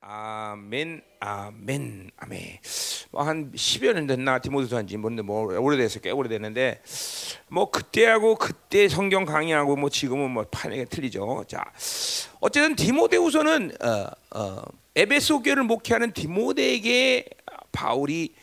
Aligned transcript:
아멘, 0.00 1.02
아멘, 1.18 2.10
아멘. 2.16 2.40
뭐한 3.10 3.52
10여 3.52 3.92
년 3.94 4.06
됐나 4.06 4.38
디모데서 4.38 4.76
한지 4.76 4.96
뭔데 4.96 5.22
뭐 5.22 5.52
오래돼서 5.60 5.98
꽤 6.00 6.10
오래됐는데 6.10 6.80
뭐 7.48 7.70
그때하고 7.70 8.36
그때 8.36 8.88
성경 8.88 9.24
강의하고 9.24 9.76
뭐 9.76 9.90
지금은 9.90 10.30
뭐 10.30 10.44
판에 10.50 10.84
틀리죠. 10.84 11.44
자, 11.48 11.64
어쨌든 12.40 12.76
디모데후서는 12.76 13.72
어, 13.82 14.38
어, 14.38 14.62
에베소 14.94 15.42
교회를 15.42 15.64
목회하는 15.64 16.12
디모데에게 16.12 17.28
바울이 17.72 18.34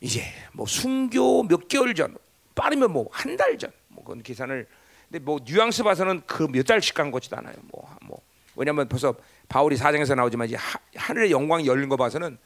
이제 0.00 0.22
뭐 0.52 0.66
순교 0.66 1.44
몇 1.48 1.66
개월 1.68 1.94
전, 1.94 2.16
빠르면 2.54 2.92
뭐 2.92 3.08
한 3.10 3.36
달 3.36 3.58
전, 3.58 3.72
뭐 3.88 4.04
그런 4.04 4.22
계산을 4.22 4.66
근데 5.10 5.18
뭐 5.24 5.40
뉘앙스 5.44 5.82
봐서는 5.82 6.22
그 6.26 6.44
몇 6.46 6.62
달씩 6.64 6.94
간 6.94 7.10
것지도 7.10 7.36
않아요. 7.38 7.54
뭐, 7.72 7.88
뭐 8.02 8.20
왜냐면 8.54 8.88
벌써 8.88 9.14
바울이 9.52 9.76
사장에서 9.76 10.14
나오지만 10.14 10.48
이제 10.48 10.56
하, 10.56 10.78
하늘의 10.96 11.30
영광이 11.30 11.66
열린 11.66 11.90
거 11.90 11.96
봐서는 11.98 12.38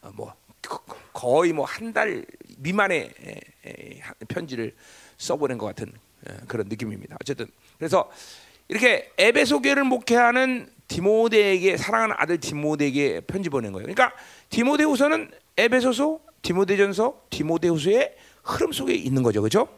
어, 0.00 0.12
뭐 0.14 0.32
거의 1.12 1.52
뭐 1.52 1.66
한 1.66 1.92
달 1.92 2.24
미만의 2.58 3.12
편지를 4.28 4.72
써보낸 5.18 5.58
것 5.58 5.66
같은 5.66 5.92
에, 6.28 6.34
그런 6.46 6.68
느낌입니다. 6.68 7.16
어쨌든 7.20 7.48
그래서 7.78 8.08
이렇게 8.68 9.10
에베소 9.18 9.60
교회를 9.62 9.82
목회하는 9.82 10.70
디모데에게 10.86 11.76
사랑하는 11.76 12.14
아들 12.16 12.38
디모데에게 12.38 13.22
편지 13.22 13.48
보낸 13.50 13.72
거예요. 13.72 13.84
그러니까 13.86 14.14
디모데후서는 14.50 15.32
에베소서, 15.56 16.20
디모데전서, 16.42 17.22
디모데후서의 17.30 18.14
흐름 18.44 18.70
속에 18.72 18.94
있는 18.94 19.24
거죠, 19.24 19.40
그렇죠? 19.42 19.68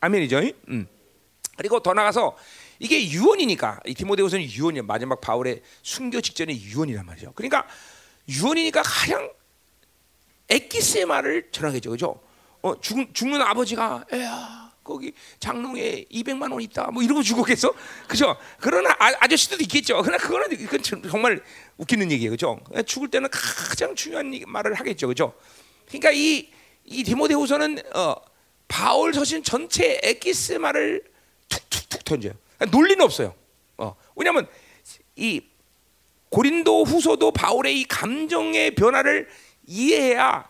아멘이죠. 0.00 0.40
음. 0.68 0.86
그리고 1.58 1.80
더 1.80 1.92
나가서 1.92 2.36
이게 2.80 3.08
유언이니까 3.10 3.80
이 3.86 3.94
디모데후서는 3.94 4.50
유언이야. 4.50 4.82
마지막 4.82 5.20
바울의 5.20 5.62
순교 5.82 6.22
직전의 6.22 6.60
유언이란 6.62 7.04
말이죠. 7.06 7.32
그러니까 7.34 7.68
유언이니까 8.26 8.82
가장 8.82 9.30
엑기스의 10.48 11.04
말을 11.04 11.50
전하겠죠, 11.52 11.90
그렇죠? 11.90 12.20
어, 12.62 12.80
죽, 12.80 13.14
죽는 13.14 13.40
아버지가 13.42 14.06
에야 14.12 14.72
거기 14.82 15.12
장롱에 15.38 16.06
200만 16.10 16.50
원 16.50 16.60
있다. 16.62 16.90
뭐 16.90 17.02
이러고 17.02 17.22
죽었겠어? 17.22 17.72
그죠? 18.08 18.36
그러나 18.58 18.96
아, 18.98 19.28
저씨들도 19.28 19.62
있겠죠. 19.64 20.00
그러나 20.02 20.16
그거는 20.16 20.48
그건 20.66 20.82
정말 20.82 21.42
웃기는 21.76 22.10
얘기예요. 22.10 22.30
그죠? 22.30 22.58
죽을 22.86 23.08
때는 23.08 23.28
가장 23.30 23.94
중요한 23.94 24.32
말을 24.46 24.74
하겠죠. 24.74 25.06
그죠? 25.06 25.34
그러니까 25.86 26.10
이, 26.12 26.48
이 26.86 27.04
디모데후서는 27.04 27.78
어, 27.94 28.16
바울 28.68 29.12
서신 29.12 29.42
전체 29.42 30.00
엑기스 30.02 30.54
말을 30.54 31.04
툭툭툭 31.48 32.04
던져요. 32.04 32.32
논리는 32.70 33.02
없어요. 33.02 33.34
어, 33.78 33.96
왜냐하면 34.16 34.46
이 35.16 35.42
고린도 36.28 36.84
후서도 36.84 37.32
바울의 37.32 37.80
이 37.80 37.84
감정의 37.84 38.74
변화를 38.74 39.28
이해해야 39.66 40.48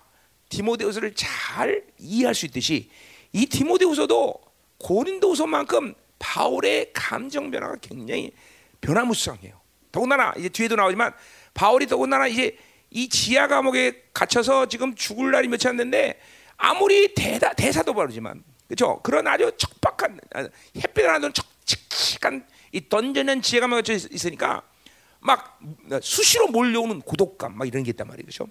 디모데후서를 0.49 1.15
잘 1.15 1.85
이해할 1.99 2.35
수 2.35 2.47
있듯이 2.47 2.91
이 3.33 3.47
디모데후서도 3.47 4.35
고린도후서만큼 4.79 5.95
바울의 6.19 6.91
감정 6.93 7.51
변화가 7.51 7.77
굉장히 7.81 8.33
변화무쌍해요. 8.81 9.61
더군다나 9.93 10.33
이제 10.37 10.49
뒤에도 10.49 10.77
나오지만 10.77 11.13
바울이 11.55 11.87
더군다나 11.87 12.27
이제 12.27 12.57
이 12.91 13.09
지하 13.09 13.47
감옥에 13.47 14.05
갇혀서 14.13 14.67
지금 14.67 14.95
죽을 14.95 15.31
날이 15.31 15.49
며칠 15.49 15.69
안 15.69 15.77
됐는데 15.77 16.21
아무리 16.57 17.15
대다, 17.15 17.55
대사도 17.55 17.95
바르지만 17.95 18.43
그렇죠? 18.67 19.01
그런 19.03 19.27
아주 19.27 19.51
척박한 19.57 20.21
햇빛을 20.77 21.09
하는 21.09 21.33
칙칙한 21.65 22.47
이 22.73 22.89
던져낸 22.89 23.43
지혜가 23.43 23.69
맺혀 23.69 23.93
있으니까 23.95 24.63
막 25.21 25.61
수시로 26.03 26.49
몰려오는 26.49 27.01
고독감 27.03 27.57
막 27.57 27.67
이런 27.67 27.83
게 27.83 27.91
있단 27.91 28.07
말이죠. 28.07 28.47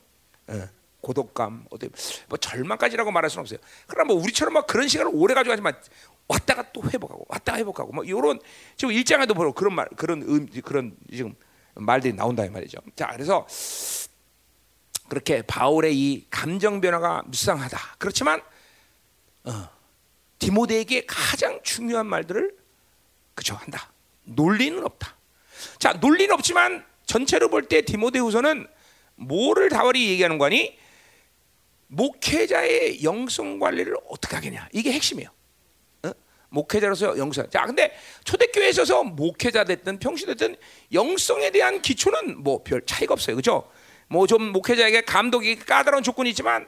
예, 0.51 0.69
고독감, 1.01 1.65
어때 1.69 1.89
뭐 2.27 2.37
절망까지라고 2.37 3.11
말할 3.11 3.29
수는 3.29 3.41
없어요. 3.41 3.59
그러나 3.87 4.07
뭐 4.07 4.21
우리처럼 4.21 4.53
막 4.53 4.67
그런 4.67 4.87
시간을 4.87 5.11
오래 5.13 5.33
가지고 5.33 5.53
하지만 5.53 5.73
왔다가 6.27 6.71
또 6.71 6.83
회복하고 6.83 7.25
왔다가 7.27 7.57
회복하고 7.57 7.91
뭐 7.91 8.03
이런 8.03 8.39
지금 8.77 8.93
일장에도 8.93 9.33
보러 9.33 9.51
그런 9.51 9.73
말 9.73 9.87
그런 9.95 10.21
음, 10.21 10.47
그런 10.63 10.95
지금 11.11 11.35
말들이 11.73 12.13
나온다 12.13 12.45
이 12.45 12.49
말이죠. 12.49 12.79
자, 12.95 13.07
그래서 13.13 13.47
그렇게 15.07 15.41
바울의 15.41 15.97
이 15.97 16.27
감정 16.29 16.81
변화가 16.81 17.23
무쌍하다. 17.25 17.79
그렇지만 17.97 18.41
어, 19.45 19.69
디모데에게 20.37 21.05
가장 21.07 21.59
중요한 21.63 22.05
말들을 22.05 22.58
그죠 23.39 23.55
한다. 23.55 23.89
논리는 24.23 24.83
없다. 24.83 25.15
자 25.79 25.93
논리는 25.93 26.33
없지만 26.33 26.85
전체로 27.05 27.49
볼 27.49 27.67
때 27.69 27.81
디모데후서는 27.81 28.67
뭐를 29.15 29.69
다월이 29.69 30.09
얘기하는 30.09 30.37
거니? 30.37 30.77
목회자의 31.87 33.03
영성 33.03 33.59
관리를 33.59 33.95
어떻게 34.09 34.35
하겠냐 34.35 34.67
이게 34.73 34.91
핵심이에요. 34.91 35.29
어? 36.03 36.11
목회자로서 36.49 37.17
영성. 37.17 37.49
자 37.49 37.65
근데 37.65 37.97
초대교회에 38.25 38.69
있어서 38.69 39.03
목회자 39.03 39.63
됐든 39.63 39.99
평시 39.99 40.25
됐든 40.25 40.55
영성에 40.91 41.49
대한 41.51 41.81
기초는 41.81 42.43
뭐 42.43 42.63
별 42.63 42.85
차이가 42.85 43.13
없어요, 43.13 43.37
그죠? 43.37 43.71
뭐 44.09 44.27
좀 44.27 44.51
목회자에게 44.51 45.01
감독이 45.01 45.55
까다로운 45.57 46.03
조건이 46.03 46.29
있지만 46.31 46.67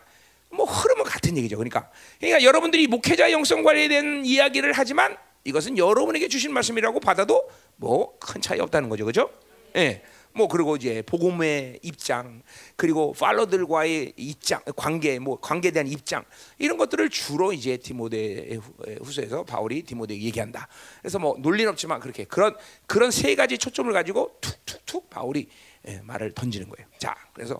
뭐 0.49 0.65
흐름은 0.65 1.03
같은 1.03 1.37
얘기죠. 1.37 1.57
그러니까 1.57 1.91
그러니까 2.19 2.43
여러분들이 2.43 2.87
목회자 2.87 3.31
영성 3.31 3.61
관리에 3.63 3.87
대한 3.89 4.25
이야기를 4.25 4.71
하지만 4.73 5.17
이것은 5.43 5.77
여러분에게 5.77 6.27
주신 6.27 6.53
말씀이라고 6.53 6.99
받아도 6.99 7.49
뭐 7.77 8.17
큰 8.19 8.41
차이 8.41 8.59
없다는 8.59 8.89
거죠, 8.89 9.05
그죠? 9.05 9.29
예. 9.75 10.03
뭐 10.33 10.47
그리고 10.47 10.77
이제 10.77 11.01
복음의 11.01 11.79
입장 11.81 12.41
그리고 12.77 13.11
팔로들과의 13.11 14.13
입장 14.15 14.61
관계 14.77 15.19
뭐 15.19 15.37
관계에 15.41 15.71
대한 15.71 15.87
입장 15.87 16.23
이런 16.57 16.77
것들을 16.77 17.09
주로 17.09 17.51
이제 17.51 17.75
디모데 17.75 18.57
후서에서 19.03 19.43
바울이 19.43 19.81
디모데 19.83 20.13
얘기한다. 20.15 20.69
그래서 21.01 21.19
뭐 21.19 21.35
논리는 21.37 21.69
없지만 21.69 21.99
그렇게 21.99 22.23
그런 22.23 22.55
그런 22.85 23.11
세 23.11 23.35
가지 23.35 23.57
초점을 23.57 23.91
가지고 23.91 24.37
툭툭툭 24.39 25.09
바울이 25.09 25.49
예, 25.89 25.99
말을 26.01 26.31
던지는 26.31 26.69
거예요. 26.69 26.87
자, 26.97 27.13
그래서 27.33 27.59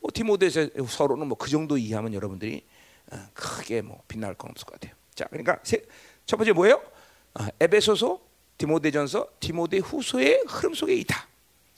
뭐 0.00 0.10
디모데서 0.14 0.68
서로는 0.88 1.26
뭐 1.26 1.36
그 1.36 1.50
정도 1.50 1.76
이해하면 1.76 2.14
여러분들이 2.14 2.64
어, 3.12 3.18
크게 3.34 3.82
뭐 3.82 4.02
빛날 4.08 4.32
건 4.34 4.52
없을 4.52 4.64
것 4.64 4.80
같아요. 4.80 4.96
자, 5.14 5.26
그러니까 5.26 5.58
세, 5.64 5.82
첫 6.24 6.38
번째 6.38 6.52
뭐예요? 6.52 6.82
아, 7.38 7.50
에베소서, 7.60 8.20
디모데전서, 8.58 9.28
디모데후서의 9.40 10.44
흐름 10.48 10.74
속에 10.74 10.94
있다. 10.94 11.26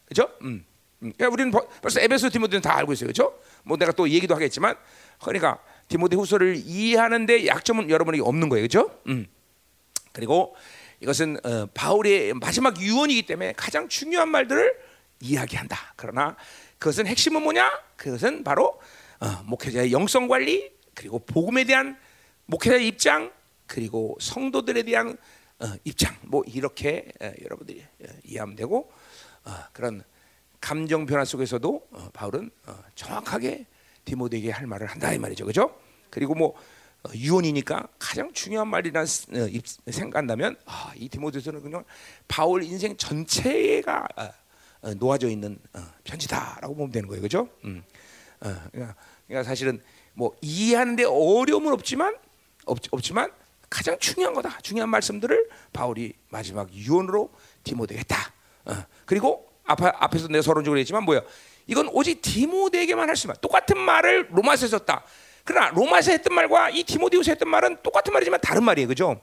그렇죠? 0.07 0.33
음. 0.43 0.65
음. 1.03 1.13
그러니까 1.17 1.29
우리는 1.29 1.53
벌써 1.83 2.01
에베소, 2.01 2.31
디모데는 2.31 2.63
다 2.63 2.77
알고 2.77 2.93
있어요, 2.93 3.09
그렇죠? 3.09 3.39
뭐 3.65 3.77
내가 3.77 3.93
또 3.93 4.09
얘기도 4.09 4.35
하겠지만, 4.35 4.77
그러니까 5.21 5.59
디모데후서를 5.89 6.57
이해하는데 6.57 7.47
약점은 7.47 7.91
여러분에게 7.91 8.23
없는 8.23 8.49
거예요, 8.49 8.67
그렇죠? 8.69 8.99
음. 9.09 9.27
그리고 10.13 10.57
이것은 11.01 11.39
어, 11.45 11.67
바울의 11.75 12.35
마지막 12.35 12.81
유언이기 12.81 13.23
때문에 13.23 13.55
가장 13.57 13.89
중요한 13.89 14.29
말들을 14.31 14.77
이야기한다. 15.21 15.95
그러나 15.97 16.37
그것은 16.79 17.07
핵심은 17.07 17.43
뭐냐? 17.43 17.71
그것은 17.97 18.45
바로 18.45 18.81
어, 19.21 19.43
목회자의 19.45 19.93
영성 19.93 20.29
관리 20.29 20.73
그리고 20.95 21.19
복음에 21.21 21.65
대한 21.65 21.97
목회자의 22.47 22.87
입장 22.89 23.33
그리고 23.67 24.17
성도들에 24.21 24.83
대한 24.83 25.11
어, 25.11 25.15
입장 25.85 26.15
뭐 26.23 26.43
이렇게 26.47 27.11
어, 27.21 27.33
여러분들이 27.43 27.85
어, 28.03 28.07
이해하면 28.25 28.57
되고 28.57 28.91
어, 29.45 29.51
그런 29.73 30.03
감정 30.61 31.07
변화 31.07 31.25
속에서도 31.25 31.89
어, 31.91 32.11
바울은 32.13 32.51
어, 32.67 32.79
정확하게 32.95 33.67
디모데에게 34.05 34.51
할 34.51 34.67
말을 34.67 34.87
한다 34.87 35.13
이 35.13 35.19
말이죠, 35.19 35.45
그렇죠? 35.45 35.77
그리고 36.11 36.35
뭐 36.35 36.55
어, 37.05 37.11
유언이니까 37.15 37.89
가장 37.99 38.33
중요한 38.33 38.69
어, 39.35 39.49
입- 39.49 39.67
생각한다면 39.91 40.57
아, 40.65 40.93
이 40.97 41.09
디모데서는 41.09 41.63
그냥 41.63 41.85
바울 42.29 42.63
인생 42.63 42.97
전체가 42.97 44.07
어, 44.17 44.31
어, 44.83 44.95
놓아져 44.95 45.29
있는 45.29 45.59
어, 45.73 45.81
편지다라고 46.05 46.75
보면 46.75 46.93
되는 46.93 47.09
거예요, 47.09 47.21
그렇죠? 47.21 47.49
음. 47.65 47.83
어, 48.41 48.55
그러니까, 48.71 48.95
그러니까 49.27 49.43
사실은 49.49 49.83
뭐 50.15 50.37
이해하는데 50.41 51.05
어려움은 51.05 51.73
없지만 51.73 52.17
없, 52.67 52.79
없지만 52.93 53.33
가장 53.71 53.99
중요한 53.99 54.35
거다. 54.35 54.59
중요한 54.63 54.89
말씀들을 54.89 55.49
바울이 55.73 56.15
마지막 56.31 56.73
유언으로 56.73 57.31
디모데에게 57.65 58.01
했다. 58.01 58.33
어, 58.65 58.85
그리고 59.05 59.49
앞, 59.65 59.79
앞에서 59.83 60.29
내가 60.29 60.43
서론적으로 60.43 60.79
했지만 60.81 61.05
뭐야? 61.05 61.21
이건 61.67 61.89
오직 61.93 62.23
디모데에게만 62.23 63.09
할 63.09 63.17
수만 63.17 63.37
똑같은 63.41 63.79
말을 63.79 64.29
로마서에 64.31 64.69
썼다. 64.69 65.05
그러나 65.45 65.71
로마서 65.71 66.13
했던 66.13 66.35
말과 66.35 66.71
이 66.71 66.83
디모데후서 66.83 67.33
했던 67.33 67.49
말은 67.49 67.79
똑같은 67.83 68.13
말이지만 68.13 68.41
다른 68.41 68.65
말이에요, 68.65 68.89
그죠? 68.89 69.21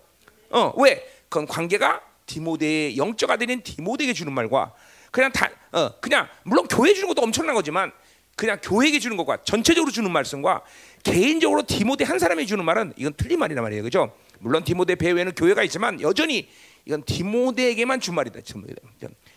어, 0.49 0.73
왜? 0.77 1.07
그건 1.29 1.47
관계가 1.47 2.01
디모데의 2.25 2.97
영적 2.97 3.29
아들인 3.29 3.61
디모데에게 3.61 4.13
주는 4.13 4.31
말과 4.31 4.73
그냥 5.11 5.31
다, 5.31 5.49
어, 5.71 5.99
그냥 5.99 6.27
물론 6.43 6.67
교회 6.67 6.93
주는 6.93 7.07
것도 7.07 7.21
엄청난 7.21 7.55
거지만 7.55 7.91
그냥 8.35 8.59
교회에게 8.61 8.99
주는 8.99 9.17
것과 9.17 9.37
전체적으로 9.43 9.91
주는 9.91 10.11
말씀과 10.11 10.61
개인적으로 11.03 11.63
디모데 11.63 12.03
한 12.03 12.19
사람이 12.19 12.45
주는 12.47 12.63
말은 12.65 12.93
이건 12.97 13.13
틀린 13.15 13.39
말이란 13.39 13.63
말이에요, 13.63 13.83
그죠? 13.83 14.11
물론 14.39 14.63
디모데 14.63 14.95
배후에는 14.95 15.33
교회가 15.33 15.63
있지만 15.63 16.01
여전히 16.01 16.49
이건 16.85 17.03
디모데에게만 17.03 17.99
준 17.99 18.15
말이다. 18.15 18.39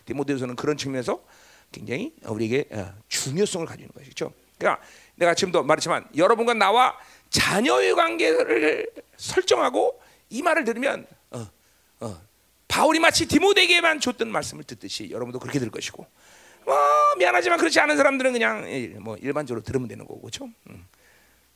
디모데후서는 0.04 0.56
그런 0.56 0.76
측면에서 0.76 1.22
굉장히 1.72 2.14
우리에게 2.24 2.66
어, 2.70 2.94
중요성을 3.08 3.66
가지는 3.66 3.90
것이죠. 3.94 4.32
그러니까 4.58 4.82
내가 5.16 5.34
지금도 5.34 5.62
말했지만 5.62 6.08
여러분과 6.16 6.54
나와 6.54 6.96
자녀의 7.30 7.94
관계를 7.94 8.90
설정하고 9.16 10.00
이 10.30 10.42
말을 10.42 10.64
들으면 10.64 11.06
어, 11.30 11.46
어, 12.00 12.20
바울이 12.68 12.98
마치 12.98 13.26
디모데에게만 13.26 14.00
줬던 14.00 14.30
말씀을 14.30 14.64
듣듯이 14.64 15.10
여러분도 15.10 15.38
그렇게 15.38 15.58
들 15.58 15.70
것이고 15.70 16.06
뭐 16.64 16.76
미안하지만 17.18 17.58
그렇지 17.58 17.80
않은 17.80 17.96
사람들은 17.96 18.32
그냥 18.32 18.66
뭐 19.00 19.16
일반적으로 19.16 19.62
들으면 19.64 19.88
되는 19.88 20.06
거고 20.06 20.20
그렇죠? 20.20 20.50
음, 20.68 20.86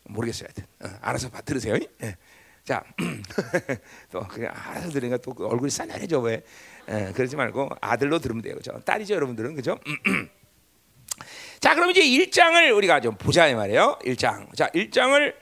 모르겠어요. 0.05 0.49
어, 0.81 0.89
알아서 1.01 1.31
들으세요. 1.45 1.77
예. 2.03 2.17
자, 2.65 2.85
또 4.13 4.21
그냥 4.29 4.53
알아서 4.55 4.91
들으니까 4.91 5.17
또그 5.19 5.47
얼굴이 5.47 5.71
싸늘해져 5.71 6.21
왜? 6.21 6.43
예, 6.89 7.13
그러지 7.15 7.37
말고 7.37 7.71
아들로 7.81 8.19
들으면 8.19 8.43
돼요, 8.43 8.55
그죠? 8.55 8.81
딸이죠, 8.85 9.15
여러분들은 9.15 9.55
그죠? 9.55 9.79
자, 11.61 11.75
그럼 11.75 11.91
이제 11.91 12.03
1장을 12.03 12.77
우리가 12.77 13.01
좀 13.01 13.17
보자 13.17 13.49
이 13.49 13.55
말이에요. 13.55 13.99
1장. 14.05 14.55
자, 14.57 14.69
1장을 14.69 15.35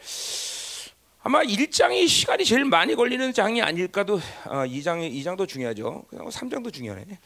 아마 1.23 1.43
1장이 1.43 2.09
시간이 2.09 2.47
제일 2.47 2.65
많이 2.65 2.95
걸리는 2.95 3.35
장이 3.35 3.61
아닐까도 3.61 4.15
어, 4.47 4.65
2장이 4.65 5.13
2장도 5.15 5.47
중요하죠. 5.47 6.07
그냥 6.09 6.29
3장도 6.29 6.73
중요하네. 6.73 7.05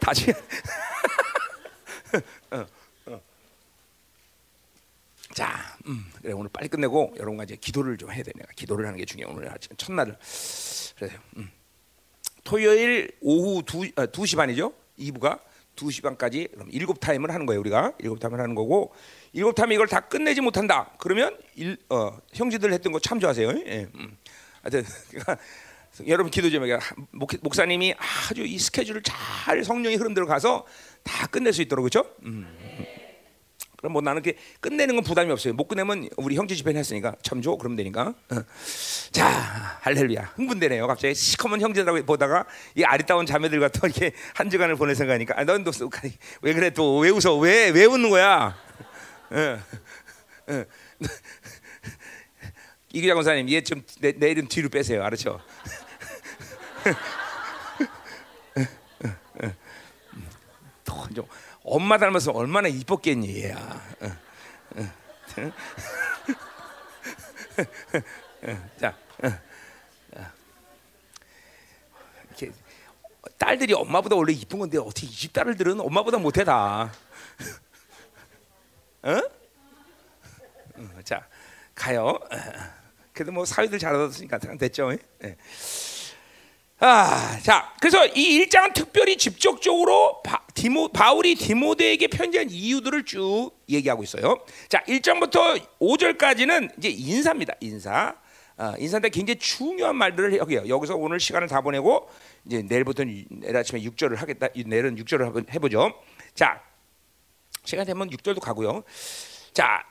다시 0.00 0.32
어, 2.50 2.64
어. 3.06 3.20
자, 5.34 5.75
음, 5.86 6.04
그래 6.20 6.32
오늘 6.32 6.50
빨리 6.52 6.68
끝내고 6.68 7.14
여러분과 7.16 7.44
이제 7.44 7.56
기도를 7.56 7.96
좀 7.96 8.10
해야 8.10 8.22
돼. 8.22 8.32
내가 8.34 8.48
기도를 8.54 8.86
하는 8.86 8.98
게 8.98 9.04
중요해. 9.04 9.32
오늘 9.32 9.50
첫날을. 9.76 10.16
그래요. 10.96 11.18
음. 11.36 11.50
토요일 12.44 13.10
오후 13.20 13.62
2, 13.62 13.92
아, 13.96 14.06
2시 14.06 14.36
반이죠. 14.36 14.72
2부가 14.98 15.40
2시 15.76 16.02
반까지 16.02 16.48
그럼 16.52 16.70
7 16.70 16.86
타임을 17.00 17.30
하는 17.30 17.46
거예요, 17.46 17.60
우리가. 17.60 17.92
7 18.00 18.18
타임을 18.18 18.40
하는 18.40 18.54
거고 18.54 18.94
일곱 19.32 19.54
타임 19.54 19.72
이걸 19.72 19.86
다 19.86 20.00
끝내지 20.00 20.40
못한다. 20.40 20.90
그러면 20.98 21.36
일, 21.54 21.76
어, 21.90 22.16
형제들 22.32 22.72
했던 22.72 22.92
거 22.92 22.98
참조하세요. 22.98 23.50
예. 23.66 23.86
음. 23.94 24.16
하여튼 24.62 24.84
여러분 26.06 26.30
기도 26.30 26.50
좀 26.50 26.64
해요. 26.64 26.78
목, 27.10 27.30
목사님이 27.42 27.94
아주 27.98 28.42
이 28.42 28.58
스케줄을 28.58 29.02
잘 29.02 29.64
성령의 29.64 29.98
흐름대로 29.98 30.26
가서 30.26 30.66
다 31.02 31.26
끝낼 31.26 31.52
수 31.52 31.62
있도록 31.62 31.82
그렇죠? 31.84 32.10
음. 32.24 32.46
그럼 33.76 33.92
뭐 33.92 34.00
나는 34.02 34.22
이렇게 34.24 34.38
끝내는 34.60 34.94
건 34.96 35.04
부담이 35.04 35.30
없어요. 35.30 35.52
못 35.54 35.68
끝내면 35.68 36.08
우리 36.16 36.34
형제 36.36 36.54
집회는 36.54 36.78
했으니까 36.78 37.14
참조 37.22 37.56
그러면 37.58 37.76
되니까. 37.76 38.14
어. 38.30 38.36
자 39.12 39.28
할렐루야 39.82 40.32
흥분되네요. 40.36 40.86
갑자기 40.86 41.14
시커먼 41.14 41.60
형제라고 41.60 42.02
보다가 42.04 42.46
이 42.74 42.84
아리따운 42.84 43.26
자매들과 43.26 43.68
또 43.68 43.86
이렇게 43.86 44.12
한 44.34 44.48
주간을 44.50 44.76
보낼 44.76 44.94
생각하니까 44.94 45.34
아, 45.38 45.44
넌또왜 45.44 46.54
그래 46.54 46.70
또 46.70 46.98
왜 47.00 47.10
웃어 47.10 47.36
왜왜 47.38 47.70
왜 47.70 47.84
웃는 47.84 48.10
거야? 48.10 48.56
어. 49.30 49.60
어. 50.48 50.64
이기자 52.92 53.14
권사님 53.14 53.50
얘 53.50 53.60
좀 53.60 53.82
내일은 54.16 54.48
뒤로 54.48 54.68
빼세요. 54.70 55.04
알았죠? 55.04 55.40
좀 61.14 61.24
엄마 61.66 61.98
닮아서 61.98 62.30
얼마나 62.30 62.68
이뻤겠니 62.68 63.42
얘야. 63.42 63.82
자, 68.78 68.96
이렇게 72.28 72.52
딸들이 73.36 73.74
엄마보다 73.74 74.14
원래 74.14 74.32
이쁜 74.32 74.60
건데 74.60 74.78
어떻게 74.78 75.08
이 75.08 75.28
딸들은 75.32 75.80
엄마보다 75.80 76.18
못해 76.18 76.44
다. 76.44 76.92
어? 79.02 79.20
자, 81.02 81.26
가요. 81.74 82.16
그래도 83.12 83.32
뭐 83.32 83.44
사위들 83.44 83.80
잘 83.80 83.92
얻었으니까 83.92 84.38
됐죠. 84.38 84.92
네. 85.18 85.36
아, 86.78 87.38
자, 87.42 87.72
그래서 87.80 88.06
이 88.06 88.34
일장은 88.34 88.74
특별히 88.74 89.16
직접적으로 89.16 90.20
바, 90.22 90.42
디모, 90.52 90.88
바울이 90.88 91.34
디모데에게 91.34 92.08
편지한 92.08 92.50
이유들을 92.50 93.04
쭉 93.04 93.50
얘기하고 93.68 94.02
있어요. 94.02 94.44
자, 94.68 94.82
1장부터 94.84 95.58
5절까지는 95.80 96.76
이제 96.76 96.90
인사입니다. 96.90 97.54
인사. 97.60 98.14
아, 98.58 98.74
인사인데 98.78 99.08
굉장히 99.08 99.38
중요한 99.38 99.96
말들을 99.96 100.36
여기요. 100.36 100.68
여기서 100.68 100.96
오늘 100.96 101.18
시간을 101.18 101.48
다 101.48 101.62
보내고 101.62 102.10
이제 102.44 102.62
내일부터는 102.62 103.24
내일 103.30 103.56
아침에 103.56 103.80
6절을 103.80 104.16
하겠다. 104.16 104.48
내일은 104.66 104.96
6절을 104.96 105.54
해보죠. 105.54 105.94
자, 106.34 106.60
시간 107.64 107.86
되면 107.86 108.10
6절도 108.10 108.40
가고요. 108.40 108.84
자, 109.54 109.82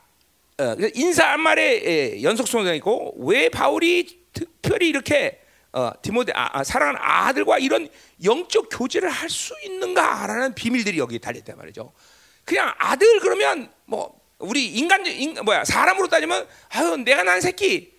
어, 0.59 0.75
인사 0.93 1.31
한 1.31 1.41
말에 1.41 2.21
연속성이 2.21 2.75
있고 2.77 3.15
왜 3.17 3.49
바울이 3.49 4.25
특별히 4.33 4.89
이렇게 4.89 5.44
어, 5.75 5.91
디모데 6.01 6.31
아, 6.33 6.49
아, 6.53 6.63
사랑하는 6.63 6.99
아들과 7.03 7.59
이런 7.59 7.89
영적 8.23 8.69
교제를 8.71 9.09
할 9.09 9.29
수 9.29 9.53
있는가라는 9.63 10.55
비밀들이 10.55 10.97
여기 10.99 11.19
달렸단 11.19 11.57
말이죠. 11.57 11.91
그냥 12.45 12.73
아들 12.77 13.19
그러면 13.19 13.69
뭐 13.85 14.17
우리 14.39 14.67
인간 14.67 15.05
인 15.05 15.33
뭐야 15.43 15.65
사람으로 15.65 16.07
따지면 16.07 16.47
아유 16.69 16.95
내가 16.97 17.23
난 17.23 17.41
새끼 17.41 17.91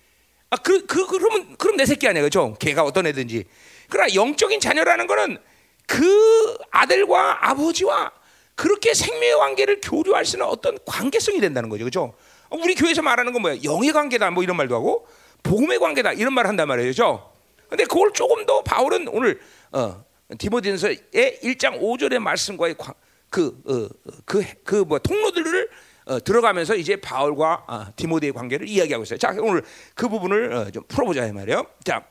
아그 0.48 0.86
그 0.86 1.06
그러면 1.06 1.56
그럼 1.58 1.76
내 1.76 1.84
새끼 1.84 2.08
아니야 2.08 2.22
그죠? 2.22 2.56
걔가 2.58 2.82
어떤 2.84 3.06
애든지 3.06 3.44
그러나 3.90 4.14
영적인 4.14 4.58
자녀라는 4.60 5.06
거는 5.06 5.38
그 5.86 6.56
아들과 6.70 7.50
아버지와 7.50 8.12
그렇게 8.54 8.94
생명의 8.94 9.36
관계를 9.36 9.80
교류할 9.82 10.24
수 10.24 10.36
있는 10.36 10.46
어떤 10.46 10.78
관계성이 10.86 11.40
된다는 11.40 11.68
거죠, 11.68 11.84
그죠? 11.84 12.14
우리 12.50 12.74
교회에서 12.74 13.02
말하는 13.02 13.34
건 13.34 13.42
뭐야? 13.42 13.56
영의 13.64 13.92
관계다 13.92 14.30
뭐 14.30 14.42
이런 14.42 14.56
말도 14.56 14.74
하고 14.74 15.06
복음의 15.42 15.78
관계다 15.78 16.14
이런 16.14 16.32
말을 16.32 16.48
한단 16.48 16.68
말이죠. 16.68 17.35
근데 17.68 17.84
그걸 17.84 18.12
조금 18.12 18.46
더 18.46 18.62
바울은 18.62 19.08
오늘 19.08 19.40
어, 19.72 20.04
디모데전서의 20.38 20.96
1장 21.42 21.80
5절의 21.80 22.18
말씀과의 22.18 22.74
그그그 22.74 23.62
어, 23.66 23.88
그, 24.24 24.44
그 24.64 24.84
뭐 24.84 24.98
통로들을 24.98 25.70
어, 26.06 26.20
들어가면서 26.20 26.76
이제 26.76 26.96
바울과 26.96 27.64
어, 27.66 27.86
디모데의 27.96 28.32
관계를 28.32 28.68
이야기하고 28.68 29.02
있어요. 29.02 29.18
자, 29.18 29.34
오늘 29.40 29.62
그 29.94 30.08
부분을 30.08 30.52
어, 30.52 30.70
좀 30.70 30.84
풀어보자 30.86 31.26
이 31.26 31.32
말이에요. 31.32 31.66
자, 31.84 32.04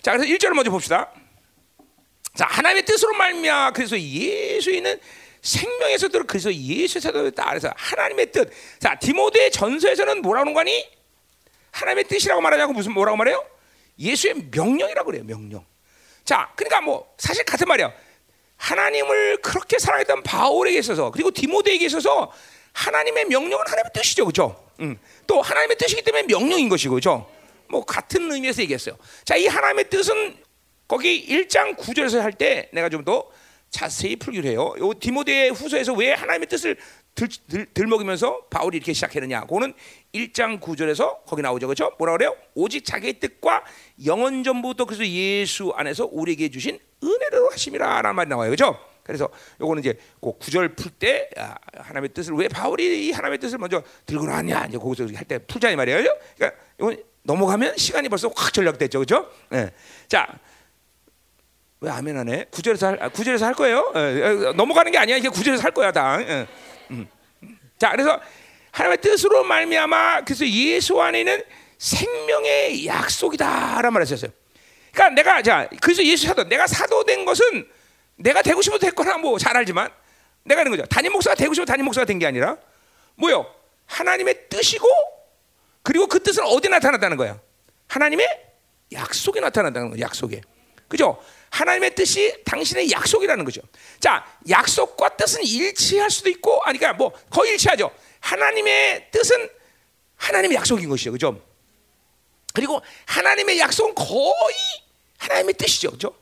자 0.00 0.12
그래서 0.12 0.32
1절을 0.32 0.54
먼저 0.54 0.70
봅시다. 0.70 1.12
자, 2.34 2.46
하나님의 2.46 2.84
뜻으로 2.84 3.12
말미암아 3.14 3.72
그래서 3.72 4.00
예수인은 4.00 4.98
생명에서 5.42 6.08
들어 6.08 6.24
그래서 6.26 6.52
예수에서 6.52 7.12
들었다. 7.12 7.50
그래서 7.50 7.70
하나님의 7.76 8.32
뜻. 8.32 8.50
자, 8.78 8.94
디모데 8.94 9.50
전서에서는 9.50 10.22
뭐라고 10.22 10.40
하는 10.40 10.54
거니? 10.54 10.88
하나님의 11.72 12.04
뜻이라고 12.04 12.40
말하냐고 12.40 12.72
무슨 12.72 12.92
뭐라고 12.92 13.16
말해요? 13.18 13.44
예수의 13.98 14.48
명령이라고 14.50 15.06
그래요. 15.10 15.24
명령. 15.24 15.64
자, 16.24 16.52
그러니까 16.56 16.80
뭐 16.80 17.12
사실 17.18 17.44
같은 17.44 17.66
말이야. 17.66 17.92
하나님을 18.56 19.38
그렇게 19.40 19.78
사랑했던 19.78 20.22
바울에게 20.24 20.78
있어서 20.78 21.10
그리고 21.10 21.30
디모데에게 21.30 21.86
있어서 21.86 22.32
하나님의 22.72 23.26
명령은 23.26 23.64
하나님의 23.66 23.90
뜻이죠, 23.94 24.24
그렇죠? 24.24 24.70
음. 24.80 24.98
또 25.26 25.40
하나님의 25.40 25.76
뜻이기 25.78 26.02
때문에 26.02 26.24
명령인 26.24 26.68
것이고, 26.68 26.94
그렇죠? 26.94 27.30
뭐 27.68 27.84
같은 27.84 28.30
의미에서 28.30 28.62
얘기했어요. 28.62 28.96
자, 29.24 29.36
이 29.36 29.46
하나님의 29.46 29.88
뜻은 29.90 30.36
거기 30.88 31.26
1장 31.26 31.76
9절에서 31.76 32.20
할 32.20 32.32
때 32.32 32.68
내가 32.72 32.88
좀 32.88 33.04
더 33.04 33.28
자세히 33.70 34.16
풀기로 34.16 34.48
해요. 34.48 34.74
요 34.78 34.94
디모데 34.98 35.48
후서에서 35.50 35.92
왜 35.92 36.12
하나님의 36.12 36.48
뜻을 36.48 36.76
들, 37.18 37.28
들, 37.48 37.66
들먹이면서 37.74 38.42
바울이 38.48 38.76
이렇게 38.76 38.92
시작했느냐? 38.92 39.40
그거는 39.40 39.74
1장 40.14 40.60
9절에서 40.60 41.24
거기 41.26 41.42
나오죠. 41.42 41.66
그렇죠? 41.66 41.92
뭐라 41.98 42.12
그래요? 42.12 42.36
오직 42.54 42.84
자기의 42.84 43.14
뜻과 43.14 43.64
영원 44.06 44.44
전부터 44.44 44.84
그래서 44.84 45.04
예수 45.04 45.72
안에서 45.74 46.08
우리에게 46.12 46.48
주신 46.48 46.78
은혜로 47.02 47.50
하심이라 47.50 48.02
라는 48.02 48.14
말이 48.14 48.28
나와요. 48.30 48.50
그렇죠? 48.50 48.78
그래서 49.02 49.28
요거는 49.60 49.80
이제 49.82 49.98
그 50.20 50.32
구절 50.38 50.76
풀때 50.76 51.28
아, 51.38 51.56
하나님의 51.76 52.10
뜻을 52.10 52.34
왜 52.34 52.46
바울이 52.46 53.08
이 53.08 53.10
하나님의 53.10 53.38
뜻을 53.38 53.58
먼저 53.58 53.82
들고 54.06 54.24
나왔냐 54.24 54.66
이제 54.66 54.78
거기서 54.78 55.08
할 55.12 55.24
때 55.24 55.38
풀자 55.38 55.70
이 55.70 55.76
말이에요. 55.76 56.04
그러니까 56.36 56.60
이건 56.78 57.02
넘어가면 57.24 57.76
시간이 57.78 58.08
벌써 58.10 58.30
확 58.36 58.52
전락됐죠. 58.52 59.00
그렇죠? 59.00 59.28
네. 59.50 59.72
자, 60.06 60.28
왜 61.80 61.90
아멘 61.90 62.16
하네? 62.16 62.46
구절에서 62.50 62.86
할, 62.86 63.02
아, 63.02 63.08
구절에서 63.08 63.44
할 63.46 63.54
거예요. 63.54 63.92
예, 63.96 64.52
넘어가는 64.56 64.92
게 64.92 64.98
아니야. 64.98 65.16
이게 65.16 65.28
구절에서 65.28 65.62
할 65.64 65.72
거야 65.72 65.90
다. 65.90 66.20
예. 66.20 66.46
음. 66.90 67.08
자, 67.78 67.90
그래서 67.90 68.20
하나님의 68.72 69.00
뜻으로 69.00 69.44
말미암아 69.44 70.22
그래서 70.22 70.46
예수 70.46 71.00
안에는 71.00 71.42
생명의 71.78 72.86
약속이다라는 72.86 73.92
말을 73.92 74.06
했어요. 74.10 74.30
그러니까 74.92 75.14
내가 75.14 75.42
자 75.42 75.68
그래서 75.80 76.04
예수 76.04 76.26
사도 76.26 76.44
내가 76.44 76.66
사도 76.66 77.04
된 77.04 77.24
것은 77.24 77.68
내가 78.16 78.42
되고 78.42 78.60
싶어도 78.62 78.84
됐거나 78.86 79.18
뭐 79.18 79.38
잘 79.38 79.56
알지만 79.56 79.90
내가 80.44 80.60
하는 80.60 80.70
거죠. 80.70 80.84
담임 80.86 81.12
목사가 81.12 81.34
되고 81.36 81.54
싶어 81.54 81.64
담임 81.64 81.84
목사가 81.84 82.04
된 82.04 82.18
게 82.18 82.26
아니라 82.26 82.56
뭐요? 83.14 83.46
하나님의 83.86 84.48
뜻이고 84.48 84.86
그리고 85.82 86.06
그 86.06 86.22
뜻은 86.22 86.44
어디 86.44 86.68
나타났다는 86.68 87.16
거야? 87.16 87.38
하나님의 87.86 88.28
약속에 88.92 89.40
나타난다는 89.40 89.90
거야. 89.90 90.00
약속에. 90.00 90.40
그죠? 90.88 91.22
하나님의 91.50 91.94
뜻이 91.94 92.42
당신의 92.44 92.90
약속이라는 92.90 93.44
거죠. 93.44 93.60
자, 94.00 94.26
약속과 94.48 95.16
뜻은 95.16 95.42
일치할 95.44 96.10
수도 96.10 96.28
있고, 96.30 96.62
아니, 96.64 96.78
그러니까 96.78 96.96
뭐 96.98 97.12
거의 97.30 97.52
일치하죠. 97.52 97.90
하나님의 98.20 99.10
뜻은 99.10 99.48
하나님의 100.16 100.56
약속인 100.56 100.88
것이죠. 100.88 101.12
그죠? 101.12 101.40
그리고 102.52 102.80
하나님의 103.06 103.58
약속은 103.58 103.94
거의 103.94 104.54
하나님의 105.18 105.54
뜻이죠. 105.54 105.90
그죠? 105.92 106.14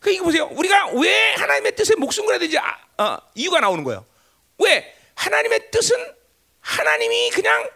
그 0.00 0.10
이거 0.10 0.24
보세요. 0.24 0.48
우리가 0.52 0.88
왜 0.92 1.34
하나님의 1.34 1.76
뜻에 1.76 1.94
목숨 1.96 2.24
걸어야 2.24 2.38
되지? 2.38 2.58
아, 2.58 2.76
어, 2.98 3.18
이유가 3.34 3.60
나오는 3.60 3.84
거예요. 3.84 4.04
왜? 4.58 4.94
하나님의 5.14 5.70
뜻은 5.70 5.96
하나님이 6.60 7.30
그냥 7.30 7.68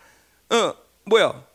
어, 0.51 0.75
뭐야? 1.05 1.47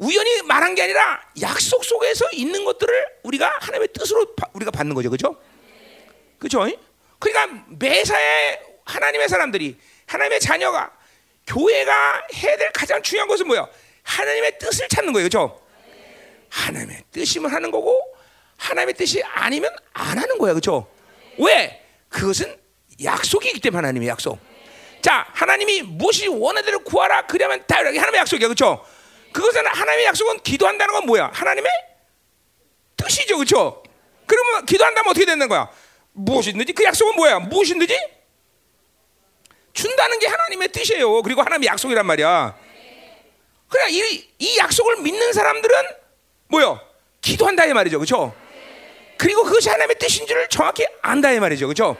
우연히 0.00 0.42
말한 0.42 0.74
게 0.74 0.82
아니라 0.82 1.22
약속 1.42 1.84
속에서 1.84 2.24
있는 2.32 2.64
것들을 2.64 3.06
우리가 3.22 3.58
하나님의 3.60 3.88
뜻으로 3.92 4.34
바, 4.34 4.48
우리가 4.54 4.70
받는 4.70 4.94
거죠. 4.94 5.10
그죠? 5.10 5.36
그죠? 6.38 6.66
그러니까 7.18 7.64
매사에 7.68 8.58
하나님의 8.86 9.28
사람들이 9.28 9.78
하나님의 10.06 10.40
자녀가 10.40 10.90
교회가 11.46 12.26
해야 12.34 12.56
될 12.56 12.72
가장 12.72 13.02
중요한 13.02 13.28
것은 13.28 13.46
뭐야? 13.46 13.68
하나님의 14.02 14.58
뜻을 14.58 14.88
찾는 14.88 15.12
거예요. 15.12 15.26
그죠? 15.26 15.60
하나님의 16.48 17.04
뜻이면 17.12 17.52
하는 17.52 17.70
거고 17.70 18.00
하나님의 18.56 18.94
뜻이 18.94 19.22
아니면 19.22 19.70
안 19.92 20.16
하는 20.18 20.38
거야. 20.38 20.54
그죠? 20.54 20.90
왜? 21.38 21.84
그것은 22.08 22.58
약속이기 23.04 23.60
때문에 23.60 23.76
하나님의 23.76 24.08
약속. 24.08 24.38
자, 25.02 25.26
하나님이 25.32 25.82
무엇이 25.82 26.26
원하는 26.26 26.64
대로 26.64 26.78
구하라 26.80 27.26
그러면 27.26 27.62
다 27.66 27.76
하나님의 27.78 28.14
약속이야. 28.20 28.48
그죠? 28.48 28.82
그것은 29.32 29.66
하나님의 29.66 30.06
약속은 30.06 30.40
기도한다는 30.40 30.94
건 30.94 31.06
뭐야? 31.06 31.30
하나님의 31.32 31.70
뜻이죠. 32.96 33.38
그죠? 33.38 33.82
그러면 34.26 34.66
기도한다면 34.66 35.10
어떻게 35.10 35.26
되는 35.26 35.48
거야? 35.48 35.70
무엇이든지 36.12 36.72
그 36.72 36.84
약속은 36.84 37.16
뭐야? 37.16 37.38
무엇이든지 37.40 37.98
준다는 39.72 40.18
게 40.18 40.26
하나님의 40.26 40.68
뜻이에요. 40.68 41.22
그리고 41.22 41.42
하나님의 41.42 41.68
약속이란 41.68 42.04
말이야. 42.06 42.56
그래 43.68 43.84
이, 43.88 44.28
이 44.38 44.58
약속을 44.58 44.98
믿는 44.98 45.32
사람들은 45.32 45.74
뭐요? 46.48 46.80
기도한다 47.20 47.66
이 47.66 47.72
말이죠, 47.72 47.98
그렇죠? 47.98 48.34
그리고 49.16 49.44
그것이 49.44 49.68
하나님의 49.68 49.98
뜻인 49.98 50.26
줄을 50.26 50.48
정확히 50.48 50.86
안다 51.02 51.30
이 51.30 51.38
말이죠, 51.38 51.66
그렇죠? 51.66 51.96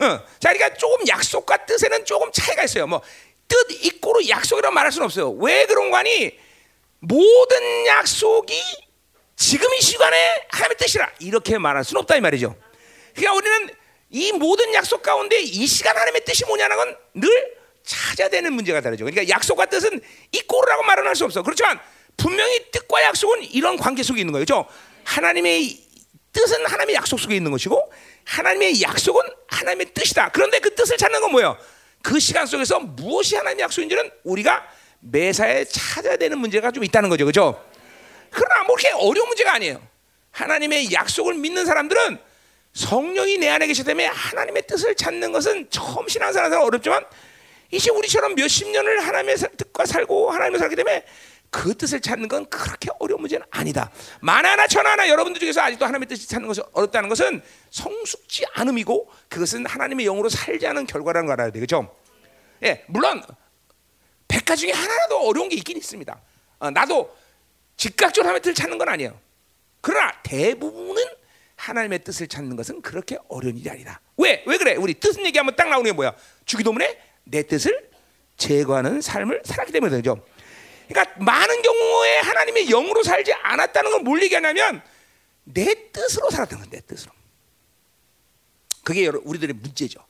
어, 0.00 0.20
자, 0.40 0.52
그러니까 0.52 0.74
조금 0.74 1.06
약속과 1.06 1.66
뜻에는 1.66 2.04
조금 2.04 2.32
차이가 2.32 2.64
있어요. 2.64 2.86
뭐 2.86 3.00
뜻 3.48 3.84
있고로 3.86 4.28
약속이라고 4.28 4.74
말할 4.74 4.92
수는 4.92 5.04
없어요. 5.06 5.30
왜 5.32 5.66
그런 5.66 5.90
거니? 5.90 6.32
모든 7.00 7.86
약속이 7.86 8.60
지금 9.36 9.72
이 9.74 9.80
시간에 9.80 10.46
하나님의 10.50 10.76
뜻이라 10.78 11.10
이렇게 11.20 11.58
말할 11.58 11.84
수는 11.84 12.00
없다 12.00 12.16
이 12.16 12.20
말이죠. 12.20 12.56
그러니까 13.14 13.34
우리는 13.34 13.70
이 14.10 14.32
모든 14.32 14.72
약속 14.74 15.02
가운데 15.02 15.40
이 15.40 15.66
시간 15.66 15.94
하나님의 15.96 16.24
뜻이 16.24 16.44
뭐냐는 16.46 16.76
건 16.76 16.96
늘 17.14 17.54
찾아야 17.84 18.28
되는 18.28 18.52
문제가 18.52 18.80
다르죠. 18.80 19.04
그러니까 19.04 19.28
약속과 19.28 19.66
뜻은 19.66 20.00
있고라고 20.32 20.82
말은 20.84 21.06
할 21.06 21.14
수 21.14 21.24
없어. 21.24 21.42
그렇지만 21.42 21.78
분명히 22.16 22.70
뜻과 22.70 23.02
약속은 23.02 23.42
이런 23.42 23.76
관계 23.76 24.02
속에 24.02 24.20
있는 24.20 24.32
거예요. 24.32 24.44
그렇죠? 24.46 24.66
하나님의 25.04 25.78
뜻은 26.32 26.64
하나님의 26.66 26.94
약속 26.96 27.20
속에 27.20 27.36
있는 27.36 27.50
것이고 27.50 27.92
하나님의 28.24 28.80
약속은 28.82 29.22
하나님의 29.48 29.92
뜻이다. 29.92 30.30
그런데 30.32 30.58
그 30.60 30.74
뜻을 30.74 30.96
찾는 30.96 31.20
건 31.20 31.30
뭐예요? 31.32 31.58
그 32.04 32.20
시간 32.20 32.44
속에서 32.46 32.78
무엇이 32.80 33.34
하나님의 33.34 33.62
약속인지는 33.62 34.10
우리가 34.24 34.62
매사에 35.00 35.64
찾아야 35.64 36.18
되는 36.18 36.36
문제가 36.36 36.70
좀 36.70 36.84
있다는 36.84 37.08
거죠. 37.08 37.24
그죠? 37.24 37.64
그러나 38.28 38.64
뭐 38.64 38.76
그렇게 38.76 38.94
어려운 38.94 39.26
문제가 39.26 39.54
아니에요. 39.54 39.80
하나님의 40.30 40.92
약속을 40.92 41.32
믿는 41.32 41.64
사람들은 41.64 42.18
성령이 42.74 43.38
내 43.38 43.48
안에 43.48 43.66
계시기 43.66 43.86
때문에 43.86 44.04
하나님의 44.04 44.66
뜻을 44.66 44.94
찾는 44.94 45.32
것은 45.32 45.70
처음 45.70 46.06
신앙생활에서 46.06 46.62
어렵지만 46.62 47.06
이제 47.70 47.90
우리처럼 47.90 48.34
몇십 48.34 48.68
년을 48.68 49.00
하나님의 49.00 49.36
뜻과 49.56 49.86
살고 49.86 50.30
하나님을 50.30 50.58
살기 50.58 50.76
때문에 50.76 51.04
그 51.54 51.72
뜻을 51.72 52.00
찾는 52.00 52.26
건 52.26 52.46
그렇게 52.46 52.90
어려운 52.98 53.20
문제는 53.20 53.46
아니다. 53.52 53.88
만 54.20 54.44
하나 54.44 54.66
천 54.66 54.84
하나 54.84 55.08
여러분들 55.08 55.38
중에서 55.38 55.60
아직도 55.60 55.84
하나님의 55.84 56.08
뜻을 56.08 56.26
찾는 56.26 56.48
것이 56.48 56.60
어렵다는 56.72 57.08
것은 57.08 57.40
성숙지 57.70 58.44
않음이고 58.54 59.08
그것은 59.28 59.64
하나님의 59.64 60.04
영으로 60.06 60.28
살지 60.28 60.66
않은 60.66 60.88
결과라는 60.88 61.28
걸 61.28 61.34
알아야 61.34 61.52
되겠죠. 61.52 61.94
예, 62.64 62.84
물론 62.88 63.22
백 64.26 64.44
가지 64.44 64.62
중에 64.62 64.72
하나라도 64.72 65.28
어려운 65.28 65.48
게 65.48 65.54
있긴 65.54 65.76
있습니다. 65.76 66.20
어, 66.58 66.70
나도 66.72 67.16
즉각적으로 67.76 68.30
하나님의 68.30 68.42
뜻을 68.42 68.54
찾는 68.54 68.76
건 68.76 68.88
아니에요. 68.88 69.16
그러나 69.80 70.10
대부분은 70.24 71.04
하나님의 71.54 72.02
뜻을 72.02 72.26
찾는 72.26 72.56
것은 72.56 72.82
그렇게 72.82 73.16
어려운 73.28 73.56
일이 73.56 73.70
아니다. 73.70 74.00
왜? 74.16 74.42
왜 74.44 74.58
그래? 74.58 74.74
우리 74.74 74.94
뜻은 74.94 75.24
얘기하면 75.24 75.54
딱 75.54 75.68
나오는 75.68 75.84
게 75.84 75.92
뭐야? 75.92 76.14
주기도문에 76.46 76.98
내 77.22 77.44
뜻을 77.44 77.90
제거하는 78.38 79.00
삶을 79.00 79.42
살았기 79.44 79.70
때문에 79.70 79.94
되죠. 79.94 80.20
그러니까 80.88 81.14
많은 81.18 81.62
경우에 81.62 82.18
하나님의 82.18 82.66
영으로 82.66 83.02
살지 83.02 83.32
않았다는 83.32 83.90
건 83.90 84.04
뭘 84.04 84.22
얘기하냐면 84.22 84.82
내 85.44 85.90
뜻으로 85.92 86.30
살았던 86.30 86.60
건내 86.60 86.80
뜻으로. 86.86 87.12
그게 88.82 89.08
우리들의 89.08 89.54
문제죠. 89.56 90.00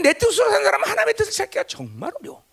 내 0.00 0.12
뜻으로 0.12 0.50
사는 0.50 0.64
사람은 0.64 0.88
하나님의 0.88 1.14
뜻을 1.14 1.32
찾기가 1.32 1.64
정말 1.64 2.12
어려워. 2.20 2.44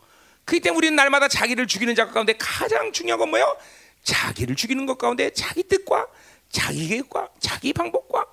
그렇기 0.45 0.61
때문에 0.61 0.77
우리는 0.77 0.95
날마다 0.95 1.27
자기를 1.27 1.67
죽이는 1.67 1.93
자 1.95 2.07
가운데 2.07 2.33
가장 2.33 2.91
중요한 2.91 3.19
건 3.19 3.29
뭐예요? 3.29 3.55
자기를 4.03 4.55
죽이는 4.55 4.85
것 4.87 4.97
가운데 4.97 5.29
자기 5.31 5.63
뜻과 5.63 6.07
자기 6.49 6.87
계획과 6.87 7.29
자기 7.39 7.73
방법과 7.73 8.25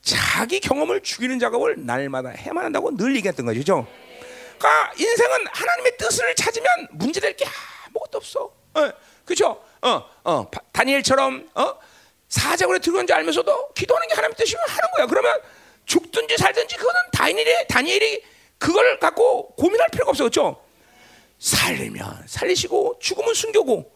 자기 0.00 0.60
경험을 0.60 1.02
죽이는 1.02 1.38
작업을 1.38 1.84
날마다 1.86 2.30
해만 2.30 2.64
한다고 2.64 2.96
늘 2.96 3.14
얘기했던 3.16 3.46
거죠. 3.46 3.86
그러니까 4.58 4.92
인생은 4.98 5.46
하나님의 5.52 5.96
뜻을 5.98 6.34
찾으면 6.34 6.88
문제될 6.92 7.36
게 7.36 7.44
아무것도 7.86 8.18
없어. 8.18 8.61
어, 8.74 8.90
그렇죠? 9.24 9.62
어, 9.82 10.04
어, 10.24 10.50
다니엘처럼 10.72 11.50
어? 11.54 11.74
사자굴에 12.28 12.78
들어간 12.78 13.06
줄 13.06 13.14
알면서도 13.16 13.72
기도하는 13.74 14.08
게 14.08 14.14
하나님 14.14 14.34
뜻이면 14.36 14.64
하는 14.66 14.90
거야. 14.96 15.06
그러면 15.06 15.40
죽든지 15.84 16.36
살든지 16.38 16.76
그거는 16.76 17.00
다니엘이 17.12 17.66
다니엘이 17.68 18.24
그걸 18.58 18.98
갖고 18.98 19.54
고민할 19.56 19.88
필요가 19.90 20.10
없어, 20.10 20.24
그렇죠? 20.24 20.64
살면 21.38 22.24
살리시고 22.28 22.98
죽으면 23.00 23.34
숨겨고, 23.34 23.92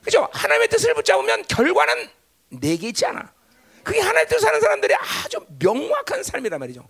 그렇죠? 0.00 0.28
하나님의 0.32 0.68
뜻을 0.68 0.94
붙잡으면 0.94 1.44
결과는 1.46 2.08
내게 2.48 2.88
있지 2.88 3.04
않아. 3.06 3.32
그게 3.84 4.00
하나님의 4.00 4.26
뜻을 4.28 4.40
사는 4.40 4.60
사람들의 4.60 4.96
아주 5.24 5.38
명확한 5.58 6.22
삶이란 6.22 6.58
말이죠. 6.58 6.88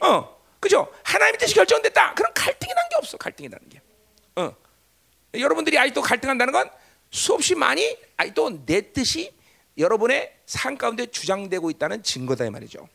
어, 0.00 0.36
그죠? 0.60 0.92
하나님의 1.02 1.38
뜻이 1.38 1.54
결정됐다. 1.54 2.14
그럼 2.14 2.30
갈등이 2.34 2.72
난 2.74 2.88
게 2.90 2.96
없어. 2.96 3.16
갈등이 3.16 3.48
나는 3.48 3.68
게. 3.70 3.80
어. 5.34 5.38
여러분들이 5.38 5.78
아직도 5.78 6.02
갈등한다는 6.02 6.52
건 6.52 6.70
수없이 7.10 7.54
많이 7.54 7.96
아직도 8.16 8.64
내 8.66 8.92
뜻이 8.92 9.32
여러분의 9.78 10.32
삶 10.46 10.76
가운데 10.76 11.06
주장되고 11.06 11.70
있다는 11.70 12.02
증거다 12.02 12.44
이 12.44 12.50
말이죠. 12.50 12.88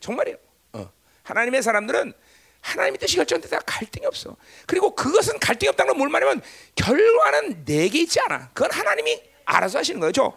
정말이에요. 0.00 0.36
어. 0.74 0.90
하나님의 1.22 1.62
사람들은 1.62 2.12
하나님의 2.60 2.98
뜻이 2.98 3.16
결정됐다 3.16 3.60
갈등이 3.60 4.06
없어. 4.06 4.36
그리고 4.66 4.94
그것은 4.94 5.38
갈등이 5.38 5.68
없다는 5.70 5.92
걸뭘 5.94 6.08
말하면 6.10 6.42
결과는 6.76 7.64
내게 7.64 8.02
있지 8.02 8.20
않아. 8.20 8.50
그건 8.52 8.70
하나님이 8.70 9.20
알아서 9.44 9.78
하시는 9.78 10.00
거죠. 10.00 10.36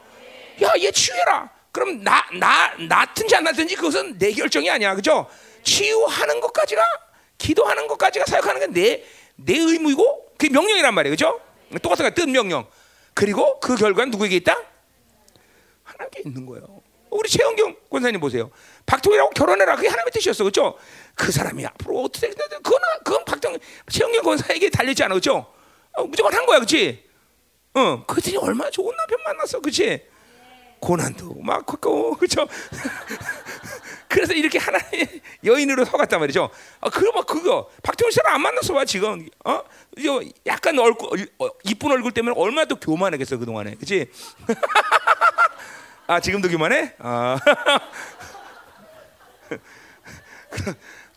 야, 0.63 0.71
얘 0.79 0.91
치유해라. 0.91 1.51
그럼 1.71 2.03
나, 2.03 2.25
나, 2.39 2.73
낫든지 2.77 3.35
안 3.35 3.43
낫든지 3.43 3.75
그것은 3.75 4.17
내 4.17 4.31
결정이 4.31 4.69
아니야. 4.69 4.95
그죠? 4.95 5.29
치유하는 5.63 6.39
것까지가, 6.39 6.81
기도하는 7.37 7.87
것까지가 7.87 8.25
사역하는 8.25 8.73
게 8.73 8.79
내, 8.81 9.03
내 9.35 9.57
의무이고, 9.57 10.33
그게 10.37 10.51
명령이란 10.51 10.93
말이에요. 10.93 11.13
그죠? 11.13 11.39
똑같은 11.81 12.03
거야. 12.03 12.13
뜻 12.13 12.27
명령. 12.29 12.67
그리고 13.13 13.59
그 13.59 13.75
결과는 13.75 14.11
누구에게 14.11 14.35
있다? 14.37 14.57
하나님께 15.83 16.23
있는 16.25 16.45
거예요. 16.45 16.81
우리 17.09 17.29
최영경 17.29 17.75
권사님 17.89 18.19
보세요. 18.19 18.51
박통이라고 18.85 19.29
결혼해라. 19.31 19.75
그게 19.75 19.87
하나님의 19.87 20.11
뜻이었어. 20.11 20.43
그죠? 20.43 20.77
그 21.15 21.31
사람이 21.31 21.65
앞으로 21.65 22.03
어떻게 22.03 22.29
그건, 22.29 22.79
그건 23.03 23.23
박통, 23.23 23.57
최영경 23.89 24.23
권사에게 24.23 24.69
달리지 24.69 25.03
않아. 25.03 25.15
그죠? 25.15 25.45
어, 25.93 26.03
무조건 26.03 26.33
한 26.33 26.45
거야. 26.45 26.59
그치? 26.59 27.05
어, 27.73 28.05
그들이 28.05 28.35
얼마나 28.37 28.69
좋은 28.69 28.95
남편 28.95 29.23
만났어. 29.23 29.59
그치? 29.61 30.05
고난도 30.79 31.35
막 31.41 31.65
겪고 31.65 32.15
그렇죠. 32.17 32.47
그래서 34.07 34.33
이렇게 34.33 34.57
하나님 34.59 35.05
여인으로 35.43 35.85
서갔단 35.85 36.19
말이죠. 36.19 36.49
아, 36.81 36.89
그거 36.89 37.11
막 37.11 37.25
그거 37.25 37.69
박태훈 37.83 38.11
씨랑 38.11 38.35
안 38.35 38.41
만났어 38.41 38.73
봐 38.73 38.85
지금. 38.85 39.27
어? 39.43 39.61
약간 40.45 40.77
얼굴 40.79 41.27
어, 41.39 41.47
이쁜 41.63 41.91
얼굴 41.91 42.11
때문에 42.11 42.35
얼마나 42.37 42.65
또 42.65 42.75
교만하겠어 42.75 43.37
그 43.37 43.45
동안에, 43.45 43.75
그렇지? 43.75 44.09
아 46.07 46.19
지금도 46.19 46.49
교만해? 46.49 46.93
아. 46.99 47.37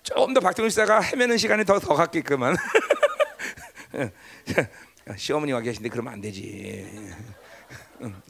조금 0.03 0.33
더 0.33 0.41
박태훈 0.41 0.71
씨가 0.71 1.01
헤매는 1.01 1.37
시간이 1.37 1.65
더더 1.65 1.95
갖게끔만. 1.95 2.57
시어머니 5.17 5.53
와 5.53 5.61
계신데 5.61 5.89
그러면 5.91 6.15
안 6.15 6.21
되지. 6.21 6.87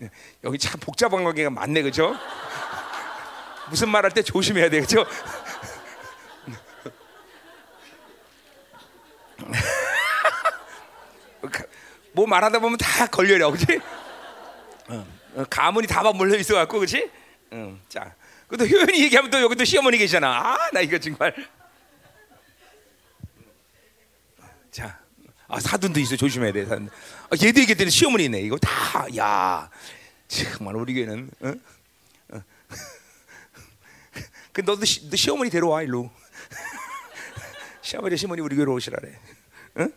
예. 0.02 0.10
여기 0.44 0.58
참 0.58 0.80
복잡한 0.80 1.24
관계가 1.24 1.50
많네, 1.50 1.82
그죠? 1.82 2.14
무슨 3.70 3.88
말 3.90 4.04
할 4.04 4.10
때 4.12 4.22
조심해야 4.22 4.70
돼, 4.70 4.80
그렇죠? 4.80 5.04
뭐 12.12 12.26
말하다 12.26 12.58
보면 12.58 12.78
다 12.78 13.06
걸려요, 13.06 13.50
그렇지? 13.52 13.80
어, 14.88 15.06
어, 15.37 15.44
가문이 15.48 15.87
다 15.87 16.02
맞물려 16.02 16.37
있어 16.38 16.54
갖고, 16.54 16.78
그렇지? 16.78 17.08
응, 17.52 17.80
자, 17.88 18.14
그또 18.48 18.66
효연이 18.66 19.02
얘기하면 19.04 19.30
또 19.30 19.40
여기 19.40 19.54
또 19.54 19.64
시어머니 19.64 19.98
계시잖아. 19.98 20.26
아, 20.28 20.70
나 20.72 20.80
이거 20.80 20.98
정말. 20.98 21.34
자, 24.70 24.98
아 25.46 25.60
사돈도 25.60 26.00
있어 26.00 26.16
조심해야 26.16 26.52
돼. 26.52 26.64
사돈. 26.64 26.90
아, 27.30 27.37
얘도 27.42 27.60
얘기했더니 27.60 27.90
시어머니 27.90 28.25
있네. 28.25 28.40
이거 28.40 28.56
다, 28.58 29.06
야, 29.16 29.70
정말 30.26 30.76
우리 30.76 30.94
교회는. 30.94 31.30
어? 31.40 31.52
어. 32.32 32.42
그 34.58 34.62
너도 34.62 34.84
시, 34.84 35.08
너 35.08 35.14
시어머니 35.16 35.50
데려와 35.50 35.82
일로. 35.82 36.10
시어머니 37.80 38.16
시어머니 38.16 38.40
우리 38.40 38.56
교회로 38.56 38.74
오시라래. 38.74 39.08
응? 39.78 39.92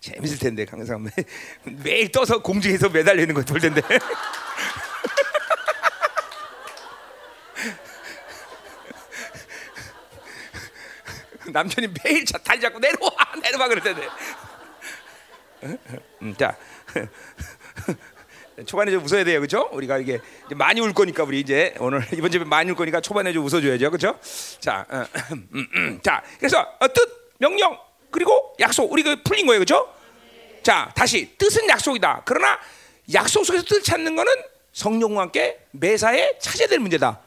재밌을 0.00 0.36
텐데 0.36 0.64
강사 0.64 0.98
매, 0.98 1.10
매일 1.84 2.10
떠서 2.10 2.42
공중에서 2.42 2.88
매달려 2.88 3.20
있는 3.22 3.36
거 3.36 3.42
볼 3.44 3.60
텐데. 3.60 3.80
남편이 11.52 11.88
매일 12.04 12.24
차 12.24 12.38
다리 12.38 12.60
잡고 12.60 12.78
내려와 12.78 13.10
내려와 13.42 13.68
그럴 13.68 13.82
텐데. 13.82 14.08
음, 16.22 16.34
자 16.36 16.56
초반에 18.66 18.90
좀 18.90 19.04
웃어야 19.04 19.24
돼요, 19.24 19.40
그렇죠? 19.40 19.68
우리가 19.72 19.98
이게 19.98 20.20
많이 20.56 20.80
울 20.80 20.92
거니까 20.92 21.24
우리 21.24 21.40
이제 21.40 21.74
오늘 21.78 22.06
이번 22.12 22.30
집에 22.30 22.44
많이 22.44 22.70
울 22.70 22.76
거니까 22.76 23.00
초반에 23.00 23.32
좀 23.32 23.44
웃어줘야죠, 23.44 23.90
그렇죠? 23.90 24.18
자, 24.60 24.86
어, 24.90 25.04
음, 25.32 25.68
음, 25.74 26.00
자, 26.02 26.22
그래서 26.38 26.60
어, 26.80 26.88
뜻, 26.92 27.30
명령 27.38 27.78
그리고 28.10 28.54
약속 28.60 28.90
우리 28.92 29.02
그 29.02 29.22
풀린 29.22 29.46
거예요, 29.46 29.60
그렇죠? 29.60 29.92
자, 30.62 30.92
다시 30.94 31.34
뜻은 31.38 31.68
약속이다. 31.68 32.22
그러나 32.24 32.58
약속 33.14 33.44
속에서 33.44 33.64
뜻 33.64 33.82
찾는 33.82 34.14
거는 34.14 34.32
성령과 34.72 35.22
함께 35.22 35.58
매사에 35.72 36.38
찾아야 36.38 36.68
될 36.68 36.78
문제다. 36.78 37.20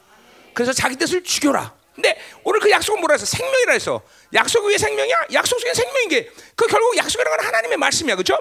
그래서 0.53 0.71
자기 0.71 0.95
뜻을 0.95 1.23
죽여라. 1.23 1.73
근데 1.95 2.19
오늘 2.43 2.59
그 2.59 2.69
약속은 2.71 2.99
뭐라 3.01 3.13
해서 3.13 3.25
생명이라 3.25 3.73
했어. 3.73 4.01
약속 4.33 4.65
위에 4.65 4.77
생명이야? 4.77 5.15
약속 5.33 5.59
속에 5.59 5.73
생명인 5.73 6.09
게 6.09 6.29
그 6.55 6.67
결국 6.67 6.95
약속이라는 6.97 7.37
건 7.37 7.45
하나님의 7.47 7.77
말씀이야. 7.77 8.15
그죠? 8.15 8.37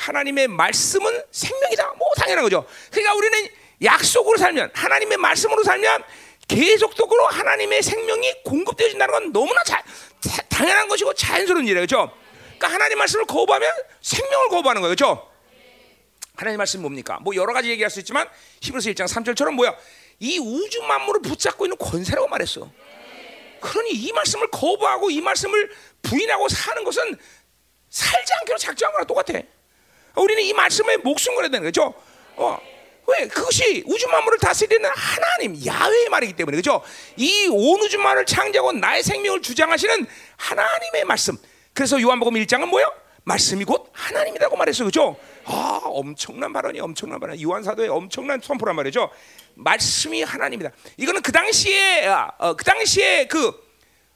하나님의 0.00 0.48
말씀은 0.48 1.22
생명이다. 1.30 1.92
뭐 1.98 2.08
당연한 2.16 2.42
거죠. 2.44 2.66
그러니까 2.90 3.14
우리는 3.14 3.48
약속으로 3.82 4.38
살면 4.38 4.70
하나님의 4.74 5.18
말씀으로 5.18 5.62
살면 5.62 6.02
계속적으로 6.48 7.26
하나님의 7.26 7.82
생명이 7.82 8.42
공급되어진다는 8.44 9.12
건 9.12 9.32
너무나 9.32 9.62
자, 9.64 9.82
자, 10.20 10.42
당연한 10.48 10.88
것이고 10.88 11.14
자연스러운 11.14 11.64
일이에요. 11.66 11.82
그죠? 11.82 12.10
그러니까 12.42 12.68
하나님 12.68 12.98
말씀을 12.98 13.26
거부하면 13.26 13.70
생명을 14.00 14.48
거부하는 14.48 14.80
거예요. 14.82 14.92
그죠? 14.92 15.30
하나님 16.34 16.58
말씀 16.58 16.80
뭡니까? 16.80 17.18
뭐 17.20 17.34
여러 17.36 17.52
가지 17.52 17.68
얘기할 17.68 17.90
수 17.90 17.98
있지만 18.00 18.26
히브리서 18.62 18.90
1장 18.90 19.06
3절처럼 19.06 19.52
뭐야? 19.52 19.76
이 20.18 20.38
우주 20.38 20.82
만물을 20.82 21.22
붙잡고 21.22 21.66
있는 21.66 21.76
권세라고 21.76 22.26
말했어. 22.28 22.70
그러니 23.60 23.90
이 23.90 24.12
말씀을 24.12 24.48
거부하고 24.50 25.10
이 25.10 25.20
말씀을 25.20 25.70
부인하고 26.02 26.48
사는 26.48 26.82
것은 26.82 27.18
살지 27.90 28.32
않기로 28.40 28.56
작정한 28.56 28.92
거랑 28.92 29.06
똑같아. 29.06 29.40
우리는 30.16 30.42
이 30.42 30.52
말씀에 30.52 30.96
목숨 30.98 31.34
걸어야 31.34 31.50
되는 31.50 31.64
거죠. 31.64 31.94
어. 32.36 32.58
왜? 33.06 33.26
그것이 33.26 33.82
우주 33.86 34.06
만물을 34.08 34.38
다스리는 34.38 34.88
하나님 34.94 35.56
야훼의 35.66 36.08
말이기 36.10 36.34
때문에 36.34 36.56
그죠? 36.56 36.80
이 37.16 37.48
온 37.48 37.80
우주 37.80 37.98
만물을 37.98 38.24
창조하고 38.24 38.72
나의 38.72 39.02
생명을 39.02 39.42
주장하시는 39.42 40.06
하나님의 40.36 41.04
말씀. 41.06 41.36
그래서 41.72 42.00
요한복음 42.00 42.34
1장은 42.34 42.66
뭐요? 42.66 42.86
말씀이 43.24 43.64
곧 43.64 43.90
하나님이라고 43.92 44.56
말했어. 44.56 44.84
그죠? 44.84 45.16
아, 45.44 45.80
엄청난 45.84 46.52
발언이 46.52 46.78
엄청난 46.80 47.18
발언. 47.18 47.40
요한 47.42 47.62
사도의 47.64 47.88
엄청난 47.88 48.40
선포란 48.40 48.76
말이죠. 48.76 49.10
말씀이 49.54 50.22
하나님이다. 50.22 50.70
이거는 50.96 51.20
그 51.22 51.32
당시에 51.32 52.06
아, 52.06 52.30
어, 52.38 52.54
그 52.54 52.64
당시에 52.64 53.26
그, 53.26 53.48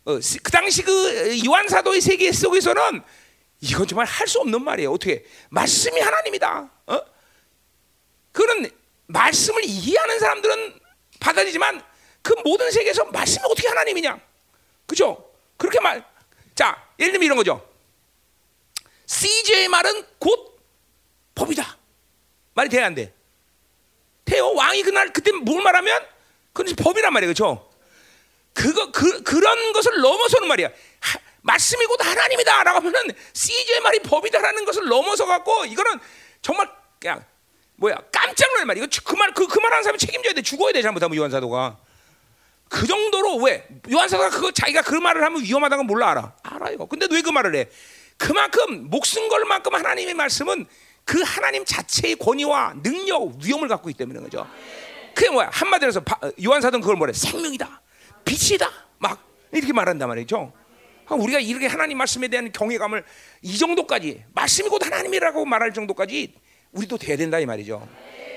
어, 0.04 0.18
그 0.42 0.50
당시 0.52 0.82
그 0.82 1.40
요한 1.46 1.66
사도의 1.68 2.00
세계 2.00 2.30
속에서는 2.30 3.02
이건 3.64 3.86
정말 3.86 4.06
할 4.06 4.28
수 4.28 4.40
없는 4.40 4.62
말이에요. 4.62 4.92
어떻게 4.92 5.24
말씀이 5.48 5.98
하나님이다. 5.98 6.70
어? 6.86 7.00
그는 8.32 8.70
말씀을 9.06 9.64
이해하는 9.64 10.18
사람들은 10.18 10.80
받아들이지만 11.20 11.82
그 12.20 12.34
모든 12.44 12.70
세계에서 12.70 13.06
말씀이 13.06 13.44
어떻게 13.46 13.68
하나님이냐? 13.68 14.20
그죠? 14.86 15.30
그렇게 15.56 15.80
말. 15.80 16.04
자, 16.54 16.86
예를 16.98 17.12
들면 17.12 17.24
이런 17.24 17.36
거죠. 17.38 17.66
CJ의 19.06 19.68
말은 19.68 20.04
곧 20.18 20.60
법이다. 21.34 21.78
말이 22.54 22.68
돼야 22.68 22.86
안 22.86 22.94
돼. 22.94 23.12
태호 24.24 24.54
왕이 24.54 24.82
그날 24.82 25.12
그때 25.12 25.32
뭘 25.32 25.62
말하면 25.62 26.06
그건 26.52 26.74
법이란 26.76 27.12
말이에요. 27.12 27.32
그렇죠? 27.32 27.70
그거 28.52 28.90
그 28.92 29.22
그런 29.22 29.72
것을 29.72 30.00
넘어서는 30.00 30.48
말이야. 30.48 30.68
하, 31.00 31.18
말씀이 31.44 31.84
곧 31.86 32.04
하나님이다라고 32.04 32.78
하면은 32.78 33.14
CJ의 33.34 33.80
말이 33.80 33.98
법이다라는 34.00 34.64
것을 34.64 34.88
넘어서 34.88 35.26
갖고 35.26 35.66
이거는 35.66 36.00
정말 36.40 36.70
그냥 36.98 37.22
뭐야 37.76 37.96
깜짝 38.10 38.50
놀랄 38.52 38.64
말이야. 38.66 38.86
그말 39.04 39.32
그 39.34 39.46
그 39.46 39.58
말하는 39.60 39.82
사람이 39.82 39.98
책임져야 39.98 40.32
돼. 40.32 40.42
죽어야 40.42 40.72
돼. 40.72 40.80
잘못하면 40.80 41.16
요한 41.18 41.30
사도가 41.30 41.76
그 42.70 42.86
정도로 42.86 43.36
왜 43.36 43.68
요한 43.92 44.08
사도가 44.08 44.30
그거 44.30 44.50
자기가 44.50 44.82
그 44.82 44.94
말을 44.94 45.22
하면 45.22 45.42
위험하다는 45.42 45.86
걸 45.86 45.86
몰라 45.86 46.10
알아. 46.12 46.32
알아요. 46.42 46.86
근데 46.86 47.06
왜 47.10 47.20
그 47.20 47.28
말을 47.30 47.54
해? 47.56 47.68
그만큼 48.16 48.88
목숨 48.88 49.28
걸 49.28 49.44
만큼 49.44 49.74
하나님의 49.74 50.14
말씀은 50.14 50.66
그 51.04 51.20
하나님 51.22 51.64
자체의 51.66 52.16
권위와 52.16 52.74
능력, 52.82 53.34
위험을 53.42 53.68
갖고 53.68 53.90
있기 53.90 53.98
때문에 53.98 54.20
거죠. 54.20 54.48
그게 55.14 55.28
뭐야? 55.30 55.50
한마디로 55.52 55.88
해서 55.88 56.02
요한 56.44 56.62
사도는 56.62 56.80
그걸 56.80 56.96
뭐래? 56.96 57.12
생명이다, 57.12 57.82
빛이다, 58.24 58.70
막 58.98 59.20
이렇게 59.52 59.72
말한단 59.72 60.08
말이죠. 60.08 60.52
아, 61.06 61.14
우리가 61.14 61.38
이렇게 61.40 61.66
하나님 61.66 61.98
말씀에 61.98 62.28
대한 62.28 62.50
경외감을 62.52 63.04
이 63.42 63.58
정도까지 63.58 64.24
말씀이 64.34 64.68
곧 64.68 64.84
하나님이라고 64.84 65.44
말할 65.44 65.72
정도까지 65.72 66.34
우리도 66.72 66.98
돼야 66.98 67.16
된다 67.16 67.38
이 67.38 67.46
말이죠. 67.46 67.86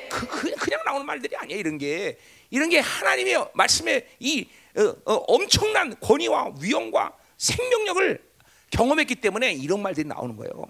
그, 0.10 0.28
그 0.28 0.52
그 0.56 0.72
냥 0.72 0.82
나오는 0.86 1.06
말들이 1.06 1.36
아니야 1.36 1.58
이런 1.58 1.78
게 1.78 2.18
이런 2.50 2.70
게 2.70 2.80
하나님의 2.80 3.48
말씀의 3.54 4.08
이 4.20 4.48
어, 4.78 4.96
어, 5.06 5.14
엄청난 5.28 5.98
권위와 6.00 6.54
위엄과 6.62 7.14
생명력을 7.38 8.22
경험했기 8.70 9.16
때문에 9.16 9.54
이런 9.54 9.82
말들이 9.82 10.08
나오는 10.08 10.36
거예요. 10.36 10.66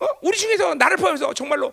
어? 0.00 0.06
우리 0.22 0.36
중에서 0.36 0.74
나를 0.74 0.96
포함해서 0.96 1.34
정말로 1.34 1.72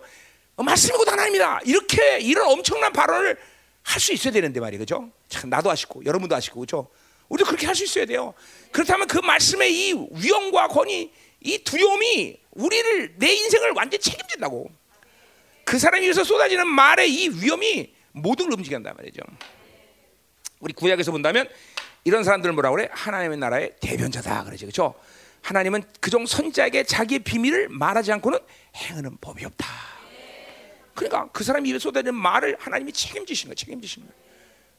어, 0.56 0.62
말씀이 0.62 0.96
곧 0.96 1.10
하나님이다. 1.10 1.60
이렇게 1.64 2.18
이런 2.20 2.48
엄청난 2.48 2.92
발언을 2.92 3.36
할 3.82 4.00
수 4.00 4.12
있어야 4.12 4.32
되는데 4.32 4.58
말이에요. 4.58 4.80
그죠? 4.80 5.10
참 5.28 5.48
나도 5.48 5.70
하시고 5.70 6.04
여러분도 6.04 6.34
하시고 6.34 6.60
그죠? 6.60 6.88
우리도 7.28 7.46
그렇게 7.46 7.66
할 7.66 7.74
수 7.74 7.84
있어야 7.84 8.06
돼요. 8.06 8.34
그렇다면 8.72 9.06
그 9.06 9.18
말씀의 9.18 9.72
이 9.72 9.94
위엄과 10.12 10.68
권위, 10.68 11.12
이 11.40 11.58
두려움이 11.58 12.38
우리를 12.52 13.14
내 13.18 13.32
인생을 13.34 13.72
완전 13.72 14.00
책임진다고. 14.00 14.70
그 15.64 15.78
사람이 15.78 16.02
위해서 16.04 16.24
쏟아지는 16.24 16.66
말의 16.68 17.12
이 17.12 17.28
위엄이 17.28 17.92
모든 18.12 18.48
걸 18.48 18.58
움직인단 18.58 18.94
말이죠. 18.96 19.20
우리 20.60 20.72
구약에서 20.72 21.10
본다면 21.12 21.48
이런 22.04 22.24
사람들을 22.24 22.54
뭐라 22.54 22.70
그래? 22.70 22.88
하나님의 22.92 23.38
나라의 23.38 23.72
대변자다 23.80 24.44
그러죠. 24.44 24.66
그렇죠? 24.66 24.94
하나님은 25.42 25.82
그종 26.00 26.24
선자에게 26.26 26.84
자기의 26.84 27.20
비밀을 27.20 27.68
말하지 27.68 28.12
않고는 28.12 28.38
행하는 28.76 29.16
법이 29.20 29.44
없다. 29.44 29.66
그러니까 30.94 31.28
그 31.32 31.44
사람 31.44 31.66
입에 31.66 31.78
쏟아지는 31.78 32.14
말을 32.14 32.56
하나님이 32.58 32.92
책임지시는 32.92 33.50
거예요. 33.50 33.54
책임지시는 33.54 34.08
거예요. 34.08 34.20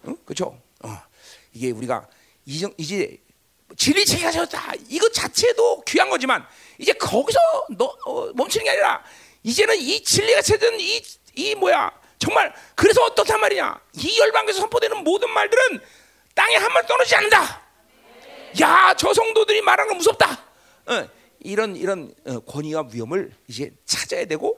응? 0.07 0.17
그렇죠? 0.25 0.59
어. 0.83 0.97
이게 1.53 1.71
우리가 1.71 2.07
이정, 2.47 2.73
이제 2.77 3.19
진리 3.75 4.05
체계하셨다. 4.05 4.73
이것 4.87 5.13
자체도 5.13 5.81
귀한 5.81 6.09
거지만 6.09 6.45
이제 6.77 6.93
거기서 6.93 7.37
너, 7.77 7.85
어, 8.05 8.31
멈추는 8.33 8.63
게 8.63 8.69
아니라 8.71 9.03
이제는 9.43 9.75
이 9.77 10.01
진리가 10.01 10.41
찾은 10.41 10.79
이, 10.79 11.03
이 11.35 11.55
뭐야 11.55 11.91
정말 12.17 12.53
그래서 12.75 13.03
어떻단 13.03 13.39
말이냐 13.41 13.79
이 13.95 14.19
열방에서 14.19 14.61
선포되는 14.61 15.03
모든 15.03 15.29
말들은 15.29 15.81
땅에 16.33 16.55
한번 16.55 16.85
떨어지지 16.85 17.15
않는다. 17.17 17.61
야 18.61 18.95
저 18.97 19.13
성도들이 19.13 19.61
말하는 19.61 19.89
건 19.89 19.97
무섭다. 19.97 20.31
어, 20.85 21.09
이런 21.41 21.75
이런 21.75 22.13
어, 22.25 22.39
권위와 22.39 22.87
위험을 22.91 23.33
이제 23.47 23.71
찾아야 23.85 24.25
되고 24.25 24.57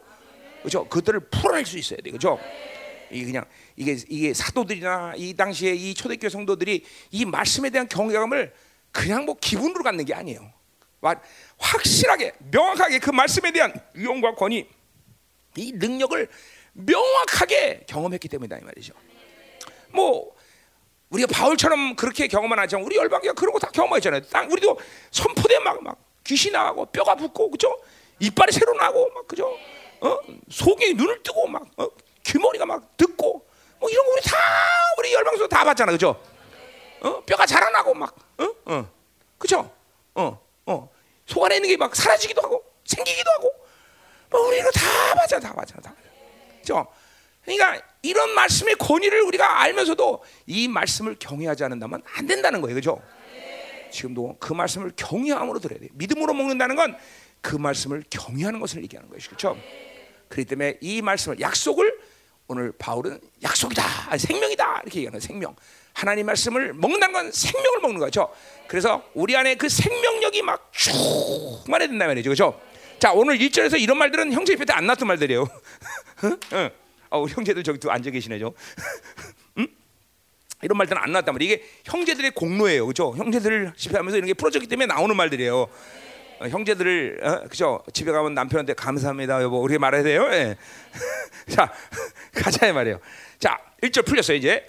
그죠? 0.61 0.87
그들을 0.87 1.19
풀어낼 1.31 1.65
수 1.65 1.77
있어야 1.79 1.97
돼, 2.03 2.11
그죠? 2.11 2.39
이 3.11 3.25
그냥 3.25 3.45
이게 3.79 3.97
이게 4.09 4.33
사도들이나 4.33 5.13
이 5.15 5.33
당시에 5.33 5.73
이 5.73 5.93
초대교회 5.93 6.29
성도들이 6.29 6.83
이 7.11 7.25
말씀에 7.25 7.69
대한 7.69 7.87
경외감을 7.87 8.53
그냥 8.91 9.23
뭐 9.25 9.37
기분으로 9.39 9.83
갖는 9.83 10.03
게 10.03 10.13
아니에요. 10.13 10.51
확실하게 11.57 12.33
명확하게 12.51 12.99
그 12.99 13.09
말씀에 13.09 13.51
대한 13.53 13.73
위험과 13.93 14.35
권위, 14.35 14.67
이 15.55 15.71
능력을 15.71 16.27
명확하게 16.73 17.85
경험했기 17.87 18.27
때문이다 18.27 18.57
이 18.57 18.61
말이죠. 18.63 18.93
뭐 19.91 20.35
우리가 21.09 21.33
바울처럼 21.33 21.95
그렇게 21.95 22.27
경험은 22.27 22.59
하지만 22.59 22.83
우리 22.83 22.97
열방교가 22.97 23.33
그런 23.33 23.53
거 23.53 23.59
다 23.59 23.71
경험했잖아요. 23.71 24.23
땅 24.27 24.51
우리도 24.51 24.77
선포대 25.11 25.57
막 25.59 25.81
막 25.81 25.97
귀신 26.25 26.51
나가고 26.51 26.87
뼈가 26.87 27.15
붓고 27.15 27.49
그죠? 27.51 27.79
이빨이 28.19 28.51
새로 28.51 28.73
나고 28.73 29.09
막 29.13 29.25
그죠? 29.25 29.57
어? 30.01 30.17
속에 30.49 30.91
눈을 30.93 31.23
뜨고 31.23 31.47
막 31.47 31.65
어? 31.77 31.87
귀머리가 32.23 32.65
막 32.65 32.97
듣고 32.97 33.47
뭐 33.79 33.89
이런 33.89 34.05
거 34.05 34.11
우리 34.13 34.21
다 34.21 34.37
우리 34.97 35.13
열방소 35.13 35.47
다 35.47 35.63
봤잖아, 35.63 35.91
그죠? 35.91 36.21
어? 37.01 37.23
뼈가 37.25 37.45
자라나고 37.45 37.93
막 37.93 38.15
어? 38.37 38.47
어. 38.65 38.91
그죠? 39.37 39.71
어. 40.15 40.39
어. 40.65 40.89
속 41.25 41.43
안에 41.45 41.55
있는 41.55 41.69
게 41.69 41.77
막 41.77 41.95
사라지기도 41.95 42.41
하고 42.41 42.63
생기기도 42.85 43.29
하고 43.31 43.51
뭐 44.31 44.47
우리 44.47 44.59
이거 44.59 44.69
다 44.71 45.15
봤잖아, 45.15 45.47
다 45.47 45.53
봤잖아, 45.55 45.81
다. 45.81 45.95
그죠? 46.59 46.85
그러니까 47.43 47.81
이런 48.01 48.29
말씀의 48.31 48.75
권위를 48.75 49.21
우리가 49.21 49.61
알면서도 49.61 50.23
이 50.45 50.67
말씀을 50.67 51.15
경외하지 51.17 51.63
않는다면 51.63 52.03
안 52.15 52.27
된다는 52.27 52.61
거예요. 52.61 52.75
그죠? 52.75 53.01
지금도 53.91 54.37
그 54.39 54.53
말씀을 54.53 54.91
경외함으로 54.95 55.59
들어야 55.59 55.79
돼. 55.79 55.87
믿음으로 55.93 56.33
먹는다는 56.33 56.75
건 56.75 56.95
그 57.41 57.55
말씀을 57.55 58.03
경외하는 58.09 58.59
것을 58.59 58.83
얘기하는 58.83 59.09
것이죠. 59.09 59.29
그렇죠? 59.29 59.57
그렇기 60.27 60.43
때문에 60.49 60.77
이 60.81 61.01
말씀을 61.01 61.39
약속을 61.39 61.97
오늘 62.49 62.71
바울은 62.79 63.19
약속이다. 63.43 64.17
생명이다. 64.17 64.81
이렇게 64.81 64.97
얘기하는. 65.01 65.19
생명. 65.19 65.55
하나님 65.93 66.25
말씀을 66.25 66.73
먹는다는 66.73 67.13
건 67.13 67.31
생명을 67.31 67.79
먹는 67.81 67.99
거죠. 67.99 68.33
그래서 68.67 69.03
우리 69.13 69.37
안에 69.37 69.53
그 69.53 69.69
생명력이 69.69 70.41
막 70.41 70.71
충만해 70.73 71.87
된다 71.87 72.07
말이죠. 72.07 72.27
그렇죠? 72.27 72.59
자, 72.97 73.13
오늘 73.13 73.37
1절에서 73.37 73.79
이런 73.79 73.99
말들은 73.99 74.33
형제 74.33 74.53
입에 74.53 74.65
안 74.69 74.87
나왔던 74.87 75.07
말들이에요. 75.07 75.47
응? 76.53 76.69
어, 77.11 77.25
형제들 77.25 77.63
저기 77.63 77.79
또 77.79 77.91
앉아 77.91 78.09
계시네, 78.09 78.39
죠 78.39 78.55
응? 79.59 79.67
이런 80.63 80.75
말들은 80.75 80.99
안 80.99 81.11
나왔단 81.11 81.35
말이에요. 81.35 81.53
이게 81.53 81.63
형제들의 81.85 82.31
공로예요. 82.31 82.87
그죠? 82.87 83.13
형제들 83.15 83.73
집회 83.77 83.97
하면서 83.97 84.17
이런 84.17 84.25
게 84.25 84.33
풀어졌기 84.33 84.65
때문에 84.65 84.87
나오는 84.87 85.15
말들이에요. 85.15 85.67
어, 86.39 86.47
형제들을, 86.47 87.19
어, 87.21 87.47
그죠? 87.49 87.83
집에 87.93 88.11
가면 88.11 88.33
남편한테 88.33 88.73
감사합니다, 88.73 89.41
여보. 89.43 89.61
우리 89.61 89.77
말해야 89.77 90.03
돼요. 90.03 90.27
예. 90.31 90.55
자, 91.53 91.71
가자, 92.33 92.71
말이에요. 92.71 92.99
자, 93.37 93.57
1절 93.83 94.05
풀렸어요, 94.05 94.37
이제. 94.37 94.65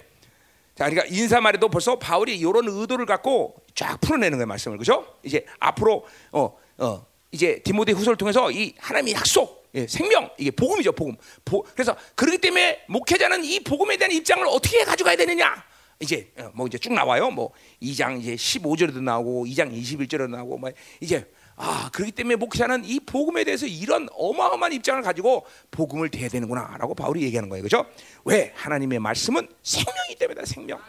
자, 0.75 0.89
그러니까 0.89 1.05
인사말에도 1.05 1.69
벌써 1.69 1.97
바울이 1.97 2.37
이런 2.37 2.67
의도를 2.67 3.05
갖고 3.05 3.55
쫙 3.73 3.99
풀어내는 4.01 4.37
거예요, 4.37 4.47
말씀을. 4.47 4.77
그죠? 4.77 5.05
이제 5.23 5.45
앞으로, 5.59 6.05
어, 6.33 6.57
어, 6.77 7.05
이제 7.31 7.61
디모데 7.63 7.93
후서를 7.93 8.17
통해서 8.17 8.51
이 8.51 8.73
하나님의 8.77 9.13
약속, 9.13 9.61
예, 9.73 9.87
생명 9.87 10.29
이게 10.37 10.51
복음이죠 10.51 10.91
복음. 10.91 11.15
보, 11.45 11.63
그래서 11.63 11.95
그렇기 12.15 12.39
때문에 12.39 12.83
목회자는 12.89 13.45
이 13.45 13.61
복음에 13.61 13.95
대한 13.95 14.11
입장을 14.11 14.45
어떻게 14.47 14.83
가져가야 14.83 15.15
되느냐? 15.15 15.63
이제 16.01 16.29
어, 16.37 16.51
뭐 16.53 16.67
이제 16.67 16.77
쭉 16.77 16.91
나와요. 16.91 17.29
뭐 17.29 17.51
2장 17.81 18.19
이제 18.19 18.35
15절에도 18.35 19.01
나오고 19.01 19.45
2장 19.45 19.71
21절에도 19.71 20.29
나오고 20.29 20.57
뭐 20.57 20.71
이제 20.99 21.25
아 21.63 21.91
그렇기 21.93 22.11
때문에 22.13 22.37
목회자는 22.37 22.85
이 22.85 22.99
복음에 22.99 23.43
대해서 23.43 23.67
이런 23.67 24.09
어마어마한 24.13 24.73
입장을 24.73 24.99
가지고 25.03 25.45
복음을 25.69 26.09
대해야 26.09 26.27
되는구나라고 26.27 26.95
바울이 26.95 27.21
얘기하는 27.21 27.49
거예요. 27.49 27.61
그죠? 27.61 27.85
왜 28.25 28.51
하나님의 28.55 28.97
말씀은 28.97 29.47
생명이기 29.61 30.15
때문이다. 30.15 30.45
생명. 30.45 30.79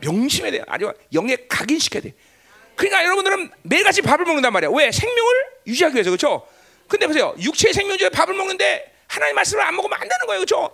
명심해야 0.00 0.52
돼. 0.52 0.62
아주 0.68 0.92
영에 1.12 1.36
각인시켜야 1.48 2.02
돼. 2.02 2.14
그러니까 2.76 3.04
여러분들은 3.04 3.50
매일같이 3.62 4.02
밥을 4.02 4.24
먹는단 4.24 4.52
말이야. 4.52 4.70
왜? 4.72 4.92
생명을 4.92 5.34
유지하기 5.66 5.96
위해서 5.96 6.10
그렇죠? 6.10 6.46
근데 6.86 7.08
보세요. 7.08 7.34
육체의 7.36 7.74
생명주에 7.74 8.10
밥을 8.10 8.34
먹는데 8.34 8.94
하나님 9.08 9.34
말씀을 9.34 9.64
안 9.64 9.74
먹으면 9.74 9.94
안 10.00 10.08
되는 10.08 10.26
거예요. 10.28 10.38
그렇죠? 10.44 10.70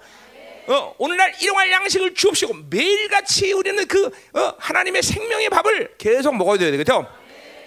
어, 0.66 0.94
오늘날 0.98 1.34
일용할 1.40 1.70
양식을 1.72 2.14
주옵시고 2.14 2.54
매일같이 2.68 3.52
우리는 3.54 3.86
그 3.86 4.06
어, 4.34 4.54
하나님의 4.58 5.02
생명의 5.02 5.48
밥을 5.48 5.94
계속 5.96 6.36
먹어야 6.36 6.58
돼요. 6.58 6.72
그렇죠? 6.72 7.06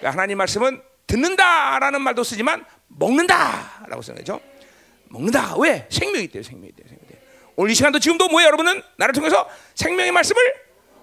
하나님 0.04 0.38
말씀은 0.38 0.86
듣는다라는 1.08 2.00
말도 2.02 2.22
쓰지만 2.22 2.64
먹는다라고 2.86 4.02
쓰는 4.02 4.18
거죠. 4.18 4.40
먹는다. 5.08 5.56
왜? 5.58 5.86
생명이 5.90 6.28
돼요. 6.28 6.42
생명이 6.42 6.72
돼요. 6.72 6.86
생명이 6.86 7.08
돼요. 7.08 7.18
오늘 7.56 7.72
이 7.72 7.74
시간도 7.74 7.98
지금도 7.98 8.28
뭐예요, 8.28 8.46
여러분은 8.46 8.82
나를 8.96 9.12
통해서 9.12 9.48
생명의 9.74 10.12
말씀을 10.12 10.40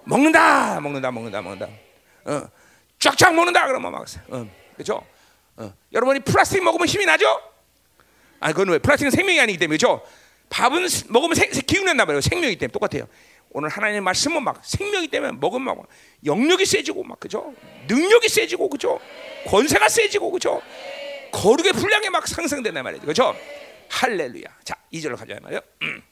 먹는다, 0.04 0.80
먹는다, 0.80 1.10
먹는다, 1.10 1.42
먹는다. 1.42 1.68
어, 2.24 2.48
쫙쫙 2.98 3.34
먹는다 3.34 3.66
그러면 3.66 3.92
막, 3.92 4.06
어, 4.28 4.48
그렇죠? 4.74 5.04
어. 5.56 5.74
여러분이 5.92 6.20
플라스틱 6.20 6.62
먹으면 6.62 6.86
힘이 6.86 7.04
나죠? 7.04 7.26
아, 8.40 8.52
그건 8.52 8.70
왜? 8.70 8.78
플라스틱은 8.78 9.10
생명이 9.10 9.40
아니기 9.40 9.58
때문에 9.58 9.76
그렇죠? 9.76 10.02
밥은 10.48 10.86
먹으면 11.08 11.34
생, 11.34 11.50
기운낸다 11.50 12.04
말이에요. 12.04 12.20
생명이기 12.20 12.58
때문에 12.58 12.72
똑같아요. 12.72 13.06
오늘 13.56 13.70
하나님의 13.70 14.02
말씀은 14.02 14.44
막 14.44 14.62
생명이 14.62 15.08
때문에 15.08 15.32
먹으면 15.32 15.78
막 15.78 15.88
영력이 16.26 16.66
세지고 16.66 17.04
막 17.04 17.18
그죠? 17.18 17.54
능력이 17.88 18.28
세지고 18.28 18.68
그죠? 18.68 19.00
권세가 19.46 19.88
세지고 19.88 20.30
그죠? 20.30 20.60
거룩의 21.32 21.72
분량이 21.72 22.10
막 22.10 22.28
상승된단 22.28 22.84
말이죠. 22.84 23.06
그죠? 23.06 23.34
할렐루야. 23.88 24.44
자, 24.62 24.74
2절을 24.92 25.16
가져야 25.16 25.40
말이에요. 25.40 25.62
음. 25.84 26.02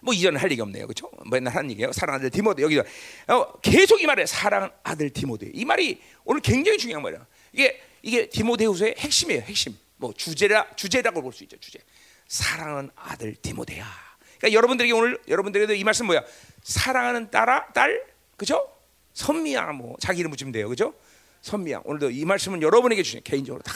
뭐 0.00 0.14
이전은 0.14 0.40
할 0.40 0.50
얘기 0.50 0.62
없네요, 0.62 0.86
그렇죠? 0.86 1.10
맨날 1.30 1.54
하는 1.54 1.70
얘기예요. 1.72 1.92
사랑 1.92 2.16
아들 2.16 2.30
디모데 2.30 2.62
여기서 2.62 2.82
어, 3.28 3.52
계속 3.60 4.00
이 4.00 4.06
말에 4.06 4.24
사랑 4.24 4.72
아들 4.82 5.10
디모데 5.10 5.50
이 5.52 5.66
말이 5.66 6.00
오늘 6.24 6.40
굉장히 6.40 6.78
중요한 6.78 7.02
말이야. 7.02 7.26
이게 7.52 7.82
이게 8.00 8.30
디모데후서의 8.30 8.94
핵심이에요. 8.96 9.42
핵심. 9.42 9.76
뭐 9.96 10.14
주제라 10.14 10.74
주제라고 10.74 11.20
볼 11.20 11.34
수 11.34 11.42
있죠. 11.44 11.58
주제. 11.60 11.80
사랑하는 12.28 12.88
아들 12.96 13.34
디모데야. 13.34 14.13
그러니까 14.38 14.52
여러분들에게 14.52 14.92
오늘 14.92 15.18
여러분들에게도 15.28 15.74
이 15.74 15.84
말씀 15.84 16.06
뭐야? 16.06 16.22
사랑하는 16.62 17.30
딸아 17.30 17.72
딸 17.72 18.04
그죠? 18.36 18.70
선미야 19.12 19.72
뭐 19.72 19.96
자기 20.00 20.20
이름 20.20 20.30
붙이면 20.30 20.52
돼요. 20.52 20.68
그죠? 20.68 20.94
선미야. 21.42 21.82
오늘도 21.84 22.10
이 22.10 22.24
말씀은 22.24 22.62
여러분에게 22.62 23.02
주신 23.02 23.20
개인적으로 23.22 23.62
다 23.62 23.72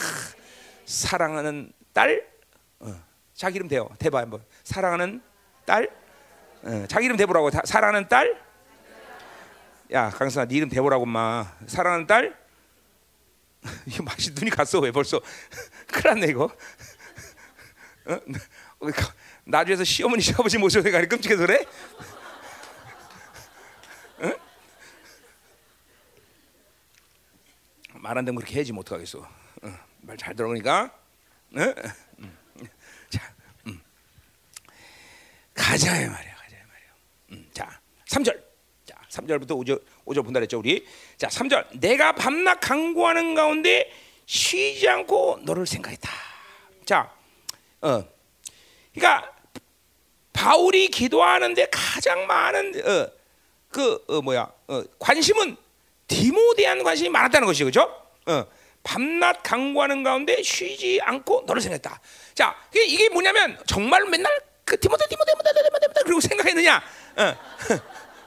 사랑하는 0.87 1.73
딸 1.93 2.27
어, 2.81 2.95
자기 3.35 3.57
이름 3.57 3.69
대요. 3.69 3.89
대봐 3.99 4.19
한번. 4.21 4.43
사랑하는 4.65 5.23
딸 5.65 5.91
어, 6.63 6.87
자기 6.89 7.05
이름 7.07 7.17
대보라고 7.17 7.51
다, 7.51 7.63
사랑하는 7.65 8.09
딸 8.09 8.41
야, 9.93 10.11
강선아, 10.11 10.47
네 10.47 10.57
이름 10.57 10.69
대보라고 10.69 11.07
마. 11.07 11.55
사랑하는 11.67 12.07
딸? 12.07 12.37
이거 13.87 14.03
맛이 14.03 14.33
눈이 14.33 14.51
갔어 14.51 14.81
왜 14.81 14.91
벌써 14.91 15.21
큰일 15.89 16.15
났네 16.15 16.27
이거 16.29 16.45
어? 18.07 18.19
나중에서 19.49 19.83
시어머니 19.83 20.21
시아버지 20.23 20.59
모셔서 20.59 20.91
가니 20.91 21.09
끔찍해서 21.09 21.47
그래? 21.47 21.65
어? 24.19 24.33
말안 27.95 28.27
되면 28.27 28.37
그렇게 28.37 28.57
해야지 28.57 28.73
뭐 28.73 28.83
어떡하겠어 28.83 29.21
어, 29.21 29.75
말잘 30.03 30.37
들어보니까 30.37 30.93
어? 31.57 31.61
음. 32.19 32.39
자, 33.09 33.35
음. 33.67 33.81
가자 35.55 35.93
말이야 35.93 36.11
가자 36.11 36.57
말이야 36.69 36.95
음. 37.33 37.49
자 37.53 37.81
3절 38.07 38.47
3절부터 39.09 39.53
5절, 39.53 39.83
5절 40.05 40.23
본다 40.23 40.39
그랬죠, 40.39 40.59
우리. 40.59 40.87
자, 41.17 41.29
3절. 41.29 41.81
내가 41.81 42.13
밤낮 42.13 42.57
강구하는 42.61 43.35
가운데 43.35 43.91
쉬지 44.27 44.87
않고 44.87 45.41
너를 45.45 45.67
생각했다. 45.67 46.11
자, 46.85 47.11
어. 47.81 48.05
그러니까 48.93 49.38
바울이 50.39 50.87
기도하는데 50.87 51.67
가장 51.69 52.25
많은 52.29 52.73
어, 52.87 53.11
그 53.73 54.05
어, 54.07 54.23
뭐야? 54.23 54.49
어, 54.69 54.83
관심은 55.01 55.57
디모데한 56.07 56.85
관심이 56.85 57.09
많았다는 57.09 57.45
것이죠. 57.45 57.65
그죠? 57.65 58.03
어. 58.27 58.47
밤낮 58.85 59.43
강구하는 59.43 60.05
가운데 60.05 60.41
쉬지 60.45 61.01
않고 61.03 61.43
너를 61.45 61.61
생각했다. 61.61 62.01
자, 62.35 62.57
이게 62.73 63.09
뭐냐면 63.09 63.59
정말 63.67 64.05
맨날 64.05 64.33
그 64.65 64.79
디모데 64.79 65.07
디모데 65.09 65.33
디모데 65.33 65.53
디모데 65.55 65.81
디모데 65.81 66.01
그리고 66.05 66.21
생각했느냐? 66.21 66.83
어. 67.17 67.37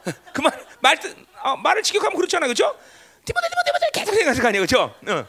그만 0.33 0.51
말 0.81 0.99
어, 1.43 1.55
말을 1.55 1.81
직역하면 1.81 2.17
그렇잖아, 2.17 2.45
그렇죠? 2.45 2.77
디모데 3.23 3.47
디모데 3.47 3.71
디모데 3.71 3.89
계속 3.93 4.13
생각할 4.15 4.41
거 4.41 4.47
아니에요, 4.49 4.65
그렇죠? 4.65 4.95
어. 5.07 5.27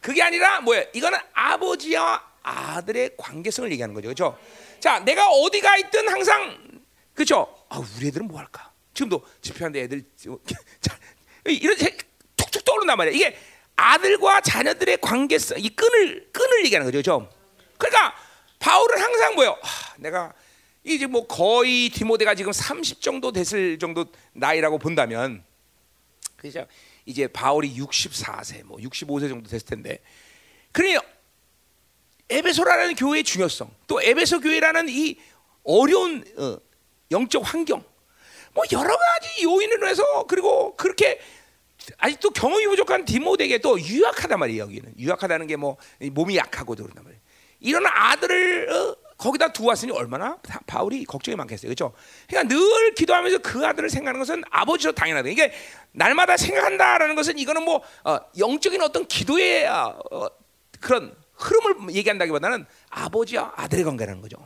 그게 0.00 0.22
아니라 0.22 0.60
뭐야? 0.60 0.84
이거는 0.92 1.18
아버지와 1.32 2.24
아들의 2.44 3.16
관계성을 3.16 3.72
얘기하는 3.72 3.92
거죠, 3.92 4.06
그렇죠? 4.06 4.38
자, 4.86 5.00
내가 5.00 5.28
어디 5.28 5.60
가 5.60 5.76
있든 5.78 6.08
항상 6.08 6.56
그렇죠? 7.12 7.52
아, 7.68 7.82
우리 7.96 8.06
애들은 8.06 8.28
뭐 8.28 8.38
할까? 8.38 8.70
지금도 8.94 9.20
집회하는데 9.40 9.80
애들 9.80 10.04
이런 11.60 11.76
툭툭 12.36 12.64
떠오른단 12.64 12.96
말이야. 12.96 13.12
이게 13.12 13.36
아들과 13.74 14.40
자녀들의 14.42 14.98
관계성, 14.98 15.58
이 15.58 15.70
끈을 15.70 16.30
끈을 16.30 16.64
얘기하는 16.66 16.86
거죠, 16.86 17.02
그렇죠? 17.02 17.36
그러니까 17.78 18.14
바울은 18.60 19.02
항상 19.02 19.34
뭐요? 19.34 19.58
아, 19.60 19.94
내가 19.96 20.32
이제 20.84 21.08
뭐 21.08 21.26
거의 21.26 21.88
디모데가 21.88 22.36
지금 22.36 22.52
30 22.52 23.02
정도 23.02 23.32
됐을 23.32 23.80
정도 23.80 24.06
나이라고 24.34 24.78
본다면 24.78 25.42
그죠? 26.36 26.64
이제 27.06 27.26
바울이 27.26 27.76
64세, 27.76 28.62
뭐 28.62 28.78
65세 28.78 29.28
정도 29.28 29.50
됐을 29.50 29.66
텐데. 29.66 29.98
그러니 30.70 30.96
에베소라는 32.28 32.94
교회의 32.96 33.24
중요성, 33.24 33.70
또 33.86 34.02
에베소 34.02 34.40
교회라는 34.40 34.88
이 34.88 35.16
어려운 35.64 36.24
어, 36.38 36.56
영적 37.10 37.42
환경, 37.52 37.84
뭐 38.52 38.64
여러 38.72 38.96
가지 38.96 39.44
요인으로 39.44 39.86
해서 39.88 40.24
그리고 40.26 40.74
그렇게 40.76 41.20
아직도 41.98 42.30
경험이 42.30 42.66
부족한 42.66 43.04
디모데에게 43.04 43.58
또 43.58 43.78
유약하단 43.80 44.38
말이에요. 44.40 44.62
여기는 44.64 44.94
유약하다는 44.98 45.46
게 45.46 45.56
뭐 45.56 45.76
몸이 46.00 46.36
약하고도 46.36 46.82
그런단 46.82 47.04
말이에요. 47.04 47.20
이런 47.60 47.86
아들을 47.86 48.70
어, 48.72 48.96
거기다 49.18 49.52
두었으니 49.52 49.92
얼마나 49.92 50.36
바- 50.38 50.60
바울이 50.66 51.04
걱정이 51.04 51.36
많겠어요. 51.36 51.68
그렇죠? 51.68 51.92
그러니까 52.28 52.54
늘 52.54 52.94
기도하면서 52.94 53.38
그 53.38 53.64
아들을 53.66 53.88
생각하는 53.88 54.18
것은 54.20 54.42
아버지로 54.50 54.92
당연하다. 54.92 55.28
이게 55.28 55.52
날마다 55.92 56.36
생각한다라는 56.36 57.14
것은 57.14 57.38
이거는 57.38 57.62
뭐 57.62 57.82
어, 58.04 58.18
영적인 58.36 58.82
어떤 58.82 59.06
기도의 59.06 59.66
어, 59.68 59.98
어, 60.10 60.26
그런 60.80 61.14
흐름을 61.36 61.94
얘기한다기보다는 61.94 62.66
아버지와 62.90 63.52
아들의 63.56 63.84
관계라는 63.84 64.20
거죠. 64.22 64.36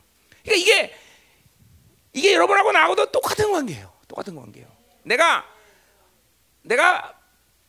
그러니까 0.44 0.56
이게 0.56 0.94
이게 2.12 2.34
여러분하고 2.34 2.72
나하고도 2.72 3.12
똑같은 3.12 3.50
관계예요. 3.52 3.92
똑같은 4.08 4.34
관계예요. 4.34 4.68
내가 5.04 5.44
내가 6.62 7.14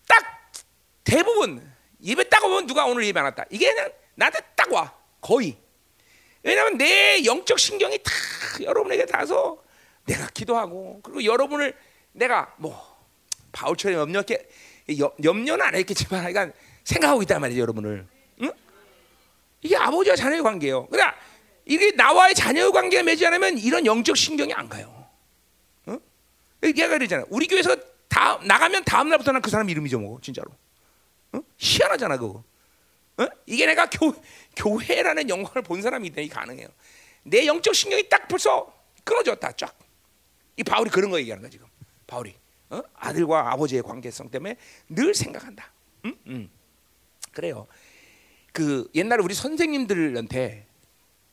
딱 0.08 0.52
대부분 1.04 1.72
예배 2.04 2.30
딱 2.30 2.44
오면 2.44 2.66
누가 2.68 2.86
오늘 2.86 3.06
예배 3.06 3.20
안 3.20 3.26
왔다. 3.26 3.46
이게 3.50 3.72
그냥 3.74 3.92
나한테 4.16 4.40
딱 4.56 4.72
와. 4.72 4.94
거의. 5.22 5.56
왜냐하면 6.44 6.78
내 6.78 7.24
영적 7.24 7.60
신경이 7.60 8.00
다 8.02 8.12
여러분에게 8.62 9.06
닿아서 9.06 9.62
내가 10.06 10.28
기도하고 10.30 11.00
그리고 11.04 11.24
여러분을 11.24 11.78
내가 12.14 12.52
뭐 12.58 13.00
바울처럼 13.52 14.00
염려게 14.00 14.50
염- 14.98 15.14
염려는 15.24 15.64
안 15.64 15.76
했겠지만 15.76 16.26
그러니까 16.34 16.58
생각하고 16.84 17.22
있단 17.22 17.40
말이죠 17.40 17.62
여러분을 17.62 18.08
응? 18.12 18.21
이게 19.62 19.76
아버지와 19.76 20.16
자녀의 20.16 20.42
관계예요 20.44 20.88
그러니까 20.88 21.18
이게 21.66 21.92
나와의 21.92 22.34
자녀의 22.36 22.72
관계가 22.72 23.04
맺지 23.04 23.26
않으면 23.26 23.58
이런 23.58 23.86
영적 23.86 24.18
신경이 24.18 24.54
안 24.54 24.68
가요 24.68 25.08
응? 25.88 26.00
얘가 26.64 26.88
그러잖아 26.88 27.26
우리 27.30 27.48
교회에서 27.48 27.76
다 28.08 28.40
나가면 28.44 28.84
다음 28.84 29.10
날부터는 29.10 29.42
그 29.42 29.50
사람 29.50 29.70
이름 29.70 29.86
잊어먹어 29.86 30.20
진짜로 30.22 30.52
응? 31.36 31.44
희한하잖아 31.58 32.18
그거 32.18 32.44
어? 33.18 33.28
이게 33.46 33.66
내가 33.66 33.90
교, 33.90 34.14
교회라는 34.56 35.30
영광을 35.30 35.62
본 35.62 35.82
사람이 35.82 36.12
되니 36.12 36.28
가능해요. 36.28 36.68
내 37.24 37.46
영적 37.46 37.76
신경이 37.76 38.10
딱 38.10 38.28
벌써 38.28 38.74
끊어졌다 39.04 39.52
쫙. 39.54 39.78
이 40.58 40.64
바울이 40.64 40.90
그런 40.90 41.12
거 41.12 41.20
얘기하는 41.20 41.42
거야 41.42 41.50
지금. 41.50 41.68
바울이 42.08 42.36
어? 42.70 42.82
아들과 42.96 43.52
아버지의 43.54 43.84
관계성 43.84 44.30
때문에 44.30 44.58
늘 44.90 45.14
생각한다. 45.14 45.72
응? 46.06 46.18
응. 46.28 46.50
그래요. 47.32 47.68
그 48.52 48.90
옛날에 48.96 49.24
우리 49.24 49.34
선생님들한테 49.34 50.68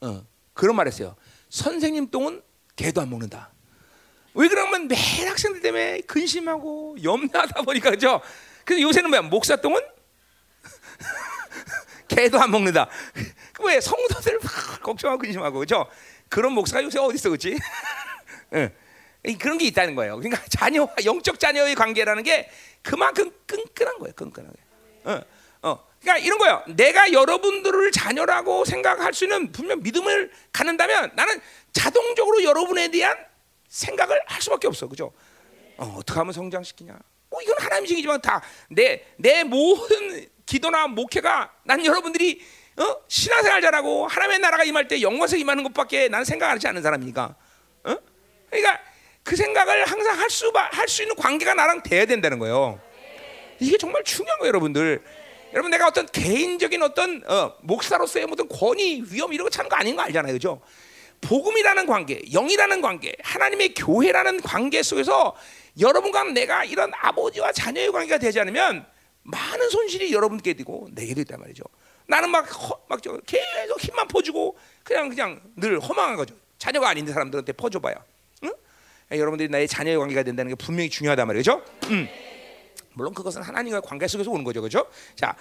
어, 0.00 0.24
그런 0.52 0.76
말했어요. 0.76 1.16
선생님 1.48 2.10
똥은 2.10 2.42
개도 2.76 3.00
안 3.00 3.10
먹는다. 3.10 3.52
왜 4.34 4.48
그러면 4.48 4.86
매일 4.86 5.28
학생들 5.28 5.60
때문에 5.62 6.02
근심하고 6.02 6.96
염려하다 7.02 7.62
보니까 7.62 7.90
그죠. 7.90 8.20
그래서 8.64 8.82
요새는 8.82 9.10
뭐야 9.10 9.22
목사 9.22 9.56
똥은 9.56 9.80
개도 12.06 12.40
안 12.40 12.50
먹는다. 12.50 12.88
그왜 13.52 13.80
성도들 13.80 14.38
막 14.42 14.82
걱정하고 14.82 15.20
근심하고 15.20 15.58
그죠? 15.58 15.86
그런 16.28 16.52
목사가 16.52 16.82
요새 16.84 16.98
어디 16.98 17.16
있어, 17.16 17.30
그렇지? 17.30 17.58
그런 19.40 19.58
게 19.58 19.66
있다는 19.66 19.94
거예요. 19.94 20.16
그러니까 20.16 20.42
자녀와 20.48 20.94
영적 21.04 21.40
자녀의 21.40 21.74
관계라는 21.74 22.22
게 22.22 22.48
그만큼 22.82 23.30
끈끈한 23.46 23.98
거예요. 23.98 24.14
끈끈하게. 24.14 24.56
어, 25.04 25.12
어. 25.12 25.22
그러니까 26.00 26.24
이런 26.24 26.38
거예요. 26.38 26.62
내가 26.68 27.12
여러분들을 27.12 27.90
자녀라고 27.92 28.64
생각할 28.64 29.12
수 29.14 29.24
있는 29.24 29.50
분명 29.52 29.82
믿음을 29.82 30.30
갖는다면 30.52 31.12
나는 31.14 31.40
자동적으로 31.72 32.42
여러분에 32.44 32.88
대한 32.88 33.16
생각을 33.68 34.20
할 34.26 34.40
수밖에 34.40 34.66
없어, 34.68 34.86
그죠? 34.88 35.12
어, 35.76 35.94
어떻게 35.98 36.18
하면 36.18 36.32
성장시키냐? 36.32 36.96
뭐 37.30 37.42
이건 37.42 37.56
하나님 37.58 37.86
징이지만 37.86 38.20
다 38.20 38.40
내 38.70 39.02
내 39.16 39.44
모든 39.44 40.26
기도나 40.46 40.86
목회가 40.86 41.52
난 41.64 41.84
여러분들이 41.84 42.40
어? 42.78 42.96
신앙생활 43.08 43.60
잘하고 43.60 44.06
하나님의 44.06 44.38
나라가 44.38 44.64
임할 44.64 44.86
때 44.88 45.02
영광에서 45.02 45.36
임하는 45.36 45.62
것밖에 45.64 46.08
나는 46.08 46.24
생각하지 46.24 46.68
않는 46.68 46.80
사람이니까. 46.82 47.34
어? 47.84 47.96
그러니까 48.50 48.80
그 49.24 49.36
생각을 49.36 49.84
항상 49.84 50.18
할 50.18 50.30
수 50.30 50.50
할 50.54 50.88
수 50.88 51.02
있는 51.02 51.16
관계가 51.16 51.54
나랑 51.54 51.82
돼야 51.82 52.06
된다는 52.06 52.38
거예요. 52.38 52.80
이게 53.60 53.76
정말 53.76 54.02
중요한 54.04 54.38
거예요, 54.38 54.48
여러분들. 54.48 55.02
여러분 55.52 55.70
내가 55.70 55.88
어떤 55.88 56.06
개인적인 56.06 56.82
어떤 56.82 57.22
어, 57.26 57.54
목사로서의 57.62 58.26
모든 58.26 58.48
권위, 58.48 59.04
위험 59.10 59.32
이런 59.32 59.44
거 59.44 59.50
찾는 59.50 59.68
거 59.68 59.76
아닌 59.76 59.96
거 59.96 60.02
알잖아요, 60.02 60.32
그죠? 60.32 60.60
복음이라는 61.20 61.86
관계, 61.86 62.20
영이라는 62.32 62.80
관계, 62.80 63.14
하나님의 63.22 63.74
교회라는 63.74 64.40
관계 64.42 64.82
속에서 64.82 65.34
여러분과 65.80 66.24
내가 66.24 66.64
이런 66.64 66.92
아버지와 66.94 67.52
자녀의 67.52 67.90
관계가 67.92 68.18
되지 68.18 68.40
않으면 68.40 68.86
많은 69.22 69.68
손실이 69.70 70.12
여러분께 70.12 70.54
되고 70.54 70.88
내게도 70.92 71.20
있단 71.22 71.40
말이죠. 71.40 71.64
나는 72.06 72.30
막막 72.30 73.00
계속 73.26 73.80
힘만 73.80 74.08
퍼주고 74.08 74.56
그냥 74.82 75.08
그냥 75.08 75.40
늘 75.56 75.78
허망한 75.80 76.16
거죠. 76.16 76.34
자녀가 76.58 76.88
아닌 76.88 77.06
사람들한테 77.06 77.52
퍼줘봐야. 77.52 77.94
응? 78.44 78.52
여러분들이 79.12 79.48
나의 79.48 79.68
자녀의 79.68 79.98
관계가 79.98 80.22
된다는 80.22 80.50
게 80.50 80.54
분명히 80.54 80.88
중요하단 80.88 81.26
말이죠. 81.26 81.62
음. 81.90 82.08
물론 82.98 83.14
그것은 83.14 83.42
하나님과 83.42 83.80
관계 83.80 84.08
속에서 84.08 84.28
오는 84.30 84.42
거죠, 84.42 84.60
그렇죠? 84.60 84.86
자, 85.14 85.34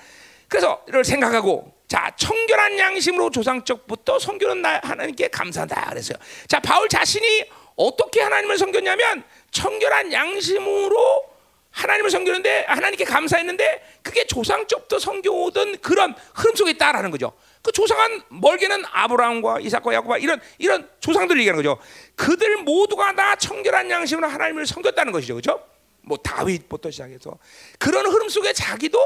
그래서 0.48 0.82
이를 0.88 1.04
생각하고 1.04 1.74
자 1.88 2.14
청결한 2.16 2.78
양심으로 2.78 3.32
조상적부터 3.32 4.20
성교는 4.20 4.62
나 4.62 4.80
하나님께 4.82 5.28
감사한다 5.28 5.90
그랬어요. 5.90 6.18
자 6.48 6.60
바울 6.60 6.88
자신이 6.88 7.46
어떻게 7.76 8.22
하나님을 8.22 8.58
섬겼냐면 8.58 9.24
청결한 9.52 10.14
양심으로 10.14 11.26
하나님을 11.72 12.10
섬기는데 12.10 12.66
하나님께 12.68 13.04
감사했는데 13.04 14.00
그게 14.02 14.26
조상적부터 14.26 15.00
섬겨오던 15.00 15.80
그런 15.80 16.16
흐름 16.34 16.56
속에 16.56 16.72
있다라는 16.72 17.12
거죠. 17.12 17.34
그 17.62 17.72
조상은 17.72 18.22
멀게는 18.30 18.84
아브라함과 18.90 19.60
이삭과 19.60 19.94
야곱과 19.96 20.20
이런 20.20 20.40
이런 20.60 20.90
조상들을 21.02 21.42
얘기하는 21.42 21.62
거죠. 21.62 21.78
그들 22.16 22.58
모두가 22.58 23.14
다 23.16 23.36
청결한 23.36 23.90
양심으로 23.90 24.28
하나님을 24.28 24.66
섬겼다는 24.66 25.12
것이죠, 25.12 25.36
그렇죠? 25.36 25.77
뭐 26.08 26.18
다윗부터 26.18 26.90
시작해서 26.90 27.38
그런 27.78 28.06
흐름 28.06 28.30
속에 28.30 28.54
자기도 28.54 29.00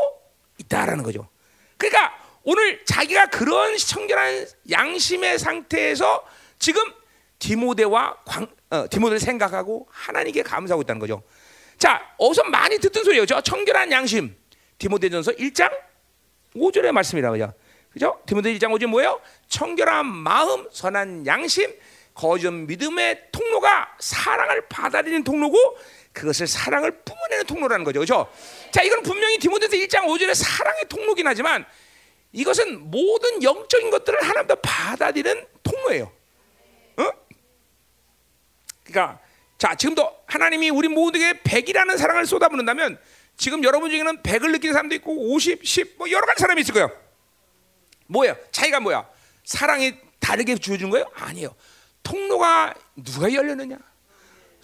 있다라는 0.60 1.04
거죠. 1.04 1.28
그러니까 1.78 2.16
오늘 2.44 2.84
자기가 2.86 3.28
그런 3.28 3.76
청결한 3.78 4.48
양심의 4.70 5.40
상태에서 5.40 6.24
지금 6.60 6.82
디모데와 7.40 8.18
광, 8.26 8.48
어, 8.70 8.86
디모데를 8.90 9.20
생각하고 9.20 9.88
하나님께 9.90 10.44
감사하고 10.44 10.84
있다는 10.84 11.00
거죠. 11.00 11.24
자, 11.78 12.14
어서 12.18 12.44
많이 12.44 12.78
듣던 12.78 13.04
소리예요. 13.04 13.26
저 13.26 13.42
청결한 13.42 13.92
양심. 13.92 14.36
디모데전서 14.78 15.34
1장 15.34 15.72
5절의 16.56 16.92
말씀이라고 16.92 17.40
요 17.40 17.54
그죠? 17.92 18.20
디모데 18.26 18.54
1장 18.54 18.72
5절 18.72 18.88
뭐예요? 18.88 19.20
청결한 19.48 20.06
마음, 20.06 20.68
선한 20.72 21.26
양심, 21.26 21.74
거짓 22.14 22.50
믿음의 22.52 23.30
통로가 23.32 23.96
사랑을 24.00 24.68
받아들이는 24.68 25.24
통로고 25.24 25.58
그것을 26.14 26.48
사랑을 26.48 26.92
뿜어내는 27.04 27.46
통로라는 27.46 27.86
거죠. 27.86 28.00
그죠? 28.02 28.32
자, 28.72 28.82
이건 28.84 29.02
분명히 29.02 29.38
디모데서 29.38 29.76
1장 29.78 30.06
5절의 30.06 30.36
사랑의 30.36 30.90
통로긴 30.90 31.28
하지만 31.28 31.66
이것은 32.34 32.90
모든 32.92 33.44
영적인 33.44 33.90
것들을 33.90 34.22
하나님도 34.22 34.56
받아들이는 34.58 35.46
통로예요. 35.64 36.12
어? 36.98 37.12
그러니까 38.84 39.20
자, 39.58 39.76
지금도 39.76 40.24
하나님이 40.26 40.70
우리 40.70 40.88
모두에게 40.88 41.40
100이라는 41.42 41.98
사랑을 41.98 42.26
쏟아붓는다면 42.26 43.00
지금 43.38 43.64
여러분 43.64 43.90
중에는 43.90 44.22
100을 44.24 44.52
느끼는 44.52 44.74
사람도 44.74 44.96
있고 44.96 45.34
50, 45.34 45.66
10, 45.66 45.98
뭐 45.98 46.10
여러 46.12 46.26
가지 46.26 46.42
사람이 46.42 46.62
있을 46.62 46.74
거예요. 46.74 46.92
뭐야? 48.08 48.36
차이가 48.52 48.80
뭐야? 48.80 49.08
사랑이 49.44 49.94
다르게 50.20 50.56
주어준 50.56 50.90
거예요? 50.90 51.10
아니에요. 51.14 51.56
통로가 52.04 52.74
누가 52.96 53.32
열렸느냐? 53.32 53.78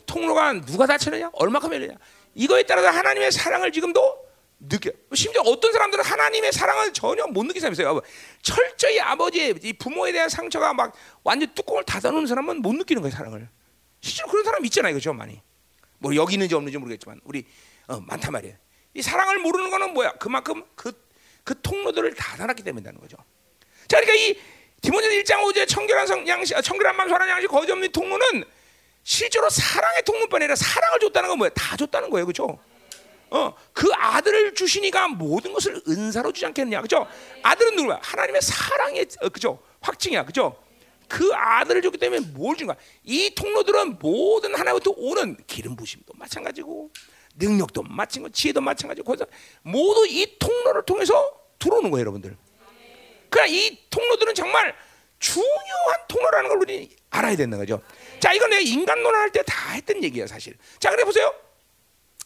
통로가 0.07 0.53
누가 0.61 0.87
닫혔느냐? 0.87 1.29
얼마큼 1.33 1.71
열렸냐? 1.73 1.95
이거에 2.33 2.63
따라서 2.63 2.89
하나님의 2.89 3.31
사랑을 3.31 3.71
지금도 3.71 4.27
느껴. 4.59 4.89
심지어 5.13 5.41
어떤 5.43 5.71
사람들은 5.71 6.03
하나님의 6.03 6.51
사랑을 6.51 6.91
전혀 6.91 7.27
못 7.27 7.43
느끼는 7.43 7.61
사람이 7.61 7.73
있어요. 7.73 8.01
철저히 8.41 8.99
아버지의 8.99 9.55
이 9.61 9.73
부모에 9.73 10.11
대한 10.11 10.29
상처가 10.29 10.73
막 10.73 10.95
완전 11.23 11.53
뚜껑을 11.53 11.83
닫아놓는 11.83 12.25
사람은 12.25 12.61
못 12.63 12.73
느끼는 12.73 13.03
거예요, 13.03 13.15
사랑을. 13.15 13.47
실제로 14.01 14.29
그런 14.29 14.43
사람 14.43 14.65
있잖아요, 14.65 14.95
그죠, 14.95 15.13
많이. 15.13 15.41
뭐 15.99 16.15
여기 16.15 16.33
있는지 16.33 16.55
없는지 16.55 16.77
모르겠지만 16.77 17.19
우리 17.23 17.45
어, 17.87 17.99
많단 17.99 18.31
말이에요. 18.31 18.55
이 18.93 19.01
사랑을 19.01 19.39
모르는 19.39 19.69
거는 19.69 19.93
뭐야? 19.93 20.13
그만큼 20.13 20.63
그, 20.75 20.91
그 21.43 21.59
통로들을 21.61 22.13
닫아놨기 22.15 22.63
때문이라는 22.63 22.99
거죠. 22.99 23.17
자, 23.87 23.99
그러니까 23.99 24.13
이 24.13 24.39
디모데 24.81 25.21
1장 25.21 25.43
5절 25.43 25.67
청결한 25.67 26.07
성, 26.07 26.27
양식, 26.27 26.59
청결한 26.61 26.95
마음, 26.95 27.09
선한 27.09 27.29
양식, 27.29 27.47
거짓 27.47 27.71
없는 27.71 27.91
통로는 27.91 28.43
실제로 29.07 29.49
사랑의 29.49 30.03
통로뿐 30.03 30.41
아니라 30.41 30.53
사랑을 30.57 30.99
줬다는 30.99 31.29
건 31.29 31.37
뭐야? 31.37 31.49
다 31.55 31.77
줬다는 31.77 32.09
거예요, 32.09 32.25
그죠? 32.25 32.59
어, 33.29 33.53
그 33.71 33.89
아들을 33.93 34.53
주시니까 34.53 35.07
모든 35.07 35.53
것을 35.53 35.81
은사로 35.87 36.33
주지 36.33 36.45
않겠느냐, 36.47 36.81
그죠? 36.81 37.07
아들은 37.41 37.77
누구야? 37.77 37.99
하나님의 38.01 38.41
사랑의, 38.41 39.07
어, 39.21 39.29
그죠? 39.29 39.63
확증이야, 39.79 40.25
그죠? 40.25 40.61
그 41.07 41.31
아들을 41.33 41.81
줬기 41.83 41.97
때문에 41.97 42.19
뭘준 42.33 42.67
거야? 42.67 42.75
이 43.05 43.33
통로들은 43.33 43.99
모든 43.99 44.53
하나부터 44.53 44.93
오는 44.97 45.37
기름 45.47 45.77
부심도 45.77 46.11
마찬가지고 46.17 46.91
능력도 47.37 47.83
마찬가지고 47.83 48.29
지혜도 48.33 48.59
마찬가지고 48.59 49.15
모두 49.61 50.05
이 50.05 50.37
통로를 50.37 50.83
통해서 50.83 51.31
들어오는 51.59 51.91
거예요, 51.91 52.01
여러분들. 52.01 52.35
그러니까 53.29 53.55
이 53.55 53.79
통로들은 53.89 54.35
정말 54.35 54.75
중요한 55.19 56.07
통로라는 56.09 56.49
걸 56.49 56.57
우리 56.57 56.89
알아야 57.09 57.37
되는 57.37 57.57
거죠. 57.57 57.81
자, 58.19 58.33
이건 58.33 58.49
내가 58.49 58.61
인간론을 58.61 59.19
할 59.19 59.31
때 59.31 59.43
다 59.43 59.71
했던 59.71 60.03
얘기예요, 60.03 60.27
사실. 60.27 60.55
자, 60.79 60.89
그래 60.91 61.03
보세요. 61.03 61.33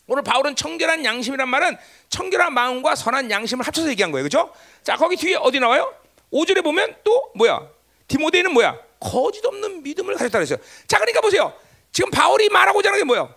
오늘 0.08 0.24
바울은 0.24 0.56
청결한 0.56 1.06
양심이란 1.06 1.48
말은 1.48 1.78
청결한 2.10 2.54
마음과 2.54 2.96
선한 2.96 3.32
양심을 3.32 3.66
합쳐서 3.66 3.90
얘기한 3.92 4.12
거예요. 4.12 4.24
그죠? 4.24 4.52
자, 4.84 4.96
거기 4.98 5.16
뒤에 5.16 5.36
어디 5.36 5.60
나와요? 5.60 5.94
5절에 6.34 6.64
보면 6.64 6.96
또 7.04 7.32
뭐야? 7.36 7.70
디모데는 8.08 8.52
뭐야? 8.52 8.78
거짓 9.00 9.46
없는 9.46 9.84
믿음을 9.84 10.16
가졌다 10.16 10.38
그랬어요. 10.38 10.58
자, 10.88 10.98
그러니까 11.00 11.22
보세요. 11.22 11.54
지금 11.92 12.10
바울이 12.12 12.50
말하고자 12.50 12.90
하는 12.90 13.00
게 13.00 13.04
뭐예요? 13.06 13.34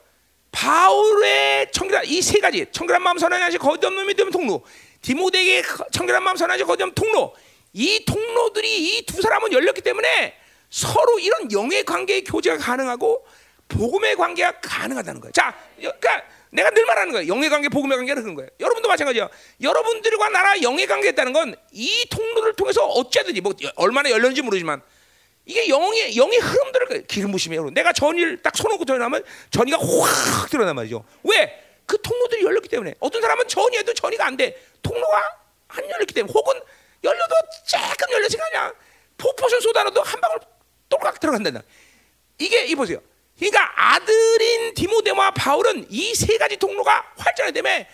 바울의 0.53 1.73
청결한 1.73 2.07
이 2.07 2.23
세 2.23 2.38
가지 2.40 2.67
청결한 2.71 3.03
마음 3.03 3.19
선한 3.19 3.40
양심 3.40 3.59
거짓 3.61 3.85
없는 3.87 4.07
믿음 4.07 4.31
통로 4.31 4.64
디모데에게 5.03 5.62
청결한 5.93 6.23
마음 6.23 6.37
선한 6.37 6.55
양심 6.55 6.67
거짓 6.67 6.83
없는 6.83 6.95
통로 6.95 7.35
이 7.73 8.05
통로들이 8.05 8.97
이 8.99 9.07
두 9.07 9.21
사람은 9.21 9.53
열렸기 9.53 9.81
때문에 9.83 10.35
서로 10.75 11.21
이런 11.21 11.53
영의 11.53 11.85
관계의 11.85 12.25
교제가 12.25 12.59
가능하고 12.59 13.25
복음의 13.69 14.17
관계가 14.17 14.59
가능하다는 14.61 15.21
거예요. 15.21 15.31
자, 15.31 15.57
그러니까 15.77 16.25
내가 16.51 16.71
늘 16.71 16.85
말하는 16.85 17.13
거예요. 17.13 17.29
영의 17.29 17.49
관계, 17.49 17.69
복음의 17.69 17.97
관계는 17.97 18.23
그런 18.23 18.35
거예요. 18.35 18.51
여러분도 18.59 18.89
마찬가지예요. 18.89 19.29
여러분들과 19.63 20.31
나라 20.31 20.61
영의 20.63 20.89
관계했다는 20.89 21.33
건 21.33 21.55
이 21.71 22.05
통로를 22.11 22.55
통해서 22.55 22.85
어쩌든지 22.85 23.41
뭐 23.41 23.53
얼마나 23.77 24.11
열렸는지 24.11 24.43
모르지만 24.43 24.83
이게 25.45 25.69
영의 25.69 26.17
영의 26.17 26.39
흐름들을 26.41 27.07
기름 27.07 27.31
부심이에요. 27.31 27.61
여러분. 27.61 27.75
내가 27.75 27.93
전일 27.93 28.43
딱 28.43 28.57
손놓고 28.57 28.85
전하면 28.85 29.23
전이가 29.53 29.79
확 29.79 30.51
드러난 30.51 30.75
말이죠. 30.75 31.05
왜? 31.23 31.63
그 31.87 32.03
통로들이 32.03 32.43
열렸기 32.45 32.69
때문에 32.69 32.95
어떤 32.99 33.23
사람은 33.23 33.47
전이해도 33.47 33.95
전이가 33.95 34.27
안 34.27 34.37
돼. 34.37 34.61
통로가 34.83 35.39
안 35.69 35.89
열렸기 35.89 36.15
때문에 36.15 36.33
혹은 36.33 36.61
열려도 37.05 37.35
조금 37.65 38.13
열렸으니까 38.13 38.49
그냥 38.51 38.75
포포션 39.19 39.61
쏟아놔도 39.61 40.03
한 40.03 40.21
방울 40.21 40.41
똑같 40.88 41.18
들어간다. 41.20 41.62
이게 42.38 42.64
이 42.66 42.75
보세요. 42.75 42.99
그러니까 43.38 43.73
아들인 43.75 44.75
디모데와 44.75 45.33
바울은 45.33 45.87
이 45.90 46.14
세 46.14 46.38
가지 46.38 46.57
통로가 46.57 47.12
활전하기 47.16 47.53
때문에 47.55 47.88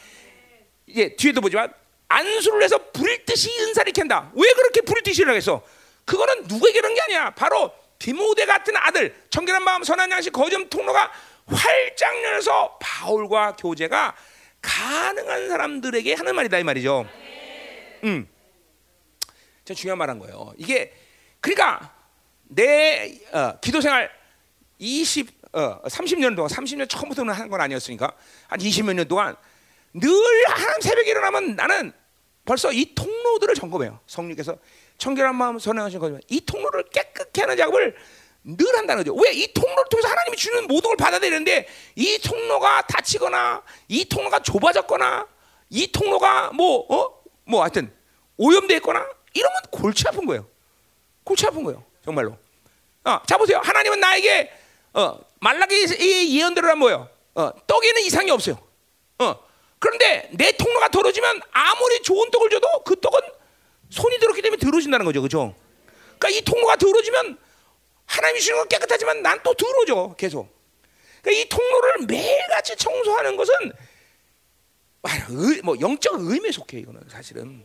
이제 0.87 1.17
뒤에도 1.17 1.41
보지만 1.41 1.73
안수를 2.09 2.63
해서 2.63 2.79
불 2.93 3.25
듯이 3.25 3.51
은사를 3.61 3.93
캔다. 3.93 4.31
왜 4.35 4.53
그렇게 4.53 4.81
불 4.83 5.03
듯이 5.03 5.23
일어나겠어? 5.23 5.63
그거는 6.05 6.45
누구에게 6.49 6.81
그런 6.81 6.95
게 6.95 7.01
아니야. 7.03 7.31
바로 7.31 7.73
디모데 7.99 8.47
같은 8.47 8.75
아들, 8.77 9.15
청결한 9.31 9.63
마음, 9.63 9.85
선한 9.85 10.11
양식, 10.11 10.33
거점 10.33 10.69
통로가 10.69 11.13
활짝 11.47 12.23
열어서 12.25 12.79
바울과 12.81 13.57
교제가 13.57 14.17
가능한 14.63 15.49
사람들에게 15.49 16.15
하는 16.15 16.35
말이다 16.35 16.59
이 16.59 16.65
말이죠. 16.65 17.07
음, 18.05 18.29
저 19.65 19.75
중요한 19.75 19.99
말한 19.99 20.19
거예요. 20.19 20.53
이게 20.57 20.93
그러니까 21.41 21.95
내 22.53 23.21
어, 23.33 23.59
기도 23.61 23.81
생활 23.81 24.11
20, 24.79 25.29
어, 25.53 25.81
30년 25.83 26.35
동안, 26.37 26.51
30년 26.51 26.89
처음부터는 26.89 27.33
한 27.33 27.49
건 27.49 27.61
아니었으니까 27.61 28.13
한 28.49 28.59
20몇 28.59 28.95
년 28.95 29.07
동안 29.09 29.37
늘 29.95 30.11
하나님 30.49 30.81
새벽에 30.81 31.11
일어나면 31.11 31.55
나는 31.57 31.93
벌써 32.45 32.73
이 32.73 32.95
통로들을 32.95 33.55
점검해요. 33.55 34.01
성령께서 34.07 34.57
청결한 34.99 35.35
마음 35.37 35.59
선행하신 35.59 35.99
거지만 36.01 36.21
이 36.29 36.41
통로를 36.41 36.85
깨끗게 36.91 37.43
하는 37.43 37.57
작업을 37.57 37.95
늘 38.43 38.77
한다는 38.77 39.05
거죠. 39.05 39.15
왜? 39.15 39.33
이 39.33 39.53
통로를 39.53 39.85
통해서 39.91 40.09
하나님이 40.09 40.37
주는 40.37 40.67
모든 40.67 40.89
걸 40.89 40.97
받아들이는데 40.97 41.69
이 41.97 42.19
통로가 42.19 42.83
닫히거나 42.87 43.63
이 43.89 44.05
통로가 44.07 44.41
좁아졌거나 44.41 45.27
이 45.71 45.93
통로가 45.93 46.51
뭐, 46.53 46.87
어? 46.89 47.21
뭐 47.45 47.63
하여튼 47.63 47.93
오염됐거나 48.39 49.07
이러면 49.35 49.57
골치 49.71 50.09
아픈 50.09 50.25
거예요. 50.27 50.47
골치 51.23 51.47
아픈 51.47 51.63
거예요. 51.63 51.85
정말로. 52.11 52.37
어, 53.05 53.21
자 53.27 53.39
보세요. 53.39 53.61
하나님은 53.63 54.01
나에게 54.01 54.51
어, 54.95 55.19
말라기 55.41 55.75
이 56.01 56.39
예언대로 56.39 56.67
하면 56.69 56.79
뭐예요? 56.79 57.09
어, 57.35 57.51
떡에는 57.67 58.03
이상이 58.03 58.31
없어요. 58.31 58.59
어, 59.19 59.37
그런데 59.79 60.29
내 60.33 60.53
통로가 60.53 60.89
더러지면 60.89 61.41
아무리 61.53 62.03
좋은 62.03 62.31
떡을 62.31 62.51
줘도 62.51 62.83
그 62.85 63.01
떡은 63.01 63.21
손이 63.91 64.19
더럽기 64.19 64.43
때문에 64.43 64.61
더러진다는 64.61 65.07
거죠. 65.07 65.23
그죠? 65.23 65.55
그러니까 66.19 66.29
이 66.31 66.43
통로가 66.43 66.77
더러지면 66.77 67.39
하나님이 68.07 68.41
주는 68.41 68.59
건 68.59 68.69
깨끗하지만 68.69 69.23
난 69.23 69.41
또 69.43 69.55
더러져. 69.55 70.15
계속. 70.19 70.49
그러니까 71.23 71.43
이 71.43 71.49
통로를 71.49 72.07
매일같이 72.09 72.77
청소하는 72.77 73.37
것은 73.37 73.55
뭐 75.63 75.77
영적 75.81 76.17
의미에 76.19 76.51
속해 76.51 76.79
이거는 76.79 77.03
사실은 77.09 77.65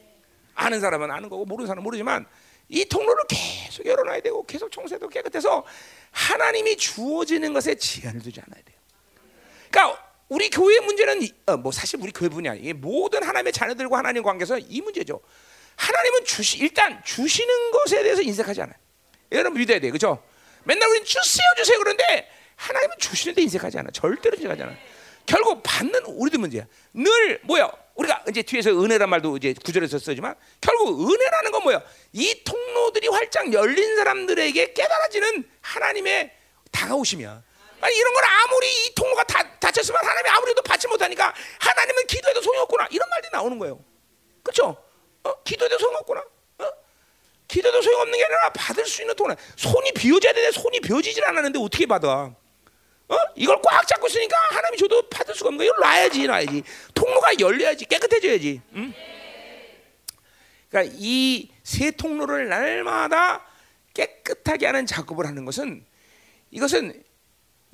아는 0.54 0.80
사람은 0.80 1.12
아는 1.12 1.30
거고 1.30 1.46
모르는 1.46 1.68
사람은 1.68 1.84
모르지만 1.84 2.26
이 2.70 2.86
통로를 2.86 3.24
계속 3.28 3.86
열어놔야 3.86 4.22
되고 4.22 4.46
계속 4.46 4.72
청소해도 4.72 5.08
깨끗해서 5.10 5.64
하나님이 6.12 6.78
주어지는 6.78 7.54
것에 7.54 7.76
제한을 7.76 8.22
두지 8.22 8.42
않아야 8.48 8.64
돼요. 8.64 8.78
그러니까 9.70 10.04
우리 10.28 10.50
교회 10.50 10.80
문제는 10.80 11.28
어, 11.46 11.58
뭐 11.58 11.72
사실 11.72 12.00
우리 12.02 12.12
교회뿐이 12.12 12.50
아니에요. 12.50 12.74
모든 12.76 13.24
하나님의 13.24 13.54
자녀들과 13.54 13.98
하나님 13.98 14.24
관계에서 14.24 14.58
이 14.58 14.82
문제죠. 14.82 15.22
하나님은 15.76 16.26
주시 16.26 16.58
일단 16.60 17.04
주시는 17.04 17.72
것에 17.72 18.02
대해서 18.02 18.22
인색하지 18.22 18.62
않아요. 18.62 18.76
여러분 19.32 19.60
믿어야 19.60 19.80
돼, 19.80 19.90
그렇죠? 19.90 20.24
맨날 20.64 20.90
우리는 20.90 21.06
주세요, 21.06 21.46
주세요 21.58 21.78
그런데 21.80 22.30
하나님은 22.56 22.98
주시는데 22.98 23.42
인색하지 23.44 23.80
않아. 23.80 23.92
절대로 23.92 24.36
인색하지 24.36 24.64
않아. 24.64 24.76
결국 25.26 25.62
받는 25.64 26.06
우리도 26.06 26.40
문제야. 26.40 26.66
늘 26.94 27.40
뭐야? 27.44 27.72
우리가 27.96 28.24
이제 28.30 28.42
뒤에서 28.42 28.72
은혜란 28.72 29.10
말도 29.10 29.38
이제 29.38 29.54
구절에서 29.64 30.00
쓰지만 30.00 30.36
결국 30.60 31.10
은혜라는 31.10 31.52
건 31.52 31.64
뭐야? 31.64 31.82
이 32.14 32.44
통로들이 32.44 33.08
활짝 33.08 33.52
열린 33.54 33.96
사람들에게 33.96 34.74
깨달아지는 34.74 35.50
하나님의 35.62 36.32
다가오심이야. 36.72 37.44
아니 37.82 37.98
이런 37.98 38.14
건 38.14 38.24
아무리 38.24 38.68
이 38.68 38.96
통로가 38.96 39.24
다, 39.24 39.60
닫혔으면 39.60 40.00
하나님이 40.02 40.30
아무리도 40.30 40.62
받지 40.64 40.88
못하니까 40.88 41.34
하나님은 41.60 42.08
기도해도 42.08 42.42
소용 42.42 42.62
없구나 42.64 42.88
이런 42.92 43.08
말들이 43.10 43.32
나오는 43.32 43.58
거예요. 43.60 43.80
그렇죠? 44.44 44.76
어? 45.24 45.34
기도해도 45.44 45.78
소용 45.78 45.96
없구나. 45.96 46.22
어? 46.60 46.72
기도도 47.48 47.82
소용 47.82 48.02
없는 48.02 48.18
게 48.18 48.26
아니라 48.26 48.50
받을 48.50 48.86
수 48.86 49.02
있는 49.02 49.16
통로. 49.16 49.36
손이 49.56 49.94
비어져야 49.94 50.34
되는데 50.34 50.60
손이 50.60 50.82
비어지질 50.82 51.24
않았는데 51.26 51.60
어떻게 51.60 51.86
받아? 51.86 52.36
어? 53.08 53.16
이걸 53.36 53.60
꽉 53.62 53.88
잡고 53.88 54.08
있으니까 54.08 54.36
하나님이 54.50 54.78
줘도 54.78 55.08
받을 55.10 55.36
수가 55.36 55.50
없는. 55.50 55.66
이걸 55.66 55.80
놔야지, 55.80 56.26
놔야지. 56.26 56.64
통로가 57.06 57.40
열려야지, 57.40 57.86
깨끗해져야지. 57.86 58.62
응? 58.76 58.94
그러니까 60.70 60.94
이 60.98 61.56
세 61.66 61.90
통로를 61.90 62.48
날마다 62.48 63.44
깨끗하게 63.96 64.68
하는 64.68 64.86
작업을 64.86 65.26
하는 65.26 65.46
것은 65.46 65.84
이것은 66.52 67.04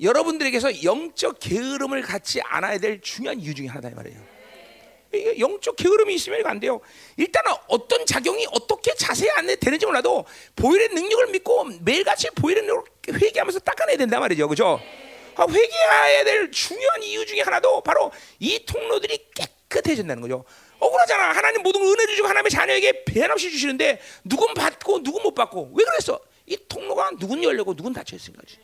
여러분들에게서 0.00 0.82
영적 0.82 1.38
게으름을 1.40 2.00
갖지 2.00 2.40
않아야 2.40 2.78
될 2.78 3.02
중요한 3.02 3.38
이유 3.38 3.54
중에 3.54 3.66
하나다 3.66 3.90
이 3.90 3.94
말이에요. 3.94 4.32
영적 5.38 5.76
게으름이 5.76 6.14
있으면 6.14 6.40
이거 6.40 6.48
안 6.48 6.58
돼요. 6.58 6.80
일단은 7.18 7.52
어떤 7.68 8.06
작용이 8.06 8.46
어떻게 8.50 8.94
자세히 8.94 9.30
안 9.32 9.46
되는지 9.46 9.84
몰라도 9.84 10.24
보일의 10.56 10.88
능력을 10.88 11.26
믿고 11.26 11.64
매일같이 11.82 12.30
보일의 12.30 12.62
능력을 12.64 12.84
회개하면서 13.12 13.58
닦아내야 13.60 13.98
된다 13.98 14.20
말이죠. 14.20 14.48
그죠? 14.48 14.80
아, 15.36 15.46
회개해야 15.48 16.24
될 16.24 16.50
중요한 16.50 17.02
이유 17.02 17.24
중에 17.26 17.40
하나도 17.40 17.80
바로 17.82 18.10
이 18.38 18.64
통로들이 18.66 19.30
깨끗해진다는 19.34 20.20
거죠. 20.22 20.44
억울하잖아. 20.78 21.32
하나님 21.32 21.62
모든 21.62 21.80
은혜를 21.80 22.16
주고 22.16 22.28
하나님의 22.28 22.50
자녀에게 22.50 23.04
배한 23.04 23.30
없이 23.30 23.50
주시는데 23.50 24.00
누군 24.24 24.52
받고 24.54 25.02
누군 25.02 25.22
못 25.22 25.34
받고 25.34 25.72
왜 25.74 25.84
그랬어? 25.84 26.20
이 26.46 26.56
통로가 26.68 27.10
누군 27.18 27.42
열려고 27.42 27.74
누군 27.74 27.92
닫혀 27.92 28.16
거지. 28.16 28.58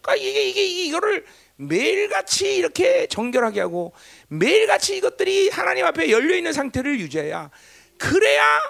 그러니까 0.00 0.16
이게 0.16 0.48
이게 0.48 0.64
이거를 0.64 1.26
매일같이 1.56 2.56
이렇게 2.56 3.06
정결하게 3.08 3.60
하고 3.60 3.92
매일같이 4.28 4.96
이것들이 4.96 5.50
하나님 5.50 5.84
앞에 5.84 6.10
열려 6.10 6.36
있는 6.36 6.52
상태를 6.52 6.98
유지해야 7.00 7.50
그래야 7.98 8.60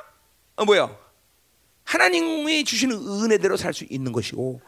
어 0.56 0.64
뭐야? 0.64 0.96
하나님이 1.84 2.64
주시는 2.64 2.96
은혜대로 2.96 3.56
살 3.56 3.72
수 3.72 3.84
있는 3.88 4.12
것이고 4.12 4.60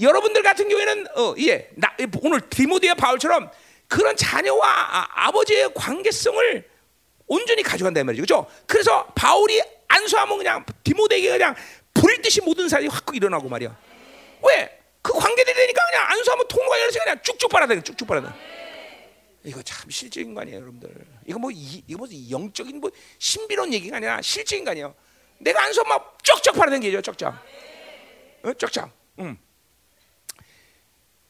여러분들 0.00 0.42
같은 0.42 0.68
경우에는 0.68 1.06
어, 1.16 1.34
예, 1.38 1.68
나, 1.74 1.94
오늘 2.22 2.40
디모데와 2.48 2.94
바울처럼 2.94 3.50
그런 3.88 4.16
자녀와 4.16 5.08
아, 5.14 5.30
버지의 5.32 5.74
관계성을 5.74 6.70
온전히 7.26 7.62
가져간다는 7.62 8.06
말이죠. 8.06 8.22
그렇죠? 8.22 8.50
그래서 8.66 9.06
바울이 9.14 9.62
안수하면 9.88 10.38
그냥 10.38 10.64
디모데에게 10.84 11.30
그냥 11.30 11.54
불 11.94 12.20
듯이 12.22 12.40
모든 12.40 12.68
사람이 12.68 12.88
확 12.88 13.04
일어나고 13.12 13.48
말이야. 13.48 13.76
왜? 14.48 14.78
그 15.02 15.12
관계들이 15.12 15.54
되니까 15.54 15.82
그냥 15.90 16.10
안수하면 16.10 16.46
통로가 16.48 16.80
열려서 16.80 16.98
그냥 17.00 17.18
쭉쭉 17.22 17.50
빨아다 17.50 17.80
쭉쭉 17.82 18.06
빨아다. 18.08 18.34
이거 19.44 19.60
참 19.62 19.90
실적인 19.90 20.34
거 20.34 20.40
아니에요, 20.42 20.60
여러분들? 20.60 20.90
이거 21.26 21.38
뭐 21.38 21.50
이, 21.52 21.82
거 21.90 21.98
무슨 21.98 22.30
영적인 22.30 22.80
뭐 22.80 22.90
신비로운 23.18 23.72
얘기가 23.72 23.96
아니라 23.96 24.22
실적인 24.22 24.64
거 24.64 24.70
아니에요. 24.70 24.94
내가 25.38 25.64
안수하면 25.64 25.98
쫙쫙 26.22 26.54
빨아당기죠, 26.54 27.02
쫙쫙. 27.02 27.34
어? 28.44 28.52
쫙쫙. 28.54 28.90
음. 29.18 29.36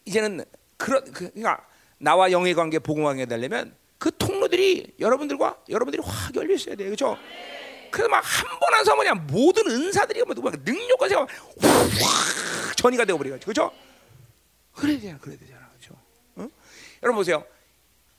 이제는 0.05 0.45
그런 0.77 1.05
그, 1.05 1.31
그러니까 1.31 1.65
나와 1.99 2.31
영의 2.33 2.55
관계, 2.55 2.79
복음 2.79 3.05
관계 3.05 3.27
되려면 3.27 3.75
그 3.99 4.11
통로들이 4.17 4.95
여러분들과 4.99 5.59
여러분들이 5.69 6.03
확 6.05 6.35
열려 6.35 6.55
있어야 6.55 6.75
돼요, 6.75 6.89
그렇죠? 6.89 7.17
그래서 7.91 8.09
막 8.09 8.23
한 8.25 8.59
번 8.59 8.75
한 8.75 8.85
사모냐 8.85 9.15
모든 9.15 9.67
은사들이 9.71 10.23
뭐 10.25 10.35
능력과 10.65 11.09
제가 11.09 11.21
확 11.61 12.77
전이가 12.77 13.05
되어 13.05 13.17
버리가지고, 13.19 13.53
그렇죠? 13.53 13.73
그래야 14.75 14.99
되잖아, 14.99 15.19
그래야 15.21 15.39
되잖아, 15.39 15.69
그렇죠? 15.69 15.95
어? 16.37 16.49
여러분 17.03 17.21
보세요. 17.21 17.45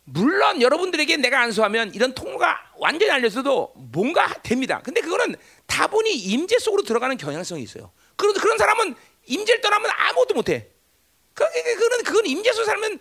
물론 0.05 0.61
여러분들에게 0.61 1.17
내가 1.17 1.41
안수하면 1.41 1.93
이런 1.93 2.13
통로가 2.13 2.71
완전히 2.77 3.09
알려서도 3.11 3.73
뭔가 3.75 4.27
됩니다. 4.43 4.81
근데 4.83 5.01
그거는 5.01 5.35
다분히 5.65 6.13
임재 6.15 6.59
속으로 6.59 6.83
들어가는 6.83 7.15
경향성이 7.17 7.63
있어요. 7.63 7.91
그런 8.15 8.33
그런 8.35 8.57
사람은 8.57 8.95
임재를 9.25 9.61
떠나면 9.61 9.89
아무것도 9.91 10.33
못 10.35 10.49
해. 10.49 10.67
그, 11.33 11.43
그, 11.51 11.75
그건 11.79 12.03
그건 12.03 12.25
임재소 12.25 12.63
살면 12.65 12.99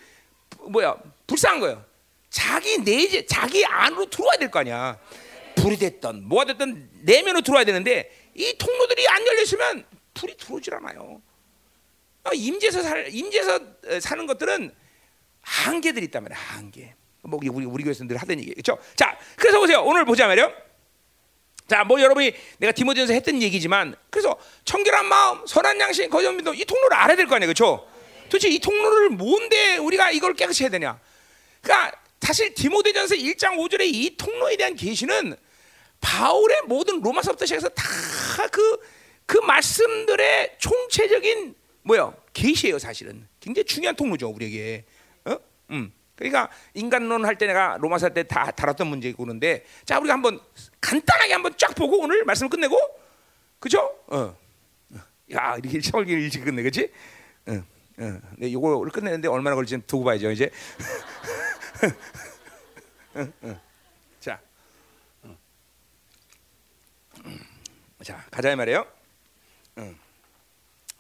뭐야 0.69 0.97
불쌍한 1.27 1.61
거예요. 1.61 1.85
자기 2.31 2.79
내재 2.79 3.27
자기 3.27 3.65
안으로 3.65 4.07
들어와야 4.07 4.39
될 4.39 4.51
거 4.51 4.61
아니야. 4.61 4.99
불이 5.57 5.77
됐던 5.77 6.27
뭐가 6.29 6.47
됐던 6.47 6.91
내면으로 7.03 7.43
들어와야 7.43 7.65
되는데 7.65 8.11
이 8.35 8.57
통로들이 8.59 9.07
안 9.09 9.27
열려 9.27 9.43
있으면 9.43 9.85
불이 10.15 10.37
들어오질 10.39 10.75
않아요. 10.75 11.21
어, 12.25 12.31
임재서 12.33 12.83
살 12.83 13.09
임재서 13.13 13.59
사는 14.01 14.27
것들은 14.27 14.75
한계들이 15.43 16.07
있단 16.07 16.23
말이야. 16.23 16.39
한계. 16.39 16.95
뭐 17.23 17.39
우리 17.43 17.67
우리 17.67 17.85
교회에서 17.85 18.05
늘 18.05 18.17
하던 18.17 18.39
얘기 18.41 18.53
그렇죠? 18.55 18.79
자, 18.97 19.19
그래서 19.37 19.59
보세요. 19.61 19.83
오늘 19.83 20.05
보자 20.05 20.27
말이요. 20.27 20.53
자, 21.69 21.85
뭐 21.85 22.01
여러분이 22.01 22.33
내가 22.59 22.73
디모데전서 22.73 23.13
했던 23.13 23.41
얘기지만 23.43 23.95
그래서 24.11 24.37
청결한 24.65 25.07
마음, 25.07 25.47
선한 25.47 25.79
양심, 25.81 26.11
거짓 26.11 26.31
믿음 26.33 26.55
이 26.55 26.65
통로를 26.65 26.97
알아야 26.97 27.17
될 27.17 27.27
거 27.27 27.37
아니에요. 27.37 27.53
그렇죠? 27.53 27.89
도대체 28.25 28.49
이 28.49 28.59
통로를 28.59 29.11
뭔데 29.11 29.77
우리가 29.77 30.11
이걸 30.11 30.35
깨끗이 30.35 30.65
해야 30.65 30.71
되냐? 30.71 30.99
그러니까 31.61 31.93
사실 32.21 32.55
디모데전서 32.55 33.15
1장 33.17 33.57
5절의 33.59 33.83
이 33.83 34.17
통로에 34.17 34.57
대한 34.57 34.75
계시는 34.77 35.37
바울의 36.01 36.63
모든 36.67 37.01
로마서부터 37.01 37.45
시작해서 37.47 37.69
다 37.71 37.85
그그 38.47 38.81
그 39.27 39.39
말씀들의 39.39 40.57
총체적인 40.59 41.55
뭐요 41.83 42.15
계시예요 42.33 42.79
사실은 42.79 43.29
굉장히 43.41 43.65
중요한 43.65 43.95
통로죠 43.97 44.29
우리에게. 44.29 44.85
어? 45.25 45.37
음. 45.71 45.93
그러니까 46.15 46.49
인간론 46.75 47.25
할 47.25 47.37
때 47.37 47.47
내가 47.47 47.77
로마서 47.81 48.11
때다 48.11 48.53
다뤘던 48.53 48.87
문제고 48.87 49.25
그런데 49.25 49.65
자 49.85 49.99
우리가 49.99 50.15
한번 50.15 50.41
간단하게 50.81 51.33
한번 51.33 51.55
쫙 51.57 51.75
보고 51.75 51.99
오늘 52.01 52.25
말씀을 52.25 52.51
끝내고 52.51 52.79
그죠? 53.59 53.93
어. 54.09 54.37
야 55.33 55.57
이렇게 55.57 55.81
철기 55.81 56.13
일찍 56.13 56.45
끝내 56.45 56.63
그렇지? 56.63 56.91
어. 57.99 58.05
어. 58.05 58.21
네, 58.39 58.49
이거를 58.49 58.91
끝내는데 58.91 59.29
얼마나 59.29 59.57
걸릴지 59.57 59.79
두고 59.87 60.05
봐야죠 60.05 60.31
이제. 60.31 60.51
자, 64.21 64.41
어. 65.23 65.37
자 68.03 68.25
가자 68.31 68.57
말이에요. 68.57 68.87
어. 69.77 69.95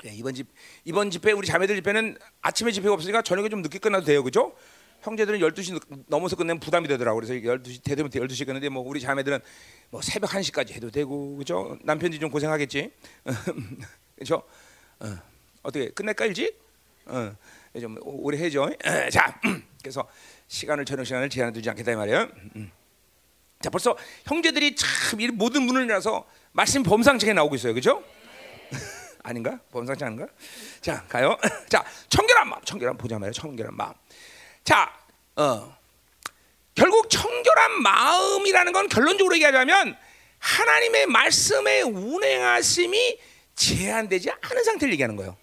네, 0.02 0.12
이번 0.14 0.34
집 0.34 0.48
이번 0.84 1.10
집회 1.10 1.32
우리 1.32 1.46
자매들 1.46 1.76
집회는 1.76 2.18
아침에 2.40 2.72
집회가 2.72 2.94
없으니까 2.94 3.22
저녁에 3.22 3.48
좀 3.48 3.62
늦게 3.62 3.78
끝나도 3.78 4.04
돼요, 4.04 4.22
그죠? 4.22 4.52
형제들은 5.02 5.40
12시 5.40 6.04
넘어서 6.06 6.36
끝내면 6.36 6.60
부담이 6.60 6.88
되더라고. 6.88 7.20
그래서 7.20 7.34
12시 7.34 7.82
대되면 7.82 8.10
12시 8.10 8.46
끝는데 8.46 8.68
뭐 8.68 8.82
우리 8.86 9.00
자매들은 9.00 9.40
뭐 9.90 10.00
새벽 10.00 10.30
1시까지 10.30 10.72
해도 10.72 10.90
되고 10.90 11.36
그죠? 11.36 11.76
남편이 11.82 12.18
좀 12.18 12.30
고생하겠지. 12.30 12.92
그죠? 14.18 14.42
어. 15.00 15.18
어떻게 15.62 15.90
끝낼까 15.90 16.26
일지? 16.26 16.56
어. 17.06 17.34
좀 17.80 17.96
오래 18.02 18.38
해죠. 18.38 18.68
자, 19.10 19.40
그래서 19.82 20.06
시간을 20.48 20.84
저녁 20.84 21.04
시간을 21.04 21.30
제한해 21.30 21.52
두지 21.52 21.70
않겠다 21.70 21.92
이 21.92 21.96
말이에요. 21.96 22.28
음. 22.56 22.70
자, 23.60 23.70
벌써 23.70 23.96
형제들이 24.26 24.76
참 24.76 25.18
모든 25.34 25.62
문을 25.62 25.88
열어서 25.88 26.26
말씀 26.52 26.82
범상책에 26.82 27.32
나오고 27.32 27.54
있어요. 27.54 27.72
그죠? 27.72 28.02
아닌가? 29.22 29.58
범상치 29.70 30.04
않은가? 30.04 30.26
자, 30.80 31.04
가요. 31.08 31.38
자, 31.70 31.84
청결한 32.08 32.48
마음. 32.48 32.62
청결한 32.64 32.98
보자 32.98 33.18
말이에요. 33.18 33.32
청결한 33.32 33.74
마음. 33.76 33.92
자, 34.64 34.92
어. 35.36 35.76
결국 36.74 37.08
청결한 37.08 37.82
마음이라는 37.82 38.72
건 38.72 38.88
결론적으로 38.88 39.34
얘기하자면 39.36 39.96
하나님의 40.38 41.06
말씀의 41.06 41.82
운행하심이 41.84 43.18
제한되지 43.54 44.30
않은 44.30 44.64
상태를 44.64 44.92
얘기하는 44.94 45.16
거예요. 45.16 45.36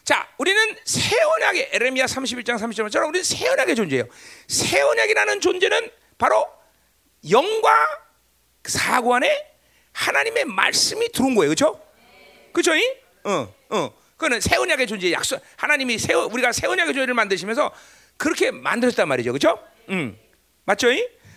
어? 0.00 0.04
자, 0.04 0.28
우리는 0.38 0.76
새 0.84 1.20
언약의 1.22 1.70
에레미야 1.72 2.06
31장 2.06 2.58
30절처럼 2.58 3.08
우리는 3.08 3.22
새 3.22 3.48
언약의 3.48 3.76
존재예요. 3.76 4.04
새 4.48 4.80
언약이라는 4.80 5.40
존재는 5.40 5.90
바로 6.18 6.48
영과 7.30 7.70
사고 8.64 9.14
안에 9.14 9.46
하나님의 9.92 10.46
말씀이 10.46 11.10
들어온 11.12 11.34
거예요. 11.34 11.50
그렇죠? 11.50 11.80
그렇죠? 12.52 12.72
어, 13.24 13.54
어. 13.70 13.94
그거는 14.16 14.40
새 14.40 14.56
언약의 14.56 14.86
존재 14.86 15.12
약속. 15.12 15.40
하나님이 15.56 15.98
새 15.98 16.14
우리가 16.14 16.52
새 16.52 16.66
언약의 16.66 16.94
존재를 16.94 17.14
만드시면서 17.14 17.72
그렇게 18.16 18.50
만드셨단 18.50 19.08
말이죠. 19.08 19.32
그렇죠? 19.32 19.58
음. 19.88 20.18
맞죠? 20.64 20.88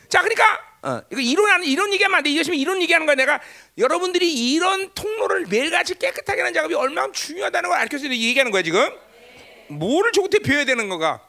자, 0.10 0.22
그러니까 0.22 0.44
어, 0.84 1.02
이거 1.12 1.22
이론하는 1.22 1.66
이런 1.66 1.94
얘기하면 1.94 2.18
안 2.18 2.24
돼. 2.24 2.30
이것이 2.30 2.54
이런 2.56 2.82
얘기하는 2.82 3.06
거야. 3.06 3.16
내가 3.16 3.40
여러분들이 3.78 4.52
이런 4.52 4.94
통로를 4.94 5.46
매일같이 5.48 5.96
깨끗하게 5.98 6.42
하는 6.42 6.54
작업이 6.54 6.76
얼마나 6.76 7.12
중요하다는 7.12 7.70
걸 7.70 7.80
알려서 7.80 8.10
얘기하는 8.10 8.52
거야 8.52 8.62
지금. 8.62 8.90
뭐를 9.70 10.12
조금테 10.12 10.40
배워야 10.40 10.66
되는 10.66 10.90
거가 10.90 11.22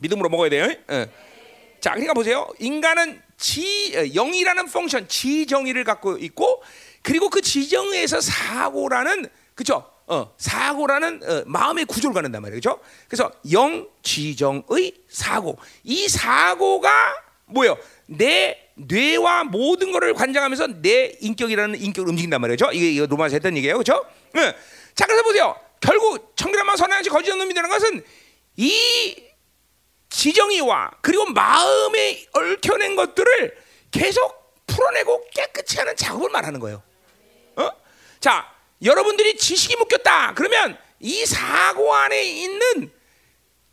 믿음으로 0.00 0.28
먹어야 0.28 0.50
돼요. 0.50 0.64
어. 0.88 1.06
자, 1.80 1.90
그러니까 1.90 2.12
보세요. 2.12 2.48
인간은 2.58 3.22
지 3.38 3.92
영이라는 4.14 4.66
펑션, 4.66 5.08
지정의를 5.08 5.84
갖고 5.84 6.18
있고 6.18 6.62
그리고 7.02 7.30
그 7.30 7.40
지정에서 7.40 8.20
사고라는 8.20 9.28
그죠? 9.54 9.88
어, 10.08 10.34
사고라는 10.38 11.22
어, 11.22 11.42
마음의 11.46 11.84
구조를 11.84 12.14
갖는단 12.14 12.42
말이에요. 12.42 12.56
그죠? 12.56 12.80
그래서 13.08 13.30
영, 13.52 13.88
지정의 14.02 14.92
사고. 15.08 15.56
이 15.84 16.08
사고가 16.08 16.90
뭐예요? 17.50 17.78
내 18.06 18.70
뇌와 18.74 19.44
모든 19.44 19.92
것을 19.92 20.14
관장하면서 20.14 20.80
내 20.80 21.16
인격이라는 21.20 21.80
인격을 21.80 22.08
움직인단 22.08 22.40
말이죠. 22.40 22.70
이게, 22.72 22.90
이게 22.90 23.06
로마서 23.06 23.34
했던 23.34 23.56
얘기예요. 23.56 23.78
그죠? 23.78 24.04
네. 24.32 24.54
자, 24.94 25.06
그래서 25.06 25.22
보세요. 25.22 25.56
결국 25.80 26.32
청결한 26.36 26.66
마음 26.66 26.76
선한 26.76 27.02
것 27.02 27.10
거짓 27.10 27.30
없는 27.30 27.48
믿는 27.48 27.68
것은 27.68 28.04
이 28.56 29.30
지정이와 30.10 30.90
그리고 31.00 31.26
마음에 31.26 32.26
얽혀낸 32.32 32.96
것들을 32.96 33.56
계속 33.90 34.64
풀어내고 34.66 35.28
깨끗이 35.30 35.78
하는 35.78 35.96
작업을 35.96 36.30
말하는 36.30 36.60
거예요. 36.60 36.82
어? 37.56 37.70
자, 38.18 38.52
여러분들이 38.82 39.36
지식이 39.36 39.76
묶였다. 39.76 40.34
그러면 40.34 40.78
이 41.00 41.24
사고 41.26 41.94
안에 41.94 42.22
있는 42.22 42.92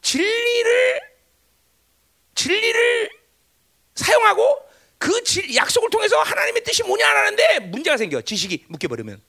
진리를 0.02 1.02
진리를 2.36 3.10
사용하고 3.98 4.66
그 4.98 5.22
약속을 5.56 5.90
통해서 5.90 6.22
하나님의 6.22 6.64
뜻이 6.64 6.84
뭐냐 6.84 7.08
하는데 7.08 7.60
문제가 7.60 7.98
생겨. 7.98 8.22
지식이 8.22 8.66
묶여 8.70 8.88
버리면. 8.88 9.22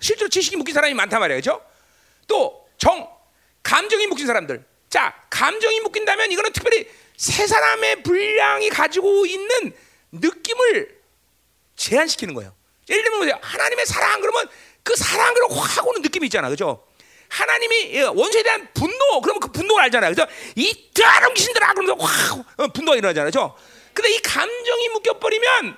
실제로 0.00 0.28
지식이 0.28 0.56
묶인 0.56 0.74
사람이 0.74 0.94
많단 0.94 1.20
말이에요. 1.20 1.40
그렇죠? 1.40 1.64
또 2.26 2.68
정, 2.78 3.08
감정이 3.62 4.06
묶인 4.06 4.26
사람들. 4.26 4.64
자, 4.90 5.14
감정이 5.30 5.80
묶인다면 5.80 6.32
이거는 6.32 6.52
특별히 6.52 6.88
세 7.16 7.46
사람의 7.46 8.02
분량이 8.02 8.70
가지고 8.70 9.26
있는 9.26 9.74
느낌을 10.12 10.98
제한시키는 11.76 12.34
거예요. 12.34 12.54
예를 12.88 13.02
들면 13.02 13.20
보세요. 13.20 13.38
하나님의 13.42 13.86
사랑 13.86 14.20
그러면 14.20 14.48
그 14.82 14.96
사랑 14.96 15.34
그러면 15.34 15.58
확 15.58 15.86
오는 15.86 16.00
느낌이 16.00 16.26
있잖아. 16.26 16.48
그죠? 16.48 16.86
하나님이 17.28 17.94
예, 17.94 18.02
원수에 18.04 18.42
대한 18.42 18.68
분노 18.72 19.20
그러면 19.20 19.40
그 19.40 19.48
분노를 19.48 19.84
알잖아요. 19.84 20.14
그래서 20.14 20.30
이 20.54 20.90
더러운 20.94 21.34
귀신들아 21.34 21.74
그러면서 21.74 22.02
확 22.02 22.44
어, 22.56 22.68
분노가 22.68 22.96
일어나잖아요. 22.96 23.30
그죠? 23.30 23.54
근데 23.98 24.14
이 24.14 24.20
감정이 24.20 24.90
묶여버리면 24.90 25.76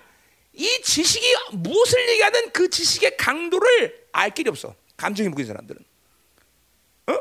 이 0.52 0.82
지식이 0.82 1.34
무엇을 1.52 2.06
얘기하든 2.10 2.50
그 2.52 2.68
지식의 2.68 3.16
강도를 3.16 4.08
알 4.12 4.28
길이 4.34 4.50
없어. 4.50 4.74
감정이 4.98 5.30
묶인 5.30 5.46
사람들은. 5.46 5.82
어? 7.06 7.18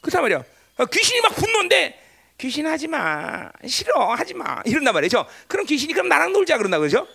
그렇단 0.00 0.22
말이야. 0.22 0.42
어, 0.78 0.86
귀신이 0.86 1.20
막 1.20 1.36
분노인데 1.36 2.02
귀신 2.38 2.66
하지 2.66 2.88
마. 2.88 3.50
싫어. 3.66 4.14
하지 4.14 4.32
마. 4.32 4.62
이런단 4.64 4.94
말이죠. 4.94 5.26
그럼 5.46 5.66
귀신이 5.66 5.92
그럼 5.92 6.08
나랑 6.08 6.32
놀자 6.32 6.56
그런다 6.56 6.78
그러죠? 6.78 7.06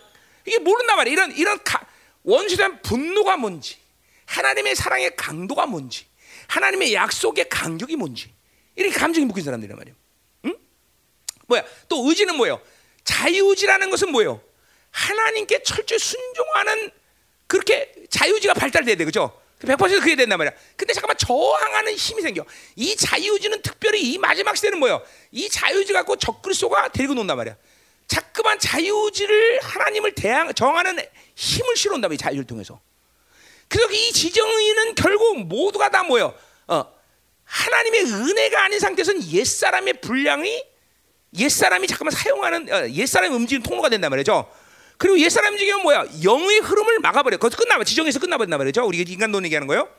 이게 0.46 0.60
모른단 0.60 0.96
말이야. 0.98 1.12
이런 1.12 1.32
이런 1.32 1.58
원수에 2.22 2.68
분노가 2.84 3.36
뭔지, 3.36 3.78
하나님의 4.28 4.76
사랑의 4.76 5.16
강도가 5.16 5.66
뭔지, 5.66 6.06
하나님의 6.50 6.94
약속의 6.94 7.50
간격이 7.50 7.96
뭔지. 7.96 8.32
이렇게 8.76 8.96
감정이 8.96 9.26
묶인 9.26 9.44
사람들이란 9.44 9.76
말이에요. 9.76 9.96
응? 10.46 10.56
뭐야? 11.48 11.66
또 11.90 12.08
의지는 12.08 12.36
뭐예요? 12.36 12.62
자유의지라는 13.06 13.90
것은 13.90 14.12
뭐예요? 14.12 14.42
하나님께 14.92 15.64
철저히 15.64 16.00
순종하는 16.00 16.92
그렇게 17.48 17.94
자유의지가 18.10 18.54
발달돼야 18.56 18.96
돼. 18.96 19.06
그죠? 19.06 19.42
100% 19.60 20.00
그게 20.00 20.16
된단 20.16 20.38
말이야. 20.38 20.54
근데 20.76 20.94
잠깐만 20.94 21.18
저항하는 21.18 21.94
힘이 21.94 22.22
생겨. 22.22 22.46
이 22.76 22.96
자유의지는 22.96 23.62
특별히 23.62 24.02
이 24.02 24.18
마지막 24.18 24.56
시대는 24.56 24.80
뭐예요? 24.80 25.02
이 25.32 25.50
자유의지 25.50 25.94
갖고 25.94 26.16
적그리스도가 26.18 26.90
데리고 26.90 27.14
논단 27.14 27.38
말이야. 27.38 27.56
자꾸만 28.08 28.60
자유의지를 28.60 29.62
하나님을 29.62 30.14
대항 30.14 30.54
정하는 30.54 31.00
힘을 31.36 31.76
실어온다 31.76 32.08
이 32.12 32.18
자유를 32.18 32.46
통해서. 32.46 32.80
그래서 33.68 33.92
이 33.92 34.12
지정의는 34.12 34.96
결국 34.96 35.40
모두가 35.46 35.90
다 35.90 36.04
뭐예요? 36.04 36.38
어, 36.68 36.86
하나님의 37.46 38.02
은혜가 38.06 38.64
아닌 38.64 38.80
상태에서는 38.80 39.24
옛 39.32 39.46
사람의 39.46 40.02
분량이 40.02 40.64
옛 41.38 41.50
사람이 41.50 41.88
잠깐만 41.88 42.12
사용하는 42.12 42.74
어, 42.74 42.90
옛 42.90 43.06
사람의 43.06 43.36
움직이는 43.36 43.64
통로가 43.64 43.90
된단 43.90 44.10
말이죠. 44.10 44.50
그리고 44.98 45.20
옛 45.20 45.30
사람 45.30 45.54
움직이면 45.54 45.82
뭐야? 45.82 46.06
영의 46.24 46.60
흐름을 46.60 47.00
막아버려. 47.00 47.38
거기서 47.38 47.62
끝나버 47.62 47.84
지정에서 47.84 48.20
끝나버린단 48.20 48.58
말이죠. 48.58 48.86
우리가 48.86 49.04
인간론 49.12 49.44
얘기하는 49.46 49.68
거예요. 49.68 49.90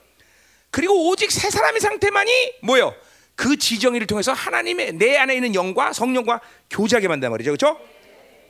그리고 0.70 1.08
오직 1.08 1.30
새 1.30 1.50
사람의 1.50 1.80
상태만이 1.80 2.54
뭐요? 2.62 2.94
그 3.34 3.56
지정의를 3.56 4.06
통해서 4.06 4.32
하나님의 4.32 4.94
내 4.94 5.16
안에 5.18 5.34
있는 5.34 5.54
영과 5.54 5.92
성령과 5.92 6.40
교제하게 6.70 7.08
만든단 7.08 7.30
말이죠. 7.30 7.50
그렇죠? 7.50 7.78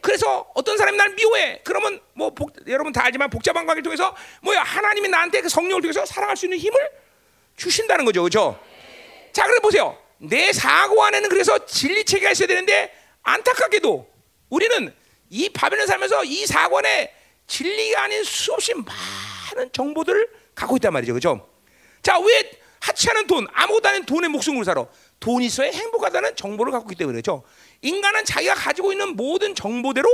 그래서 0.01 0.47
어떤 0.55 0.77
사람이 0.77 0.97
날 0.97 1.15
미워해. 1.15 1.63
그러면 1.65 2.01
뭐 2.13 2.31
복, 2.31 2.53
여러분 2.69 2.93
다 2.93 3.05
알지만 3.05 3.29
복잡한 3.29 3.67
관계를 3.67 3.83
통해서 3.83 4.15
뭐야? 4.43 4.63
하나님이 4.63 5.09
나한테 5.09 5.41
그 5.41 5.49
성령을 5.49 5.83
통해서 5.83 6.07
사랑할 6.07 6.37
수 6.37 6.47
있는 6.47 6.59
힘을 6.59 6.77
주신다는 7.57 8.05
거죠. 8.05 8.23
그렇죠? 8.23 8.61
자, 9.33 9.45
그래 9.47 9.59
보세요. 9.59 9.99
내 10.19 10.53
사고 10.53 11.03
안에는 11.05 11.29
그래서 11.29 11.65
진리 11.67 12.05
체계가 12.05 12.33
있어야 12.33 12.49
되는데 12.49 12.93
안타깝게도 13.23 14.09
우리는 14.51 14.95
이 15.31 15.49
바벨론 15.49 15.87
살면서 15.87 16.25
이 16.25 16.47
사고 16.47 16.79
안에 16.79 17.13
진리가 17.47 18.03
아닌 18.03 18.25
수없이 18.25 18.73
많은 18.75 19.71
정보들을 19.73 20.29
갖고 20.55 20.77
있단 20.77 20.93
말이죠. 20.93 21.15
그죠? 21.15 21.49
자, 22.03 22.19
왜 22.19 22.51
하찮은 22.81 23.27
돈, 23.27 23.47
아무것도 23.53 23.89
아닌 23.89 24.05
돈의 24.05 24.31
목숨으로 24.31 24.65
살아? 24.65 24.87
돈이 25.19 25.47
있어야 25.47 25.71
행복하다는 25.71 26.37
정보를 26.37 26.73
갖고 26.73 26.91
있기 26.93 26.99
때문에 26.99 27.19
그죠? 27.19 27.43
인간은 27.83 28.25
자기가 28.25 28.55
가지고 28.55 28.93
있는 28.93 29.17
모든 29.17 29.55
정보대로 29.55 30.09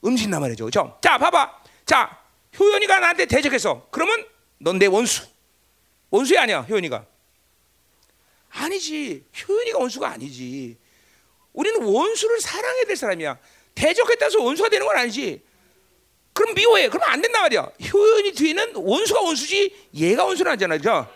움직인단 0.00 0.40
말이죠. 0.40 0.66
그죠? 0.66 0.98
자, 1.02 1.18
봐봐. 1.18 1.62
자, 1.84 2.18
효연이가 2.58 3.00
나한테 3.00 3.26
대적했어. 3.26 3.86
그러면 3.90 4.24
넌 4.58 4.78
내 4.78 4.86
원수. 4.86 5.26
원수야 6.10 6.42
아니야, 6.42 6.60
효연이가. 6.62 7.04
아니지. 8.50 9.24
효연이가 9.48 9.78
원수가 9.78 10.08
아니지. 10.08 10.76
우리는 11.52 11.82
원수를 11.82 12.40
사랑해야 12.40 12.84
될 12.84 12.96
사람이야. 12.96 13.38
대적했다 13.74 14.26
해서 14.26 14.42
원수가 14.42 14.68
되는 14.68 14.86
건 14.86 14.96
아니지. 14.96 15.42
그럼 16.32 16.54
미워해. 16.54 16.88
그러면 16.88 17.08
안 17.10 17.20
된단 17.20 17.42
말이야. 17.42 17.70
효연이 17.92 18.32
뒤에는 18.32 18.72
원수가 18.76 19.20
원수지 19.20 19.88
얘가 19.94 20.24
원수는 20.24 20.52
아니잖아. 20.52 20.76
그죠? 20.76 21.12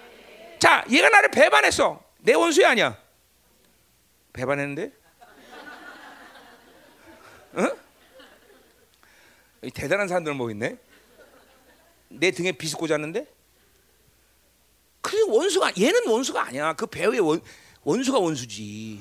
자, 0.59 0.85
얘가 0.91 1.09
나를 1.09 1.30
배반했어. 1.30 2.03
내 2.18 2.35
원수야 2.35 2.70
아니야. 2.70 3.01
배반했는데? 4.33 4.93
응? 7.59 7.76
대단한 9.74 10.09
사람들 10.09 10.35
뭐 10.35 10.51
있네. 10.51 10.76
내 12.09 12.30
등에 12.30 12.53
비스 12.53 12.76
꽂았는데? 12.76 13.26
그 15.03 15.27
원수가 15.29 15.73
얘는 15.79 16.07
원수가 16.07 16.47
아니야. 16.47 16.73
그 16.73 16.87
배우의 16.87 17.21
원, 17.21 17.43
원수가 17.85 18.19
원수지. 18.19 19.01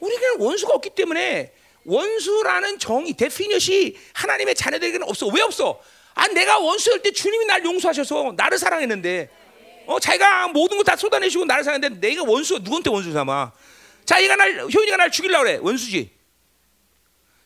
우리는 0.00 0.22
원수가 0.40 0.74
없기 0.74 0.90
때문에 0.90 1.52
원수라는 1.84 2.78
정의 2.78 3.14
definition이 3.14 3.96
하나님의 4.12 4.54
자녀들에게는 4.54 5.08
없어. 5.08 5.26
왜 5.28 5.40
없어? 5.40 5.80
아 6.14 6.26
내가 6.28 6.58
원수일 6.58 7.00
때 7.00 7.12
주님이 7.12 7.46
날 7.46 7.64
용서하셔서 7.64 8.34
나를 8.36 8.58
사랑했는데 8.58 9.30
어 9.86 9.98
자기가 10.00 10.48
모든 10.48 10.76
걸 10.76 10.84
다 10.84 10.96
쏟아내시고 10.96 11.44
나를 11.44 11.62
사랑했는데 11.64 12.06
내가 12.06 12.24
원수 12.24 12.54
누구한테 12.58 12.90
원수 12.90 13.12
삼아? 13.12 13.52
자 14.04 14.22
얘가 14.22 14.34
날 14.36 14.60
효인이가 14.62 14.96
날 14.96 15.10
죽이려고 15.10 15.44
그래 15.44 15.58
원수지. 15.62 16.10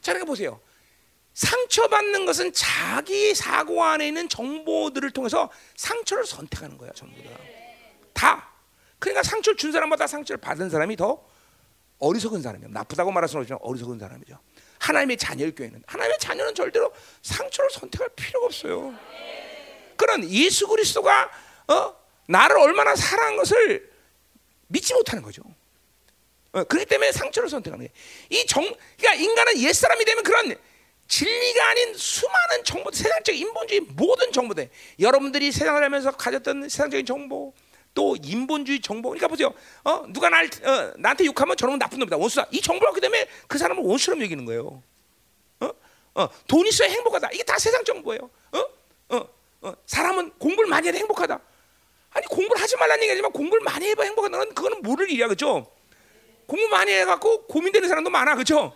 자 0.00 0.12
그러니까 0.12 0.24
보세요. 0.26 0.58
상처받는 1.34 2.26
것은 2.26 2.52
자기 2.52 3.34
사고 3.34 3.82
안에 3.82 4.08
있는 4.08 4.28
정보들을 4.28 5.10
통해서 5.12 5.50
상처를 5.76 6.26
선택하는 6.26 6.76
거야 6.76 6.90
전부 6.94 7.16
다. 7.22 7.30
다. 8.12 8.48
그러니까 8.98 9.22
상처를 9.22 9.56
준 9.56 9.72
사람보다 9.72 10.06
상처를 10.06 10.40
받은 10.40 10.70
사람이 10.70 10.96
더 10.96 11.24
어리석은 11.98 12.42
사람이에요. 12.42 12.70
나쁘다고 12.70 13.10
말할 13.10 13.28
수는 13.28 13.42
없지만 13.42 13.60
어리석은 13.62 13.98
사람이죠. 13.98 14.38
하나님의 14.78 15.16
자녀일 15.16 15.54
교회는 15.54 15.82
하나님의 15.86 16.18
자녀는 16.18 16.54
절대로 16.54 16.92
상처를 17.22 17.70
선택할 17.70 18.08
필요가 18.16 18.46
없어요. 18.46 18.94
그런 19.96 20.28
예수 20.28 20.66
그리스도가 20.66 21.30
어? 21.68 21.94
나를 22.26 22.58
얼마나 22.58 22.94
사랑한 22.96 23.36
것을 23.36 23.90
믿지 24.66 24.94
못하는 24.94 25.22
거죠. 25.22 25.42
어, 26.52 26.64
그렇기 26.64 26.86
때문에 26.86 27.12
상처를 27.12 27.48
선택하는 27.48 27.86
거예요. 27.86 27.92
이 28.30 28.46
정, 28.46 28.62
그러니까 28.98 29.14
인간은 29.14 29.58
옛 29.58 29.72
사람이 29.72 30.04
되면 30.04 30.22
그런 30.22 30.54
진리가 31.12 31.68
아닌 31.68 31.92
수많은 31.94 32.64
정보, 32.64 32.90
세상적 32.90 33.36
인본주의 33.36 33.80
모든 33.80 34.32
정보들, 34.32 34.70
여러분들이 34.98 35.52
세상을 35.52 35.84
하면서 35.84 36.10
가졌던 36.10 36.70
세상적인 36.70 37.04
정보, 37.04 37.52
또 37.92 38.16
인본주의 38.22 38.80
정보. 38.80 39.10
그러니까 39.10 39.28
보세요. 39.28 39.52
어, 39.84 40.06
누가 40.08 40.30
날 40.30 40.46
어, 40.46 40.92
나한테 40.96 41.26
욕하면 41.26 41.54
저놈은 41.54 41.78
나쁜 41.78 41.98
놈이다. 41.98 42.16
원수다. 42.16 42.46
이 42.50 42.62
정보를 42.62 42.88
얻기 42.88 43.02
때문에 43.02 43.28
그 43.46 43.58
사람을 43.58 43.84
원수처럼 43.84 44.22
여기는 44.22 44.46
거예요. 44.46 44.82
어? 45.60 45.70
어, 46.14 46.28
돈 46.48 46.66
있어야 46.66 46.88
행복하다. 46.88 47.28
이게 47.34 47.42
다 47.42 47.58
세상 47.58 47.84
정보예요. 47.84 48.30
어? 48.52 48.58
어? 49.10 49.28
어, 49.60 49.74
사람은 49.84 50.30
공부를 50.38 50.70
많이 50.70 50.88
해야 50.88 50.96
행복하다. 50.96 51.38
아니 52.14 52.26
공부를 52.26 52.62
하지 52.62 52.74
말라는 52.78 53.04
얘기지만 53.04 53.30
공부를 53.32 53.62
많이 53.62 53.86
해봐 53.88 54.02
행복하다. 54.02 54.38
는 54.38 54.54
그거는 54.54 54.80
모를 54.80 55.10
일이야, 55.10 55.26
그렇죠? 55.26 55.70
공부 56.46 56.66
많이 56.68 56.90
해갖고 56.90 57.48
고민되는 57.48 57.86
사람도 57.86 58.08
많아, 58.08 58.34
그렇죠? 58.34 58.74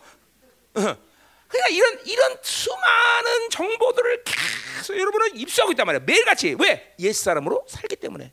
어. 0.74 1.06
그러니까 1.48 1.68
이런 1.68 2.00
이런 2.04 2.38
수많은 2.42 3.50
정보들을 3.50 4.24
계속 4.24 4.98
여러분은 4.98 5.36
입수하고 5.36 5.72
있단 5.72 5.86
말이야. 5.86 6.02
매일같이 6.04 6.56
왜? 6.58 6.94
옛 6.98 7.12
사람으로 7.12 7.64
살기 7.68 7.96
때문에. 7.96 8.32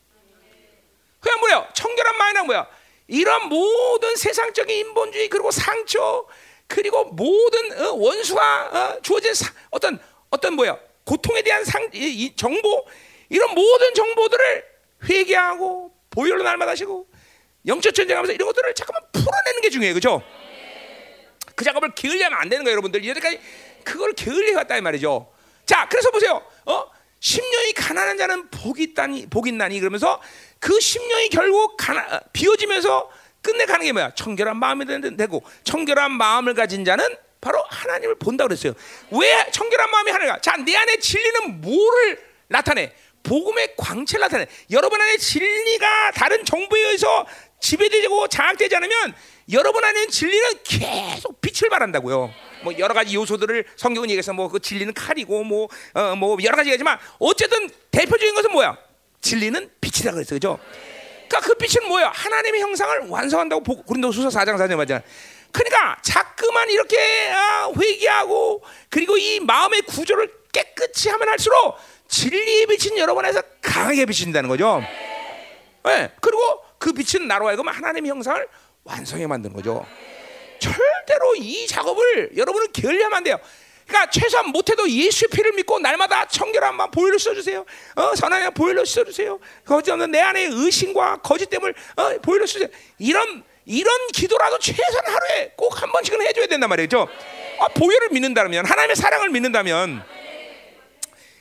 그냥 1.20 1.40
뭐야? 1.40 1.70
청결한 1.74 2.18
마음이란 2.18 2.46
뭐야? 2.48 2.68
이런 3.08 3.48
모든 3.50 4.16
세상적인 4.16 4.76
인본주의 4.76 5.30
그리고 5.30 5.52
상처 5.52 6.26
그리고 6.68 7.06
모든 7.06 7.80
어, 7.80 7.94
원수가 7.94 8.96
어, 8.96 9.02
주어진 9.02 9.34
사, 9.34 9.54
어떤 9.70 10.00
어떤 10.30 10.56
뭐야? 10.56 10.78
고통에 11.06 11.42
대한 11.42 11.64
상, 11.64 11.90
이, 11.94 12.34
정보 12.36 12.86
이런 13.30 13.54
모든 13.54 13.94
정보들을 13.94 14.66
회개하고 15.10 15.94
보혈로 16.10 16.44
날마다시고 16.44 17.08
영적 17.68 17.94
전쟁하면서 17.94 18.34
이런 18.34 18.48
것들을 18.48 18.74
잠깐만 18.74 19.04
풀어내는 19.12 19.62
게 19.62 19.70
중요해요, 19.70 19.94
그렇죠? 19.94 20.22
그 21.56 21.64
작업을 21.64 21.94
게을리하면 21.96 22.40
안 22.40 22.50
되는 22.50 22.64
거예요, 22.64 22.74
여러분들. 22.74 23.06
여태까지 23.08 23.40
그걸 23.84 24.14
게을리 24.14 24.52
해왔다 24.52 24.78
이 24.78 24.82
말이죠. 24.82 25.32
자, 25.66 25.88
그래서 25.90 26.12
보세요. 26.12 26.42
어? 26.66 26.86
심령이 27.20 27.74
가난한 27.74 28.18
자는 28.18 28.50
복이 28.50 28.84
있다니, 28.84 29.28
복 29.28 29.48
있나니 29.48 29.80
그러면서 29.80 30.22
그 30.60 30.80
심령이 30.80 31.30
결국 31.30 31.78
가나, 31.78 32.20
비워지면서 32.34 33.10
끝내 33.42 33.66
가는 33.66 33.86
게 33.86 33.92
뭐야? 33.92 34.12
청결한 34.16 34.58
마음이 34.58 34.86
되고 35.18 35.44
청결한 35.64 36.12
마음을 36.14 36.54
가진 36.54 36.84
자는 36.86 37.06
바로 37.40 37.64
하나님을 37.70 38.16
본다 38.16 38.46
그랬어요. 38.46 38.74
왜 39.12 39.52
청결한 39.52 39.92
마음이 39.92 40.12
하나가? 40.12 40.40
자, 40.40 40.56
내 40.58 40.76
안에 40.76 40.98
진리는 40.98 41.62
뭐를 41.62 42.24
나타내? 42.48 42.94
복음의 43.24 43.76
광채를 43.78 44.22
나타내. 44.22 44.48
여러분 44.72 45.00
안에 45.02 45.18
진리가 45.18 46.12
다른 46.12 46.44
정보에 46.44 46.80
의해서 46.82 47.26
지배되고 47.60 48.28
장악되지 48.28 48.76
않으면 48.76 49.16
여러분 49.52 49.84
안에 49.84 50.08
진리는 50.08 50.50
계속 50.64 51.42
빛을 51.42 51.70
발한다고요. 51.70 52.34
뭐 52.64 52.74
여러 52.78 52.94
가지 52.94 53.14
요소들을 53.16 53.66
성경은 53.76 54.10
얘기해서 54.10 54.32
뭐 54.34 54.48
그 54.48 54.60
진리는 54.60 54.94
칼이고 54.94 55.44
뭐 55.44 55.68
여러 56.44 56.56
가지 56.56 56.70
얘기지만 56.70 56.98
어쨌든 57.20 57.70
대표적인 57.92 58.36
것은 58.36 58.52
뭐야? 58.52 58.78
진리는 59.22 59.70
빛이라 59.82 60.14
그랬어. 60.14 60.36
그죠? 60.36 60.60
그러니까 61.28 61.40
그 61.42 61.56
빛은 61.56 61.88
뭐야? 61.88 62.10
하나님의 62.14 62.62
형상을 62.62 63.08
완성한다고 63.08 63.64
고린도후서 63.84 64.30
4장 64.30 64.56
4절 64.58 64.76
맞잖아. 64.76 65.02
그러니까 65.52 65.98
자꾸만 66.02 66.70
이렇게 66.70 66.98
아, 67.32 67.70
회개하고 67.78 68.64
그리고 68.90 69.18
이 69.18 69.40
마음의 69.40 69.84
구조를 69.84 70.32
깨끗이 70.52 71.10
하면 71.10 71.30
할수록 71.30 71.78
진리의 72.08 72.68
빛은 72.68 72.98
여러분 72.98 73.26
안에서 73.26 73.42
강하게 73.62 74.06
비친다는 74.06 74.50
거죠. 74.50 74.82
네. 75.86 76.12
그리고 76.22 76.64
그 76.78 76.92
빛은 76.94 77.28
나로 77.28 77.48
하여금 77.48 77.68
하나님의 77.68 78.10
형상을 78.10 78.48
완성해 78.84 79.28
만드는 79.28 79.56
거죠. 79.56 79.86
절대로 80.60 81.36
이 81.36 81.68
작업을 81.68 82.36
여러분은 82.38 82.72
게을리하면 82.72 83.18
안 83.18 83.24
돼요. 83.24 83.38
그러니까 83.88 84.10
최소한 84.12 84.48
못해도 84.50 84.90
예수의 84.90 85.28
피를 85.30 85.52
믿고 85.54 85.80
날마다 85.80 86.26
청결한 86.28 86.76
마음 86.76 86.90
보혈로 86.92 87.18
써주세요. 87.18 87.66
어, 87.96 88.16
선하냐 88.16 88.52
보혈로 88.52 88.86
써주세요. 88.86 89.40
거짓 89.66 89.92
없는 89.92 90.12
내 90.12 90.20
안에 90.22 90.46
의심과 90.46 91.18
거짓됨을 91.18 91.74
어, 91.98 92.18
보혈로 92.22 92.46
써주세요. 92.46 92.70
이런 93.00 93.44
이런 93.66 94.08
기도라도 94.14 94.58
최소한 94.60 95.06
하루에 95.06 95.52
꼭 95.56 95.74
한 95.82 95.92
번씩은 95.92 96.22
해줘야 96.22 96.48
된단 96.48 96.70
말이죠. 96.70 97.08
아, 97.60 97.68
보혈을 97.70 98.10
믿는다면 98.10 98.66
하나님의 98.66 98.96
사랑을 98.96 99.30
믿는다면 99.30 100.04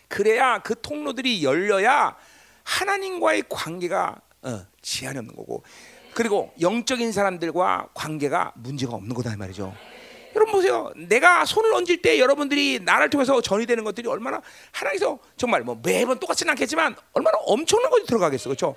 그래야 0.08 0.58
그 0.58 0.80
통로들이 0.80 1.42
열려야 1.44 2.16
하나님과의 2.64 3.44
관계가 3.48 4.16
어, 4.42 4.66
지한이 4.82 5.18
없는 5.18 5.34
거고 5.36 5.62
그리고 6.14 6.52
영적인 6.60 7.12
사람들과 7.12 7.88
관계가 7.94 8.52
문제가 8.56 8.94
없는 8.94 9.14
거다 9.14 9.32
이 9.32 9.36
말이죠. 9.36 9.74
여러분 10.34 10.52
보세요. 10.52 10.90
내가 10.96 11.44
손을 11.44 11.72
얹을 11.74 12.00
때 12.00 12.18
여러분들이 12.18 12.80
나를 12.80 13.10
통해서 13.10 13.40
전이 13.40 13.66
되는 13.66 13.84
것들이 13.84 14.08
얼마나 14.08 14.40
하나님께서 14.72 15.18
정말 15.36 15.62
뭐 15.62 15.78
매번 15.82 16.18
똑같지는 16.18 16.50
않겠지만 16.52 16.96
얼마나 17.12 17.38
엄청난 17.42 17.90
것이 17.90 18.06
들어가겠어, 18.06 18.48
그렇죠? 18.48 18.74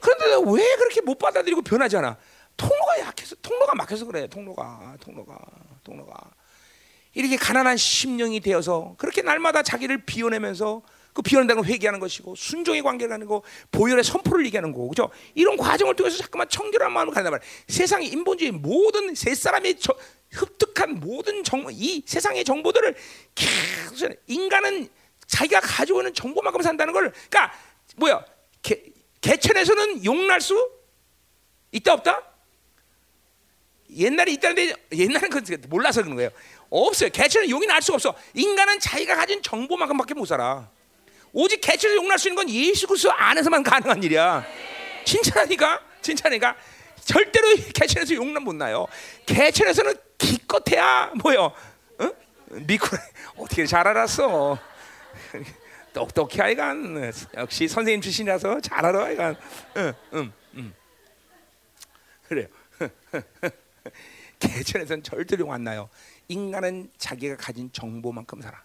그런데 0.00 0.24
왜 0.50 0.76
그렇게 0.76 1.00
못 1.00 1.18
받아들이고 1.18 1.62
변하지 1.62 1.96
않아? 1.98 2.16
통로가 2.56 3.00
약해서 3.00 3.36
통로가 3.42 3.74
막혀서 3.76 4.06
그래. 4.06 4.26
통로가 4.26 4.96
통로가 5.00 5.38
통로가 5.84 6.14
이렇게 7.14 7.36
가난한 7.36 7.76
심령이 7.76 8.40
되어서 8.40 8.94
그렇게 8.98 9.22
날마다 9.22 9.62
자기를 9.62 10.04
비워내면서 10.04 10.82
그 11.18 11.22
비워낸다는 11.22 11.62
건 11.62 11.68
회개하는 11.68 11.98
것이고 11.98 12.36
순종의 12.36 12.80
관계를 12.82 13.12
하는 13.12 13.26
거 13.26 13.42
보혈의 13.72 14.04
선포를 14.04 14.46
얘기하는 14.46 14.70
거고 14.70 14.88
그죠? 14.90 15.10
이런 15.34 15.56
과정을 15.56 15.96
통해서 15.96 16.16
자꾸만 16.16 16.48
청결한 16.48 16.92
마음을 16.92 17.12
가진단 17.12 17.32
말이야. 17.32 17.48
세상의 17.66 18.06
인본주의 18.06 18.52
모든 18.52 19.16
세 19.16 19.34
사람의 19.34 19.80
저, 19.80 19.92
흡득한 20.30 21.00
모든 21.00 21.42
정보, 21.42 21.72
이 21.72 22.04
세상의 22.06 22.44
정보들을 22.44 22.94
계속 23.34 24.12
인간은 24.28 24.88
자기가 25.26 25.60
있는 25.88 26.14
정보만큼 26.14 26.62
산다는 26.62 26.92
걸, 26.92 27.12
그러니까 27.28 27.52
뭐야? 27.96 28.24
개, 28.62 28.80
개천에서는 29.20 30.04
용날 30.04 30.40
수 30.40 30.70
있다 31.72 31.94
없다? 31.94 32.22
옛날에 33.90 34.30
있다는데 34.34 34.72
옛날엔 34.92 35.30
그 35.30 35.42
몰라서 35.66 36.00
그런 36.00 36.14
거예요. 36.14 36.30
없어요. 36.70 37.10
개천은 37.10 37.50
용이 37.50 37.66
날 37.66 37.82
수가 37.82 37.96
없어. 37.96 38.14
인간은 38.34 38.78
자기가 38.78 39.16
가진 39.16 39.42
정보만큼밖에 39.42 40.14
못 40.14 40.24
살아. 40.24 40.70
오직 41.32 41.60
개천에서 41.60 41.96
용날 41.96 42.18
수 42.18 42.28
있는 42.28 42.36
건 42.36 42.50
예수 42.50 42.86
그리스도 42.86 43.12
안에서만 43.12 43.62
가능한 43.62 44.02
일이야. 44.02 44.44
칭찬하니까, 45.04 45.80
칭찬하니까 46.02 46.56
절대로 47.04 47.54
개천에서 47.74 48.14
용납 48.14 48.42
못 48.42 48.54
나요. 48.54 48.86
개천에서는 49.26 49.94
기껏해야 50.18 51.12
뭐요? 51.22 51.52
어? 51.98 52.10
미쿠 52.50 52.96
어떻게 53.36 53.66
잘 53.66 53.86
알았어? 53.86 54.58
똑똑히 55.92 56.40
아이간 56.40 57.12
역시 57.34 57.66
선생님 57.66 58.00
출신이라서 58.00 58.60
잘 58.60 58.84
알아 58.84 59.04
아이간. 59.04 59.36
응, 59.76 59.94
응, 60.14 60.32
응. 60.56 60.74
그래요. 62.28 62.46
개천에서는 64.38 65.02
절대로 65.02 65.46
용안 65.46 65.64
나요. 65.64 65.88
인간은 66.28 66.90
자기가 66.98 67.36
가진 67.36 67.70
정보만큼 67.72 68.40
살아. 68.40 68.62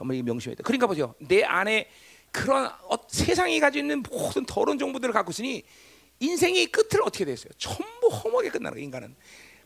어. 0.00 0.02
정말 0.02 0.16
이 0.16 0.22
명심해야 0.22 0.56
돼. 0.56 0.62
그러니까 0.62 0.86
보세요. 0.86 1.14
내 1.18 1.42
안에 1.44 1.88
그런 2.32 2.66
어, 2.66 2.96
세상이 3.08 3.60
가지고 3.60 3.82
있는 3.84 4.02
모든 4.02 4.46
더러운 4.46 4.78
정보들을 4.78 5.12
갖고 5.12 5.30
있으니 5.30 5.62
인생의 6.20 6.66
끝을 6.66 7.02
어떻게 7.02 7.24
됐어요? 7.24 7.50
전부 7.58 8.08
허무하게 8.08 8.50
끝나는 8.50 8.72
거예요, 8.76 8.84
인간은. 8.84 9.14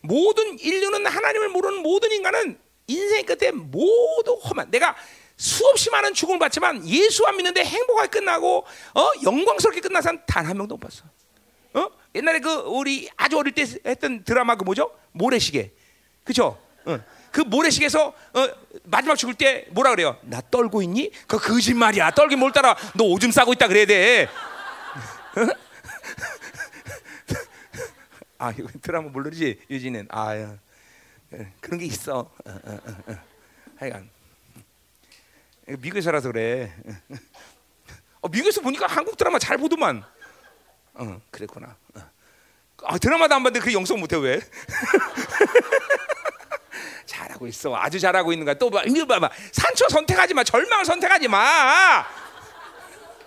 모든 0.01 0.59
인류는 0.59 1.07
하나님을 1.07 1.49
모르는 1.49 1.82
모든 1.82 2.11
인간은 2.12 2.59
인생의 2.87 3.24
끝에 3.24 3.51
모두 3.53 4.35
험한. 4.45 4.70
내가 4.70 4.95
수없이 5.37 5.91
많은 5.91 6.14
죽음을 6.14 6.39
받지만 6.39 6.87
예수 6.89 7.24
안 7.26 7.37
믿는데 7.37 7.64
행복하게 7.64 8.09
끝나고 8.09 8.59
어? 8.95 9.11
영광스럽게 9.24 9.80
끝난 9.80 10.01
사람 10.03 10.20
단 10.26 10.47
한 10.47 10.57
명도 10.57 10.76
못 10.76 10.80
봤어. 10.80 11.05
어? 11.74 11.89
옛날에 12.14 12.39
그 12.39 12.51
우리 12.53 13.09
아주 13.16 13.37
어릴 13.39 13.53
때 13.53 13.62
했던 13.87 14.22
드라마 14.22 14.55
그 14.57 14.64
뭐죠? 14.64 14.95
모래시계. 15.12 15.74
그죠? 16.22 16.59
어. 16.85 16.99
그 17.35 17.41
모래시계에서 17.41 18.07
어, 18.07 18.49
마지막 18.85 19.16
죽을 19.16 19.35
때 19.35 19.66
뭐라 19.70 19.91
그래요? 19.91 20.16
나 20.22 20.41
떨고 20.41 20.82
있니? 20.82 21.11
그 21.26 21.37
거짓말이야. 21.37 22.12
떨긴 22.12 22.39
뭘 22.39 22.53
따라? 22.53 22.76
너 22.95 23.03
오줌 23.03 23.32
싸고 23.32 23.55
있다 23.55 23.66
그래야 23.66 23.87
돼. 23.87 24.28
아 28.39 28.53
이거 28.53 28.68
드라마 28.80 29.09
모르지 29.09 29.59
유진은 29.68 30.07
아 30.12 30.57
그런 31.61 31.80
게 31.80 31.87
있어. 31.87 32.20
어, 32.20 32.30
어, 32.47 32.78
어, 33.09 33.16
하여간 33.78 34.09
미국에서라서 35.66 36.30
그래. 36.30 36.72
어, 38.20 38.28
미국에서 38.28 38.61
보니까 38.61 38.87
한국 38.87 39.16
드라마 39.16 39.41
잘 39.41 39.59
보더만. 39.59 40.05
어, 40.95 41.20
그랬구나. 41.32 41.76
아, 42.85 42.99
드라마도 42.99 43.35
안 43.35 43.43
봤는데 43.43 43.64
그 43.64 43.72
영성 43.72 43.99
못해 43.99 44.16
왜? 44.16 44.39
잘하고 47.14 47.46
있어. 47.46 47.74
아주 47.76 48.00
잘하고 48.00 48.32
있는 48.32 48.44
거야. 48.44 48.54
또 48.54 48.70
봐. 48.70 48.82
이거 48.84 49.06
봐봐. 49.06 49.30
산초 49.52 49.88
선택하지 49.88 50.34
마. 50.34 50.42
절망을 50.42 50.84
선택하지 50.84 51.28
마. 51.28 52.04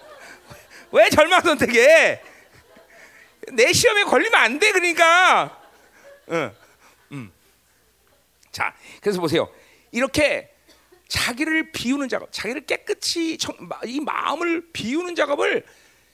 왜 0.92 1.10
절망 1.10 1.42
선택해? 1.42 2.22
내 3.54 3.72
시험에 3.72 4.04
걸리면 4.04 4.36
안 4.36 4.60
돼. 4.60 4.72
그러니까. 4.72 5.62
응. 6.32 6.54
음. 7.14 7.32
자, 8.52 8.74
그래서 9.02 9.22
보세요. 9.22 9.50
이렇게 9.92 10.54
자기를 11.08 11.72
비우는 11.72 12.10
작업, 12.10 12.30
자기를 12.34 12.66
깨끗이 12.66 13.38
이 13.86 14.00
마음을 14.02 14.72
비우는 14.74 15.16
작업을 15.16 15.66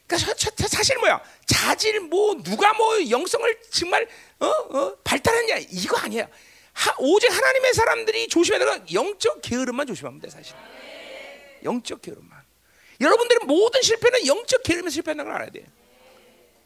그러니까 0.05 0.67
사실 0.67 0.97
뭐야 0.99 1.19
자질 1.47 2.01
뭐 2.01 2.35
누가 2.43 2.73
뭐 2.73 3.09
영성을 3.09 3.59
정말 3.71 4.07
어, 4.39 4.45
어, 4.45 4.95
발달했냐 5.03 5.57
이거 5.71 5.97
아니야. 5.97 6.27
하, 6.73 6.93
오직 6.97 7.31
하나님의 7.31 7.73
사람들이 7.73 8.27
조심해야 8.27 8.59
되는 8.59 8.73
건 8.77 8.93
영적 8.93 9.41
게으름만 9.41 9.87
조심하면 9.87 10.19
돼 10.19 10.29
사실. 10.29 10.55
영적 11.63 12.01
게으름만. 12.01 12.41
여러분들은 12.99 13.47
모든 13.47 13.81
실패는 13.81 14.25
영적 14.27 14.63
게으름에 14.63 14.89
실패한다는 14.89 15.31
걸 15.31 15.35
알아야 15.41 15.51
돼. 15.51 15.65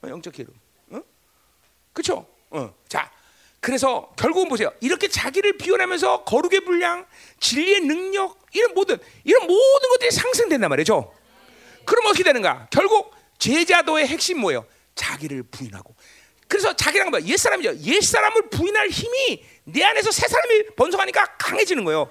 어, 0.03 0.09
영적 0.09 0.33
게으름. 0.33 0.53
어? 0.91 1.01
그렇죠? 1.93 2.27
어. 2.49 2.73
자, 2.87 3.11
그래서 3.59 4.13
결국은 4.17 4.49
보세요. 4.49 4.71
이렇게 4.81 5.07
자기를 5.07 5.57
비워내면서 5.57 6.23
거룩의 6.23 6.61
분량, 6.61 7.05
진리의 7.39 7.81
능력 7.81 8.39
이런 8.53 8.73
모든 8.73 8.97
이런 9.23 9.45
모든 9.47 9.89
것들이 9.89 10.11
상승된단 10.11 10.69
말이죠. 10.69 11.13
그럼 11.85 12.05
어떻게 12.07 12.23
되는가? 12.23 12.67
결국 12.71 13.13
제자도의 13.39 14.07
핵심 14.07 14.39
뭐예요? 14.39 14.65
자기를 14.95 15.43
부인하고. 15.43 15.95
그래서 16.47 16.75
자기랑 16.75 17.09
뭐 17.09 17.21
옛사람이죠. 17.21 17.77
옛사람을 17.79 18.49
부인할 18.49 18.89
힘이 18.89 19.45
내 19.65 19.83
안에서 19.83 20.11
새 20.11 20.27
사람이 20.27 20.75
번성하니까 20.75 21.37
강해지는 21.37 21.83
거예요. 21.83 22.09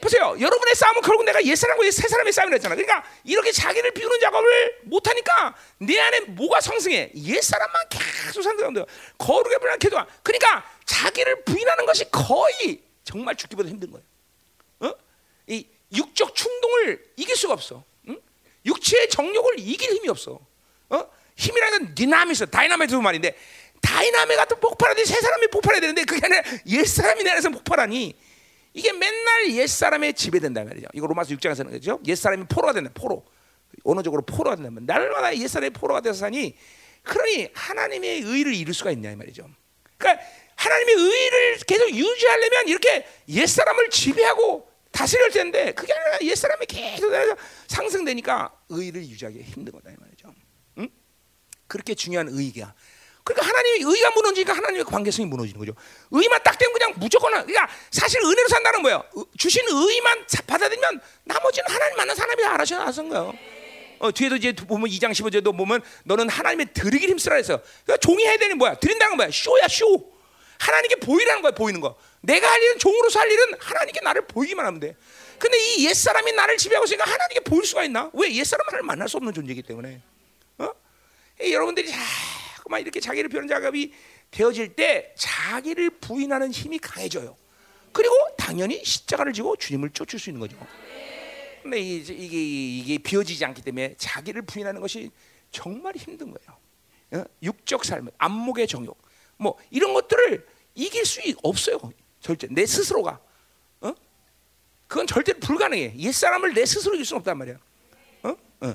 보세요. 0.00 0.36
여러분의 0.38 0.74
싸움은 0.74 1.02
결국 1.02 1.24
내가 1.24 1.44
옛사람과 1.44 1.90
새 1.90 2.08
사람의 2.08 2.32
싸움을 2.32 2.54
했잖아. 2.54 2.74
그러니까 2.74 3.04
이렇게 3.24 3.50
자기를 3.50 3.92
비우는 3.92 4.20
작업을 4.20 4.78
못 4.84 5.06
하니까 5.08 5.54
내 5.78 5.98
안에 5.98 6.20
뭐가 6.20 6.60
성숙해? 6.60 7.12
옛사람만 7.14 7.82
계속 7.88 8.42
산다는 8.42 8.84
거룩의 9.18 9.58
불안 9.58 9.78
기도. 9.78 9.98
그러니까 10.22 10.64
자기를 10.84 11.44
부인하는 11.44 11.86
것이 11.86 12.10
거의 12.10 12.82
정말 13.04 13.34
죽기보다 13.34 13.68
힘든 13.68 13.90
거예요. 13.90 14.04
어? 14.80 14.94
이 15.48 15.66
육적 15.92 16.34
충동을 16.34 17.04
이길 17.16 17.36
수가 17.36 17.54
없어. 17.54 17.84
응? 18.08 18.20
육체의 18.64 19.08
정욕을 19.08 19.58
이길 19.58 19.92
힘이 19.92 20.08
없어. 20.08 20.40
어? 20.90 21.10
힘이라는 21.36 21.78
건 21.78 21.94
디나미스, 21.94 22.48
다이나마이트 22.48 22.94
말인데 22.94 23.36
다이나믹 23.86 24.36
같은 24.36 24.58
폭발하듯이 24.58 25.12
새 25.12 25.20
사람이 25.20 25.46
폭발해야 25.48 25.80
되는데 25.80 26.04
그게 26.04 26.20
아니라 26.26 26.42
옛 26.66 26.84
사람이 26.84 27.22
내 27.22 27.30
안에서 27.30 27.50
폭발하니 27.50 28.16
이게 28.74 28.92
맨날 28.92 29.52
옛 29.52 29.66
사람의 29.68 30.14
지배된다 30.14 30.64
말이죠. 30.64 30.88
이거 30.92 31.06
로마서 31.06 31.34
6장에서는 31.34 31.70
그죠? 31.70 32.00
옛 32.06 32.16
사람이 32.16 32.46
포로가 32.48 32.72
된다. 32.72 32.90
포로. 32.92 33.24
언어적으로 33.84 34.22
포로가 34.22 34.56
된다. 34.56 34.70
날마다 34.82 35.36
옛 35.36 35.46
사람이 35.46 35.70
포로가 35.70 36.00
돼서 36.00 36.18
사니 36.18 36.56
그러니 37.04 37.48
하나님의 37.54 38.22
의를 38.22 38.54
이룰 38.54 38.74
수가 38.74 38.90
있냐 38.90 39.12
이 39.12 39.16
말이죠. 39.16 39.48
그러니까 39.96 40.24
하나님의 40.56 40.94
의를 40.94 41.56
계속 41.66 41.88
유지하려면 41.90 42.68
이렇게 42.68 43.06
옛 43.28 43.46
사람을 43.46 43.90
지배하고 43.90 44.68
다스릴 44.90 45.30
텐데 45.30 45.72
그게 45.72 45.92
아니라 45.92 46.18
옛 46.22 46.34
사람이 46.34 46.66
계속 46.66 47.12
상승되니까 47.68 48.52
의를 48.70 49.02
유지하기 49.06 49.42
힘든 49.42 49.72
거다 49.72 49.90
이 49.90 49.94
말이죠. 49.96 50.34
응? 50.78 50.88
그렇게 51.68 51.94
중요한 51.94 52.28
의가 52.30 52.74
그러니까 53.26 53.44
하나님의 53.44 53.80
의가 53.92 54.10
무너지니까 54.12 54.52
하나님의 54.56 54.84
관계성이 54.84 55.26
무너지는 55.26 55.58
거죠. 55.58 55.74
의만 56.12 56.40
딱 56.44 56.56
되면 56.56 56.72
그냥 56.72 56.94
무조건 56.96 57.32
그러니까 57.32 57.68
사실 57.90 58.20
은혜로 58.20 58.48
산다는 58.48 58.84
거예요. 58.84 59.02
주신 59.36 59.64
의만 59.68 60.24
받아들이면 60.46 61.00
나머지는 61.24 61.68
하나님 61.68 61.96
만난 61.96 62.14
사람이 62.14 62.44
알아서 62.44 62.78
하는 62.78 63.08
거예요. 63.08 63.34
어, 63.98 64.12
뒤에도 64.12 64.36
이제 64.36 64.52
보면 64.52 64.88
2장 64.90 65.10
15절도 65.10 65.56
보면 65.56 65.82
너는 66.04 66.28
하나님의 66.28 66.68
드리기를 66.72 67.10
힘쓰라 67.14 67.34
했어요. 67.34 67.60
그러니까 67.84 67.96
종이 68.06 68.24
해야 68.24 68.36
되는 68.36 68.58
뭐야? 68.58 68.76
드린다는 68.76 69.10
건 69.10 69.16
뭐야? 69.16 69.30
쇼야 69.32 69.66
쇼. 69.68 70.12
하나님께 70.60 70.96
보이라는 70.96 71.42
거야 71.42 71.50
보이는 71.50 71.80
거. 71.80 71.96
내가 72.20 72.48
할 72.48 72.62
일은 72.62 72.78
종으로서 72.78 73.18
할 73.18 73.28
일은 73.28 73.54
하나님께 73.58 74.00
나를 74.02 74.26
보이기만 74.28 74.64
하면 74.66 74.78
돼. 74.78 74.96
근데 75.40 75.58
이 75.58 75.86
옛사람이 75.86 76.30
나를 76.30 76.56
지배하고 76.58 76.84
있으니까 76.84 77.10
하나님께 77.10 77.40
보일 77.40 77.66
수가 77.66 77.82
있나? 77.82 78.08
왜 78.14 78.32
옛사람을 78.32 78.84
만날 78.84 79.08
수 79.08 79.16
없는 79.16 79.34
존재이기 79.34 79.62
때문에. 79.64 80.00
어? 80.58 80.70
여러분들이 81.40 81.92
자꾸만 82.66 82.80
이렇게 82.80 83.00
자기를 83.00 83.28
비우는 83.30 83.48
작업이 83.48 83.92
되어질 84.30 84.74
때 84.74 85.12
자기를 85.16 85.90
부인하는 85.90 86.50
힘이 86.50 86.78
강해져요. 86.78 87.36
그리고 87.92 88.14
당연히 88.36 88.84
십자가를 88.84 89.32
지고 89.32 89.56
주님을 89.56 89.90
쫓을 89.90 90.18
수 90.18 90.30
있는 90.30 90.40
거죠. 90.40 90.56
근데 91.62 91.80
이제 91.80 92.12
이게 92.12 92.36
이게 92.38 92.98
비워지지 92.98 93.44
않기 93.44 93.62
때문에 93.62 93.94
자기를 93.96 94.42
부인하는 94.42 94.80
것이 94.80 95.10
정말 95.50 95.96
힘든 95.96 96.32
거예요. 96.32 96.58
어? 97.12 97.24
육적 97.42 97.84
삶, 97.84 98.08
안목의 98.18 98.66
정욕, 98.66 99.00
뭐 99.36 99.56
이런 99.70 99.94
것들을 99.94 100.46
이길 100.74 101.06
수 101.06 101.20
없어요. 101.42 101.78
절대 102.20 102.46
내 102.50 102.66
스스로가. 102.66 103.20
어? 103.80 103.94
그건 104.86 105.06
절대 105.06 105.32
불가능해. 105.32 105.94
옛 105.96 106.12
사람을 106.12 106.52
내 106.52 106.66
스스로 106.66 106.94
이길 106.94 107.06
수 107.06 107.16
없단 107.16 107.38
말이야. 107.38 107.58
어? 108.24 108.36
어. 108.60 108.74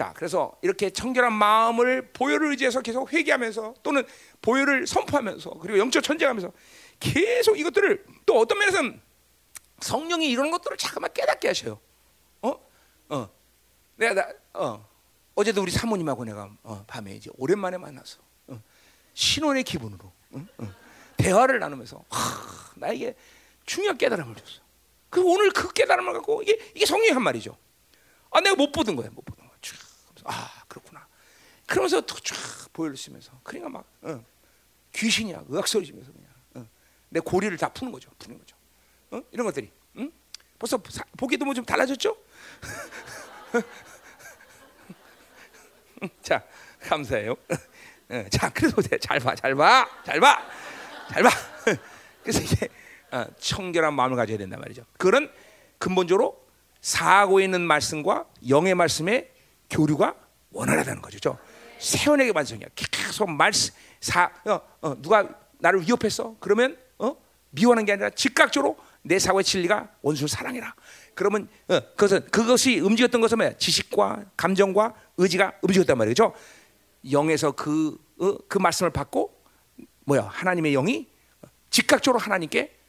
자, 0.00 0.14
그래서 0.16 0.56
이렇게 0.62 0.88
청결한 0.88 1.30
마음을 1.30 2.10
보혈을 2.14 2.52
의지해서 2.52 2.80
계속 2.80 3.12
회개하면서 3.12 3.74
또는 3.82 4.02
보혈을 4.40 4.86
선포하면서 4.86 5.50
그리고 5.60 5.78
영적 5.78 6.02
전쟁하면서 6.02 6.50
계속 6.98 7.58
이것들을 7.58 8.06
또 8.24 8.38
어떤 8.38 8.60
면에서는 8.60 8.98
성령이 9.80 10.30
이런 10.30 10.50
것들을 10.52 10.78
잠깐만 10.78 11.12
깨닫게 11.12 11.48
하셔요. 11.48 11.78
어? 12.40 12.54
어. 13.10 13.28
내가 13.96 14.14
나, 14.14 14.32
어. 14.54 14.88
어제도 15.34 15.60
우리 15.60 15.70
사모님하고 15.70 16.24
내가 16.24 16.50
어, 16.62 16.82
밤에 16.86 17.14
이제 17.16 17.30
오랜만에 17.36 17.76
만나서 17.76 18.20
어. 18.46 18.62
신혼의 19.12 19.64
기분으로 19.64 20.10
어? 20.30 20.46
어. 20.56 20.74
대화를 21.18 21.58
나누면서 21.58 22.02
하, 22.08 22.72
나에게 22.76 23.14
중요한 23.66 23.98
깨달음을 23.98 24.34
줬어. 24.34 24.62
그 25.10 25.22
오늘 25.22 25.50
그 25.50 25.70
깨달음을 25.74 26.14
갖고 26.14 26.40
이게 26.40 26.58
이게 26.74 26.86
성령이 26.86 27.10
한 27.10 27.22
말이죠. 27.22 27.54
아 28.30 28.40
내가 28.40 28.56
못 28.56 28.72
보던 28.72 28.96
거야, 28.96 29.10
못 29.10 29.22
보던 29.26 29.39
아 30.26 30.64
그렇구나. 30.68 31.06
그러면서 31.66 32.04
쫙 32.04 32.72
보혈을 32.72 32.96
쓰면서 32.96 33.32
그러니까 33.42 33.68
막 33.70 33.84
어, 34.02 34.24
귀신이야 34.92 35.44
의학 35.48 35.68
소리 35.68 35.86
지면서 35.86 36.12
그냥 36.12 36.28
어, 36.54 36.66
내 37.08 37.20
고리를 37.20 37.56
다 37.58 37.68
푸는 37.68 37.92
거죠, 37.92 38.10
푸는 38.18 38.38
거죠. 38.38 38.56
어? 39.12 39.20
이런 39.30 39.46
것들이 39.46 39.70
응? 39.96 40.10
벌써 40.58 40.80
사, 40.88 41.04
보기도 41.16 41.44
뭐 41.44 41.54
좀 41.54 41.64
달라졌죠? 41.64 42.16
자 46.22 46.42
감사해요. 46.82 47.34
어, 48.08 48.24
자 48.30 48.50
그래서 48.50 48.76
잘 49.00 49.20
봐, 49.20 49.34
잘 49.34 49.54
봐, 49.54 49.88
잘 50.04 50.18
봐, 50.20 50.42
잘 51.10 51.22
봐. 51.22 51.30
그래서 52.22 52.40
이제 52.40 52.68
어, 53.10 53.26
청결한 53.38 53.94
마음을 53.94 54.16
가져야 54.16 54.38
된단 54.38 54.60
말이죠. 54.60 54.84
그런 54.98 55.30
근본적으로 55.78 56.44
사고 56.80 57.40
있는 57.40 57.60
말씀과 57.62 58.26
영의 58.48 58.74
말씀의 58.74 59.29
교류가 59.70 60.14
원활하다는 60.50 61.00
거죠. 61.00 61.38
세원에게 61.78 62.32
반성이야. 62.32 62.66
계속 62.74 63.30
말씀 63.30 63.72
사 64.00 64.30
어, 64.44 64.60
어, 64.82 65.00
누가 65.00 65.28
나를 65.58 65.82
위협했어? 65.82 66.36
그러면 66.40 66.76
어? 66.98 67.16
미워하는 67.50 67.84
게 67.84 67.92
아니라 67.92 68.10
즉각적으로 68.10 68.76
내 69.02 69.18
사고의 69.18 69.44
진리가 69.44 69.88
원수를 70.02 70.28
사랑해라. 70.28 70.74
그러면 71.14 71.48
어, 71.68 71.80
그것은 71.80 72.26
그것이 72.30 72.80
움직였던 72.80 73.20
것은 73.20 73.38
뭐야? 73.38 73.56
지식과 73.56 74.26
감정과 74.36 74.94
의지가 75.16 75.54
움직였단 75.62 75.96
말이죠. 75.96 76.34
영에서 77.10 77.52
그, 77.52 77.96
어, 78.18 78.36
그 78.48 78.58
말씀을 78.58 78.90
받고 78.90 79.34
뭐야? 80.04 80.22
하나님의 80.22 80.72
영이 80.72 81.08
즉각적으로 81.70 82.18
하나님께 82.18 82.79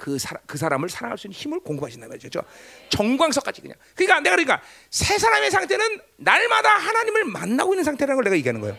그, 0.00 0.18
사람, 0.18 0.42
그 0.46 0.56
사람을 0.56 0.88
사랑할 0.88 1.18
수 1.18 1.26
있는 1.26 1.38
힘을 1.38 1.60
공급하신단 1.60 2.08
말이죠. 2.08 2.40
정광석까지 2.88 3.60
그냥. 3.60 3.76
그러니까 3.94 4.20
내가 4.20 4.34
그러니까 4.34 4.62
새 4.88 5.18
사람의 5.18 5.50
상태는 5.50 6.00
날마다 6.16 6.70
하나님을 6.70 7.24
만나고 7.26 7.74
있는 7.74 7.84
상태라는 7.84 8.16
걸 8.16 8.24
내가 8.24 8.36
얘기하는 8.36 8.62
거예요. 8.62 8.78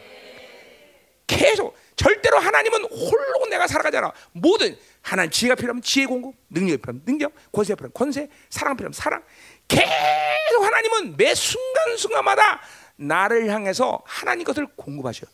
계속 1.27 1.77
절대로 1.95 2.39
하나님은 2.39 2.85
홀로 2.85 3.45
내가 3.51 3.67
살아가잖아. 3.67 4.11
모든 4.31 4.75
하나님 5.03 5.29
지혜가 5.29 5.53
필요하면 5.55 5.83
지혜 5.83 6.07
공급, 6.07 6.33
능력이 6.49 6.77
필요하면 6.81 7.03
능력, 7.05 7.33
권세가 7.51 7.75
필요하면 7.75 7.93
권세, 7.93 8.27
사랑 8.49 8.75
필요하면 8.75 8.93
사랑. 8.93 9.23
계속 9.67 10.63
하나님은 10.63 11.17
매 11.17 11.35
순간순간마다 11.35 12.61
나를 12.95 13.47
향해서 13.47 14.01
하나님 14.05 14.43
것을 14.43 14.65
공급하셔요. 14.75 15.29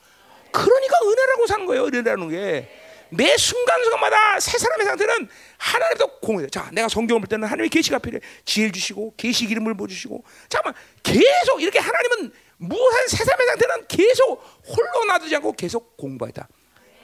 그러니까 0.51 0.97
은혜라고 1.01 1.47
사는 1.47 1.65
거예요. 1.65 1.85
은혜라는 1.85 2.29
게. 2.29 2.86
매 3.09 3.35
순간순간마다 3.37 4.39
새 4.39 4.57
사람의 4.57 4.85
상태는 4.85 5.29
하나님도 5.57 6.19
공유돼. 6.19 6.49
자, 6.49 6.69
내가 6.71 6.87
성경을 6.87 7.21
볼 7.21 7.27
때는 7.27 7.47
하나님의 7.47 7.69
계시가 7.69 7.99
필요해. 7.99 8.21
지혜를 8.45 8.71
주시고 8.71 9.13
계시 9.17 9.45
이름을 9.45 9.75
보여주시고. 9.75 10.23
잠깐만, 10.49 10.79
계속 11.03 11.61
이렇게 11.61 11.79
하나님은 11.79 12.31
무한 12.57 13.07
새 13.07 13.23
사람의 13.23 13.47
상태는 13.47 13.87
계속 13.87 14.43
홀로 14.67 15.05
놔두지 15.05 15.35
않고 15.37 15.53
계속 15.53 15.95
공부하다. 15.97 16.47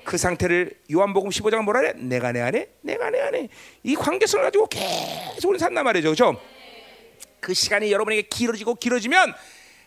그 0.03 0.17
상태를 0.17 0.81
요한복음 0.91 1.29
15장 1.29 1.63
뭐라 1.63 1.79
그래? 1.79 1.93
내가 1.95 2.31
내 2.31 2.41
안에, 2.41 2.69
내가 2.81 3.09
내 3.09 3.21
안에 3.21 3.47
이 3.83 3.95
관계성을 3.95 4.43
가지고 4.43 4.67
계속 4.67 5.49
우리 5.49 5.59
산단 5.59 5.83
말이죠, 5.85 6.09
그렇죠? 6.13 6.41
그 7.39 7.53
시간이 7.53 7.91
여러분에게 7.91 8.23
길어지고 8.23 8.75
길어지면 8.75 9.33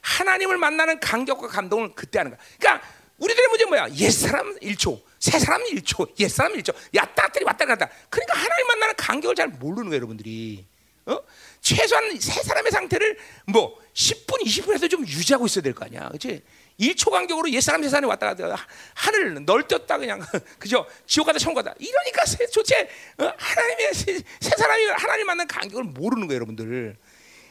하나님을 0.01 0.57
만나는 0.57 1.01
간격과 1.01 1.49
감동을 1.49 1.95
그때 1.95 2.19
하는 2.19 2.31
거야. 2.31 2.41
그러니까 2.59 2.87
우리들의 3.19 3.49
문제 3.49 3.65
뭐야? 3.67 3.89
옛 3.97 4.11
사람 4.11 4.55
1초, 4.57 5.01
새 5.19 5.39
사람 5.39 5.63
1초, 5.65 6.19
옛 6.21 6.29
사람 6.29 6.53
1초, 6.55 6.75
야따들이 6.95 7.45
왔다 7.45 7.65
갔다. 7.67 7.89
그러니까 8.11 8.39
하나님 8.39 8.67
만나는 8.67 8.95
간격을 8.97 9.35
잘 9.35 9.49
모르는 9.49 9.89
거예요, 9.89 9.97
여러분들이. 9.97 10.65
어? 11.07 11.19
최소한 11.61 12.19
새 12.21 12.43
사람의 12.43 12.73
상태를 12.73 13.17
뭐 13.47 13.79
10분, 13.95 14.43
20분에서 14.45 14.91
좀 14.91 15.07
유지하고 15.07 15.47
있어야 15.47 15.63
될 15.63 15.73
거 15.73 15.85
아니야, 15.85 16.09
그렇지? 16.09 16.43
1초 16.81 17.11
간격으로 17.11 17.51
옛 17.53 17.61
사람, 17.61 17.83
새 17.83 17.89
사람이 17.89 18.07
왔다 18.09 18.35
갔다 18.35 18.67
하늘을 18.95 19.45
널뛰었다 19.47 19.97
그냥 19.99 20.21
그죠? 20.59 20.85
지옥 21.07 21.27
가다 21.27 21.39
천국 21.39 21.63
가다. 21.63 21.75
이러니까 21.79 22.23
도대체 22.53 22.89
어? 23.19 23.33
하나님의 23.37 23.95
새, 23.95 24.21
새 24.41 24.51
사람이 24.57 24.85
하나님 24.87 25.27
만나는 25.27 25.47
간격을 25.49 25.85
모르는 25.85 26.27
거예요, 26.27 26.37
여러분들. 26.37 26.97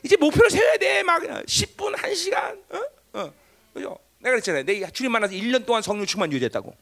이제 0.04 0.16
목표를 0.18 0.52
세워야 0.52 0.78
돼. 0.78 1.02
막 1.02 1.24
10분, 1.24 1.96
1시간. 1.96 2.62
어? 2.70 2.84
어. 3.14 3.34
그죠? 3.74 3.98
내가 4.20 4.32
그랬잖아요. 4.36 4.64
내 4.64 4.86
주님 4.92 5.12
만나서 5.12 5.34
1년 5.34 5.66
동안 5.66 5.82
성령 5.82 6.06
충만 6.06 6.32
유지했다고. 6.32 6.76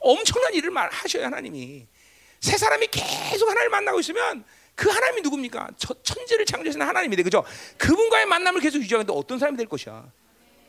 엄청난 0.00 0.54
일을 0.54 0.70
말 0.70 0.88
하셔요, 0.90 1.26
하나님이. 1.26 1.86
새 2.40 2.56
사람이 2.56 2.88
계속 2.88 3.48
하나님을 3.48 3.68
만나고 3.68 4.00
있으면 4.00 4.44
그 4.74 4.88
하나님이 4.88 5.20
누굽니까? 5.22 5.68
저 5.76 5.94
천지를 6.02 6.46
창조하신 6.46 6.80
하나님인데 6.80 7.22
그죠? 7.22 7.44
그분과의 7.76 8.26
만남을 8.26 8.60
계속 8.60 8.78
유지하는데 8.78 9.12
어떤 9.14 9.38
사람이 9.38 9.58
될 9.58 9.66
것이야? 9.66 10.10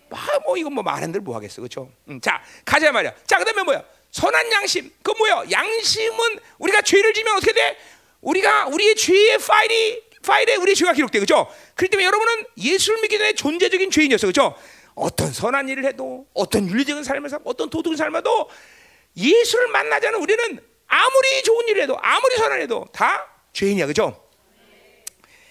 아, 0.09 0.39
뭐 0.45 0.57
이건 0.57 0.73
뭐 0.73 0.83
말한들 0.83 1.21
뭐 1.21 1.35
하겠어, 1.35 1.61
그렇죠? 1.61 1.89
음, 2.09 2.19
자 2.19 2.43
가자 2.65 2.91
말이야. 2.91 3.13
자 3.25 3.37
그다음에 3.37 3.63
뭐야? 3.63 3.83
선한 4.11 4.51
양심. 4.51 4.91
그 5.01 5.11
뭐야? 5.11 5.45
양심은 5.49 6.39
우리가 6.59 6.81
죄를 6.81 7.13
지면 7.13 7.37
어떻게 7.37 7.53
돼? 7.53 7.77
우리가 8.19 8.67
우리의 8.67 8.95
죄의 8.95 9.37
파일이 9.37 10.11
파일에 10.21 10.55
우리의 10.55 10.75
죄가 10.75 10.93
기록돼, 10.93 11.19
그렇죠? 11.19 11.47
그렇기 11.75 11.89
때문에 11.89 12.05
여러분은 12.05 12.45
예수를 12.57 13.01
믿기 13.01 13.17
전에 13.17 13.33
존재적인 13.33 13.89
죄인이었어, 13.89 14.27
그렇죠? 14.27 14.55
어떤 14.93 15.31
선한 15.31 15.69
일을 15.69 15.85
해도, 15.85 16.27
어떤 16.33 16.67
윤리적인 16.67 17.03
삶을 17.03 17.29
살, 17.29 17.39
어떤 17.43 17.69
도덕적인 17.69 17.97
삶도 17.97 18.49
예수를 19.17 19.67
않은 19.75 20.15
우리는 20.15 20.59
아무리 20.87 21.43
좋은 21.43 21.67
일을 21.69 21.83
해도, 21.83 21.97
아무리 22.01 22.35
선한 22.35 22.61
해도 22.61 22.85
다 22.93 23.27
죄인이야, 23.53 23.85
그렇죠? 23.85 24.27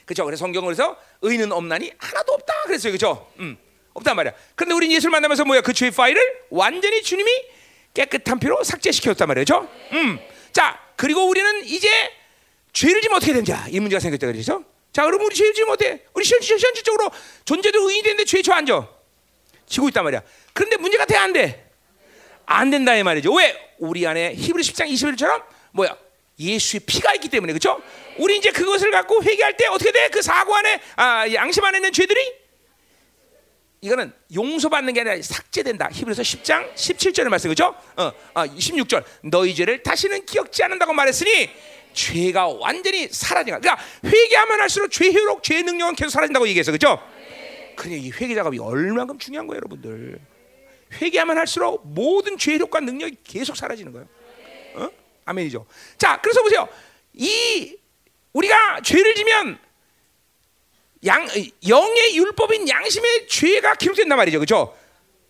그렇죠? 0.04 0.24
그래서 0.24 0.40
성경에서 0.40 0.96
의는 1.22 1.52
없나니 1.52 1.92
하나도 1.98 2.32
없다 2.32 2.62
그랬어요, 2.64 2.92
그렇죠? 2.92 3.30
음. 3.38 3.56
없단 3.94 4.16
말이야. 4.16 4.32
그런데 4.54 4.74
우리는 4.74 4.94
예수를 4.96 5.10
만나면서 5.10 5.44
뭐야? 5.44 5.60
그 5.60 5.72
죄의 5.72 5.90
파일을 5.92 6.20
완전히 6.50 7.02
주님이 7.02 7.30
깨끗한 7.94 8.38
피로 8.38 8.62
삭제시켰단 8.62 9.28
말이죠. 9.28 9.68
음. 9.92 10.18
자, 10.52 10.80
그리고 10.96 11.26
우리는 11.26 11.64
이제 11.64 11.88
죄를 12.72 13.00
지면 13.00 13.16
어떻게 13.16 13.32
되냐? 13.32 13.66
이 13.68 13.80
문제가 13.80 14.00
생겼다 14.00 14.26
그러죠. 14.26 14.64
자, 14.92 15.04
그럼 15.04 15.22
우리 15.22 15.34
죄를 15.34 15.54
지면 15.54 15.70
어때? 15.70 16.04
우리 16.14 16.24
현실, 16.24 16.58
현실적으로 16.58 17.10
존재도 17.44 17.88
의인이 17.88 18.02
되는데 18.02 18.24
죄에 18.24 18.42
저앉아. 18.42 18.88
지고 19.66 19.88
있단 19.88 20.04
말이야. 20.04 20.22
그런데 20.52 20.76
문제가 20.76 21.04
돼, 21.04 21.16
안 21.16 21.32
돼? 21.32 21.69
안 22.50 22.68
된다, 22.68 22.96
이 22.96 23.02
말이죠. 23.04 23.32
왜? 23.32 23.56
우리 23.78 24.04
안에 24.04 24.34
히브리 24.34 24.64
10장 24.64 24.90
21절처럼 24.90 25.44
뭐야? 25.70 25.96
예수의 26.36 26.80
피가 26.84 27.14
있기 27.14 27.28
때문에, 27.28 27.52
그렇죠? 27.52 27.80
우리 28.18 28.38
이제 28.38 28.50
그것을 28.50 28.90
갖고 28.90 29.22
회개할 29.22 29.56
때 29.56 29.66
어떻게 29.68 29.92
돼? 29.92 30.08
그 30.08 30.20
사고 30.20 30.56
안에, 30.56 30.80
아, 30.96 31.32
양심 31.32 31.64
안에 31.64 31.78
있는 31.78 31.92
죄들이 31.92 32.20
이거는 33.82 34.12
용서받는 34.34 34.92
게 34.92 35.00
아니라 35.00 35.22
삭제된다. 35.22 35.90
히브리서 35.92 36.22
10장 36.22 36.74
17절의 36.74 37.28
말씀 37.28 37.48
그죠? 37.50 37.72
어, 37.96 38.12
어, 38.34 38.44
16절 38.44 39.04
너희 39.30 39.54
죄를 39.54 39.84
다시는 39.84 40.26
기억지 40.26 40.64
않는다고 40.64 40.92
말했으니 40.92 41.48
죄가 41.92 42.48
완전히 42.48 43.06
사라진 43.08 43.52
거야. 43.52 43.60
그러니까 43.60 43.82
회개하면 44.04 44.60
할수록 44.60 44.90
죄 44.90 45.12
효력, 45.12 45.44
죄 45.44 45.62
능력은 45.62 45.94
계속 45.94 46.10
사라진다고 46.10 46.48
얘기했어, 46.48 46.72
그죠? 46.72 46.98
그래 47.76 47.94
이 47.96 48.10
회개 48.10 48.34
작업이 48.34 48.58
얼마큼 48.58 49.18
중요한 49.18 49.46
거예요, 49.46 49.58
여러분들. 49.58 50.18
회개하면 50.92 51.38
할수록 51.38 51.82
모든 51.84 52.36
죄 52.38 52.54
효력과 52.54 52.80
능력이 52.80 53.18
계속 53.24 53.56
사라지는 53.56 53.92
거예요. 53.92 54.08
어? 54.74 54.90
아멘이죠. 55.24 55.66
자, 55.98 56.20
그래서 56.20 56.42
보세요. 56.42 56.68
이 57.12 57.76
우리가 58.32 58.80
죄를 58.82 59.14
지면 59.14 59.58
양 61.06 61.26
영의 61.66 62.16
율법인 62.16 62.68
양심의 62.68 63.28
죄가 63.28 63.74
기록된단 63.74 64.16
말이죠, 64.18 64.38
그렇죠? 64.38 64.76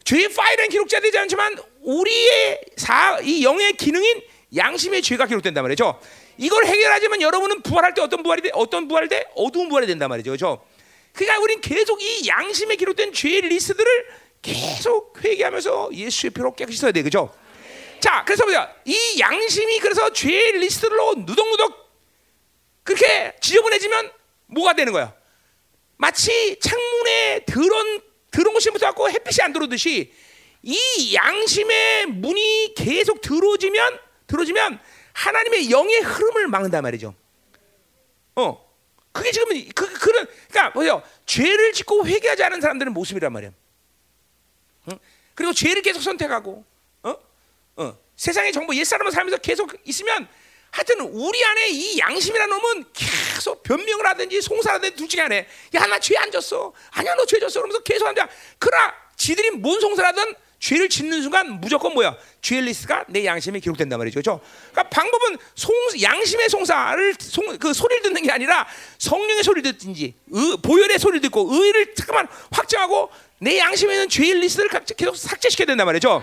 죄의 0.04 0.32
파일은 0.32 0.68
기록되지 0.68 1.16
않지만 1.18 1.56
우리의 1.82 2.60
사, 2.76 3.20
이 3.22 3.44
영의 3.44 3.74
기능인 3.74 4.22
양심의 4.56 5.02
죄가 5.02 5.26
기록된단 5.26 5.62
말이죠. 5.62 6.00
이걸 6.38 6.64
해결하지만 6.64 7.20
여러분은 7.20 7.62
부활할 7.62 7.94
때 7.94 8.00
어떤 8.00 8.22
부활이 8.22 8.42
돼? 8.42 8.50
어떤 8.54 8.88
부활 8.88 9.08
돼? 9.08 9.26
어두운 9.36 9.68
부활이 9.68 9.86
된단 9.86 10.08
말이죠, 10.08 10.30
그렇죠? 10.30 10.64
그러니까 11.12 11.38
우린 11.40 11.60
계속 11.60 12.02
이 12.02 12.26
양심에 12.26 12.76
기록된 12.76 13.12
죄의 13.12 13.42
리스트들을 13.42 14.06
계속 14.42 15.22
회개하면서 15.22 15.90
예수의 15.92 16.30
피로 16.30 16.54
깨끗이 16.54 16.78
써야 16.78 16.92
돼, 16.92 17.02
그죠? 17.02 17.34
자, 18.00 18.24
그래서 18.24 18.44
보세요. 18.44 18.66
이 18.86 19.16
양심이 19.20 19.78
그래서 19.80 20.12
죄의 20.12 20.52
리스트로 20.58 21.14
누덕누덕 21.26 21.90
그렇게 22.82 23.34
지저분해지면 23.40 24.10
뭐가 24.46 24.72
되는 24.72 24.92
거야? 24.92 25.14
마치 25.96 26.58
창문에 26.60 27.44
드런 27.46 28.00
드런 28.30 28.54
곳이 28.54 28.70
붙어갖고 28.70 29.10
햇빛이 29.10 29.42
안 29.42 29.52
들어오듯이 29.52 30.12
이 30.62 31.14
양심의 31.14 32.06
문이 32.06 32.74
계속 32.74 33.20
들어지면 33.20 33.98
들어지면 34.26 34.80
하나님의 35.12 35.70
영의 35.70 36.00
흐름을 36.00 36.48
막는단 36.48 36.82
말이죠. 36.82 37.14
어, 38.36 38.70
그게 39.12 39.30
지금 39.32 39.48
그 39.74 39.92
그런 39.98 40.26
그러니까 40.48 40.72
보세요. 40.72 41.02
죄를 41.26 41.72
짓고 41.72 42.06
회개하지 42.06 42.42
않은 42.44 42.60
사람들의 42.60 42.92
모습이란 42.92 43.32
말이야. 43.32 43.50
응? 43.50 43.59
그리고 45.34 45.52
죄를 45.52 45.82
계속 45.82 46.00
선택하고, 46.02 46.64
어, 47.02 47.16
어, 47.76 47.98
세상의 48.16 48.52
정보 48.52 48.74
옛 48.74 48.84
사람을 48.84 49.12
살면서 49.12 49.38
계속 49.38 49.72
있으면 49.84 50.28
하여튼 50.70 51.00
우리 51.00 51.44
안에 51.44 51.68
이 51.70 51.98
양심이라는 51.98 52.56
놈은 52.56 52.84
계속 52.92 53.62
변명을 53.64 54.06
하든지 54.06 54.40
송사하든지 54.42 54.94
둘 54.96 55.08
중에 55.08 55.22
하나 55.22 55.36
야. 55.36 55.44
나 55.88 55.98
죄 55.98 56.16
안 56.16 56.30
졌어. 56.30 56.72
아니야, 56.90 57.14
너 57.16 57.24
죄 57.26 57.40
졌어. 57.40 57.60
그러면서 57.60 57.82
계속 57.82 58.06
한다. 58.06 58.28
그러나 58.58 58.94
지들이 59.16 59.50
뭔 59.50 59.80
송사하든 59.80 60.34
죄를 60.60 60.88
짓는 60.90 61.22
순간 61.22 61.58
무조건 61.60 61.94
뭐야? 61.94 62.16
죄 62.42 62.60
리스트가 62.60 63.06
내 63.08 63.24
양심에 63.24 63.58
기록된단 63.60 63.98
말이죠. 63.98 64.20
그렇죠? 64.20 64.40
그러니까 64.70 64.82
방법은 64.90 65.38
송, 65.56 65.74
양심의 66.02 66.50
송사를 66.50 67.14
송, 67.18 67.58
그 67.58 67.72
소리를 67.72 68.02
듣는 68.02 68.22
게 68.22 68.30
아니라 68.30 68.68
성령의 68.98 69.42
소리를 69.42 69.72
듣든지 69.72 70.14
의, 70.30 70.56
보혈의 70.62 70.98
소리를 70.98 71.22
듣고 71.22 71.48
의를 71.50 71.94
잠깐만 71.94 72.28
확정하고 72.52 73.10
내 73.42 73.58
양심에 73.58 73.94
있는 73.94 74.08
죄 74.08 74.22
리스트를 74.34 74.68
계속 74.96 75.16
삭제시켜야 75.16 75.66
된단 75.66 75.86
말이죠. 75.86 76.22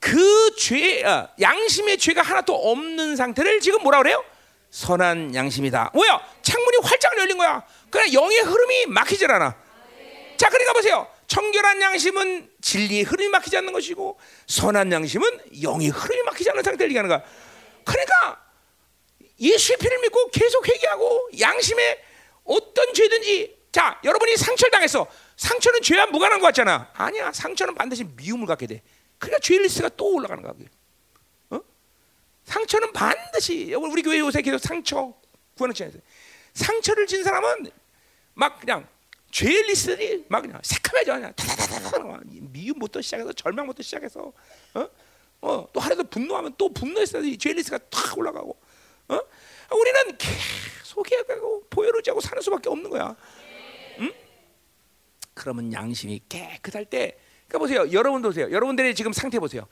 그 0.00 0.54
죄, 0.56 1.04
어, 1.04 1.28
양심의 1.38 1.98
죄가 1.98 2.22
하나도 2.22 2.54
없는 2.54 3.14
상태를 3.14 3.60
지금 3.60 3.82
뭐라 3.82 3.98
그래요? 3.98 4.24
선한 4.70 5.34
양심이다. 5.34 5.90
뭐야? 5.92 6.20
창문이 6.40 6.78
활짝 6.82 7.16
열린 7.18 7.36
거야. 7.36 7.62
그래 7.90 8.10
영의 8.12 8.38
흐름이 8.38 8.86
막히질 8.86 9.30
않아. 9.30 9.54
자, 10.38 10.48
그러니까 10.48 10.72
보세요. 10.72 11.06
청결한 11.26 11.80
양심은 11.80 12.50
진리의 12.62 13.02
흐름이 13.04 13.28
막히지 13.28 13.56
않는 13.58 13.72
것이고 13.72 14.18
선한 14.46 14.90
양심은 14.92 15.62
영의 15.62 15.88
흐름이 15.88 16.22
막히지 16.22 16.50
않는 16.50 16.62
상태를 16.62 16.90
얘기하는 16.90 17.08
거야. 17.08 17.22
그러니까 17.84 18.42
예수의 19.38 19.76
피를 19.76 19.98
믿고 20.00 20.30
계속 20.30 20.66
회개하고 20.66 21.30
양심에 21.38 21.98
어떤 22.44 22.92
죄든지 22.94 23.56
자 23.72 24.00
여러분이 24.04 24.36
상처를 24.36 24.70
당했어. 24.70 25.06
상처는 25.42 25.82
죄와 25.82 26.06
무관한 26.06 26.38
것 26.38 26.46
같잖아. 26.46 26.88
아니야. 26.94 27.32
상처는 27.32 27.74
반드시 27.74 28.04
미움을 28.04 28.46
갖게 28.46 28.68
돼. 28.68 28.80
그러니까 29.18 29.40
죄 29.40 29.58
리스트가 29.58 29.88
또 29.96 30.14
올라가는 30.14 30.40
거야. 30.40 30.54
어? 31.50 31.60
상처는 32.44 32.92
반드시 32.92 33.74
우리 33.74 34.02
교회 34.02 34.20
요새 34.20 34.40
계속 34.40 34.58
상처 34.58 35.12
구하는 35.56 35.74
지 35.74 35.90
상처를 36.54 37.08
진 37.08 37.24
사람은 37.24 37.70
막 38.34 38.60
그냥 38.60 38.86
죄 39.32 39.48
리스트들이 39.48 40.26
막 40.28 40.42
그냥 40.42 40.60
새카매져 40.62 41.14
그냥 41.14 41.32
다다다다 41.34 42.20
미움부터 42.24 43.00
시작해서 43.00 43.32
절망부터 43.32 43.82
시작해서 43.82 44.32
어? 44.74 44.88
어, 45.40 45.68
또 45.72 45.80
하루도 45.80 46.04
분노하면 46.04 46.54
또 46.56 46.72
분노해서 46.72 47.20
죄 47.36 47.52
리스트가 47.52 47.78
탁 47.90 48.16
올라가고 48.16 48.56
어? 49.08 49.20
우리는 49.72 50.18
계속 50.18 51.10
해가고 51.10 51.64
보혈의지하고 51.68 52.20
사는 52.20 52.40
수밖에 52.42 52.68
없는 52.68 52.90
거야. 52.90 53.16
응? 53.98 54.12
그러면 55.34 55.72
양심이 55.72 56.20
깨끗할 56.28 56.84
때 56.84 57.18
그러니까 57.48 57.58
보세요. 57.58 57.92
여러분도 57.92 58.28
보세요. 58.30 58.50
여러분들의 58.50 58.94
지금 58.94 59.12
상태 59.12 59.38
보세요. 59.38 59.66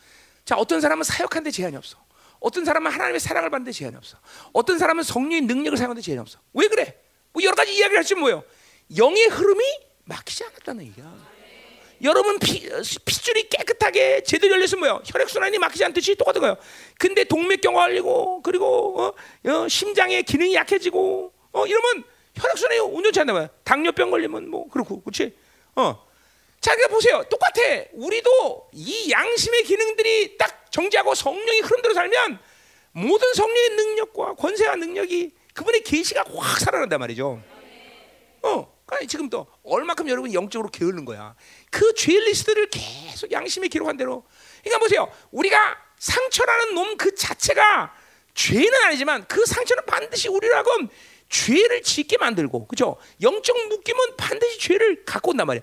자, 0.44 0.56
어떤 0.56 0.80
사람은 0.80 1.04
사역하는데 1.04 1.50
제한이 1.50 1.76
없어. 1.76 1.98
어떤 2.40 2.64
사람은 2.64 2.90
하나님의 2.90 3.20
사랑을 3.20 3.50
받는데 3.50 3.72
제한이 3.72 3.96
없어. 3.96 4.18
어떤 4.52 4.78
사람은 4.78 5.02
성령의 5.02 5.42
능력을 5.42 5.76
사용하는데 5.76 6.02
제한이 6.04 6.20
없어. 6.20 6.38
왜 6.54 6.68
그래? 6.68 6.98
뭐 7.32 7.42
여러 7.42 7.54
가지 7.54 7.74
이야기를 7.74 7.98
할수 7.98 8.16
뭐예요? 8.16 8.42
영의 8.96 9.26
흐름이 9.28 9.62
막히지 10.04 10.44
않았다는 10.44 10.84
얘기야. 10.86 11.14
여러분 12.02 12.38
피, 12.38 12.66
핏줄이 13.04 13.48
깨끗하게 13.50 14.22
제대로 14.22 14.54
열렸으면 14.54 14.80
뭐요? 14.80 15.02
혈액순환이 15.04 15.58
막히지 15.58 15.84
않듯이 15.84 16.14
똑같은 16.16 16.40
거예요. 16.40 16.56
근데 16.98 17.24
동맥경화 17.24 17.82
걸리고 17.82 18.40
그리고 18.42 19.00
어, 19.00 19.14
어, 19.50 19.68
심장의 19.68 20.22
기능이 20.22 20.54
약해지고 20.54 21.32
어, 21.52 21.66
이러면 21.66 22.04
혈액순환이 22.34 22.80
온전치 22.80 23.20
않나 23.20 23.34
봐요. 23.34 23.48
당뇨병 23.64 24.10
걸리면 24.10 24.48
뭐 24.48 24.66
그렇고 24.70 25.02
그렇지? 25.02 25.34
어. 25.76 26.06
자, 26.60 26.74
그러니까 26.74 26.94
보세요. 26.94 27.24
똑같아. 27.30 27.84
우리도 27.92 28.70
이 28.74 29.10
양심의 29.10 29.64
기능들이 29.64 30.36
딱 30.36 30.70
정지하고 30.70 31.14
성령이 31.14 31.60
흐름대로 31.60 31.94
살면 31.94 32.38
모든 32.92 33.32
성령의 33.34 33.70
능력과 33.70 34.34
권세와 34.34 34.76
능력이 34.76 35.32
그분의 35.54 35.82
계시가 35.82 36.24
확 36.34 36.60
살아난단 36.60 36.98
말이죠. 37.00 37.42
어. 38.42 38.80
그러니까 38.86 39.08
지금 39.08 39.30
또 39.30 39.46
얼마큼 39.62 40.08
여러분이 40.08 40.34
영적으로 40.34 40.68
게으른 40.68 41.04
거야. 41.04 41.36
그 41.70 41.94
죄 41.94 42.12
리스트를 42.18 42.68
계속 42.70 43.30
양심에 43.30 43.68
기록한 43.68 43.96
대로. 43.96 44.24
그러니까 44.64 44.78
보세요. 44.80 45.12
우리가 45.30 45.78
상처라는 45.98 46.74
놈 46.74 46.96
그 46.96 47.14
자체가 47.14 47.94
죄는 48.34 48.82
아니지만 48.84 49.26
그 49.28 49.46
상처는 49.46 49.84
반드시 49.86 50.28
우리라고 50.28 50.70
죄를 51.30 51.82
짓게 51.82 52.18
만들고 52.18 52.66
그죠? 52.66 52.96
영적 53.22 53.68
묶임은 53.68 54.16
반드시 54.16 54.58
죄를 54.58 55.04
갖고 55.04 55.30
온단 55.30 55.46
말이야. 55.46 55.62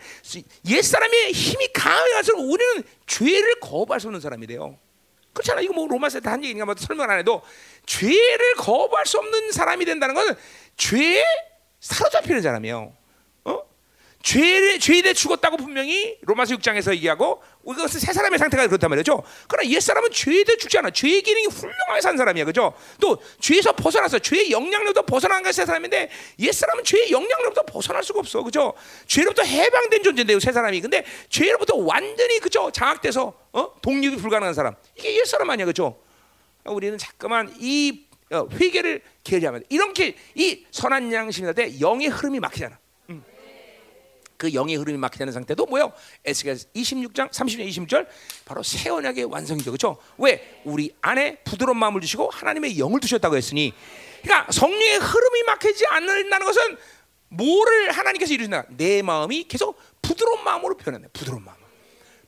옛 0.70 0.82
사람의 0.82 1.34
힘이 1.34 1.68
갈수록 1.74 2.40
우리는 2.40 2.84
죄를 3.06 3.60
거부할 3.60 4.00
수 4.00 4.08
없는 4.08 4.22
사람이 4.22 4.48
돼요. 4.48 4.80
그렇잖아. 5.34 5.62
이거 5.62 5.74
뭐 5.74 5.88
로마서 5.88 6.20
한 6.24 6.44
얘기인가 6.44 6.66
뭐 6.66 6.74
설명 6.78 7.10
안 7.12 7.20
해도 7.20 7.44
죄를 7.86 8.56
거부할 8.56 9.06
수 9.06 9.20
없는 9.20 9.52
사람이 9.52 9.86
된다는 9.86 10.16
것은 10.16 10.36
죄에 10.78 11.24
사로잡히는 11.82 12.42
사람이에요. 12.42 12.94
죄에, 14.24 14.78
죄에 14.80 15.02
대해 15.02 15.14
죽었다고 15.14 15.58
분명히 15.58 16.18
로마서 16.22 16.56
6장에서 16.56 16.94
얘기하고 16.96 17.42
이것은 17.66 18.00
새 18.00 18.12
사람의 18.12 18.40
상태가 18.40 18.68
그렇단 18.68 18.90
말이죠. 18.90 19.24
그러나 19.48 19.70
옛 19.70 19.80
사람은 19.80 20.12
죄에 20.12 20.44
대해 20.44 20.58
죽지 20.58 20.78
않아. 20.80 20.90
죄의 20.90 21.22
기능이 21.22 21.46
훌륭하게 21.48 22.02
산 22.02 22.18
사람이야. 22.18 22.46
그죠? 22.46 22.74
또 23.00 23.22
죄에서 23.40 23.74
벗어났어. 23.74 24.20
죄의 24.20 24.52
영향력도 24.52 25.04
벗어난 25.04 25.44
것이 25.44 25.58
새 25.58 25.66
사람인데 25.66 26.10
옛 26.40 26.52
사람은 26.52 26.84
죄의 26.84 27.12
영향력부터 27.12 27.64
벗어날 27.64 28.04
수가 28.04 28.20
없어. 28.20 28.42
그죠? 28.44 28.74
죄로부터 29.06 29.44
해방된 29.44 30.04
존재인데요. 30.04 30.40
새 30.40 30.52
사람이. 30.52 30.82
근데 30.82 31.06
죄로부터 31.30 31.76
완전히 31.78 32.40
그죠? 32.40 32.72
장악돼서 32.72 33.34
어? 33.54 33.82
독립이 33.82 34.18
불가능한 34.18 34.54
사람. 34.54 34.76
이게 34.98 35.16
옛 35.16 35.26
사람 35.26 35.50
아니야. 35.50 35.66
그죠? 35.66 36.02
우리는 36.66 36.98
자꾸만 36.98 37.54
이 37.60 38.08
어, 38.32 38.46
회개를 38.52 39.02
게으르하면 39.24 39.64
이렇게 39.70 40.16
이 40.36 40.66
선한 40.72 41.14
양심이다 41.14 41.54
때 41.54 41.80
영의 41.80 42.08
흐름이 42.08 42.40
막히잖아. 42.42 42.78
그 44.38 44.54
영의 44.54 44.76
흐름이 44.76 44.98
막히는 44.98 45.34
상태도 45.34 45.66
뭐요? 45.66 45.92
에스겔 46.24 46.56
26장 46.56 47.32
30절 47.32 47.68
20절 47.70 48.08
바로 48.46 48.62
새 48.64 48.90
언약의 48.90 49.26
완성이죠. 49.26 49.72
그렇죠? 49.72 49.98
왜? 50.18 50.62
우리 50.64 50.96
안에 51.02 51.38
부드러운 51.44 51.78
마음을 51.78 52.02
주시고 52.02 52.30
하나님의 52.30 52.78
영을 52.80 53.00
두셨다고 53.00 53.36
했으니 53.36 53.74
그러니까 54.22 54.52
성령의 54.52 54.98
흐름이 54.98 55.44
막히지 55.44 55.86
않는다는 55.88 56.46
것은 56.46 56.78
뭐를 57.30 57.92
하나님께서 57.92 58.34
이루신다? 58.34 58.66
내 58.70 59.02
마음이 59.02 59.46
계속 59.46 59.80
부드러운 60.02 60.44
마음으로 60.44 60.78
변하네. 60.78 61.08
부드러운 61.12 61.44
마음. 61.44 61.58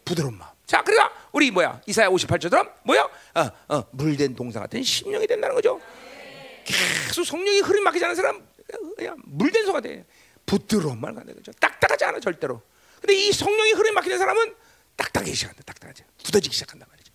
부드러운 0.04 0.38
마음. 0.38 0.52
자, 0.66 0.84
그러니까 0.84 1.14
우리 1.32 1.52
뭐야? 1.52 1.82
이사야 1.86 2.10
58절처럼 2.10 2.72
뭐야? 2.84 3.04
어, 3.36 3.76
어, 3.76 3.84
물된 3.92 4.36
동상 4.36 4.64
같은 4.64 4.82
심령이 4.84 5.26
된다는 5.28 5.56
거죠. 5.56 5.80
계속 6.66 7.24
성령의 7.24 7.62
흐름이 7.62 7.84
막히지 7.84 8.04
않는 8.06 8.16
사람 8.16 8.48
그냥 8.98 9.18
물된 9.26 9.66
소가 9.66 9.80
돼. 9.82 10.06
부드러운 10.50 11.00
말 11.00 11.14
간다 11.14 11.32
그죠? 11.32 11.52
딱딱하지 11.60 12.06
않아 12.06 12.20
절대로. 12.20 12.60
근데 13.00 13.14
이 13.14 13.32
성령의 13.32 13.74
흐름이 13.74 13.94
막히는 13.94 14.18
사람은 14.18 14.56
딱딱하기 14.96 15.36
시작한다. 15.36 15.62
딱딱하지. 15.62 16.04
굳어지기 16.26 16.54
시작한단 16.56 16.90
말이죠. 16.90 17.14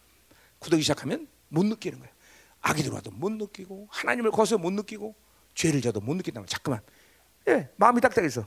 굳어지기 0.60 0.82
시작하면 0.82 1.26
못 1.48 1.66
느끼는 1.66 1.98
거야. 1.98 2.10
악이 2.60 2.84
들어와도 2.84 3.10
못 3.10 3.32
느끼고 3.32 3.88
하나님을 3.90 4.30
거서 4.30 4.56
못 4.56 4.72
느끼고 4.72 5.16
죄를 5.56 5.80
져도 5.80 6.00
못 6.00 6.14
느낀다면 6.14 6.46
자꾸만 6.46 6.80
예, 7.48 7.68
마음이 7.76 8.00
딱딱해서 8.00 8.46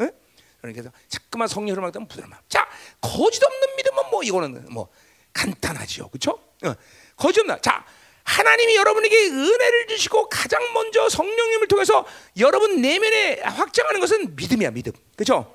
예? 0.00 0.12
그러니까 0.60 0.90
자꾸만 1.08 1.48
성령 1.48 1.72
흐름 1.72 1.84
막히면 1.86 2.06
부드러운 2.06 2.30
마음. 2.30 2.40
자, 2.48 2.68
거짓 3.00 3.42
없는 3.42 3.76
믿음은 3.76 4.10
뭐 4.10 4.22
이거는 4.22 4.66
뭐 4.70 4.88
간단하지요. 5.32 6.08
그렇죠? 6.10 6.40
어, 6.64 6.74
거짓 7.16 7.40
없나. 7.40 7.60
자, 7.60 7.84
하나님이 8.28 8.76
여러분에게 8.76 9.28
은혜를 9.28 9.86
주시고 9.88 10.28
가장 10.28 10.60
먼저 10.74 11.08
성령님을 11.08 11.66
통해서 11.66 12.04
여러분 12.38 12.82
내면에 12.82 13.40
확장하는 13.42 14.00
것은 14.00 14.36
믿음이야, 14.36 14.70
믿음. 14.72 14.92
그렇죠? 15.16 15.54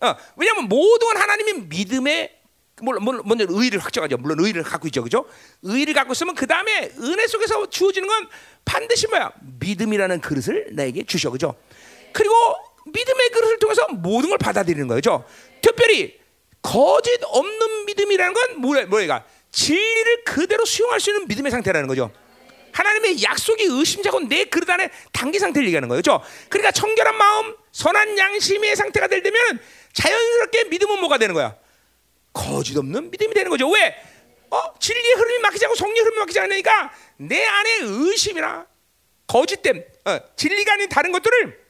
어, 0.00 0.14
왜냐하면 0.36 0.68
모든 0.68 1.08
건 1.08 1.16
하나님이 1.16 1.52
믿음에 1.68 2.38
물론, 2.80 3.02
물론 3.02 3.22
먼저 3.26 3.44
의를 3.48 3.80
확정하죠. 3.80 4.18
물론 4.18 4.38
의를 4.38 4.62
갖고 4.62 4.86
있죠, 4.86 5.02
그죠? 5.02 5.26
의를 5.62 5.94
갖고 5.94 6.12
있으면 6.12 6.36
그 6.36 6.46
다음에 6.46 6.92
은혜 7.00 7.26
속에서 7.26 7.68
주어지는 7.68 8.06
건 8.06 8.28
반드시 8.64 9.08
뭐야? 9.08 9.32
믿음이라는 9.58 10.20
그릇을 10.20 10.68
나에게 10.70 11.04
주셔, 11.04 11.30
그죠? 11.30 11.56
그리고 12.12 12.34
믿음의 12.86 13.30
그릇을 13.30 13.58
통해서 13.58 13.88
모든 13.88 14.28
걸 14.28 14.38
받아들이는 14.38 14.86
거죠. 14.86 15.24
특별히 15.60 16.20
거짓 16.62 17.20
없는 17.24 17.86
믿음이라는 17.86 18.32
건 18.32 18.60
뭐야? 18.60 18.86
뭐야? 18.86 19.24
진리를 19.52 20.24
그대로 20.24 20.64
수용할 20.64 20.98
수 20.98 21.10
있는 21.10 21.28
믿음의 21.28 21.50
상태라는 21.52 21.86
거죠. 21.86 22.10
하나님의 22.72 23.22
약속이 23.22 23.64
의심자고 23.64 24.20
내 24.20 24.46
그릇 24.46 24.68
안에 24.68 24.90
단기 25.12 25.38
상태를 25.38 25.66
얘기하는 25.66 25.88
거예요. 25.88 26.00
그렇죠? 26.00 26.24
그러니까 26.48 26.70
청결한 26.72 27.16
마음, 27.16 27.54
선한 27.70 28.16
양심의 28.16 28.76
상태가 28.76 29.08
될 29.08 29.22
때면 29.22 29.60
자연스럽게 29.92 30.64
믿음은 30.64 31.00
뭐가 31.00 31.18
되는 31.18 31.34
거야? 31.34 31.54
거짓 32.32 32.76
없는 32.76 33.10
믿음이 33.10 33.34
되는 33.34 33.50
거죠. 33.50 33.68
왜? 33.68 33.94
어? 34.50 34.78
진리의 34.78 35.14
흐름이 35.14 35.38
막히지 35.40 35.66
않고 35.66 35.76
성리의 35.76 36.00
흐름이 36.00 36.18
막히지 36.20 36.40
않으니까 36.40 36.92
내 37.18 37.44
안에 37.44 37.78
의심이나 37.82 38.66
거짓됨, 39.26 39.84
어, 40.06 40.18
진리가 40.36 40.72
아닌 40.74 40.88
다른 40.88 41.12
것들을 41.12 41.62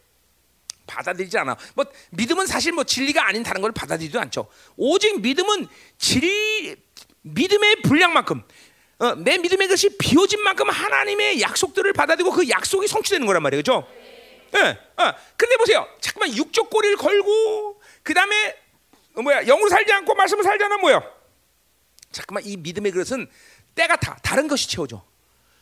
받아들이지 0.87 1.39
않아. 1.39 1.57
뭐 1.75 1.85
믿음은 2.11 2.47
사실 2.47 2.73
뭐 2.73 2.85
진리가 2.85 3.27
아닌 3.27 3.43
다른 3.43 3.61
걸 3.63 3.73
받아들이지도 3.73 4.21
않죠. 4.21 4.49
오직 4.77 5.21
믿음은 5.21 5.69
진 5.99 6.77
믿음의 7.23 7.83
분량만큼 7.83 8.43
어, 8.99 9.15
내 9.17 9.39
믿음의 9.39 9.69
것이 9.69 9.97
비워진 9.99 10.43
만큼 10.43 10.71
하나님의 10.71 11.41
약속들을 11.41 11.93
받아들이고 11.93 12.31
그 12.33 12.49
약속이 12.49 12.87
성취되는 12.87 13.27
거란 13.27 13.43
말이에요. 13.43 13.63
그렇죠? 13.63 13.89
예. 14.55 14.79
어, 15.03 15.15
근데 15.37 15.57
보세요. 15.57 15.87
잠깐만 16.01 16.37
육적 16.37 16.71
꼬리를 16.71 16.97
걸고 16.97 17.81
그다음에 18.03 18.57
어, 19.15 19.23
뭐야? 19.23 19.45
영으로 19.45 19.69
살지 19.69 19.93
않고 19.93 20.15
말씀을 20.15 20.45
살잖아 20.45 20.77
뭐야? 20.79 21.03
잠깐만 22.13 22.45
이 22.45 22.57
믿음의 22.57 22.93
그것은 22.93 23.29
때가 23.75 23.97
다 23.97 24.17
다른 24.23 24.47
것이 24.49 24.69
채워져. 24.69 25.05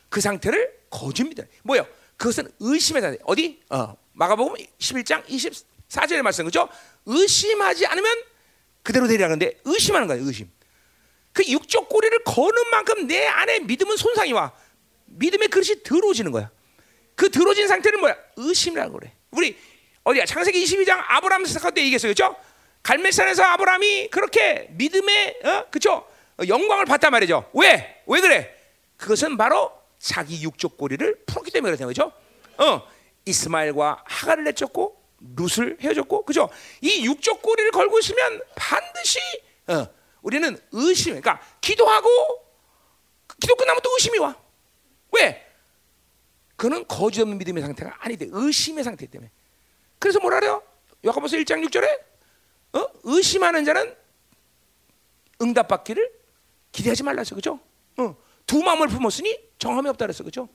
그 0.09 0.19
상태를 0.21 0.79
거짓 0.89 1.23
믿음. 1.23 1.45
뭐요? 1.63 1.87
그것은 2.17 2.51
의심의 2.59 3.01
상태. 3.01 3.17
어디? 3.23 3.61
어, 3.69 3.95
마가복음 4.13 4.55
11장 4.77 5.25
24절의 5.25 6.21
말씀 6.21 6.45
그죠? 6.45 6.69
의심하지 7.05 7.87
않으면 7.87 8.23
그대로 8.83 9.07
되리라 9.07 9.29
는데 9.29 9.59
의심하는 9.63 10.07
거예요. 10.07 10.23
의심. 10.25 10.51
그 11.33 11.43
육적 11.47 11.89
꼬리를 11.89 12.23
거는 12.23 12.69
만큼 12.71 13.07
내 13.07 13.25
안에 13.25 13.59
믿음은 13.59 13.97
손상이 13.97 14.33
와. 14.33 14.51
믿음의 15.05 15.49
그릇이 15.49 15.83
더러워지는 15.83 16.31
거야. 16.31 16.49
그 17.15 17.29
더러워진 17.29 17.67
상태는 17.67 17.99
뭐야? 17.99 18.15
의심이라고 18.37 18.99
그래. 18.99 19.13
우리 19.31 19.57
어디야? 20.03 20.25
창세기 20.25 20.63
22장 20.63 21.03
아브라함 21.07 21.45
시작할 21.45 21.73
때 21.73 21.81
얘기했어요. 21.81 22.11
그죠? 22.11 22.35
갈멜산에서 22.83 23.43
아브라함이 23.43 24.09
그렇게 24.09 24.67
믿음의 24.71 25.39
어? 25.43 25.65
그죠? 25.69 26.07
영광을 26.47 26.85
봤단 26.85 27.11
말이죠. 27.11 27.49
왜? 27.53 28.01
왜 28.07 28.21
그래? 28.21 28.55
그것은 28.97 29.37
바로 29.37 29.71
자기 29.99 30.41
육적 30.41 30.77
꼬리를 30.77 31.23
풀었기 31.25 31.51
때문에 31.51 31.71
그렇다는 31.71 31.93
거죠. 31.93 32.11
어, 32.57 32.87
이스마엘과 33.25 34.03
하가를 34.05 34.43
내쫓고 34.45 34.99
룻을 35.35 35.77
헤어졌고, 35.81 36.25
그죠? 36.25 36.49
이 36.81 37.05
육적 37.05 37.41
꼬리를 37.43 37.69
걸고 37.71 37.99
있으면 37.99 38.41
반드시 38.55 39.19
어, 39.67 39.87
우리는 40.21 40.57
의심, 40.71 41.19
그러니까 41.19 41.41
기도하고 41.61 42.09
기도 43.39 43.55
끝나면 43.55 43.81
또 43.83 43.91
의심이 43.93 44.19
와. 44.19 44.35
왜? 45.11 45.45
그는 46.55 46.85
거짓 46.87 47.21
없는 47.21 47.37
믿음의 47.39 47.63
상태가 47.63 47.95
아니돼. 47.99 48.27
의심의 48.31 48.83
상태 48.83 49.05
때문에. 49.07 49.31
그래서 49.97 50.19
뭐라 50.19 50.39
그래요? 50.39 50.63
야고보서 51.03 51.37
1장 51.37 51.65
6절에 51.67 51.99
어? 52.73 52.87
의심하는 53.03 53.65
자는 53.65 53.95
응답받기를 55.41 56.11
기대하지 56.71 57.03
말라서 57.03 57.35
그죠? 57.35 57.59
어. 57.97 58.15
두 58.45 58.61
마음을 58.61 58.87
품었으니 58.87 59.37
정함이 59.57 59.89
없다 59.89 60.05
그랬어 60.05 60.23
그죠? 60.23 60.47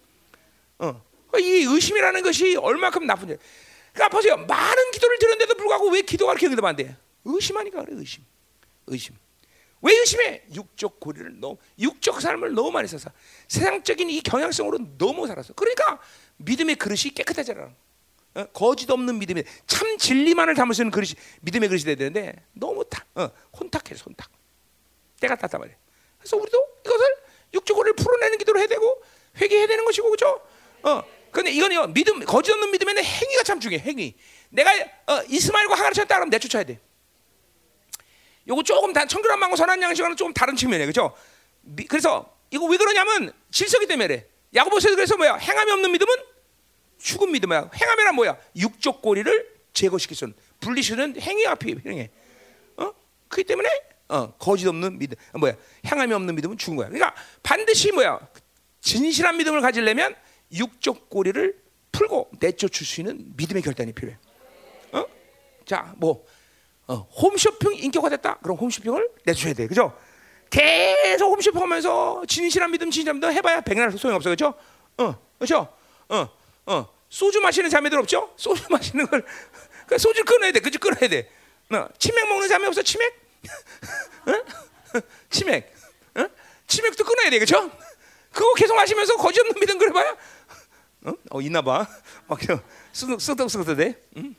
어. 0.79 1.03
이 1.39 1.65
의심이라는 1.69 2.23
것이 2.23 2.57
얼마큼 2.57 3.05
나쁜지. 3.07 3.37
그러니까 3.93 4.17
보세요. 4.17 4.37
많은 4.37 4.91
기도를 4.93 5.19
드렸는데도 5.19 5.55
불구하고 5.57 5.91
왜 5.91 6.03
기도가 6.03 6.33
이렇게 6.33 6.47
응답 6.47 6.65
안 6.65 6.77
돼? 6.77 6.97
의심하니까 7.25 7.85
그래 7.85 7.97
의심. 7.99 8.25
의심. 8.87 9.17
왜 9.83 9.95
의심해? 9.95 10.43
육적 10.55 11.01
고리를 11.01 11.39
너무 11.39 11.57
육적 11.79 12.21
삶을 12.21 12.55
너무 12.55 12.71
많이 12.71 12.89
써서 12.89 13.11
세상적인 13.49 14.11
이 14.11 14.21
경향성으로 14.21 14.79
너무 14.99 15.27
살았어. 15.27 15.53
그러니까 15.55 16.01
믿음의 16.39 16.77
그릇이 16.77 17.13
깨끗하지 17.15 17.53
않아. 17.53 17.71
어? 18.35 18.47
거짓 18.53 18.91
없는 18.91 19.19
믿음이 19.19 19.43
참 19.67 19.97
진리만을 19.99 20.55
담을 20.55 20.75
수 20.75 20.83
있는 20.83 20.91
그릇이 20.91 21.13
믿음의 21.43 21.69
그릇이 21.69 21.85
돼야 21.85 21.95
되는데 21.97 22.35
너무 22.53 22.85
타, 22.89 23.05
어, 23.15 23.31
혼탁해서 23.59 24.05
혼탁. 24.05 24.31
때가 25.21 25.37
탔단 25.37 25.61
말이야. 25.61 25.77
그래서 26.19 26.37
우리도 26.37 26.69
이것을 26.85 27.05
육적고를 27.55 27.95
풀어내는 27.95 28.39
기도를 28.39 28.61
해야 28.61 28.69
되고 28.69 29.03
회개해야 29.41 29.67
되는 29.67 29.85
것이고 29.85 30.11
그죠? 30.11 30.41
어. 30.83 31.03
근데 31.31 31.51
이건 31.51 31.93
믿음 31.93 32.21
거짓 32.25 32.53
없는 32.53 32.71
믿음에는 32.71 33.05
행위가 33.05 33.43
참 33.43 33.61
중요해. 33.61 33.83
행위. 33.83 34.15
내가 34.49 34.71
어, 35.07 35.23
이스마엘과 35.29 35.75
하가를 35.75 35.93
찾다 35.95 36.15
그러면 36.17 36.31
내쫓아야 36.31 36.65
돼. 36.65 36.81
요거 38.49 38.63
조금 38.63 38.93
단 38.93 39.09
청결한 39.09 39.39
망고 39.39 39.57
선한 39.57 39.83
양식과는 39.83 40.17
조금 40.17 40.33
다른 40.33 40.55
측면이에요. 40.57 40.87
그죠? 40.87 41.15
그래서 41.89 42.37
이거 42.51 42.65
왜 42.67 42.77
그러냐면 42.77 43.33
질서기 43.51 43.87
때문에. 43.87 44.27
야고보서에서 44.55 44.95
그래서 44.97 45.17
뭐야? 45.17 45.35
행함이 45.37 45.71
없는 45.73 45.93
믿음은 45.93 46.15
죽은 46.99 47.33
믿음이야. 47.33 47.71
행함이란 47.75 48.15
뭐야? 48.15 48.39
육적 48.57 49.03
고리를 49.03 49.57
있는 49.73 50.35
분리시는 50.61 51.21
행위가 51.21 51.57
필요해. 51.57 51.83
행위. 51.87 52.09
어? 52.77 52.93
그렇기 53.29 53.47
때문에 53.47 53.69
어, 54.09 54.33
거짓 54.39 54.67
없는 54.69 54.99
믿음, 54.99 55.17
어, 55.33 55.39
뭐야? 55.39 55.55
향함이 55.85 56.13
없는 56.15 56.35
믿음은 56.37 56.57
죽은 56.57 56.77
거야. 56.77 56.89
그러니까 56.89 57.15
반드시 57.43 57.91
뭐야? 57.93 58.21
진실한 58.81 59.37
믿음을 59.37 59.61
가지려면 59.61 60.15
육적 60.53 61.11
고리를 61.11 61.61
풀고 61.91 62.31
내쫓을 62.39 62.87
수 62.87 63.01
있는 63.01 63.33
믿음의 63.37 63.63
결단이 63.63 63.93
필요해. 63.93 64.17
어? 64.93 65.05
자, 65.65 65.93
뭐 65.97 66.25
어, 66.89 66.95
홈쇼핑 66.95 67.75
인격화됐다. 67.75 68.39
그럼 68.43 68.57
홈쇼핑을 68.59 69.09
내줘야 69.25 69.55
돼, 69.55 69.67
그죠? 69.67 69.97
계속 70.51 71.33
홈쇼핑하면서 71.33 72.23
진실한 72.29 72.71
믿음, 72.71 72.91
진실한 72.91 73.17
믿음 73.17 73.33
해봐야 73.33 73.61
백날 73.61 73.91
소용 73.93 74.17
없어, 74.17 74.31
그죠? 74.31 74.55
어, 74.99 75.15
그죠? 75.39 75.69
어, 76.09 76.29
어, 76.67 76.89
소주 77.09 77.41
마시는 77.41 77.71
자매들 77.71 77.99
없죠? 77.99 78.33
소주 78.37 78.65
마시는 78.71 79.07
걸, 79.07 79.25
그 79.87 79.99
소주 79.99 80.25
끊어야 80.25 80.53
돼, 80.53 80.61
그죠? 80.61 80.79
끊어야 80.79 81.09
돼. 81.09 81.29
어, 81.73 81.89
치맥 81.99 82.29
먹는 82.29 82.49
자매 82.49 82.67
없어, 82.67 82.83
치맥? 82.83 83.13
어? 84.27 85.01
치맥, 85.31 85.75
어? 86.17 86.27
치맥도 86.69 87.05
끊어야 87.05 87.31
돼, 87.31 87.41
그죠? 87.41 87.71
그거 88.33 88.55
계속 88.55 88.77
마시면서 88.77 89.17
거짓 89.17 89.41
없는 89.41 89.55
믿음 89.59 89.79
그래봐야, 89.79 90.17
어, 91.07 91.13
어 91.31 91.41
있나 91.41 91.63
봐. 91.63 91.87
막 92.27 92.39
쓱쓱쓱쓱 92.93 93.97
응? 94.19 94.35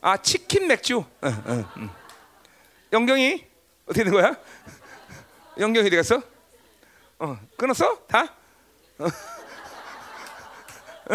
아 0.00 0.16
치킨 0.16 0.66
맥주. 0.68 0.98
어, 0.98 1.06
어, 1.22 1.72
음. 1.76 1.90
영경이 2.92 3.44
어떻게 3.86 4.04
된 4.04 4.12
거야? 4.12 4.36
영경이 5.58 5.86
어디 5.88 5.96
갔어? 5.96 6.22
어 7.18 7.38
끊었어? 7.56 7.98
다? 8.06 8.22
어? 8.98 9.04
어? 11.10 11.14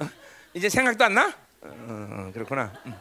어? 0.00 0.08
이제 0.54 0.68
생각도 0.68 1.04
안 1.04 1.14
나? 1.14 1.32
어, 1.62 2.30
그렇구나. 2.34 2.72
음. 2.86 2.94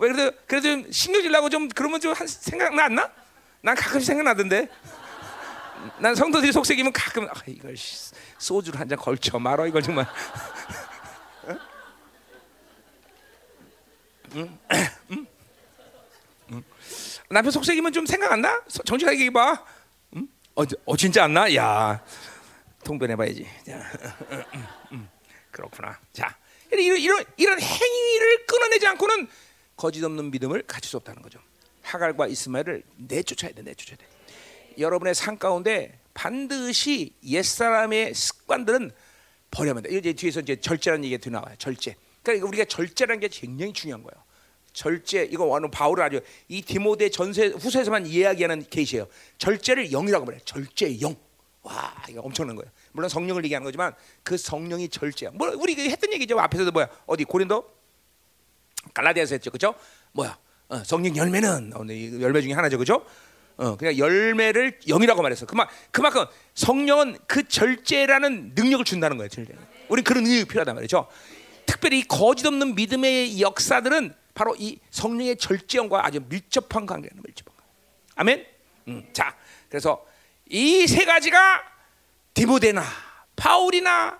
왜 0.00 0.12
그래도 0.12 0.36
그래도 0.46 0.92
신경질 0.92 1.30
나고 1.32 1.48
좀 1.50 1.68
그러면 1.68 2.00
좀 2.00 2.14
생각 2.14 2.74
나 2.74 2.84
안 2.84 2.94
나? 2.94 3.10
난 3.60 3.74
가끔씩 3.74 4.06
생각나던데. 4.06 4.68
난 5.98 6.14
성도들이 6.14 6.50
속색이면 6.52 6.92
가끔 6.92 7.28
아, 7.28 7.32
이걸 7.46 7.74
소주를 8.38 8.80
한 8.80 8.88
잔 8.88 8.98
걸쳐 8.98 9.38
말어 9.38 9.66
이걸 9.66 9.80
정말. 9.82 10.06
응? 14.34 14.58
응? 15.10 15.26
응? 16.52 16.64
남편 17.28 17.50
속색이면 17.50 17.92
좀 17.92 18.06
생각 18.06 18.32
안 18.32 18.40
나? 18.40 18.62
정직하게 18.84 19.16
얘기해 19.16 19.30
봐. 19.30 19.64
응? 20.16 20.28
어, 20.54 20.62
어 20.84 20.96
진짜 20.96 21.24
안 21.24 21.34
나? 21.34 21.54
야 21.54 22.02
통변해 22.84 23.16
봐야지. 23.16 23.46
그렇구나. 25.50 25.98
자 26.12 26.36
이런, 26.72 26.98
이런 26.98 27.24
이런 27.36 27.60
행위를 27.60 28.46
끊어내지 28.46 28.86
않고는 28.86 29.28
거짓 29.76 30.02
없는 30.04 30.30
믿음을 30.30 30.62
가질 30.66 30.88
수 30.88 30.96
없다는 30.96 31.22
거죠. 31.22 31.38
하갈과 31.82 32.26
이스마엘을 32.26 32.82
내쫓아야 32.96 33.52
돼, 33.52 33.62
내쫓아야 33.62 33.96
돼. 33.96 34.06
여러분의 34.78 35.14
삶 35.14 35.38
가운데 35.38 35.98
반드시 36.14 37.14
옛 37.24 37.42
사람의 37.42 38.14
습관들은 38.14 38.90
버려야 39.50 39.80
돼. 39.80 39.96
이제 39.96 40.12
뒤에서 40.12 40.40
이제 40.40 40.56
절제라는 40.56 41.04
얘기가 41.04 41.30
나와요. 41.30 41.54
절제. 41.58 41.96
그러니까 42.32 42.48
우리가 42.48 42.64
절제라는 42.64 43.20
게 43.20 43.28
굉장히 43.28 43.72
중요한 43.72 44.02
거예요. 44.02 44.22
절제 44.72 45.28
이거 45.30 45.44
와는 45.44 45.70
바울 45.70 46.00
아주 46.02 46.20
이 46.46 46.62
디모데 46.62 47.08
전세 47.08 47.46
후서에서만 47.46 48.06
이야기하는 48.06 48.64
케이스예요. 48.70 49.08
절제를 49.38 49.90
영이라고 49.90 50.24
말해. 50.24 50.38
절제 50.44 51.00
영. 51.00 51.16
와 51.62 51.94
이거 52.08 52.20
엄청난 52.20 52.54
거예요. 52.54 52.70
물론 52.92 53.08
성령을 53.08 53.44
얘기하는 53.44 53.64
거지만 53.64 53.94
그 54.22 54.36
성령이 54.36 54.88
절제야. 54.88 55.30
뭐 55.34 55.50
우리 55.56 55.74
했던 55.90 56.12
얘기죠. 56.12 56.38
앞에서도 56.38 56.70
뭐야 56.70 56.88
어디 57.06 57.24
고린도 57.24 57.68
갈라디아서 58.94 59.34
했죠, 59.34 59.50
그죠? 59.50 59.74
뭐야 60.12 60.38
어, 60.68 60.82
성령 60.84 61.16
열매는 61.16 61.72
어, 61.74 61.80
열매 62.20 62.40
중에 62.40 62.52
하나죠, 62.52 62.78
그죠? 62.78 63.04
어, 63.56 63.76
그냥 63.76 63.98
열매를 63.98 64.78
영이라고 64.86 65.20
말했어. 65.20 65.46
그만 65.46 65.66
그만큼 65.90 66.24
성령은 66.54 67.18
그 67.26 67.48
절제라는 67.48 68.52
능력을 68.54 68.84
준다는 68.84 69.16
거예요. 69.16 69.28
절제. 69.28 69.54
우리 69.88 70.02
그런 70.02 70.22
능력이 70.22 70.44
필요하단 70.44 70.76
말이죠. 70.76 71.08
특별히 71.68 72.02
거짓 72.08 72.46
없는 72.46 72.74
믿음의 72.74 73.40
역사들은 73.40 74.14
바로 74.34 74.56
이 74.58 74.78
성령의 74.90 75.36
절제형과 75.36 76.04
아주 76.06 76.20
밀접한 76.28 76.86
관계는 76.86 77.22
밀접한 77.22 77.54
관계. 77.54 77.72
아멘. 78.16 78.46
음, 78.88 79.08
자, 79.12 79.36
그래서 79.68 80.04
이 80.50 80.86
세 80.86 81.04
가지가 81.04 81.62
디모데나 82.32 82.82
바울이나 83.36 84.18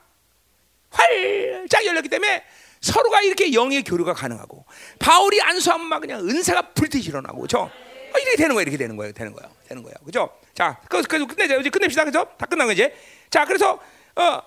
활짝 0.90 1.86
열렸기 1.86 2.09
때문에 2.09 2.44
서로가 2.80 3.22
이렇게 3.22 3.53
영의 3.53 3.82
교류가 3.82 4.12
가능하고 4.12 4.64
바울이 4.99 5.40
안수하면 5.40 5.86
막 5.86 6.01
그냥 6.01 6.20
은사가 6.20 6.72
불듯이 6.74 7.09
일어나고 7.09 7.40
그죠? 7.40 7.61
어, 7.62 8.18
이렇게 8.18 8.36
되는 8.36 8.55
거야, 8.55 8.62
이렇게 8.62 8.76
되는 8.76 8.96
거예요, 8.96 9.12
되는 9.12 9.32
거야, 9.32 9.49
되는 9.66 9.82
거야, 9.82 9.94
그죠? 10.05 10.30
자, 10.55 10.80
그, 10.88 11.03
그 11.03 11.26
끝내자, 11.26 11.57
이제 11.57 11.70
끝냅시다, 11.70 12.05
그죠? 12.05 12.26
다 12.36 12.46
끝난 12.46 12.66
거지. 12.66 12.90
자, 13.30 13.44
그래서 13.44 13.80
어, 14.16 14.42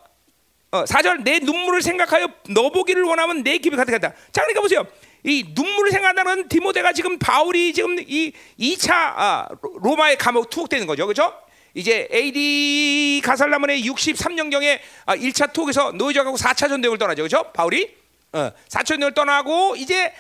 어, 0.72 0.86
4절 0.86 1.24
내 1.24 1.39
눈물을 1.39 1.82
생각하여 1.82 2.30
너보기를 2.49 3.03
원하면 3.03 3.43
내 3.43 3.57
기분이 3.57 3.78
가득하다. 3.78 4.09
자, 4.32 4.41
그러니까 4.41 4.61
보세요. 4.61 4.88
이 5.24 5.45
눈물을 5.53 5.91
생각하는 5.91 6.47
디모데가 6.47 6.93
지금 6.93 7.19
바울이 7.19 7.74
지금 7.74 7.97
이 7.99 8.32
2차 8.57 8.91
아, 8.91 9.47
로마의 9.82 10.17
감옥 10.17 10.49
투옥되는 10.49 10.88
거죠, 10.88 11.05
그죠? 11.05 11.34
이제 11.74 12.07
AD 12.11 13.22
가살라문의 13.24 13.84
63년경에 13.84 14.80
아, 15.05 15.15
1차 15.15 15.53
투옥에서 15.53 15.91
노예적하고 15.91 16.38
4차 16.38 16.69
전쟁을 16.69 16.97
떠나죠, 16.97 17.24
그죠? 17.24 17.43
바울이 17.53 17.93
어, 18.32 18.51
4차 18.69 18.86
전쟁을 18.86 19.13
떠나고 19.13 19.76
이제 19.76 20.13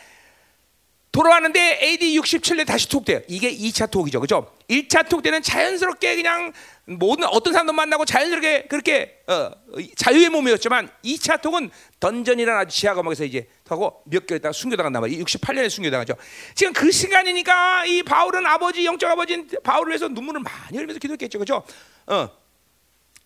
돌아왔는데 1.11 1.79
AD 1.81 2.17
67년 2.19 2.65
다시 2.65 2.87
투옥돼요. 2.87 3.21
이게 3.27 3.53
2차 3.53 3.91
투옥이죠. 3.91 4.21
그죠? 4.21 4.49
1차 4.69 5.09
투옥 5.09 5.21
때는 5.23 5.41
자연스럽게 5.41 6.15
그냥 6.15 6.53
모든 6.85 7.25
어떤 7.25 7.51
사람도 7.51 7.73
만나고 7.73 8.05
자연스럽게 8.05 8.67
그렇게 8.69 9.21
어, 9.27 9.51
자유의 9.97 10.29
몸이었지만 10.29 10.89
2차 11.03 11.41
투옥은 11.41 11.69
던전이라는 11.99 12.61
아주 12.61 12.77
지하 12.77 12.93
감옥에서 12.93 13.25
이제 13.25 13.49
하고 13.67 14.01
몇 14.05 14.25
개월 14.25 14.39
있다가 14.39 14.53
순교당한단 14.53 15.01
말이에요. 15.01 15.23
68년에 15.25 15.69
순교당하죠. 15.69 16.15
지금 16.55 16.71
그 16.71 16.89
시간이니까 16.91 17.85
이 17.85 18.03
바울은 18.03 18.45
아버지 18.45 18.85
영적 18.85 19.09
아버지인 19.11 19.49
바울을 19.63 19.91
위해서 19.91 20.07
눈물을 20.07 20.39
많이 20.39 20.77
흘리면서 20.77 20.99
기도했겠죠. 20.99 21.39
그죠? 21.39 21.63
어. 22.07 22.29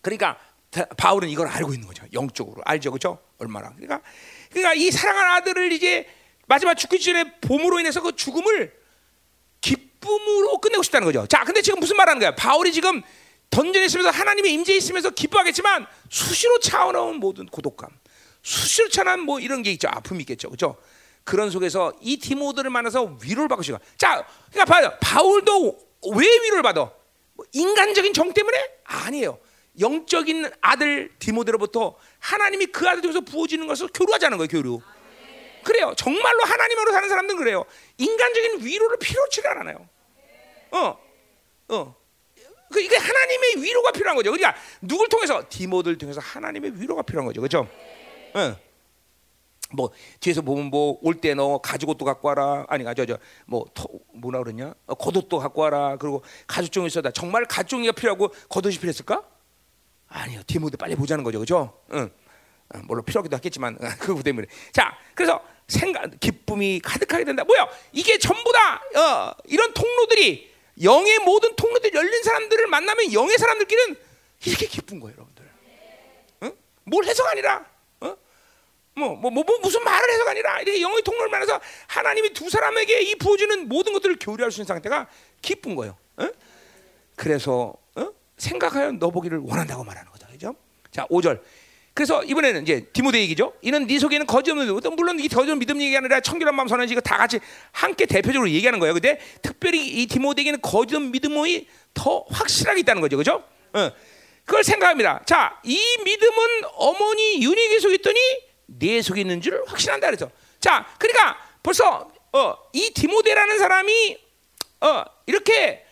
그러니까 0.02 0.38
바울은 0.96 1.28
이걸 1.28 1.46
알고 1.46 1.72
있는 1.72 1.86
거죠. 1.86 2.04
영적으로 2.12 2.62
알죠. 2.64 2.90
그죠? 2.90 3.18
얼마나. 3.38 3.70
그러니까 3.70 4.00
그러니까 4.50 4.74
이 4.74 4.90
사랑하는 4.90 5.30
아들을 5.36 5.72
이제 5.72 6.06
마지막 6.46 6.74
죽기 6.74 7.00
전에 7.00 7.38
봄으로 7.40 7.80
인해서 7.80 8.00
그 8.00 8.14
죽음을 8.14 8.72
기쁨으로 9.60 10.58
끝내고 10.60 10.82
싶다는 10.82 11.06
거죠. 11.06 11.26
자, 11.26 11.44
근데 11.44 11.60
지금 11.62 11.80
무슨 11.80 11.96
말하는 11.96 12.20
거야? 12.20 12.34
바울이 12.34 12.72
지금 12.72 13.02
던전에 13.50 13.86
있으면서 13.86 14.10
하나님의 14.10 14.52
임재에 14.52 14.76
있으면서 14.76 15.10
기뻐하겠지만 15.10 15.86
수시로 16.08 16.58
차오르는 16.60 17.16
모든 17.16 17.46
고독감, 17.46 17.90
수시로 18.42 18.88
차는 18.88 19.20
뭐 19.20 19.40
이런 19.40 19.62
게 19.62 19.72
있죠. 19.72 19.88
아픔이 19.88 20.20
있겠죠. 20.20 20.50
그죠? 20.50 20.76
그런 21.24 21.50
속에서 21.50 21.92
이 22.00 22.18
디모들을 22.18 22.70
만나서 22.70 23.18
위로를 23.22 23.48
받고 23.48 23.62
싶어. 23.62 23.78
자, 23.98 24.24
그러니까 24.52 24.72
봐요. 24.72 24.92
바울도 25.00 25.78
왜 26.14 26.24
위로를 26.24 26.62
받아? 26.62 26.90
뭐 27.34 27.44
인간적인 27.52 28.14
정 28.14 28.32
때문에? 28.32 28.56
아니에요. 28.84 29.38
영적인 29.80 30.48
아들 30.60 31.10
디모데로부터 31.18 31.96
하나님이 32.18 32.66
그 32.66 32.88
아들 32.88 33.02
통해서 33.02 33.20
부어지는 33.20 33.66
것을 33.66 33.88
교류하자는 33.92 34.38
거예요, 34.38 34.48
교류. 34.48 34.80
그래요. 35.66 35.92
정말로 35.96 36.44
하나님으로 36.44 36.92
사는 36.92 37.08
사람들은 37.08 37.38
그래요. 37.38 37.64
인간적인 37.98 38.64
위로를 38.64 38.98
필요치 38.98 39.42
않아요. 39.46 39.88
어, 40.70 40.96
어. 41.68 41.94
그 42.72 42.80
이게 42.80 42.96
하나님의 42.96 43.62
위로가 43.62 43.90
필요한 43.90 44.16
거죠. 44.16 44.30
그러니까 44.30 44.56
누굴 44.80 45.08
통해서 45.08 45.42
디모들 45.48 45.98
통해서 45.98 46.20
하나님의 46.20 46.80
위로가 46.80 47.02
필요한 47.02 47.26
거죠. 47.26 47.40
그렇죠? 47.40 47.68
어. 48.34 48.56
뭐 49.72 49.90
뒤에서 50.20 50.42
보면 50.42 50.66
뭐 50.66 51.00
올 51.02 51.20
때 51.20 51.34
너 51.34 51.58
가죽 51.58 51.88
옷도 51.88 52.04
갖고 52.04 52.28
와라 52.28 52.64
아니 52.68 52.84
저저 52.84 53.18
뭐 53.46 53.64
뭐라 54.14 54.38
그러냐 54.44 54.72
어, 54.86 54.94
겉옷도 54.94 55.38
갖고 55.40 55.62
와라 55.62 55.96
그리고 55.98 56.22
가죽종이 56.46 56.86
있어다 56.86 57.10
정말 57.10 57.44
가죽종이가 57.46 57.90
필요하고 57.92 58.28
겉옷이 58.48 58.76
필요했을까 58.76 59.24
아니요 60.06 60.42
디모데 60.46 60.76
빨리 60.76 60.94
보자는 60.94 61.24
거죠 61.24 61.40
그죠 61.40 61.80
응 61.92 62.08
어, 62.74 62.78
물론 62.84 63.04
필요하기도 63.04 63.34
하겠지만 63.36 63.76
그거 63.98 64.22
때문에 64.22 64.46
자 64.72 64.96
그래서 65.16 65.42
생각 65.68 66.08
기쁨이 66.20 66.80
가득하게 66.80 67.24
된다 67.24 67.44
뭐야 67.44 67.68
이게 67.92 68.18
전부 68.18 68.52
다 68.52 68.82
어, 68.98 69.34
이런 69.46 69.72
통로들이 69.74 70.54
영의 70.82 71.18
모든 71.20 71.56
통로들이 71.56 71.96
열린 71.96 72.22
사람들을 72.22 72.66
만나면 72.68 73.12
영의 73.12 73.36
사람들끼리는 73.38 73.96
이렇게 74.44 74.66
기쁜 74.66 75.00
거예요 75.00 75.16
여러분들 75.16 75.44
응? 76.44 76.52
뭘 76.84 77.04
해석 77.04 77.26
아니라 77.26 77.64
뭐, 78.96 79.14
뭐, 79.14 79.30
뭐, 79.30 79.44
뭐, 79.44 79.58
무슨 79.58 79.84
말을 79.84 80.10
해서가 80.10 80.30
아니라 80.30 80.60
이렇게 80.60 80.80
영의 80.80 81.02
통로를 81.02 81.30
만나서 81.30 81.60
하나님이 81.86 82.32
두 82.32 82.48
사람에게 82.48 83.02
이 83.02 83.14
부어주는 83.16 83.68
모든 83.68 83.92
것들을 83.92 84.16
교류할 84.18 84.50
수 84.50 84.60
있는 84.60 84.66
상태가 84.66 85.06
기쁜 85.42 85.74
거예요. 85.74 85.98
어? 86.16 86.28
그래서 87.14 87.74
어? 87.94 88.08
생각하여 88.38 88.92
너 88.92 89.10
보기를 89.10 89.38
원한다고 89.44 89.84
말하는 89.84 90.10
거죠. 90.10 90.26
그죠? 90.28 90.54
자, 90.90 91.06
5절. 91.08 91.42
그래서 91.96 92.22
이번에는 92.22 92.60
이제 92.60 92.84
디모데 92.92 93.18
얘기죠. 93.20 93.54
이는 93.62 93.86
네 93.86 93.98
속에는 93.98 94.26
거짓 94.26 94.50
없는. 94.50 94.68
물론 94.96 95.18
이 95.18 95.28
거짓 95.28 95.54
믿음 95.54 95.80
얘기 95.80 95.96
아니라 95.96 96.20
청결한 96.20 96.54
마음 96.54 96.68
이거 96.90 97.00
다 97.00 97.16
같이 97.16 97.40
함께 97.72 98.04
대표적으로 98.04 98.50
얘기하는 98.50 98.78
거예요. 98.80 98.92
근데 98.92 99.18
특별히 99.40 99.82
이 99.86 100.06
디모데에게는 100.06 100.60
거짓 100.60 100.98
믿음이 100.98 101.66
더 101.94 102.26
확실하게 102.28 102.80
있다는 102.80 103.00
거죠. 103.00 103.16
그죠? 103.16 103.42
어. 103.72 103.90
그걸 104.44 104.62
생각합니다. 104.62 105.22
자, 105.24 105.58
이 105.64 105.80
믿음은 106.04 106.64
어머니 106.74 107.42
윤희계 107.42 107.80
속에 107.80 107.94
있더니 107.94 108.20
내 108.66 109.00
속에 109.00 109.22
있는 109.22 109.40
줄 109.40 109.62
확신한다 109.66 110.06
그래서 110.08 110.30
자 110.60 110.86
그러니까 110.98 111.38
벌써 111.62 112.10
어, 112.30 112.54
이 112.74 112.90
디모데라는 112.90 113.58
사람이 113.58 114.18
어, 114.82 115.02
이렇게 115.24 115.86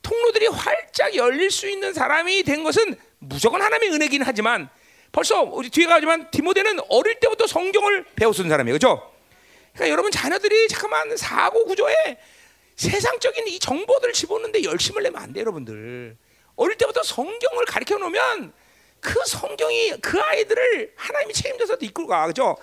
통로들이 0.00 0.46
활짝 0.46 1.14
열릴 1.14 1.50
수 1.50 1.68
있는 1.68 1.92
사람이 1.92 2.42
된 2.44 2.64
것은 2.64 2.96
무조건 3.18 3.60
하나님의 3.60 3.94
은혜긴 3.96 4.22
하지만 4.22 4.70
벌써 5.12 5.42
우리 5.42 5.68
뒤에 5.70 5.86
가지만 5.86 6.30
디모데는 6.30 6.80
어릴 6.88 7.20
때부터 7.20 7.46
성경을 7.46 8.04
배웠던 8.16 8.48
사람이에요 8.48 8.74
그죠 8.74 9.12
그러니까 9.74 9.92
여러분 9.92 10.10
자녀들이 10.10 10.68
잠깐만 10.68 11.16
사고 11.16 11.64
구조에 11.66 11.94
세상적인 12.76 13.46
이 13.48 13.58
정보들을 13.58 14.12
집어넣는데 14.12 14.64
열심을 14.64 15.02
내면 15.02 15.22
안 15.22 15.32
돼요 15.32 15.42
여러분들 15.42 16.16
어릴 16.56 16.76
때부터 16.76 17.02
성경을 17.02 17.64
가르쳐 17.66 17.98
놓으면 17.98 18.52
그 19.00 19.20
성경이 19.26 19.94
그 20.00 20.20
아이들을 20.20 20.92
하나님이 20.96 21.34
책임져서 21.34 21.78
이끌고 21.80 22.06
가 22.06 22.26
그죠? 22.26 22.56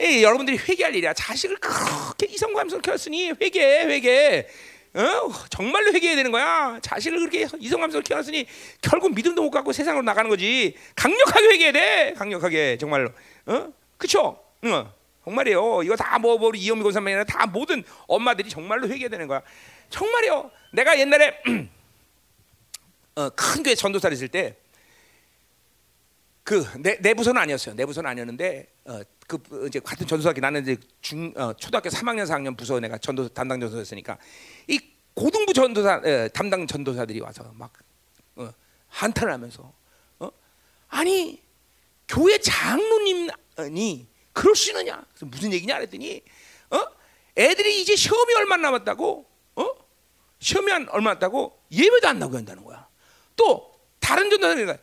예, 0.00 0.22
여러분들이 0.22 0.56
회개할 0.56 0.94
일이야. 0.96 1.12
자식을 1.12 1.58
그렇게 1.58 2.26
이성감성을 2.26 2.80
키웠으니 2.82 3.32
회개, 3.40 3.84
회개. 3.84 4.48
어? 4.94 5.32
정말로 5.48 5.92
회개해야 5.92 6.16
되는 6.16 6.30
거야. 6.30 6.78
자식을 6.82 7.18
그렇게 7.18 7.46
이성감성을 7.58 8.02
키웠으니 8.02 8.46
결국 8.82 9.14
믿음도 9.14 9.42
못 9.42 9.50
갖고 9.50 9.72
세상으로 9.72 10.02
나가는 10.04 10.28
거지. 10.28 10.76
강력하게 10.96 11.46
회개해야 11.48 11.72
돼. 11.72 12.14
강력하게 12.16 12.76
정말로. 12.78 13.10
어? 13.46 13.68
그쵸? 13.96 14.42
응. 14.64 14.86
정말이에요. 15.24 15.82
이거 15.84 15.96
다뭐 15.96 16.36
뭐 16.38 16.50
이영미 16.54 16.82
권사만이 16.82 17.14
아니라 17.14 17.24
다 17.24 17.46
모든 17.46 17.82
엄마들이 18.08 18.50
정말로 18.50 18.86
회개해야 18.88 19.08
되는 19.08 19.26
거야. 19.28 19.40
정말이요. 19.88 20.50
내가 20.72 20.98
옛날에 20.98 21.40
어, 23.14 23.30
큰 23.30 23.62
교회 23.62 23.74
전도사를 23.74 24.14
있을 24.14 24.28
때 24.28 24.56
그 26.44 26.64
내 26.78 26.96
내 27.00 27.14
부서는 27.14 27.40
아니었어요. 27.40 27.76
내 27.76 27.86
부서는 27.86 28.10
아니었는데 28.10 28.66
어, 28.86 29.00
그 29.38 29.66
이제 29.66 29.80
같은 29.80 30.06
전도사기 30.06 30.40
나는 30.40 30.62
이제 30.62 30.76
중 31.00 31.32
어, 31.36 31.52
초등학교 31.54 31.88
3학년 31.88 32.26
4학년 32.26 32.56
부서 32.56 32.78
내가 32.80 32.98
전도 32.98 33.28
담당 33.28 33.60
전도사였으니까 33.60 34.18
이 34.68 34.80
고등부 35.14 35.52
전도사 35.52 36.02
에, 36.04 36.28
담당 36.28 36.66
전도사들이 36.66 37.20
와서 37.20 37.50
막 37.54 37.72
어, 38.36 38.52
한탄을 38.88 39.32
하면서 39.32 39.72
어? 40.18 40.28
아니 40.88 41.40
교회 42.08 42.38
장로님이 42.38 44.06
그럴 44.32 44.54
수 44.54 44.70
있느냐? 44.70 45.04
그래서 45.10 45.26
무슨 45.26 45.52
얘기냐 45.52 45.76
그랬더니 45.76 46.22
어? 46.70 46.80
애들이 47.36 47.80
이제 47.80 47.96
시험이 47.96 48.34
얼마 48.34 48.56
남았다고 48.56 49.26
어? 49.56 49.66
시험이 50.38 50.72
한 50.72 50.88
얼마 50.90 51.10
남았다고 51.10 51.58
예배도 51.70 52.08
안 52.08 52.18
나고 52.18 52.36
한다는 52.36 52.64
거야. 52.64 52.86
또 53.36 53.72
다른 53.98 54.28
전도사들이 54.30 54.76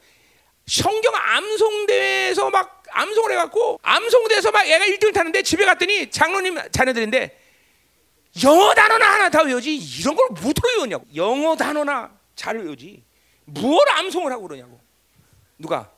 성경 0.66 1.16
암송 1.16 1.88
대회에서 1.88 2.50
막 2.50 2.79
암송을 2.92 3.32
해갖고 3.32 3.80
암송대에서 3.82 4.52
막 4.52 4.66
애가 4.66 4.86
1등을 4.86 5.14
타는데 5.14 5.44
집에 5.44 5.66
갔더니 5.66 6.10
장로님 6.10 6.58
자녀들인데 6.72 7.40
영어 8.44 8.74
단어나 8.74 9.14
하나 9.14 9.30
다 9.30 9.42
외우지. 9.44 9.76
이런 9.76 10.16
걸못 10.16 10.56
외우냐고. 10.64 11.06
영어 11.16 11.56
단어나 11.56 12.12
잘 12.36 12.58
외우지. 12.58 13.04
무엇 13.46 13.88
암송을 13.90 14.32
하고 14.32 14.48
그러냐고. 14.48 14.80
누가? 15.58 15.92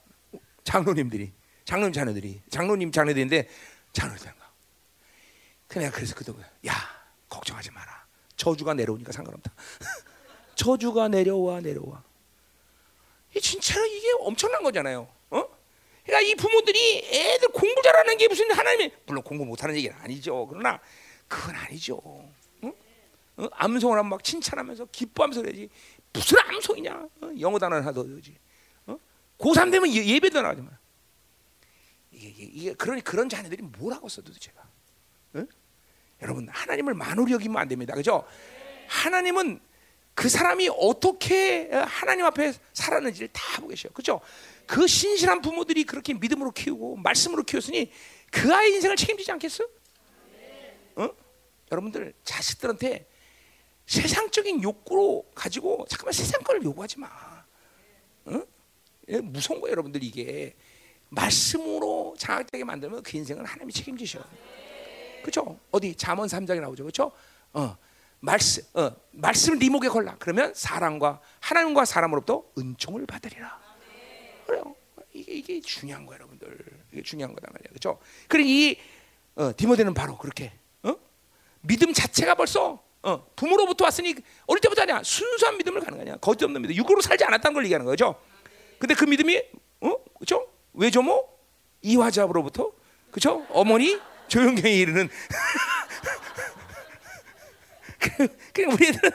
장로님들이. 0.64 1.32
장로님 1.66 1.94
자녀들이. 1.94 2.42
장로님 2.50 2.92
자녀들인데 2.92 3.50
장로님가? 3.94 4.52
그냥 5.68 5.92
그래서 5.92 6.16
그동안 6.16 6.44
야 6.68 6.74
걱정하지 7.30 7.72
마라. 7.72 8.06
저주가 8.38 8.74
내려오니까 8.74 9.12
상관없다. 9.12 9.52
저주가 10.56 11.08
내려와 11.10 11.60
내려와. 11.62 12.04
진짜로 13.42 13.86
이게 13.86 14.08
엄청난 14.20 14.64
거잖아요. 14.64 15.08
어? 16.12 16.22
그러니까 16.22 16.22
이 16.22 16.36
부모들이 16.36 17.06
애들 17.10 17.50
공부 17.50 17.82
잘하는 17.82 18.18
게 18.18 18.28
무슨 18.28 18.52
하나님이 18.52 18.92
물론 19.06 19.24
공부 19.24 19.46
못하는 19.46 19.76
얘기는 19.76 19.96
아니죠. 19.98 20.46
그러나 20.48 20.80
그건 21.28 21.56
아니죠. 21.56 22.02
응? 22.64 22.74
어? 23.38 23.48
암송을 23.54 23.98
하면 23.98 24.10
막 24.10 24.24
칭찬하면서 24.24 24.88
기뻐하면서 24.92 25.42
그러지. 25.42 25.70
무슨 26.12 26.38
암송이냐? 26.40 27.08
어? 27.22 27.32
영어 27.40 27.58
단어 27.58 27.78
하나도 27.78 28.16
되지. 28.16 28.36
어? 28.88 28.98
고3 29.40 29.72
되면 29.72 29.90
예, 29.94 30.06
예배도 30.06 30.42
나가지 30.42 30.62
마. 30.62 30.72
이게, 32.12 32.44
이게, 32.44 32.74
그런 32.74 33.02
그런 33.02 33.30
자녀들이 33.30 33.64
뭘 33.64 33.94
하고 33.94 34.08
있어 34.08 34.22
도대체가? 34.22 34.62
응? 35.36 35.48
여러분 36.22 36.50
하나님을 36.50 36.94
만으로 36.94 37.32
여기면 37.32 37.58
안 37.62 37.68
됩니다. 37.70 37.96
그죠? 37.96 38.26
하나님은 38.90 39.62
그 40.14 40.28
사람이 40.28 40.70
어떻게 40.78 41.70
하나님 41.72 42.26
앞에 42.26 42.52
살았는지를 42.74 43.30
다 43.32 43.42
보고 43.56 43.70
계셔요. 43.70 43.94
그죠? 43.94 44.20
그 44.72 44.88
신실한 44.88 45.42
부모들이 45.42 45.84
그렇게 45.84 46.14
믿음으로 46.14 46.52
키우고 46.52 46.96
말씀으로 46.96 47.44
키웠으니 47.44 47.92
그 48.32 48.56
아이 48.56 48.72
인생을 48.72 48.96
책임지지 48.96 49.30
않겠어? 49.34 49.68
어? 50.96 51.10
여러분들 51.70 52.14
자식들한테 52.24 53.06
세상적인 53.86 54.64
욕구로 54.64 55.26
가지고 55.36 55.86
잠깐만 55.90 56.14
세상 56.14 56.40
걸 56.44 56.64
요구하지 56.64 57.00
마. 57.00 57.10
어? 58.28 58.42
무서운 59.24 59.60
거예요, 59.60 59.72
여러분들 59.72 60.02
이게 60.06 60.56
말씀으로 61.10 62.16
장악되게 62.18 62.64
만들면 62.64 63.04
그 63.04 63.18
인생은 63.18 63.46
하나님이 63.46 63.74
책임지셔. 63.74 64.24
그렇죠? 65.22 65.60
어디 65.72 65.94
잠언 65.96 66.30
3장에 66.30 66.62
나오죠. 66.62 66.84
그렇죠? 66.84 67.12
어. 67.52 67.76
말씀 68.22 68.64
어, 68.76 68.96
말씀 69.12 69.56
리목에 69.56 69.90
걸라. 69.90 70.16
그러면 70.18 70.54
사람과 70.56 71.20
하나님과 71.42 71.84
사람으로부터 71.84 72.46
은총을 72.58 73.06
받으리라. 73.06 73.71
그래요. 74.52 74.76
이게 75.14 75.34
이게 75.34 75.62
중요한 75.62 76.06
거예요, 76.06 76.20
여러분들. 76.20 76.58
이게 76.92 77.02
중요한 77.02 77.34
거다 77.34 77.48
말이야. 77.54 77.70
그렇죠? 77.70 78.00
그래 78.28 78.44
이 78.46 78.78
어, 79.36 79.54
디모데는 79.56 79.94
바로 79.94 80.18
그렇게 80.18 80.52
어? 80.84 80.94
믿음 81.62 81.94
자체가 81.94 82.36
벌써 82.36 82.84
어, 83.02 83.26
부모로부터 83.36 83.86
왔으니 83.86 84.14
어릴 84.46 84.60
때부터 84.60 84.82
아니야. 84.82 85.02
순수한 85.04 85.58
믿음을 85.58 85.80
가는 85.82 85.98
거냐. 85.98 86.18
거짓 86.18 86.44
없는 86.44 86.62
믿음. 86.62 86.76
육으로 86.76 87.00
살지 87.02 87.24
않았다는 87.24 87.54
걸 87.54 87.64
얘기하는 87.64 87.86
거죠. 87.86 88.22
근데 88.78 88.94
그 88.94 89.06
믿음이 89.06 89.42
어? 89.82 89.96
그렇죠? 90.16 90.48
외조모 90.74 91.30
이화자로부터 91.82 92.74
그렇죠? 93.10 93.46
어머니 93.52 93.98
조용경에 94.28 94.74
이르는 94.74 95.10
그냥 98.54 98.72
우리 98.72 98.88
애들은 98.88 99.12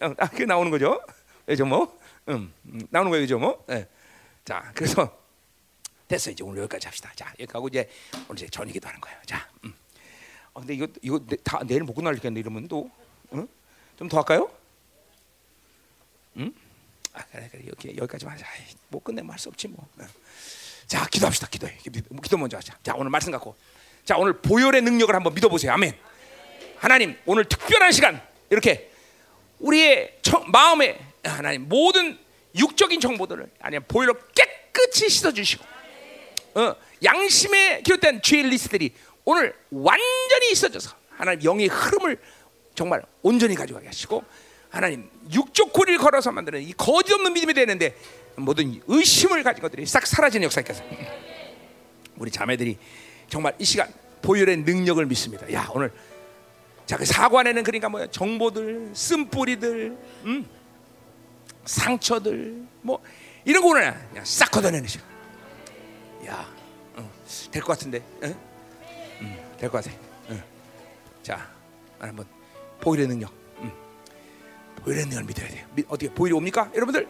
아, 0.18 0.28
그 0.28 0.42
나오는 0.42 0.70
거죠. 0.70 1.00
외조모. 1.46 2.01
음, 2.28 2.52
음, 2.66 2.80
나오는 2.90 3.10
거예요, 3.10 3.22
외조모. 3.22 3.64
네. 3.66 3.88
자, 4.44 4.70
그래서 4.74 5.18
됐어 6.08 6.30
이제 6.30 6.44
오늘 6.44 6.62
여기까지 6.62 6.86
합시다. 6.86 7.12
자, 7.16 7.32
여기 7.38 7.46
가고 7.46 7.68
이제 7.68 7.88
오늘 8.28 8.42
이제 8.42 8.48
전이기도 8.48 8.86
하는 8.86 9.00
거예요. 9.00 9.18
자, 9.26 9.48
음. 9.64 9.74
아, 10.54 10.60
근데 10.60 10.74
이거 10.74 10.86
이거 11.00 11.18
다 11.42 11.60
내일 11.64 11.82
못 11.82 11.94
끝날겠네 11.94 12.38
이러면 12.40 12.68
또 12.68 12.90
응? 13.32 13.48
좀더 13.98 14.18
할까요? 14.18 14.50
응? 16.36 16.52
아 17.14 17.22
그래 17.30 17.48
그래 17.50 17.64
여기 17.68 17.96
여기까지만 17.96 18.34
하자. 18.34 18.46
못 18.88 19.00
끝내면 19.02 19.30
할수 19.30 19.48
없지 19.48 19.68
뭐. 19.68 19.86
자 20.86 21.06
기도합시다. 21.06 21.48
기도해. 21.48 21.78
기도 22.22 22.36
먼저 22.36 22.58
하자. 22.58 22.76
자 22.82 22.94
오늘 22.94 23.10
말씀 23.10 23.32
갖고 23.32 23.56
자 24.04 24.16
오늘 24.16 24.34
보혈의 24.40 24.82
능력을 24.82 25.14
한번 25.14 25.34
믿어보세요. 25.34 25.72
아멘. 25.72 25.96
하나님 26.78 27.16
오늘 27.24 27.44
특별한 27.46 27.92
시간 27.92 28.20
이렇게 28.50 28.90
우리의 29.60 30.18
청, 30.22 30.50
마음에 30.50 31.11
하나님 31.24 31.68
모든 31.68 32.18
육적인 32.56 33.00
정보들을 33.00 33.50
아니면 33.60 33.84
보혈로 33.88 34.14
깨끗이 34.34 35.08
씻어 35.08 35.32
주시고 35.32 35.64
어, 36.54 36.74
양심에 37.02 37.82
기록된 37.82 38.20
죄 38.22 38.42
리스트들이 38.42 38.92
오늘 39.24 39.54
완전히 39.70 40.52
있어져서 40.52 40.94
하나님 41.16 41.44
영의 41.44 41.68
흐름을 41.68 42.18
정말 42.74 43.02
온전히 43.22 43.54
가져가게 43.54 43.86
하시고 43.86 44.24
하나님 44.68 45.08
육적 45.32 45.72
고리를 45.72 45.98
걸어서 45.98 46.32
만드는 46.32 46.62
이 46.62 46.72
거짓 46.72 47.12
없는 47.12 47.32
믿음이 47.32 47.54
되는데 47.54 47.96
모든 48.36 48.80
의심을 48.86 49.42
가진 49.42 49.62
것들이 49.62 49.86
싹 49.86 50.06
사라지는 50.06 50.46
역사께서 50.46 50.82
우리 52.16 52.30
자매들이 52.30 52.78
정말 53.28 53.54
이 53.58 53.64
시간 53.64 53.92
보혈의 54.22 54.58
능력을 54.58 55.04
믿습니다. 55.06 55.50
야 55.52 55.68
오늘 55.74 55.92
자그 56.86 57.04
사관에는 57.04 57.62
그러니까 57.62 57.88
뭐야 57.88 58.06
정보들 58.08 58.90
쓴뿌리들 58.94 59.96
음? 60.24 60.48
상처들 61.64 62.66
뭐 62.82 63.02
이런 63.44 63.62
거 63.62 63.68
오늘 63.68 63.94
그냥 64.10 64.24
싹 64.24 64.50
걷어내는 64.50 64.86
시간. 64.88 65.06
야될 66.24 67.62
것 67.62 67.66
같은데. 67.66 68.02
응? 68.22 68.34
될것 69.58 69.84
같아. 69.84 69.96
응. 70.30 70.42
자, 71.22 71.48
한번 71.98 72.26
보일의 72.80 73.06
능력. 73.06 73.32
응. 73.60 73.72
보일의 74.76 75.04
능력을 75.04 75.24
믿어야 75.24 75.48
돼요. 75.48 75.66
미, 75.74 75.84
어떻게 75.86 76.12
보일이 76.12 76.34
옵니까, 76.34 76.70
여러분들? 76.74 77.06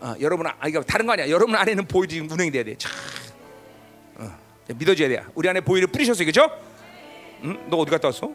어, 0.00 0.14
여러분 0.20 0.46
아 0.46 0.66
이거 0.66 0.82
다른 0.82 1.04
거 1.04 1.12
아니야. 1.12 1.28
여러분 1.28 1.54
안에는 1.54 1.86
보일이 1.86 2.14
지금 2.14 2.30
운행이 2.30 2.50
돼야 2.50 2.64
돼. 2.64 2.74
자, 2.76 2.88
어, 4.16 4.30
믿어줘야 4.74 5.08
돼. 5.08 5.22
우리 5.34 5.48
안에 5.48 5.60
보일을 5.60 5.88
뿌리셨어요, 5.88 6.24
그죠? 6.24 6.48
응? 7.44 7.68
너 7.68 7.76
어디 7.76 7.90
갔다 7.90 8.08
왔어? 8.08 8.32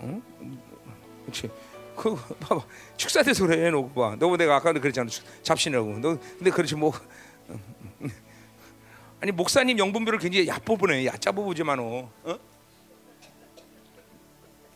응? 0.00 0.22
그렇지. 1.26 1.48
그 1.98 2.14
봐봐 2.40 2.64
축사돼서 2.96 3.44
그래 3.46 3.70
너 3.70 3.88
봐. 3.88 4.16
너 4.18 4.36
내가 4.36 4.56
아까 4.56 4.72
그랬잖아 4.72 5.10
잡신이라고. 5.42 5.98
너 5.98 6.16
근데 6.38 6.50
그렇지 6.50 6.76
뭐. 6.76 6.92
아니 9.20 9.32
목사님 9.32 9.76
영분별을 9.78 10.20
굉장히 10.20 10.46
얕뽑으네 10.46 11.10
뽑으지만어 11.32 11.82
어? 11.82 12.38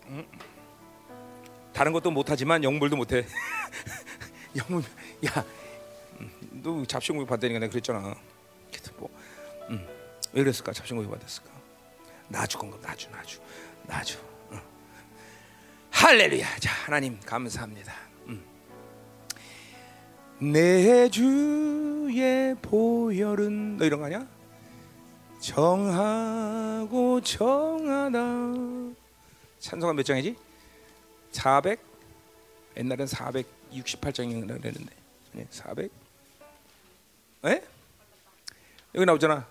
응? 0.09 0.27
다른 1.73 1.93
것도 1.93 2.11
못하지만 2.11 2.65
영물도 2.65 2.97
못해 2.97 3.25
영물 4.57 4.83
야너 5.25 6.85
잡신고기 6.87 7.29
받다니까 7.29 7.61
내가 7.61 7.71
그랬잖아 7.71 8.17
뭐, 8.99 9.09
음, 9.71 9.87
왜 10.33 10.43
그랬을까 10.43 10.73
잡신고기 10.73 11.09
받았을까 11.09 11.49
나주 12.27 12.59
건가 12.59 12.77
나주 12.83 13.09
나주 13.11 13.39
나주 13.87 14.19
어. 14.19 14.32
할렐루야. 15.93 16.57
자 16.59 16.73
하나님 16.85 17.19
감사합니다. 17.21 17.95
음. 18.29 18.43
내 20.41 21.09
주의 21.09 22.55
보혈은 22.57 23.77
너 23.79 23.85
이런 23.85 24.01
거 24.01 24.07
아니야? 24.07 24.27
정하고 25.41 27.21
정하다. 27.21 28.19
찬송가 29.61 29.93
몇 29.95 30.03
장이지? 30.03 30.37
400 31.33 31.81
옛날엔 32.77 33.07
468장이라 33.07 34.61
그랬는데. 34.61 34.93
400 35.51 35.91
에? 37.47 37.63
여기 38.95 39.07
나오잖아. 39.07 39.47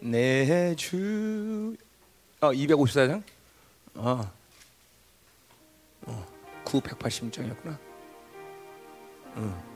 내 0.00 0.74
주 0.76 1.76
어 2.40 2.50
254장? 2.50 3.22
어, 3.94 4.30
어 6.06 6.26
980장이었구나 6.64 7.78
어. 9.36 9.74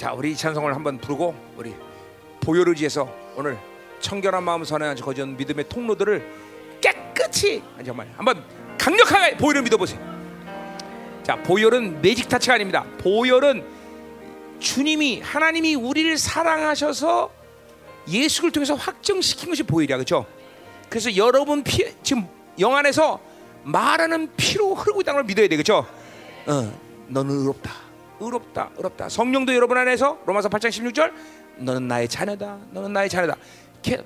자, 0.00 0.12
우리 0.14 0.34
찬송을 0.34 0.74
한번 0.74 0.98
부르고 0.98 1.34
우리 1.56 1.74
보혈의지에서 2.40 3.06
오늘 3.36 3.58
청결한 4.00 4.42
마음 4.42 4.64
선한 4.64 4.96
거짓 4.96 5.26
믿음의 5.26 5.68
통로들을 5.68 6.26
깨끗이 6.80 7.62
정말 7.84 8.10
한번 8.16 8.42
강력하게 8.78 9.36
보혈을 9.36 9.60
믿어보세요. 9.62 10.00
자, 11.22 11.36
보혈은 11.42 12.00
매직 12.00 12.30
타치가 12.30 12.54
아닙니다. 12.54 12.84
보혈은 12.98 13.62
주님이 14.58 15.20
하나님이 15.20 15.74
우리를 15.74 16.16
사랑하셔서 16.16 17.30
예수를 18.08 18.52
통해서 18.52 18.74
확정시킨 18.74 19.50
것이 19.50 19.62
보혈이야, 19.62 19.96
그렇죠? 19.96 20.24
그래서 20.90 21.16
여러분 21.16 21.62
피, 21.62 21.94
지금 22.02 22.26
영 22.58 22.76
안에서 22.76 23.20
말하는 23.62 24.28
피로 24.36 24.74
흐르고 24.74 25.00
있다는 25.00 25.18
걸 25.18 25.24
믿어야 25.24 25.48
돼, 25.48 25.56
그렇죠? 25.56 25.86
어, 26.46 26.72
너는 27.08 27.38
의롭다. 27.38 27.70
의롭다, 28.18 28.70
의롭다. 28.76 29.08
성령도 29.08 29.54
여러분 29.54 29.78
안에서 29.78 30.18
로마서 30.26 30.48
8장 30.48 30.68
16절 30.68 31.12
너는 31.58 31.88
나의 31.88 32.08
자녀다. 32.08 32.58
너는 32.72 32.92
나의 32.92 33.08
자녀다. 33.08 33.36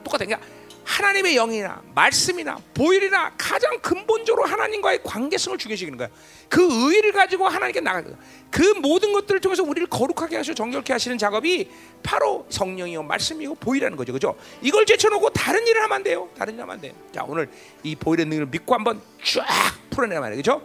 똑같아. 0.04 0.24
그러니까 0.24 0.38
하나님의 0.84 1.34
영이나 1.34 1.82
말씀이나 1.94 2.58
보일이나 2.74 3.32
가장 3.36 3.78
근본적으로 3.80 4.44
하나님과의 4.44 5.02
관계성을 5.02 5.58
중요시키는 5.58 5.98
거야. 5.98 6.08
그 6.48 6.62
의를 6.92 7.12
가지고 7.12 7.48
하나님께 7.48 7.80
나가는 7.80 8.08
거야. 8.10 8.18
그 8.50 8.62
모든 8.80 9.12
것들을 9.12 9.40
통해서 9.40 9.62
우리를 9.62 9.88
거룩하게 9.88 10.36
하시고 10.36 10.54
정결케 10.54 10.92
하시는 10.92 11.18
작업이 11.18 11.70
바로 12.02 12.46
성령이요 12.50 13.02
말씀이고 13.02 13.54
보이라는 13.56 13.96
거죠. 13.96 14.12
그죠? 14.12 14.36
이걸 14.62 14.86
제쳐놓고 14.86 15.30
다른 15.30 15.66
일을 15.66 15.82
하면 15.82 15.96
안 15.96 16.02
돼요. 16.02 16.28
다른 16.36 16.54
일 16.54 16.60
하면 16.60 16.74
안 16.74 16.80
돼요. 16.80 16.92
자, 17.12 17.24
오늘 17.26 17.50
이 17.82 17.96
보일의 17.96 18.26
능력을 18.26 18.46
믿고 18.50 18.74
한번 18.74 19.00
쫙 19.24 19.44
풀어내란 19.90 20.22
말이에요. 20.22 20.36
그죠? 20.36 20.62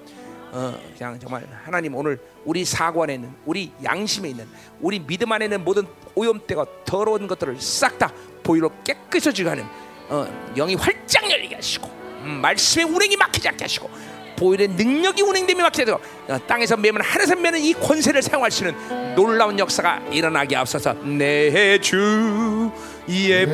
어, 0.52 0.80
그냥 0.98 1.20
정말 1.20 1.48
하나님 1.64 1.96
오늘 1.96 2.20
우리 2.44 2.66
사고 2.66 3.04
안에 3.04 3.16
있는 3.16 3.32
우리 3.46 3.72
양심에 3.84 4.30
있는 4.30 4.48
우리 4.82 5.00
믿음 5.00 5.32
안에 5.32 5.46
있는 5.46 5.64
모든 5.64 5.86
오염되고 6.16 6.84
더러운 6.86 7.28
것들을 7.28 7.60
싹 7.62 8.00
다 8.00 8.12
보이로 8.44 8.72
깨끗해지게 8.84 9.48
하는 9.50 9.66
어, 10.10 10.28
영이 10.56 10.76
활짝 10.76 11.30
열리게 11.30 11.56
하시고 11.56 11.90
음, 12.24 12.40
말씀의 12.42 12.86
운행이 12.86 13.16
막히지 13.16 13.48
않게 13.48 13.64
하시고 13.64 13.90
보일의 14.36 14.70
능력이 14.70 15.22
운행됨이 15.22 15.62
막히게 15.62 15.92
하고 15.92 16.04
어, 16.30 16.40
땅에서 16.48 16.78
매면 16.78 17.02
하늘에서 17.02 17.36
매는 17.36 17.60
이 17.60 17.74
권세를 17.74 18.22
사용할 18.22 18.52
수 18.52 18.66
있는 18.66 19.16
놀라운 19.16 19.60
역사가 19.60 20.02
일어나게 20.12 20.56
앞서서. 20.56 20.94
내 20.94 21.78
주의 21.80 22.72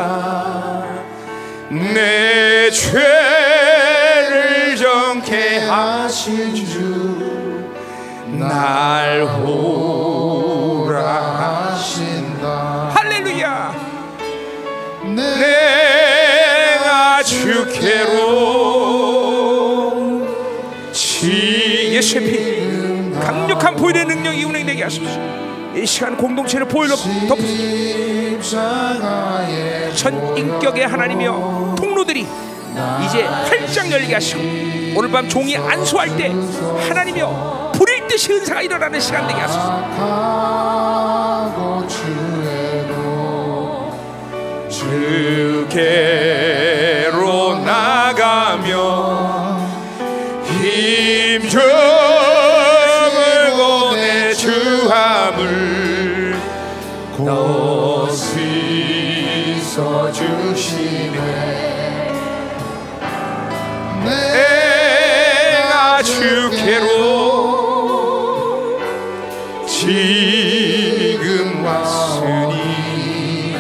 내 1.70 2.70
죄를 2.72 4.76
정케 4.76 5.60
하신 5.60 6.56
주 6.56 7.09
날 8.40 9.24
호라 9.24 11.02
하신다. 11.74 12.92
할렐루야. 12.96 13.76
내 15.16 15.22
내가 15.40 17.22
주께로 17.24 18.30
지 20.92 21.92
예수의 21.94 22.24
피 22.24 23.20
강력한 23.20 23.76
보혈의 23.76 24.06
능력이 24.06 24.44
운행 24.46 24.66
되게 24.66 24.84
하십시오. 24.84 25.20
이 25.76 25.86
시간 25.86 26.18
공동체를 26.18 26.68
덮으시오 26.68 26.96
십자가의 28.42 29.96
전 29.96 30.38
인격의 30.38 30.88
하나님이여 30.88 31.76
통로들이 31.78 32.26
이제 33.06 33.24
활짝 33.24 33.92
열리게 33.92 34.14
하시고 34.14 34.42
오늘 34.96 35.12
밤 35.12 35.28
종이 35.28 35.58
안수할 35.58 36.16
때 36.18 36.30
하나님이여 36.88 37.74
불 37.76 37.99
일 38.10 38.18
듯이 38.18 38.34
은사가 38.34 38.64
일어나는 38.64 39.00
시간 39.00 39.28
되게 39.28 39.40
하소서. 39.40 39.70
주의로 41.88 43.94
주께로 45.68 47.60
나가며 47.60 49.60
힘주고 50.44 51.62
내 53.94 54.34
주함을 54.34 55.70
씻어 59.70 60.12
주시네. 60.12 61.20
내가 64.04 66.02
주께로 66.02 66.99
지금 69.90 71.66
왔으니 71.66 73.56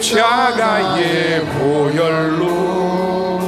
십자가의 0.00 1.44
보혈로 1.44 3.38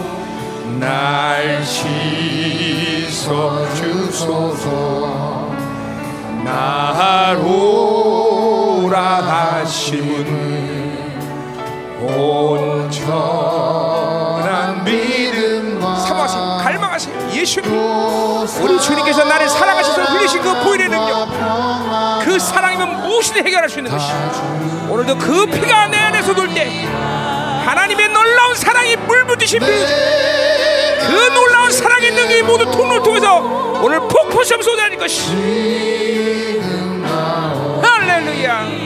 날 0.79 1.65
씻어 1.65 3.67
주소서. 3.75 5.49
나로라 6.45 7.73
하심은 9.63 10.85
온전 12.03 13.94
사모하세요 16.99 17.15
갈망하세요 17.15 17.31
예수. 17.33 17.61
우리 18.63 18.81
주님께서 18.81 19.25
나를 19.25 19.49
사랑하셔서 19.49 20.03
흘리신 20.03 20.41
그 20.43 20.53
보혈의 20.63 20.89
능력. 20.89 21.29
그 22.25 22.39
사랑이면 22.39 23.03
무엇이든 23.03 23.45
해결할 23.47 23.69
수 23.69 23.79
있는 23.79 23.91
것이. 23.91 24.13
오늘도 24.89 25.19
그 25.19 25.47
피가 25.47 25.89
내 25.89 25.99
안에서 25.99 26.35
돌 26.35 26.49
때 26.55 26.67
하나님의 27.65 28.09
놀라운 28.09 28.55
사랑이 28.55 28.97
비우죠 28.97 29.59
그 29.59 31.13
놀라운 31.35 31.71
사랑의 31.71 32.11
능력이 32.13 32.43
모두 32.43 32.71
통로를 32.71 33.03
통해서 33.03 33.39
오늘 33.83 34.01
폭포처럼 34.01 34.63
쏟아질 34.63 34.99
것이. 34.99 35.31
할렐루야. 37.83 38.85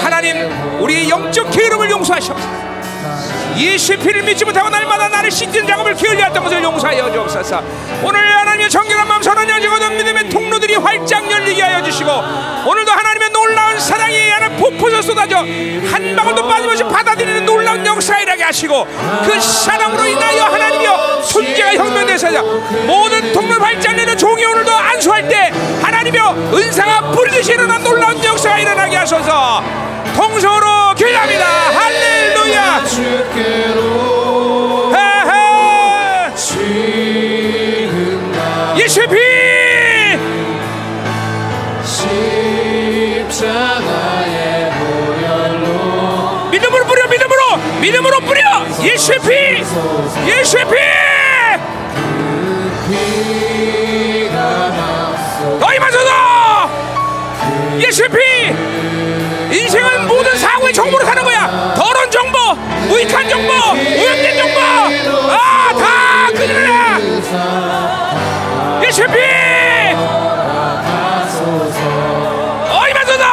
하나님 0.00 0.80
우리의 0.80 1.08
영적 1.10 1.50
게으름을 1.50 1.90
용서하시옵소서 1.90 2.69
예수의 3.56 3.98
피를 3.98 4.22
믿지 4.22 4.44
못하고 4.44 4.68
날마다 4.68 5.08
나를 5.08 5.30
씻는 5.30 5.66
작업을 5.66 5.94
게을리 5.94 6.22
했던 6.22 6.42
것을 6.42 6.62
용서하여 6.62 7.12
주옵소서. 7.12 7.62
오늘 8.02 8.20
하나님의 8.20 8.70
정결한 8.70 9.08
마음 9.08 9.22
선언여지거든 9.22 9.96
믿음의 9.96 10.28
통로들이 10.28 10.76
활짝 10.76 11.30
열리게 11.30 11.62
하여 11.62 11.82
주시고 11.82 12.10
오늘도 12.66 12.92
하나님의 12.92 13.30
놀라운 13.30 13.78
사랑이 13.78 14.28
하나 14.30 14.48
폭포서 14.50 15.02
쏟아져 15.02 15.38
한 15.38 16.16
방울도 16.16 16.48
빠짐없이 16.48 16.84
받아들이는 16.84 17.44
놀라운 17.44 17.84
역사가 17.84 18.20
일하게 18.20 18.44
하시고 18.44 18.86
그 19.24 19.40
사랑으로 19.40 20.06
인하여 20.06 20.44
하나님이여 20.44 21.22
손재가 21.22 21.74
혁명되서 21.74 22.42
모든 22.86 23.20
활짝 23.60 23.94
내는 23.94 24.16
종이 24.16 24.44
오늘도 24.44 24.72
안수할 24.72 25.28
때 25.28 25.52
하나님이여 25.82 26.52
은사가 26.54 27.12
뿌리듯이 27.12 27.52
일어난 27.52 27.82
놀라운 27.82 28.22
역사가 28.22 28.58
일어나게 28.58 28.96
하소서. 28.96 29.62
통성으로 30.16 30.94
기도합니다. 30.96 31.46
할렐루야 31.46 32.09
주께로 32.84 33.80
헤헤 34.92 36.34
지금 36.34 38.32
나 38.32 38.74
예수의 38.76 39.06
피! 39.08 39.14
십자가의 43.30 44.72
보혈로 44.72 46.48
믿음으로 46.50 46.84
뿌려 46.86 47.06
믿음으로! 47.06 47.56
믿음으로 47.80 48.20
뿌려! 48.20 48.40
예수의 48.82 49.18
피! 49.20 49.28
예수의 50.28 50.64
피 50.64 50.70
피가 52.90 54.36
났소. 54.70 55.58
너희 55.60 55.78
마저도 55.78 56.10
예수의 57.78 58.08
피 58.08 58.16
인생은 59.56 60.08
모든 60.08 60.36
사고의 60.36 60.72
거야 60.72 61.04
더러운 61.04 61.19
무익한 63.00 63.28
정보 63.30 63.52
오염된 63.52 64.36
정보. 64.36 64.60
아다 65.32 66.26
그들이야. 66.34 66.98
예수의 68.84 69.08
피 69.08 69.14
너희마저도. 72.68 73.24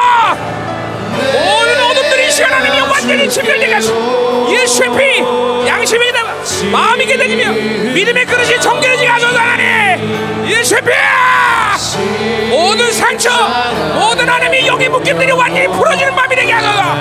모든 1.34 1.84
어둠들이 1.84 2.28
이 2.28 2.32
시간 2.32 2.54
하나님이 2.54 2.80
완전히 2.82 3.30
진멸되게 3.30 3.74
하시고 3.74 4.48
예수의 4.52 4.90
피 4.98 5.68
양심이 5.68 6.14
다 6.14 6.24
마음이 6.72 7.06
깨달으며 7.06 7.52
믿음의 7.94 8.26
그릇이 8.26 8.62
정결해지게 8.62 9.10
하소서 9.10 9.38
하나님 9.38 10.37
예수의 10.58 10.82
피 10.82 10.90
모든 12.50 12.92
상처 12.92 13.30
모든 13.94 14.28
하나님이 14.28 14.68
여기 14.68 14.90
묶임들이 14.90 15.32
완전히 15.32 15.68
풀어지는 15.68 16.16
밤이 16.16 16.36
되게 16.36 16.52
하소서. 16.52 16.98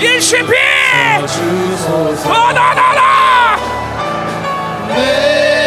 예수의 0.00 0.42
피 0.46 0.52
너너너너 2.24 3.00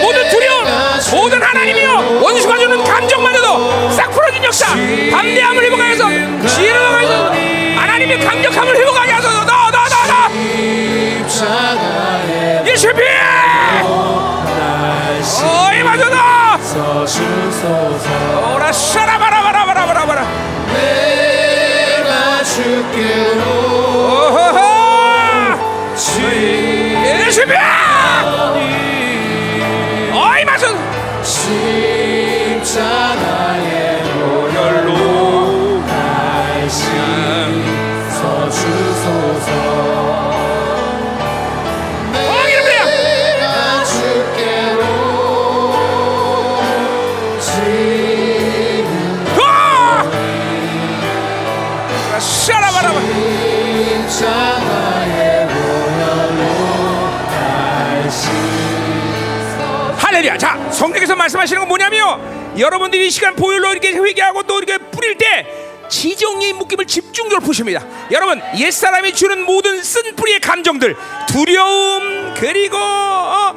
모든 0.01 0.29
두려움 0.29 0.65
모든 1.11 1.41
하나님이여 1.41 2.19
원수가 2.21 2.57
주는 2.57 2.83
감정만으로도 2.83 3.91
싹 3.91 4.09
풀어진 4.11 4.43
역사 4.43 4.67
담대함을 4.67 5.63
회복하여서 5.65 6.47
지혜로워서 6.47 7.31
하나님의 7.77 8.19
강력함을 8.19 8.75
회복하게 8.75 9.11
하소서. 9.11 9.43
십자가의 11.33 12.63
예수의 12.67 12.93
피 12.95 13.01
어이 15.43 15.83
맞아다 15.83 16.22
주소서. 16.73 18.07
오라 18.55 18.71
샤라바라바라바라바라 18.71 20.25
내가 20.73 22.43
주께로 22.43 23.43
피 28.55 28.59
어이 30.11 30.45
맞아 30.45 30.67
십자가 31.23 33.32
성령께서 60.83 61.15
말씀하시는 61.15 61.61
건 61.61 61.69
뭐냐면 61.69 62.59
여러분들이 62.59 63.07
이 63.07 63.09
시간 63.09 63.35
보혈로 63.35 63.71
이렇게 63.71 63.93
회개하고 63.93 64.43
또 64.43 64.57
이렇게 64.57 64.77
뿌릴 64.77 65.17
때 65.17 65.47
지정의 65.89 66.53
묶임을 66.53 66.85
집중적으로 66.85 67.39
푸십니다. 67.39 67.85
여러분, 68.11 68.41
옛사람이 68.57 69.13
주는 69.13 69.45
모든 69.45 69.81
쓴 69.81 70.15
뿌리의 70.15 70.39
감정들, 70.39 70.95
두려움, 71.27 72.33
그리고 72.35 72.77
어, 72.77 73.55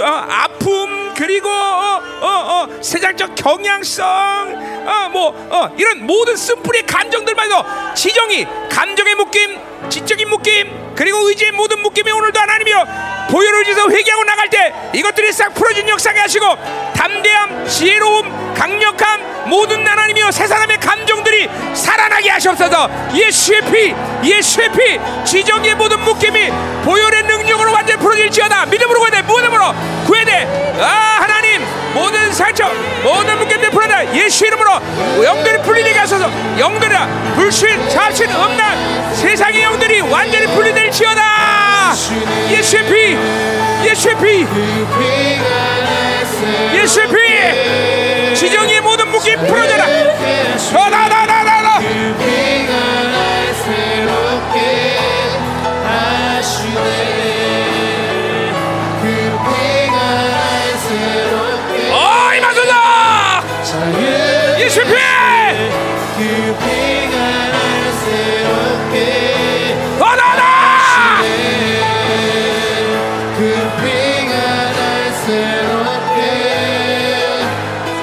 어, 0.00 0.04
아픔, 0.04 1.14
그리고 1.14 1.48
어, 1.48 2.02
어, 2.20 2.26
어, 2.26 2.82
세상적 2.82 3.34
경향성, 3.34 4.06
어, 4.86 5.08
뭐 5.08 5.48
어, 5.50 5.74
이런 5.78 6.06
모든 6.06 6.36
쓴 6.36 6.62
뿌리의 6.62 6.86
감정들만도 6.86 7.94
지정이 7.94 8.46
감정의 8.70 9.14
묶임, 9.14 9.58
지적인 9.88 10.28
묶임, 10.28 10.94
그리고 10.94 11.28
의지의 11.28 11.52
모든 11.52 11.80
묶임이 11.80 12.10
오늘도 12.12 12.38
하나님이여 12.38 13.17
보혈을 13.28 13.64
지서 13.64 13.88
회개하고 13.88 14.24
나갈 14.24 14.48
때 14.48 14.72
이것들이 14.94 15.32
싹 15.32 15.54
풀어진 15.54 15.88
역사게 15.88 16.18
하시고 16.20 16.46
담대함, 16.94 17.66
지혜로움, 17.68 18.54
강력함 18.54 19.46
모든 19.48 19.86
하나님이여 19.86 20.30
세 20.30 20.46
사람의 20.46 20.78
감정들이 20.78 21.48
살아나게 21.74 22.28
하시옵소서. 22.30 22.88
예수의 23.14 23.60
피, 23.70 23.94
예수의 24.24 24.70
피 24.72 24.98
지정의 25.24 25.74
모든 25.76 26.00
묶임이 26.00 26.50
보혈의 26.84 27.22
능력으로 27.22 27.72
완전히 27.72 28.00
풀어질지어다. 28.00 28.66
믿음으로 28.66 29.00
구해야 29.00 29.22
돼 29.22 29.22
믿음으로. 29.22 29.74
구해야 30.06 30.24
돼아 30.24 30.86
하나님 31.20 31.37
모든 31.94 32.32
상처 32.32 32.70
모든 33.02 33.38
묶임들 33.38 33.70
풀어라 33.70 34.14
예수 34.14 34.46
이름으로 34.46 34.70
영들이 35.24 35.58
풀리게 35.62 35.98
하소서. 35.98 36.30
영들아 36.58 37.06
불신, 37.34 37.88
자신, 37.88 38.28
음란 38.30 39.14
세상의 39.14 39.62
영들이 39.62 40.00
완전히 40.02 40.46
풀리될 40.46 40.90
지어다. 40.90 41.92
예수의 42.50 42.84
피 42.84 43.16
예수의 43.88 44.16
피. 44.16 44.46
예수의 46.74 47.08
피. 47.08 48.34
지정의 48.34 48.80
모든 48.80 49.08
묶임 49.10 49.38
풀어져라. 49.46 49.86
나나 50.72 51.07
예수의 64.68 64.86
피 66.58 66.58
나나나 69.98 70.42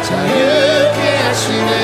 자유케 0.01 1.17
하시네 1.17 1.75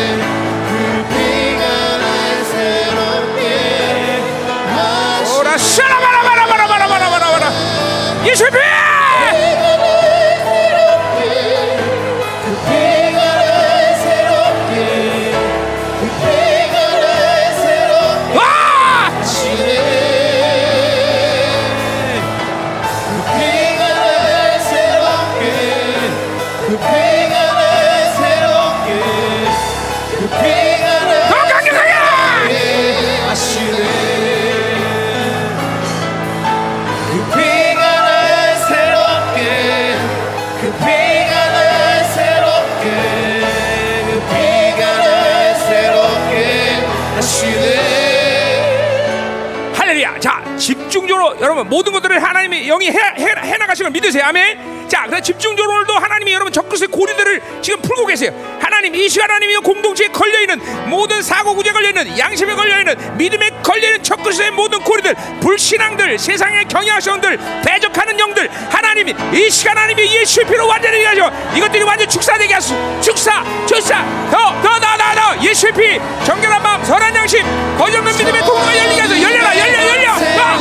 믿으세요. 54.11 54.25
아멘. 54.25 54.89
자, 54.89 55.05
그래 55.07 55.21
집중적으로 55.21 55.73
오늘도 55.75 55.93
하나님이 55.93 56.33
여러분 56.33 56.51
적그리스의 56.51 56.89
고리들을 56.89 57.41
지금 57.61 57.81
풀고 57.81 58.05
계세요. 58.07 58.31
하나님 58.59 58.93
이 58.93 59.07
시간 59.07 59.29
하나님이 59.29 59.55
공동체에 59.57 60.07
걸려 60.09 60.41
있는 60.41 60.59
모든 60.89 61.21
사고 61.21 61.55
구제 61.55 61.71
걸려 61.71 61.89
있는 61.89 62.17
양심에 62.17 62.53
걸려 62.53 62.79
있는 62.79 63.17
믿음에 63.17 63.49
걸려 63.63 63.87
있는 63.87 64.03
적그리스의 64.03 64.51
모든 64.51 64.79
고리들, 64.81 65.15
불신앙들, 65.39 66.19
세상의 66.19 66.65
경향성들, 66.65 67.39
대적하는 67.63 68.19
영들, 68.19 68.49
하나님이 68.69 69.15
이 69.33 69.49
시간 69.49 69.77
하나님이 69.77 70.13
예수의 70.13 70.45
피로 70.45 70.67
완전히 70.67 71.03
하셔. 71.05 71.31
이것들이 71.55 71.83
완전 71.83 72.09
축사되게 72.09 72.53
하소. 72.53 73.01
축사, 73.01 73.43
축사, 73.65 74.03
더, 74.29 74.61
더, 74.61 74.79
더, 74.79 74.97
더, 74.97 75.15
더. 75.15 75.41
예수의 75.43 75.73
피, 75.73 76.25
정결한 76.25 76.61
마음, 76.61 76.83
선한 76.83 77.15
양심, 77.15 77.45
거짓없는 77.77 78.17
믿음의 78.17 78.41
통로가 78.41 78.77
열리게 78.77 79.01
하소. 79.01 79.21
열려라, 79.21 79.57
열려, 79.57 79.87
열려. 79.87 80.15
더. 80.35 80.57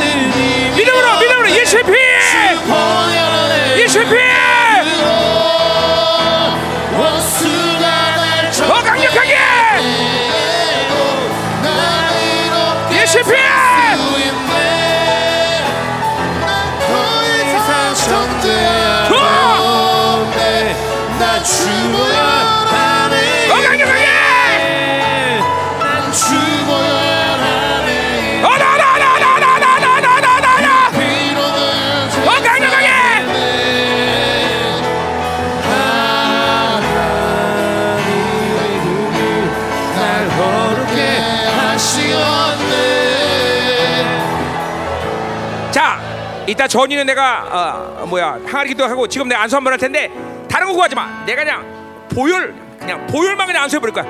믿음으로, 0.77 1.19
믿음으로 1.19 1.49
예수의 1.51 1.83
피, 1.83 1.91
이 3.77 3.87
실패 3.87 4.17
더 8.57 8.73
강력하게! 8.83 9.35
이 12.91 13.07
실패 13.07 13.35
더 21.19 21.43
죽어야 21.43 22.40
이따 46.51 46.67
전이는 46.67 47.05
내가 47.05 47.45
어, 48.01 48.05
뭐야 48.07 48.37
항아리 48.45 48.69
기도하고 48.69 49.07
지금 49.07 49.29
내가 49.29 49.41
안수 49.43 49.55
한번 49.55 49.71
할 49.71 49.79
텐데 49.79 50.11
다른 50.49 50.67
거 50.67 50.73
구하지 50.73 50.95
마. 50.95 51.23
내가 51.25 51.43
그냥 51.45 51.63
보혈 52.13 52.53
그냥 52.77 53.07
보혈만 53.07 53.47
그냥 53.47 53.63
안수해 53.63 53.79
버릴 53.79 53.93
거야. 53.93 54.03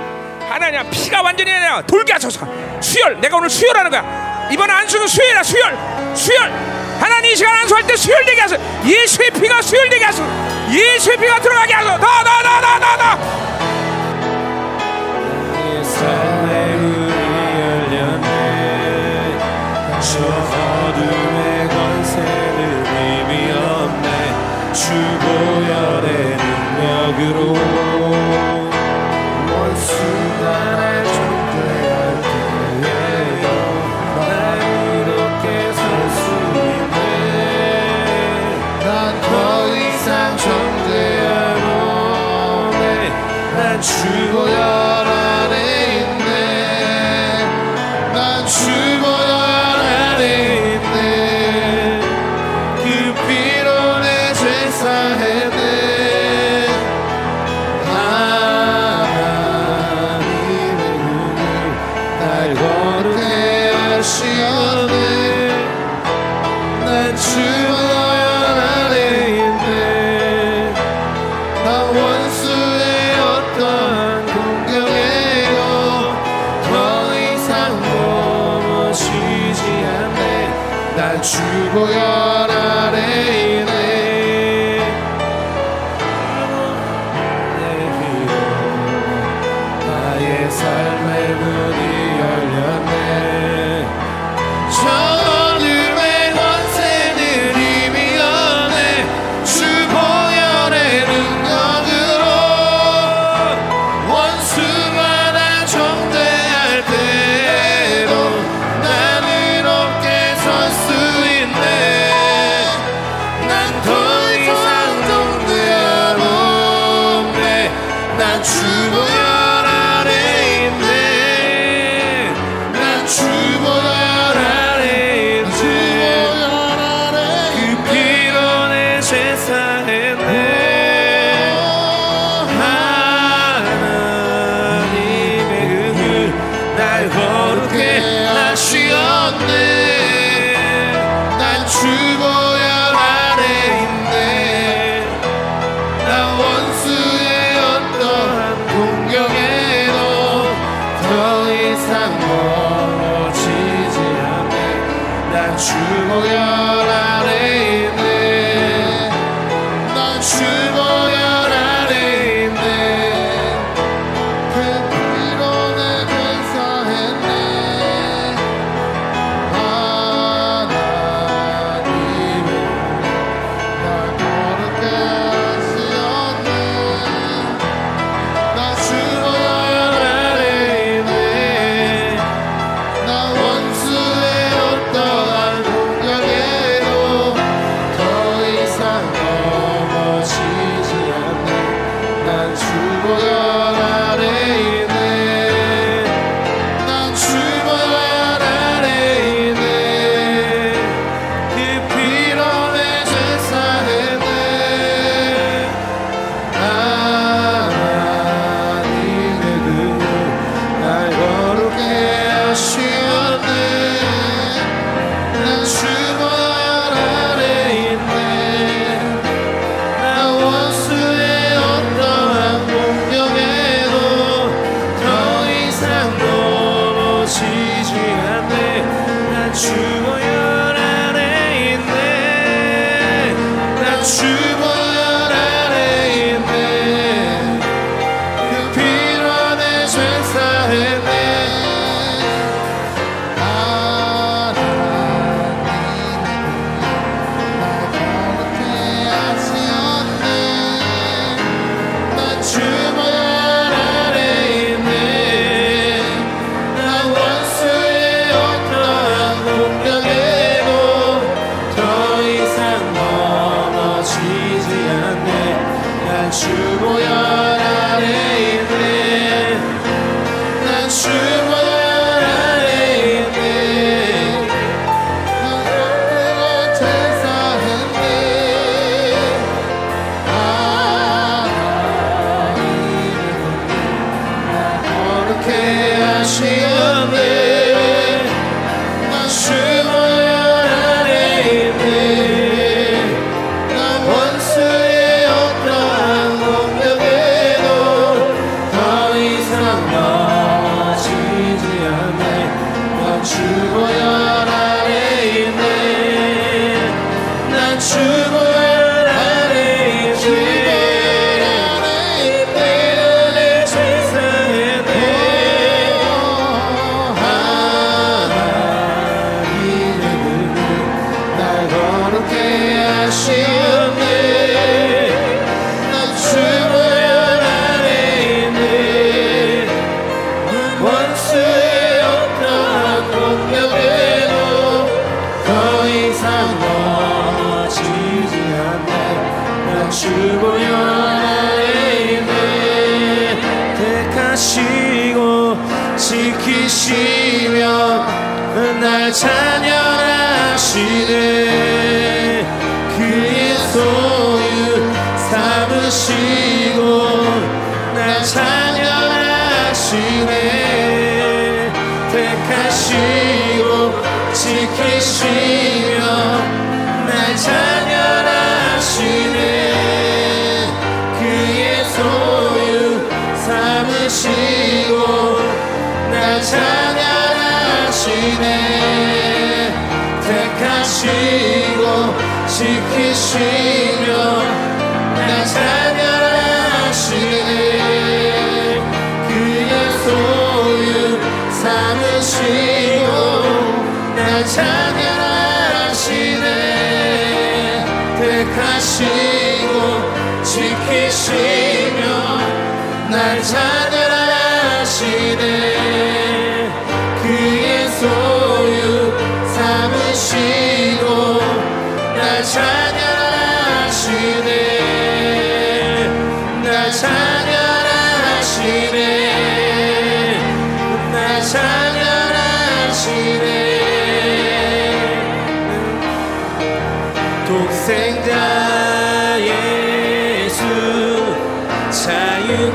하나님 0.50 0.90
피가 0.90 1.22
완전히 1.22 1.52
그냥 1.52 1.86
돌게 1.86 2.14
하소서. 2.14 2.48
수혈. 2.82 3.22
내가 3.22 3.38
오늘 3.38 3.48
수혈하는 3.48 3.92
거야. 3.92 4.50
이번 4.52 4.72
안수는 4.72 5.08
수혈이야 5.08 5.44
수혈. 5.44 5.78
수혈. 6.16 6.52
하나님 7.00 7.32
이 7.32 7.36
시간 7.36 7.56
안수할 7.58 7.86
때 7.86 7.96
수혈되게 7.96 8.42
하소서. 8.42 8.62
예수의 8.86 9.30
피가 9.32 9.62
수혈되게 9.62 10.04
하소서. 10.04 10.28
예수의 10.72 11.18
피가 11.18 11.40
들어가게 11.42 11.74
하소서. 11.76 11.98
나나나나나 12.00 12.96
나 12.98 13.41
주 24.74 24.90
보혈의 24.94 26.38
능력으로 26.38 27.54
원수가 29.52 30.42
날 30.76 31.04
존대할 31.06 32.22
때에요 32.22 33.46
날 34.16 34.20
이롭게 34.62 35.46
살수 35.74 36.24
있네. 36.56 36.96
난 38.86 39.22
더 39.22 39.24
이상 39.76 40.10
존대할 40.38 41.30
몸에 41.66 42.80
난 43.58 43.60
주 43.82 43.92
보혈 44.32 44.91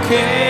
자 0.08 0.45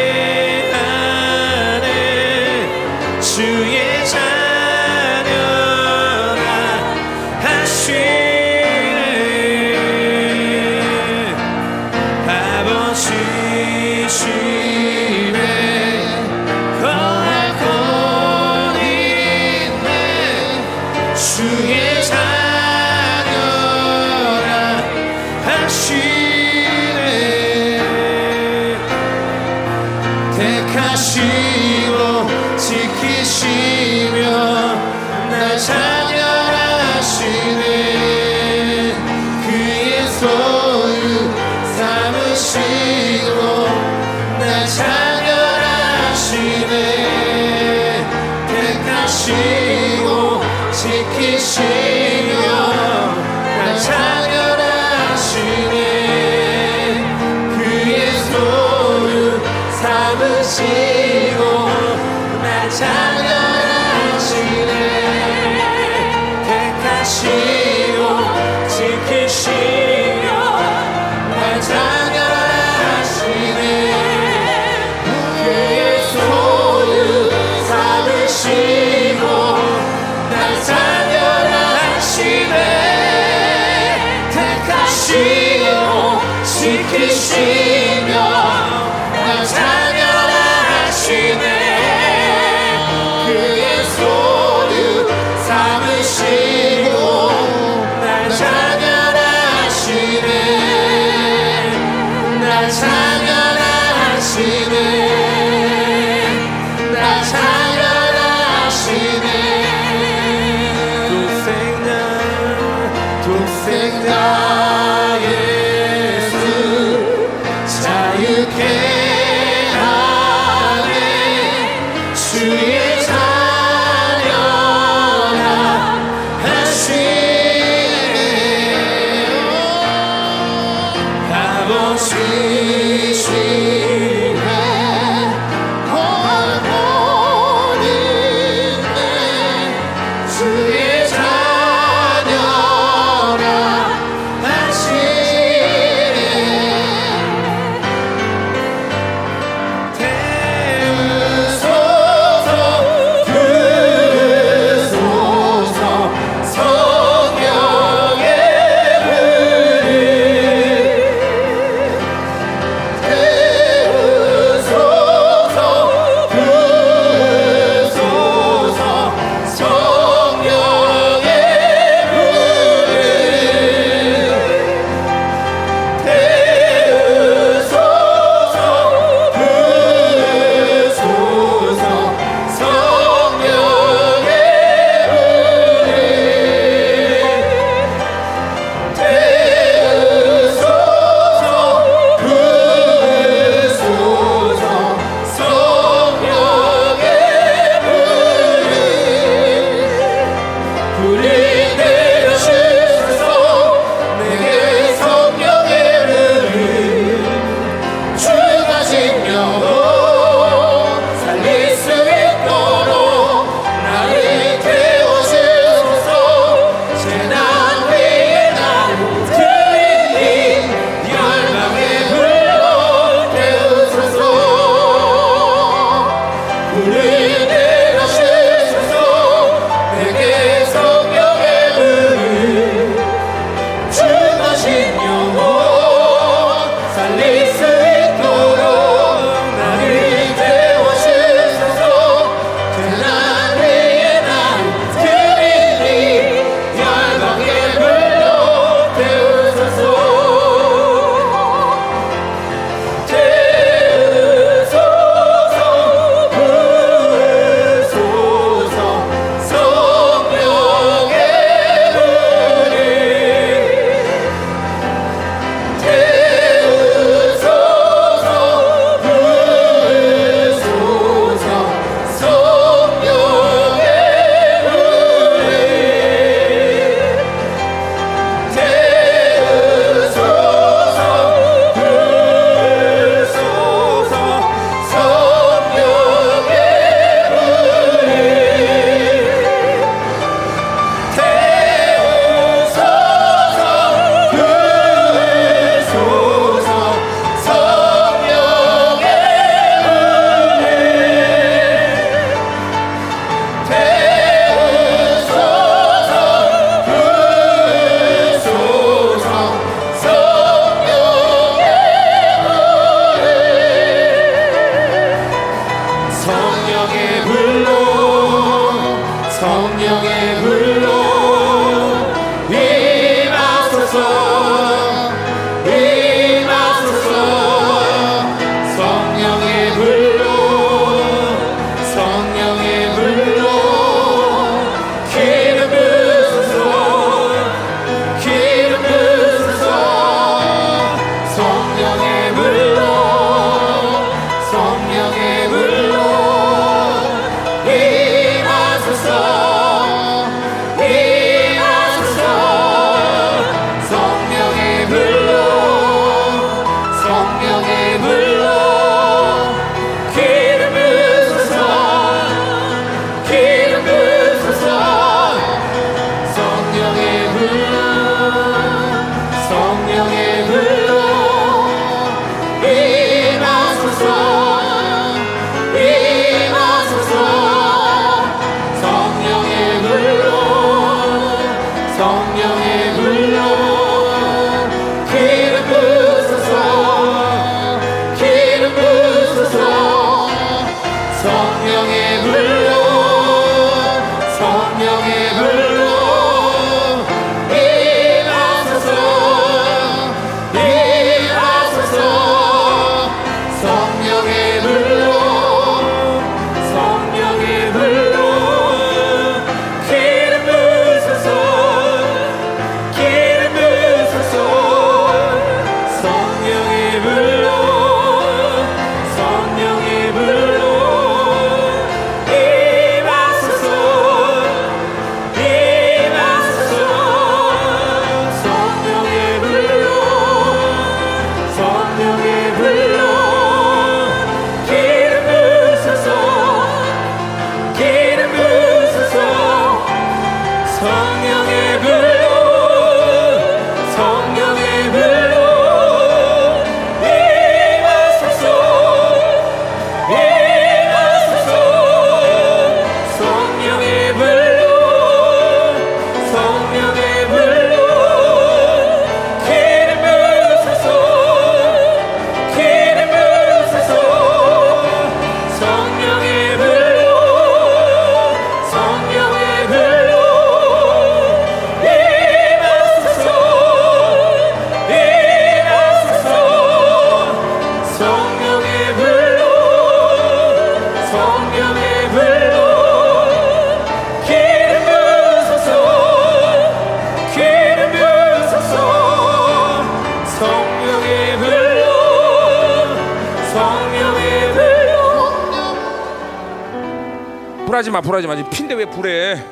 마, 497.96 498.00
불하지 498.02 498.26
마. 498.26 498.34
핀데 498.50 498.74
왜 498.74 498.84
불해? 498.84 499.42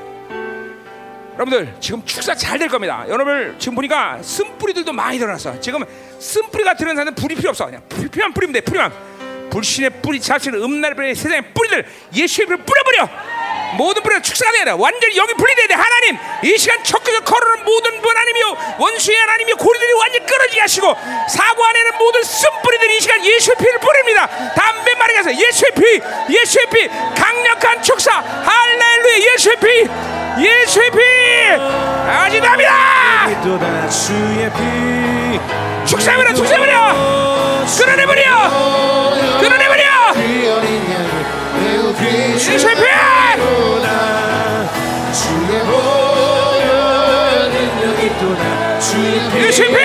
여러분들 1.34 1.74
지금 1.80 2.04
축사 2.04 2.34
잘 2.34 2.58
될 2.58 2.68
겁니다. 2.68 3.04
여러분들 3.08 3.56
지금 3.58 3.74
보니까 3.74 4.18
쓴뿌리들도 4.22 4.92
많이 4.92 5.16
일어났어. 5.16 5.58
지금 5.60 5.82
쓴뿌리가 6.20 6.74
들은 6.74 6.94
사람은 6.94 7.14
불이 7.14 7.34
필요 7.36 7.50
없어. 7.50 7.64
그냥 7.66 7.82
불- 7.88 8.08
피만 8.08 8.32
뿌리면 8.34 8.52
돼. 8.52 8.60
피만. 8.60 8.92
불신의 9.50 10.02
뿌리, 10.02 10.20
잡신의 10.20 10.62
음란의 10.62 10.94
뿌리, 10.96 11.14
세상의 11.14 11.54
뿌리들 11.54 11.86
예수의 12.14 12.46
불 12.46 12.56
뿌려버려. 12.58 13.08
모든 13.78 14.02
뿌리가 14.02 14.20
축사가 14.20 14.52
돼. 14.64 14.70
완전히 14.72 15.16
여기 15.16 15.32
분리돼야 15.34 15.66
돼. 15.68 15.74
하나님 15.74 16.16
이 16.44 16.58
시간 16.58 16.82
척에서 16.84 17.20
걸어오는 17.24 17.64
모든 17.64 18.00
분 18.02 18.10
하나님이요 18.16 18.76
원수의 18.78 19.16
하나님이요 19.16 19.56
고리들이 19.56 19.92
완전히 19.94 20.26
끊어지게 20.26 20.60
하시고 20.60 20.94
사고 21.28 21.64
안에는 21.64 21.98
모든 21.98 22.22
쓴뿌리들이 22.22 22.96
이 22.96 23.00
시간 23.00 23.24
예수의 23.24 23.56
피를 23.56 23.78
뿌립니다. 23.80 24.28
담배 24.54 24.94
해서 25.24 25.32
예수의 25.32 25.70
피, 25.74 26.34
예수의 26.34 26.63
예수의 29.54 29.60
피, 29.60 29.88
예수의 30.42 30.90
피, 30.90 30.98
피 34.50 35.40
축사해버려, 35.86 36.34
축사해버려, 36.34 36.72
끌어내버려, 37.78 38.22
끌어내버려, 39.40 39.84
예수의 42.36 42.74
피. 42.74 42.82
예수의 49.36 49.68
피, 49.68 49.76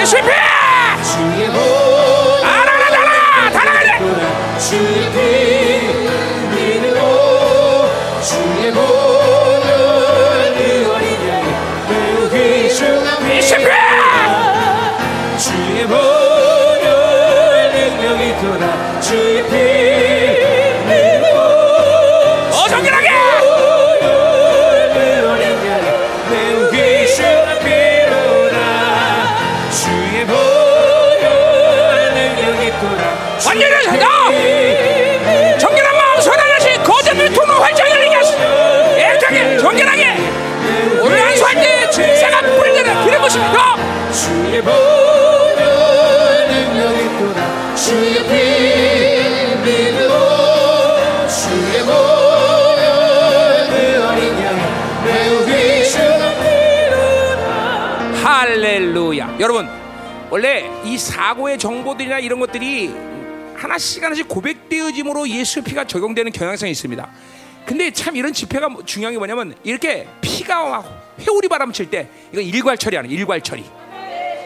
예수의 0.00 0.22
피, 0.22 0.49
주의 44.50 44.62
보혈 44.62 44.74
능력이 46.48 47.18
돌아 47.18 47.74
주의 47.76 48.14
피 48.14 48.30
믿고 49.64 50.02
주의 51.28 51.78
보혈 51.84 53.68
그 53.70 53.74
어린 54.08 54.20
양 54.42 54.44
매우 55.04 55.46
귀중한 55.46 56.22
피로다 56.42 57.48
할렐루야 58.24 59.36
여러분 59.38 59.68
원래 60.30 60.68
이 60.84 60.98
사고의 60.98 61.56
정보들이나 61.56 62.18
이런 62.18 62.40
것들이 62.40 62.92
하나씩 63.54 64.02
하나씩 64.02 64.26
고백되어짐으로 64.28 65.28
예수의 65.28 65.62
피가 65.64 65.84
적용되는 65.86 66.32
경향성이 66.32 66.72
있습니다. 66.72 67.08
근데 67.66 67.92
참 67.92 68.16
이런 68.16 68.32
집회가 68.32 68.68
뭐- 68.68 68.84
중요한 68.84 69.12
게 69.12 69.18
뭐냐면 69.18 69.54
이렇게 69.62 70.08
피가 70.20 70.64
막 70.68 71.14
회오리 71.20 71.46
바람 71.48 71.70
칠 71.72 71.88
때 71.90 72.08
이거 72.32 72.40
일괄 72.40 72.76
처리 72.78 72.96
하는 72.96 73.08
일괄 73.10 73.40
처리. 73.42 73.64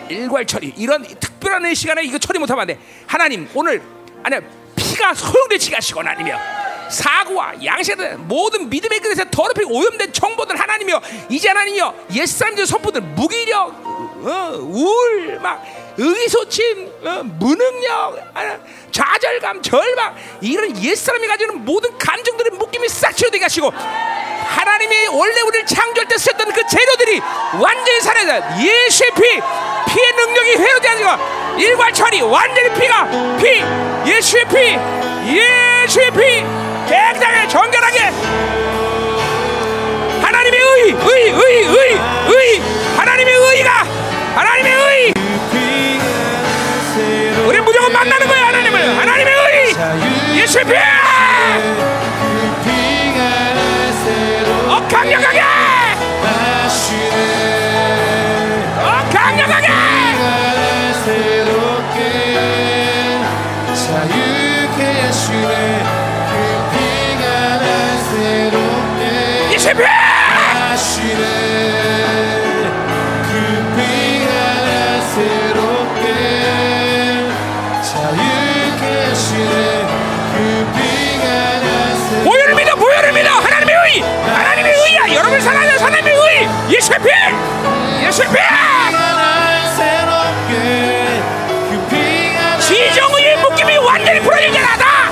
일괄 0.09 0.47
처리. 0.47 0.73
이런 0.77 1.03
특별한 1.03 1.71
이 1.71 1.75
시간에 1.75 2.03
이거 2.03 2.19
처리 2.19 2.39
못하면 2.39 2.63
안 2.63 2.67
돼. 2.67 2.79
하나님 3.07 3.49
오늘 3.55 3.83
아니 4.23 4.37
피가 4.77 5.15
소용되지 5.15 5.75
하시거나 5.75 6.13
아니면 6.13 6.39
사고와 6.91 7.65
양식의 7.65 8.17
모든 8.19 8.69
믿음의 8.69 9.01
그릇에 9.01 9.25
더럽히고 9.31 9.75
오염된 9.75 10.13
정보들 10.13 10.59
하나님이여. 10.59 11.01
이제 11.31 11.49
하나님이여 11.49 12.07
옛사람들 12.15 12.67
선포들 12.67 13.01
무기력 13.01 13.69
어, 14.27 14.59
우울 14.61 15.39
막 15.41 15.65
의기소침 15.97 16.93
어, 17.05 17.23
무능력 17.25 18.19
아, 18.35 18.59
좌절감 18.91 19.63
절망 19.63 20.15
이런 20.41 20.77
옛사람이 20.83 21.27
가지는 21.27 21.65
모든 21.65 21.97
감정들의 21.99 22.53
묶임이 22.59 22.89
싹 22.89 23.17
치료되게 23.17 23.45
하시고 23.45 23.71
하나님이 23.71 25.07
원래 25.09 25.41
우리를 25.41 25.67
창조할 25.67 26.07
때 26.09 26.17
쓰였던 26.19 26.53
그 26.53 26.63
재료들이 26.67 27.21
완전히 27.61 28.01
살아나 28.01 28.63
예수의 28.63 29.11
피 29.15 29.21
피의 29.23 30.13
능력이 30.17 30.57
회로되는 30.57 31.03
거 31.03 31.57
일괄 31.59 31.93
처리 31.93 32.21
완전히 32.23 32.73
피가 32.75 33.37
피 33.39 34.11
예수의 34.11 34.45
피 34.49 34.57
예수의 35.35 36.11
피 36.11 36.45
깨끗하게 36.89 37.49
정결하게. 37.49 37.99
하나님의 40.23 40.61
의 40.61 40.93
의 40.93 41.31
의 41.33 41.65
의 41.65 41.95
의 42.29 42.61
하나님의 42.97 43.35
의가 43.35 43.71
하나님의 44.35 44.73
의 44.73 44.84
의 50.45 50.49
예수의 50.49 50.63
피 50.63 50.75
어, 54.69 54.87
강력하게! 54.89 55.41
어, 58.77 59.09
강력하게! 59.11 59.69
예수의 64.77 65.85
피 66.73 67.17
보혈을 69.65 70.04
예수의 86.69 86.99
피! 86.99 87.09
지정의의 92.61 93.37
묶임이 93.43 93.77
완전히 93.79 94.21
풀어질 94.21 94.51
때다! 94.51 95.11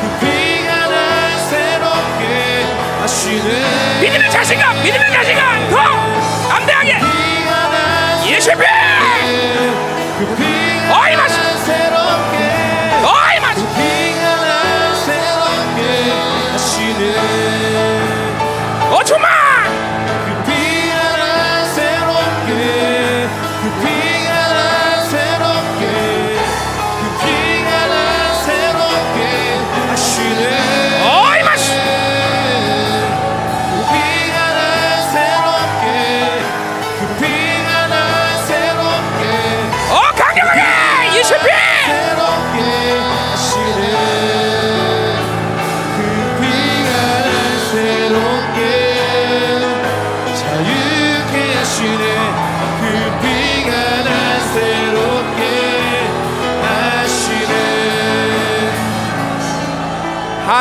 믿음의 4.01 4.31
자신감 4.31 4.83
믿음의 4.83 5.13
자신감 5.13 5.71
더 5.71 6.49
담대하게! 6.49 6.99
예수의 8.27 8.57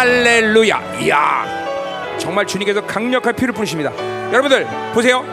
할렐루야. 0.02 0.98
이야. 1.02 2.18
정말 2.18 2.48
주님께서 2.48 2.82
강력한 2.88 3.36
피를 3.36 3.54
뿌리십니다. 3.54 3.94
여러분들 4.32 4.66
보세요. 4.96 5.24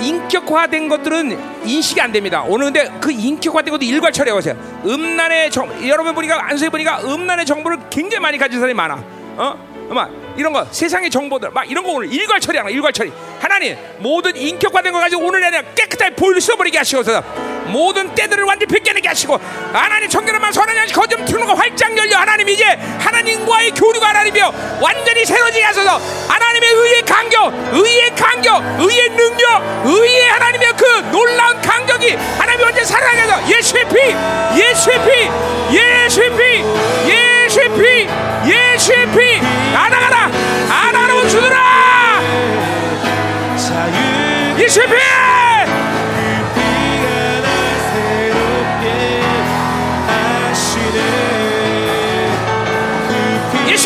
인격화된 0.00 0.88
것들은 0.88 1.38
인식이 1.64 2.00
안 2.00 2.10
됩니다. 2.10 2.42
오늘 2.48 2.72
근데 2.72 2.90
그 3.00 3.12
인격화된 3.12 3.70
것도 3.70 3.84
일괄 3.84 4.10
처리하고 4.10 4.40
있어요. 4.40 4.56
음란의 4.84 5.52
정 5.52 5.70
여러분 5.88 6.16
보니까 6.16 6.48
안수해 6.48 6.68
보니까 6.68 7.00
음란의 7.04 7.46
정보를 7.46 7.78
굉장히 7.88 8.20
많이 8.20 8.38
가진 8.38 8.58
사람이 8.58 8.74
많아. 8.74 9.04
어? 9.36 9.56
막 9.90 10.10
이런 10.36 10.52
거 10.52 10.66
세상의 10.68 11.08
정보들 11.08 11.50
막 11.52 11.70
이런 11.70 11.84
거 11.84 11.92
오늘 11.92 12.12
일괄 12.12 12.40
처리하는 12.40 12.72
일괄 12.72 12.92
처리. 12.92 13.12
하나님 13.38 13.76
모든 13.98 14.34
인격화된 14.36 14.92
거 14.92 14.98
가지고 14.98 15.26
오늘 15.26 15.42
내가 15.42 15.62
깨끗하게 15.76 16.16
보일을 16.16 16.40
쏘버리게 16.40 16.76
하시고서 16.78 17.22
모든 17.66 18.14
때들을 18.14 18.44
완전히 18.44 18.72
벗겨내게 18.72 19.08
하시고 19.08 19.38
하나님 19.72 20.08
청결한만 20.08 20.52
선하냐 20.52 20.86
거점 20.92 21.24
트는 21.24 21.46
거 21.46 21.54
활짝 21.54 21.96
열려. 21.96 22.18
하나님 22.18 22.48
이제 22.48 22.64
하나님과의 22.98 23.70
교류가 23.72 24.08
하나님이여. 24.08 24.78
완전히 24.80 25.24
새로지게 25.24 25.64
하소서. 25.64 26.00
하나님의 26.28 26.70
의의 26.70 27.02
강격 27.02 27.52
의의 27.72 28.14
강격 28.14 28.62
의의 28.78 29.10
능력 29.10 29.82
의의 29.84 30.28
하나님의 30.28 30.72
그 30.76 30.84
놀라운 31.10 31.60
강격이 31.60 32.14
하나님이 32.38 32.84
살아나게 32.84 33.20
해서. 33.22 33.56
예수의 33.56 33.88
피 33.88 33.96
예수의 34.60 34.98
피 35.04 35.76
예수의 35.76 36.30
피 36.30 36.64
예수의 37.10 37.68
피 37.70 38.08
예수의 38.50 39.06
피. 39.12 39.46
아나가라 39.76 40.30
아나가라 40.70 41.28
주더라 41.28 42.20
예수의 44.58 44.86
피 44.86 45.15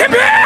예수 0.01 0.39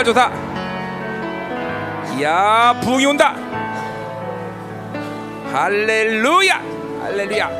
정말 0.00 0.04
좋다. 0.04 0.30
이야 2.16 2.80
부흥이 2.82 3.06
온다. 3.06 3.34
할렐루야! 5.52 6.62
할렐루야! 7.02 7.50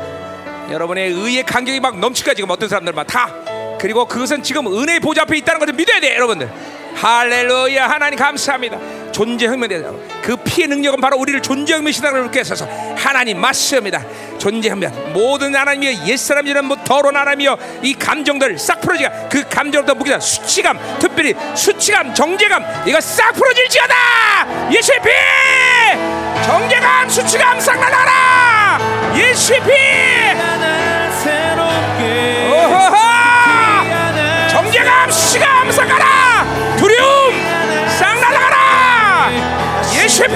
여러분의 0.71 1.11
의의 1.11 1.43
간격이 1.43 1.79
막 1.79 1.99
넘치까 1.99 2.33
지금 2.33 2.49
어떤 2.49 2.69
사람들만 2.69 3.05
다. 3.05 3.29
그리고 3.79 4.05
그것은 4.05 4.43
지금 4.43 4.67
은혜의 4.67 4.99
보좌 5.01 5.23
앞에 5.23 5.37
있다는 5.37 5.59
것을 5.59 5.73
믿어야 5.73 5.99
돼 5.99 6.15
여러분들. 6.15 6.51
할렐루야! 6.95 7.89
하나님 7.89 8.17
감사합니다 8.17 8.77
존재 9.11 9.47
혁명되자. 9.47 9.91
그 10.23 10.35
피의 10.37 10.67
능력은 10.67 11.01
바로 11.01 11.17
우리를 11.17 11.41
존재 11.41 11.73
혁명 11.73 11.91
시대로 11.91 12.17
이렇게 12.19 12.39
해서 12.39 12.67
하나님 12.95 13.39
맞습니다. 13.39 14.03
존재 14.37 14.69
혁명. 14.69 14.91
모든 15.13 15.55
하나님이여 15.55 16.07
옛사람이란 16.07 16.65
뭐 16.65 16.77
더러운 16.83 17.15
하나님이여. 17.15 17.57
이 17.83 17.93
감정들 17.93 18.57
싹 18.57 18.81
풀어지가 18.81 19.29
그 19.29 19.47
감정부터 19.47 19.95
무기다 19.95 20.19
수치감 20.19 20.79
특별히 20.99 21.35
수치감 21.55 22.13
정제감. 22.13 22.63
이거 22.85 22.99
싹 23.01 23.31
풀어질지어다! 23.33 24.71
예수의 24.71 24.99
피! 25.01 25.09
정제감 26.45 27.09
수치감 27.09 27.59
싹 27.59 27.79
날아라! 27.79 28.79
예수의 29.15 29.59
피 29.61 30.20
피 40.27 40.35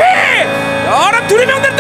여러 0.85 1.27
두려움들 1.27 1.74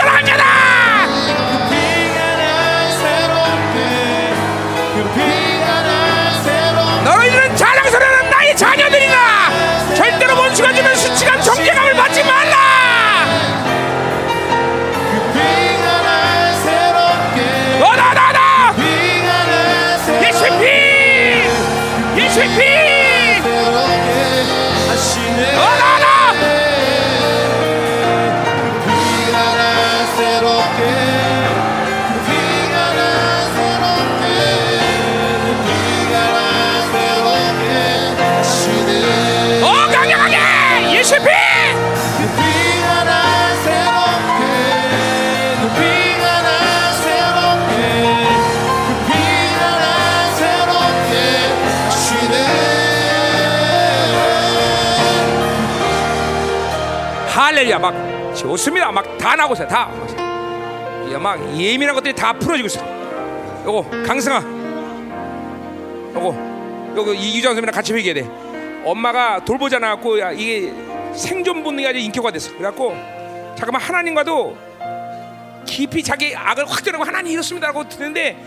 할렐루야. 57.45 57.77
막 57.77 57.93
좋습니다. 58.35 58.91
막 58.91 59.17
다 59.19 59.35
나오고 59.35 59.53
있어요. 59.53 59.67
다. 59.67 59.89
이게 61.07 61.15
막 61.17 61.39
예민한 61.55 61.93
것들이 61.93 62.13
다 62.15 62.33
풀어지고 62.33 62.65
있어 62.65 62.81
요거 63.65 64.03
강승아. 64.03 64.39
요거 66.15 66.93
요거 66.97 67.13
이규정 67.13 67.51
선생님이랑 67.53 67.71
같이 67.71 67.93
회개해야 67.93 68.23
돼. 68.23 68.81
엄마가 68.83 69.45
돌보자 69.45 69.77
나갖고 69.77 70.19
야 70.19 70.31
이게 70.31 70.73
생존 71.13 71.63
본능이 71.63 71.87
아주 71.87 71.99
인격화 71.99 72.31
됐어. 72.31 72.51
그래갖고 72.53 72.95
잠깐만 73.55 73.79
하나님과도 73.81 74.57
깊이 75.67 76.01
자기 76.03 76.35
악을 76.35 76.65
확 76.67 76.83
드러내고 76.83 77.03
하나님 77.03 77.33
이렇습니다라고 77.33 77.87
듣는데 77.89 78.37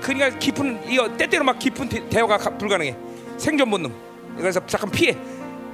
그러니까 0.00 0.30
깊은 0.38 0.80
이거 0.88 1.08
때때로 1.16 1.44
막 1.44 1.58
깊은 1.60 1.88
대- 1.88 2.08
대화가 2.08 2.36
가- 2.38 2.50
불가능해. 2.58 2.96
생존 3.36 3.70
본능. 3.70 3.92
그래서 4.36 4.60
잠깐 4.66 4.90
피해. 4.90 5.16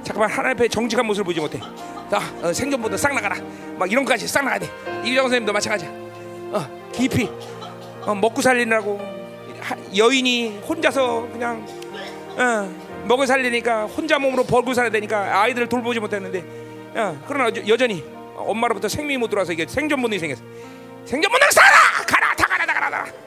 잠깐만 0.03 0.29
하나님 0.29 0.57
앞에 0.57 0.67
정직한 0.67 1.03
모습을 1.07 1.25
보지 1.25 1.39
못해 1.39 1.59
자 2.09 2.21
어, 2.41 2.53
생존 2.53 2.81
본능 2.81 2.97
싹 2.97 3.13
나가라. 3.13 3.35
막 3.77 3.91
이런 3.91 4.03
거까지 4.05 4.27
싹 4.27 4.43
나가야 4.43 4.59
돼. 4.59 4.69
이규정 5.03 5.23
선생님도 5.25 5.53
마찬가지야. 5.53 5.89
어 5.89 6.89
깊이. 6.93 7.29
어, 8.01 8.13
먹고 8.15 8.41
살리느라고. 8.41 8.99
하- 9.61 9.75
여인이 9.97 10.59
혼자서 10.67 11.27
그냥 11.31 11.65
어, 12.37 12.71
먹고 13.07 13.25
살리니까 13.25 13.85
혼자 13.85 14.19
몸으로 14.19 14.43
벌고 14.43 14.73
살아야 14.75 14.91
되니까 14.91 15.41
아이들을 15.41 15.67
돌보지 15.67 15.99
못했는데 15.99 16.43
어, 16.93 17.19
그러나 17.27 17.45
여, 17.55 17.67
여전히 17.67 18.03
엄마로부터 18.35 18.87
생명이 18.87 19.17
못 19.17 19.27
들어와서 19.29 19.53
이게 19.53 19.65
생존 19.67 20.01
본능이 20.01 20.19
생겼어. 20.19 20.43
생존 21.05 21.31
본능 21.31 21.47
살아! 21.51 21.67
가라! 22.07 22.35
다 22.35 22.45
가라! 22.47 22.65
다 22.65 22.73
가라! 22.73 22.89
다 22.89 22.89
가라 22.89 23.24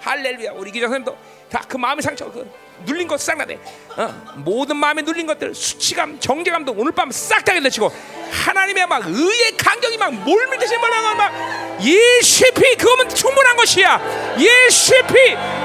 할렐루야. 0.00 0.52
우리 0.52 0.70
기자 0.70 0.86
선생님도 0.86 1.16
다 1.50 1.60
그 1.66 1.76
마음의 1.78 2.02
상처 2.02 2.30
그 2.30 2.48
눌린 2.84 3.08
것 3.08 3.16
싹 3.18 3.36
나대 3.38 3.58
어, 3.96 4.14
모든 4.36 4.76
마음에 4.76 5.02
눌린 5.02 5.26
것들 5.26 5.54
수치감 5.54 6.20
정죄감도 6.20 6.72
오늘 6.76 6.92
밤 6.92 7.10
싹 7.10 7.42
다 7.44 7.58
내치고 7.58 7.90
하나님의 8.30 8.86
막 8.86 9.02
의의 9.06 9.56
강경이 9.56 9.96
막 9.96 10.12
몰밀듯이 10.12 10.76
말하는 10.76 11.16
막 11.16 11.78
예수의 11.80 12.50
피 12.52 12.76
그거면 12.76 13.08
충분한 13.08 13.56
것이야. 13.56 14.36
예수의 14.38 15.02
피 15.06 15.14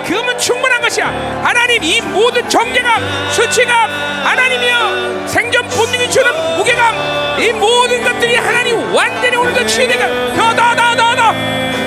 그거면 0.09 0.37
충분한 0.39 0.81
것이야. 0.81 1.07
하나님 1.43 1.83
이 1.83 1.99
모든 2.01 2.47
정죄감 2.49 3.31
수치감 3.31 3.89
하나님이여 4.25 5.27
생존 5.27 5.67
본능이 5.67 6.09
주는 6.09 6.57
무게감 6.57 7.41
이 7.41 7.51
모든 7.53 8.01
것들이 8.03 8.35
하나님 8.35 8.93
완전히 8.95 9.35
오늘도 9.35 9.65
치유되가 9.67 10.33
더더더더더 10.35 11.82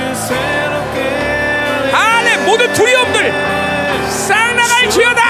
모든 2.47 2.73
두려움들 2.73 3.33
싹 4.09 4.55
나갈지어다. 4.55 5.23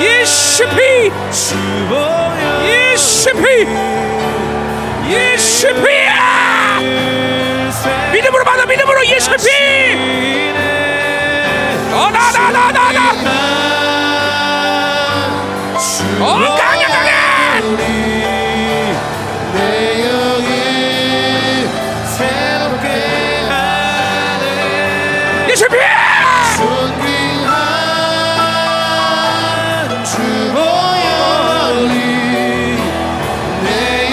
예수 0.00 0.64
피 0.68 1.10
주보여 1.32 2.62
예수 2.92 3.30
피 3.32 3.66
예수 5.12 5.68
피야. 5.74 6.78
믿음으로 8.12 8.44
받아 8.44 8.66
믿음으로 8.66 9.06
예수 9.06 9.30
피. 9.30 9.46
어나나나나나. 11.92 13.12
어 16.20 16.56
강력하게 16.56 17.10
존귀한 25.66 27.56
내 33.62 34.08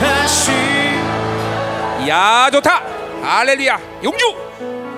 하시 0.00 0.52
야 2.08 2.50
좋다! 2.50 2.82
할렐루야! 3.22 3.80
용주! 4.02 4.36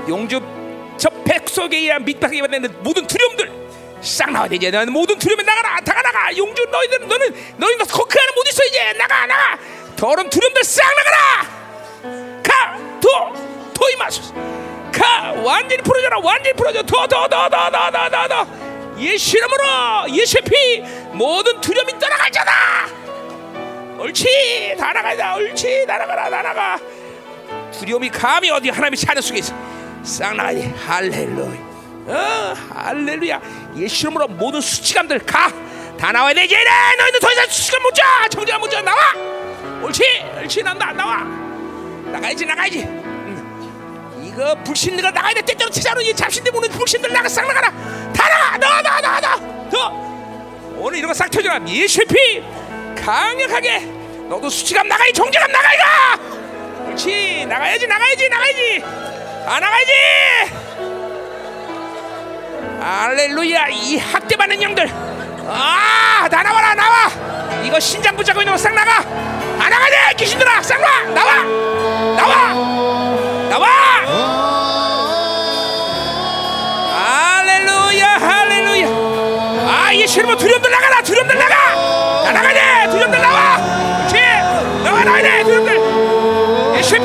용주 0.08 0.40
저 0.96 1.10
백석에 1.24 1.76
의한 1.76 2.04
밑박에 2.04 2.40
받는 2.40 2.82
모든 2.82 3.06
두려움들! 3.06 3.52
싹 4.00 4.30
나와야 4.30 4.48
되지 4.48 4.70
너는 4.70 4.92
모든 4.92 5.18
두려움에 5.18 5.42
나가라! 5.42 5.80
나가 5.80 6.00
나가! 6.02 6.34
용주 6.36 6.64
너희들 6.70 7.06
너는 7.06 7.34
너희들 7.58 7.86
코크하는 7.86 8.34
못 8.34 8.48
있어 8.48 8.64
이제! 8.64 8.92
나가 8.94 9.26
나가! 9.26 9.58
더러운 9.96 10.30
두려움들 10.30 10.64
싹 10.64 10.82
나가라! 10.96 11.64
가 12.42 12.78
도 13.04 13.72
도이마소스 13.74 14.32
가 14.92 15.32
완전히 15.42 15.82
풀어줘라 15.82 16.18
완전히 16.22 16.54
풀어줘 16.56 16.82
더더더 16.84 17.28
더 17.28 17.70
더 17.70 17.90
더 17.90 18.10
더 18.10 18.28
더. 18.28 18.46
예수 18.98 19.36
이름으로 19.36 20.08
예수의 20.10 20.42
피 20.44 20.80
모든 21.12 21.60
두려움이 21.60 21.98
떠나갈자다. 21.98 22.52
옳지 23.98 24.76
다 24.78 24.92
나가자 24.92 25.34
옳지 25.36 25.84
다 25.86 25.98
나가라 25.98 26.30
다 26.30 26.42
나가. 26.42 26.78
두려움이 27.72 28.08
감히 28.10 28.50
어디 28.50 28.70
하나님의 28.70 28.96
자녀 28.96 29.20
속에 29.20 29.40
있어. 29.40 29.52
싹 30.04 30.34
나가지 30.36 30.72
할렐루야. 30.86 31.74
어 32.06 32.54
할렐루야. 32.72 33.40
예수 33.76 34.02
이름으로 34.06 34.28
모든 34.28 34.60
수치감들 34.60 35.18
가. 35.26 35.50
다 35.98 36.12
나와야 36.12 36.32
되지 36.34 36.54
이래. 36.54 36.70
너희들 36.98 37.18
더 37.20 37.32
이상 37.32 37.46
수치감 37.48 37.82
못자 37.82 38.28
정죄감 38.30 38.60
못자 38.60 38.80
나와. 38.82 38.98
옳지 39.82 40.02
옳지. 40.40 40.62
난다 40.62 40.92
나와 40.92 41.43
나가야지 42.12 42.46
나가야지. 42.46 42.80
응. 42.84 44.22
이거 44.24 44.54
불신들가 44.64 45.10
나가야 45.10 45.34
돼. 45.34 45.42
때때로 45.42 45.70
찾아오는 45.70 46.02
이 46.04 46.14
잡신들 46.14 46.52
보는 46.52 46.68
불신들 46.70 47.12
나가 47.12 47.28
싹 47.28 47.46
나가라. 47.46 47.70
다 48.12 48.28
나가 48.28 48.58
나와 48.58 48.82
나와 48.82 49.00
나와 49.00 49.20
나와 49.20 49.36
더. 49.70 49.88
오늘 50.76 50.98
이런 50.98 51.08
거싹 51.08 51.30
터져라. 51.30 51.60
예수의 51.66 52.06
피. 52.06 52.42
강력하게. 53.02 53.80
너도 54.28 54.48
수치감 54.48 54.88
나가야 54.88 55.12
정죄감 55.12 55.50
나가야 55.52 56.16
그렇지. 56.86 57.46
나가야지 57.46 57.86
나가야지 57.86 58.28
나가야지. 58.28 58.84
아 59.46 59.60
나가야지 59.60 59.92
할렐루야 62.80 63.68
이 63.68 63.98
학대받는 63.98 64.62
영들. 64.62 64.90
아 65.48 66.26
다 66.30 66.42
나와라 66.42 66.74
나와. 66.74 67.10
이거 67.62 67.78
신장 67.78 68.16
붙잡고 68.16 68.40
있는 68.40 68.54
거싹 68.54 68.74
나가. 68.74 68.98
안 69.00 69.70
나가지 69.70 69.94
귀신들아. 70.16 70.62
싹 70.62 70.80
나와 70.80 71.02
나와. 71.14 71.42
나와. 72.16 72.54
나와. 73.50 73.68
할렐루야 76.92 78.06
할렐루야. 78.06 78.86
아 79.68 79.90
예수 79.94 80.18
이름으로 80.18 80.36
두려움들 80.38 80.70
나가라 80.70 81.02
두려움들 81.02 81.36
나가. 81.38 81.54
나 82.24 82.32
나가야 82.32 82.54
돼 82.86 82.90
두려움들 82.90 83.20
나와. 83.20 83.56
그렇지? 84.08 84.20
나와 84.82 85.04
나와야 85.04 85.22
돼 85.22 85.44
두려움들. 85.44 86.78
예수 86.78 86.96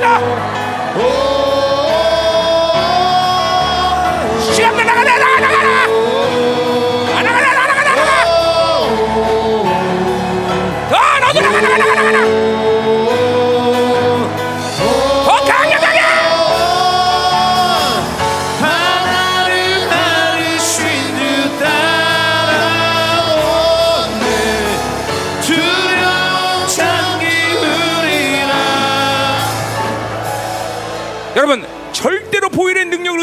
너 0.00 0.53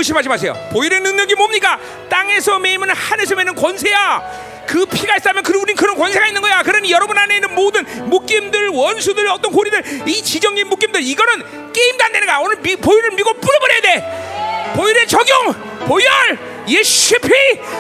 의심하지 0.02 0.30
마세요. 0.30 0.53
보일의 0.72 0.99
능력이 1.02 1.36
뭡니까? 1.36 1.80
땅에서 2.10 2.60
매이면 2.60 2.90
하늘에서 2.90 3.36
매는 3.36 3.56
권세야. 3.56 4.52
그 4.68 4.86
피가 4.86 5.18
있다면 5.18 5.44
그 5.44 5.53
우린 5.57 5.76
그런 5.76 5.95
권세가 5.98 6.28
있는 6.28 6.41
거야. 6.41 6.64
그러니 6.64 6.91
여러분 6.91 7.18
안에 7.18 7.36
있는 7.36 7.53
모든 7.53 7.86
묶임들, 8.10 8.69
원수들, 8.69 9.28
어떤 9.28 9.52
고리들, 9.52 10.07
이 10.07 10.22
지정인 10.23 10.68
묶임들 10.68 11.02
이거는 11.02 11.73
게임도 11.73 12.03
안 12.03 12.11
되는 12.11 12.28
거야. 12.28 12.38
오늘 12.40 12.57
미, 12.61 12.76
보일을 12.76 13.11
믿고 13.11 13.34
뿌려버려야 13.34 13.82
돼. 13.82 14.73
보일의 14.76 15.07
적용, 15.07 15.53
보혈, 15.88 16.51
예수피 16.67 17.31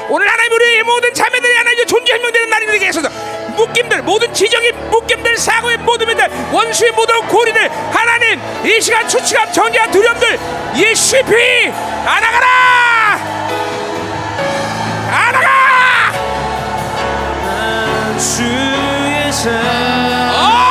오늘 0.09 0.27
하나님 0.29 0.53
우리의 0.53 0.83
모든 0.83 1.13
자매들이 1.13 1.55
하나님의 1.55 1.85
존재 1.85 2.13
설명되는 2.13 2.49
날이 2.49 2.65
되게 2.67 2.87
해서 2.87 3.01
묶임들 3.55 4.01
모든 4.03 4.33
지정의 4.33 4.71
묶임들 4.71 5.37
사고의 5.37 5.77
모든 5.77 6.07
문들 6.07 6.27
원수의 6.51 6.91
모든 6.91 7.27
고리들 7.27 7.69
하나님 7.69 8.39
이 8.65 8.81
시간 8.81 9.07
추치감 9.07 9.51
전제한 9.51 9.91
두려움들 9.91 10.39
예수피 10.75 11.71
안아가라! 12.05 12.47
안아가! 15.11 15.51
주의 18.17 19.31
사 19.33 20.70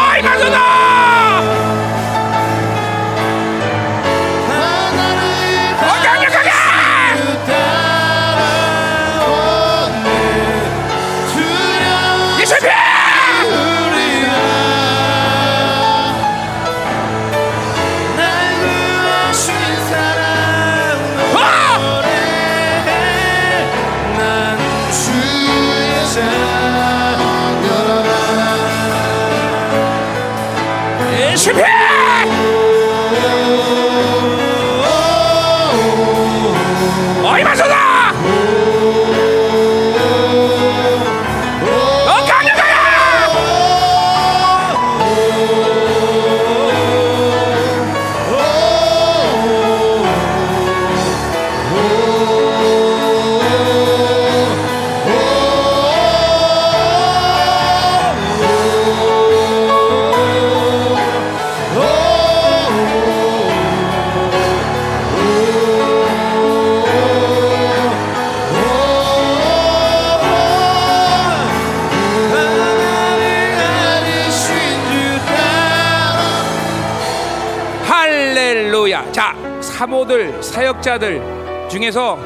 사모들, 79.80 80.42
사역자들 80.42 81.68
중에서 81.70 82.18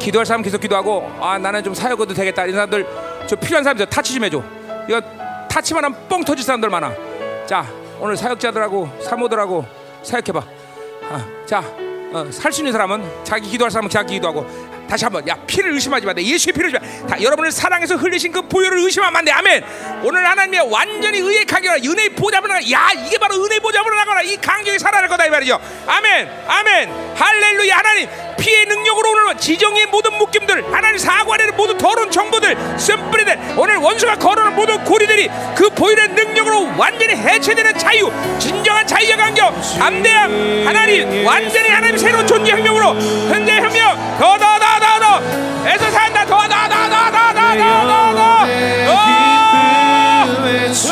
기도할 0.00 0.26
사람 0.26 0.42
계속 0.42 0.60
기도하고 0.60 1.08
아 1.20 1.38
나는 1.38 1.62
좀 1.62 1.72
사역해도 1.74 2.12
되겠다 2.12 2.42
이런 2.42 2.54
사람들 2.56 2.84
저 3.28 3.36
필요한 3.36 3.62
사람들 3.62 3.86
타치 3.86 4.14
좀 4.14 4.24
해줘. 4.24 4.42
이거 4.88 5.00
타치만 5.48 5.84
하면 5.84 5.96
뻥 6.08 6.24
터질 6.24 6.44
사람들 6.44 6.68
많아. 6.70 6.92
자, 7.46 7.64
오늘 8.00 8.16
사역자들하고 8.16 8.98
사모들하고 9.00 9.64
사역해봐. 10.02 10.42
아, 11.08 11.24
자, 11.46 11.62
어, 12.12 12.26
살수 12.32 12.62
있는 12.62 12.72
사람은 12.72 13.04
자기 13.22 13.48
기도할 13.48 13.70
사람은 13.70 13.88
자기 13.88 14.14
기도하고 14.14 14.44
다시 14.92 15.06
한번 15.06 15.26
야 15.26 15.34
피를 15.46 15.72
의심하지 15.72 16.04
마. 16.04 16.12
내 16.12 16.22
예수의 16.22 16.52
피를 16.52 16.66
의심하. 16.66 17.06
다 17.06 17.22
여러분을 17.22 17.50
사랑해서 17.50 17.96
흘리신 17.96 18.30
그 18.30 18.42
보혈을 18.42 18.76
의심하면 18.80 19.16
안 19.16 19.24
돼. 19.24 19.32
아멘. 19.32 19.64
오늘 20.02 20.28
하나님의 20.28 20.70
완전히 20.70 21.18
의의 21.18 21.46
가게라 21.46 21.76
은혜의 21.76 22.10
보좌로 22.10 22.46
나가. 22.46 22.60
야 22.70 22.90
이게 23.06 23.16
바로 23.16 23.42
은혜 23.42 23.58
보좌로 23.58 23.88
나가라. 23.94 24.20
이 24.20 24.36
강경이 24.36 24.78
살아날 24.78 25.08
거다 25.08 25.24
이 25.24 25.30
말이죠. 25.30 25.58
아멘. 25.86 26.30
아멘. 26.46 27.14
할렐루야. 27.16 27.78
하나님 27.78 28.06
피의 28.42 28.66
능력으로 28.66 29.12
오늘 29.12 29.36
지정의 29.36 29.86
모든 29.86 30.18
묶임들 30.18 30.74
하나님 30.74 30.98
사관의 30.98 31.52
모든 31.52 31.78
더러운 31.78 32.10
정보들 32.10 32.56
쓴뿌리들 32.76 33.38
오늘 33.56 33.76
원수가 33.76 34.16
걸어놓은 34.16 34.56
모든 34.56 34.82
고리들이 34.82 35.30
그 35.54 35.70
보혈의 35.70 36.08
능력으로 36.08 36.72
완전히 36.76 37.14
해체되는 37.14 37.78
자유 37.78 38.10
진정한 38.40 38.84
자유의 38.84 39.16
강경 39.16 39.54
담대함 39.78 40.66
하나님 40.66 41.24
완전히 41.24 41.68
하나님 41.68 41.96
새로운 41.96 42.26
존재 42.26 42.50
혁명으로 42.50 42.94
현재 43.30 43.60
혁명 43.60 43.96
더 44.18 44.36
더 44.36 44.58
더 44.58 44.80
더더 44.80 45.22
에서 45.68 45.88
산다 45.92 46.26
더 46.26 46.48
더 46.48 46.68
더 46.68 46.90
더 46.90 47.12
더 47.14 47.38
더 47.56 47.86
더더 47.86 48.46
기쁨의 50.26 50.74
주 50.74 50.88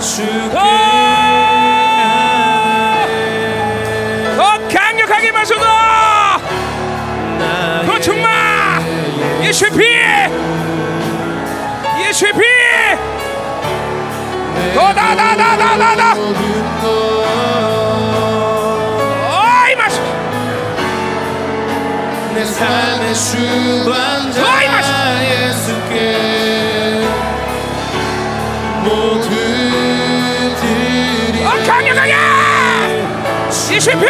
주께 0.00 0.89
마셔다 5.40 6.38
더 7.86 7.98
충마 7.98 8.28
예수의 9.42 9.70
피! 9.70 9.78
예수의 12.08 12.32
피! 12.34 12.40
더다다다다다다 14.74 16.12
어이 19.30 19.74
마셔 19.76 19.96
내 22.34 22.44
삶의 22.44 23.14
주관자 23.14 24.42
마시- 24.42 24.92
예수께 25.24 25.96
모두들이 28.84 30.64
어 31.46 31.48
강력하게! 31.66 32.14
예수의 33.70 33.96
피 33.98 34.04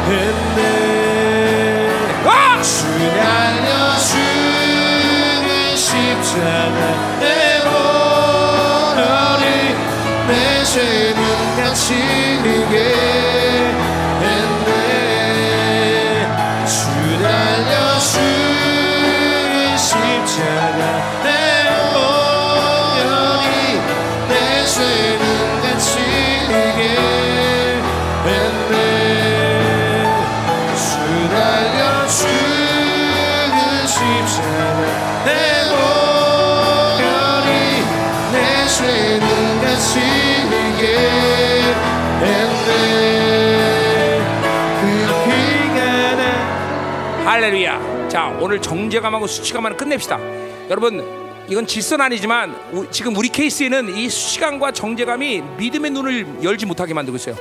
했네 0.06 1.90
어! 2.26 2.62
주 2.62 2.86
날려 3.16 3.98
주의 3.98 5.78
십자가 5.78 6.78
내모러리 7.22 8.26
내 10.28 10.32
죄는 10.66 11.22
갇히게 11.56 13.11
할렐루야. 47.32 48.10
자, 48.10 48.28
오늘 48.42 48.62
정죄감하고 48.62 49.26
수치감만 49.26 49.78
끝냅시다. 49.78 50.20
여러분, 50.70 51.02
이건 51.48 51.66
질서는 51.66 52.04
아니지만 52.04 52.54
우- 52.74 52.86
지금 52.92 53.16
우리 53.16 53.30
케이스에는 53.30 53.96
이 53.96 54.10
수치감과 54.10 54.74
정죄감이 54.74 55.42
믿음의 55.58 55.92
눈을 55.92 56.44
열지 56.44 56.66
못하게 56.66 56.94
만들고 56.94 57.16
있어요. 57.16 57.36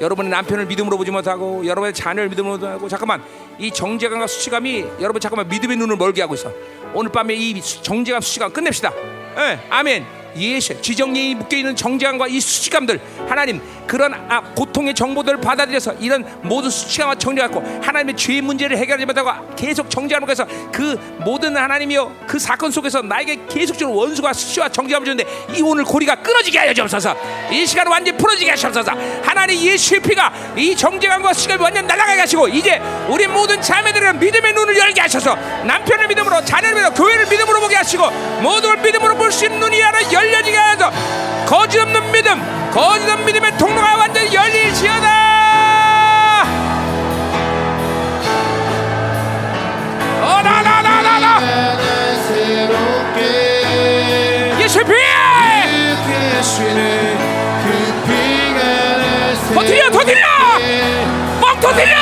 여러분의 0.00 0.32
남편을 0.32 0.66
믿음으로 0.66 0.96
보지 0.96 1.12
못하고 1.12 1.64
여러분의 1.64 1.94
자녀를 1.94 2.30
믿음으로 2.30 2.54
보지 2.54 2.64
못하고 2.66 2.88
잠깐만 2.88 3.22
이 3.60 3.70
정죄감과 3.70 4.26
수치감이 4.26 4.84
여러분 5.00 5.20
잠깐만 5.20 5.48
믿음의 5.48 5.76
눈을 5.76 5.94
멀게 5.94 6.20
하고 6.20 6.34
있어. 6.34 6.50
오늘 6.92 7.12
밤에 7.12 7.32
이 7.34 7.60
수- 7.60 7.80
정죄감 7.80 8.20
수치감 8.20 8.52
끝냅시다. 8.52 8.92
예, 9.38 9.60
아멘. 9.70 10.17
예수 10.36 10.80
지정령이 10.80 11.34
묶여 11.34 11.56
있는 11.56 11.76
정죄감과 11.76 12.28
이 12.28 12.40
수치감들 12.40 13.00
하나님 13.28 13.60
그런 13.86 14.12
아, 14.14 14.42
고통의 14.54 14.94
정보들을 14.94 15.40
받아들여서 15.40 15.94
이런 15.94 16.24
모든 16.42 16.70
수치감과 16.70 17.16
정죄하고 17.16 17.80
하나님의 17.82 18.16
죄 18.16 18.40
문제를 18.40 18.76
해결하지 18.78 19.06
못하고 19.06 19.30
계속 19.56 19.90
정죄하는 19.90 20.26
것에서 20.26 20.46
그 20.72 20.96
모든 21.18 21.56
하나님이여 21.56 22.12
그 22.26 22.38
사건 22.38 22.70
속에서 22.70 23.02
나에게 23.02 23.46
계속적으로 23.48 23.96
원수가 23.96 24.32
수치와 24.32 24.68
정죄감을 24.68 25.06
주는데 25.06 25.24
이 25.54 25.62
오늘 25.62 25.84
고리가 25.84 26.16
끊어지게 26.16 26.58
하여 26.58 26.74
주옵소서. 26.74 27.16
이 27.50 27.66
시간 27.66 27.86
완전히 27.86 28.16
풀어지게 28.18 28.50
하시옵소서. 28.50 28.92
하나님 29.22 29.58
예수의 29.60 30.00
피가 30.00 30.32
이 30.56 30.76
정죄감과 30.76 31.32
수치감이 31.32 31.62
완전 31.62 31.86
날아가게 31.86 32.20
하시고 32.20 32.48
이제 32.48 32.80
우리 33.08 33.26
모든 33.26 33.60
자매들은 33.60 34.18
믿음의 34.18 34.52
눈을 34.52 34.76
열게 34.76 35.00
하셔서 35.00 35.34
남편을 35.64 36.08
믿음으로 36.08 36.44
자녀를 36.44 36.74
믿음으로 36.74 36.94
교회를 36.94 37.26
믿음으로 37.26 37.60
보게 37.60 37.76
하시고 37.76 38.10
걸 38.68 38.76
믿음으로 38.78 39.16
볼 39.16 39.28
수 39.32 39.44
있는 39.44 39.60
눈이 39.60 39.80
하나 39.80 40.00
열려지게 40.18 40.56
하여서 40.56 40.90
거짓 41.46 41.78
없는 41.78 42.10
믿음 42.12 42.70
거짓 42.72 43.08
없는 43.08 43.24
믿음의 43.24 43.56
통로가 43.56 43.96
완전히 43.96 44.34
열릴지어다. 44.34 45.28
어나나나나나. 50.20 51.38
나 51.40 51.76
새롭게 52.26 53.20
예수의 54.60 54.84
피 54.84 54.92
이렇게 54.92 56.42
쉬는 56.42 57.18
그 57.64 57.66
피가 58.06 58.60
나 58.98 59.04
터뜨려 59.54 59.90
터뜨려! 59.90 60.22
뻥 61.40 61.60
터뜨려 61.60 61.94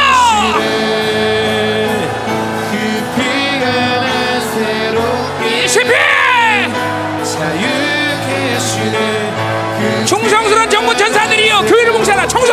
성스러운 10.86 10.86
정부 10.86 10.96
전사들이여 10.96 11.62
교회를 11.62 11.92
봉사하라 11.92 12.28
청소. 12.28 12.52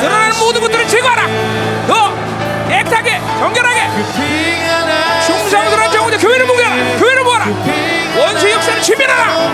드러나는 0.00 0.38
모든 0.38 0.60
것들을 0.62 0.88
제거하라. 0.88 1.26
너 1.86 2.12
애타게 2.70 3.20
정결하게. 3.38 3.80
충성스러운 5.24 5.92
정부 5.92 6.18
교회를 6.18 6.46
봉사하라 6.46 6.98
교회를 6.98 7.24
모아라. 7.24 7.46
원수 8.18 8.50
역사를 8.50 8.82
지면하라. 8.82 9.52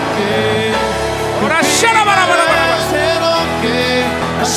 오라 1.43 1.61
샤라바라바라바라 1.61 2.75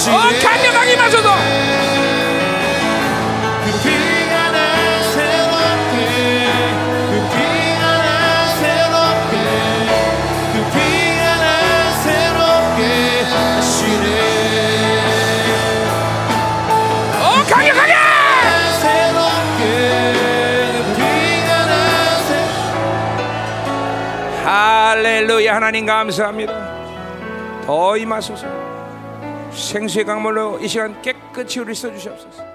어 0.09 0.29
강력하게 0.43 0.97
마셔도 0.97 1.29
할렐루야 25.49 25.57
하나님 25.57 25.87
감사합니다. 25.87 27.63
더 27.65 27.97
임하소서. 27.97 28.47
생수의 29.51 30.05
강물로 30.05 30.59
이 30.61 30.69
시간 30.69 31.01
깨끗이 31.01 31.61
우리 31.61 31.75
써주시옵소서 31.75 32.48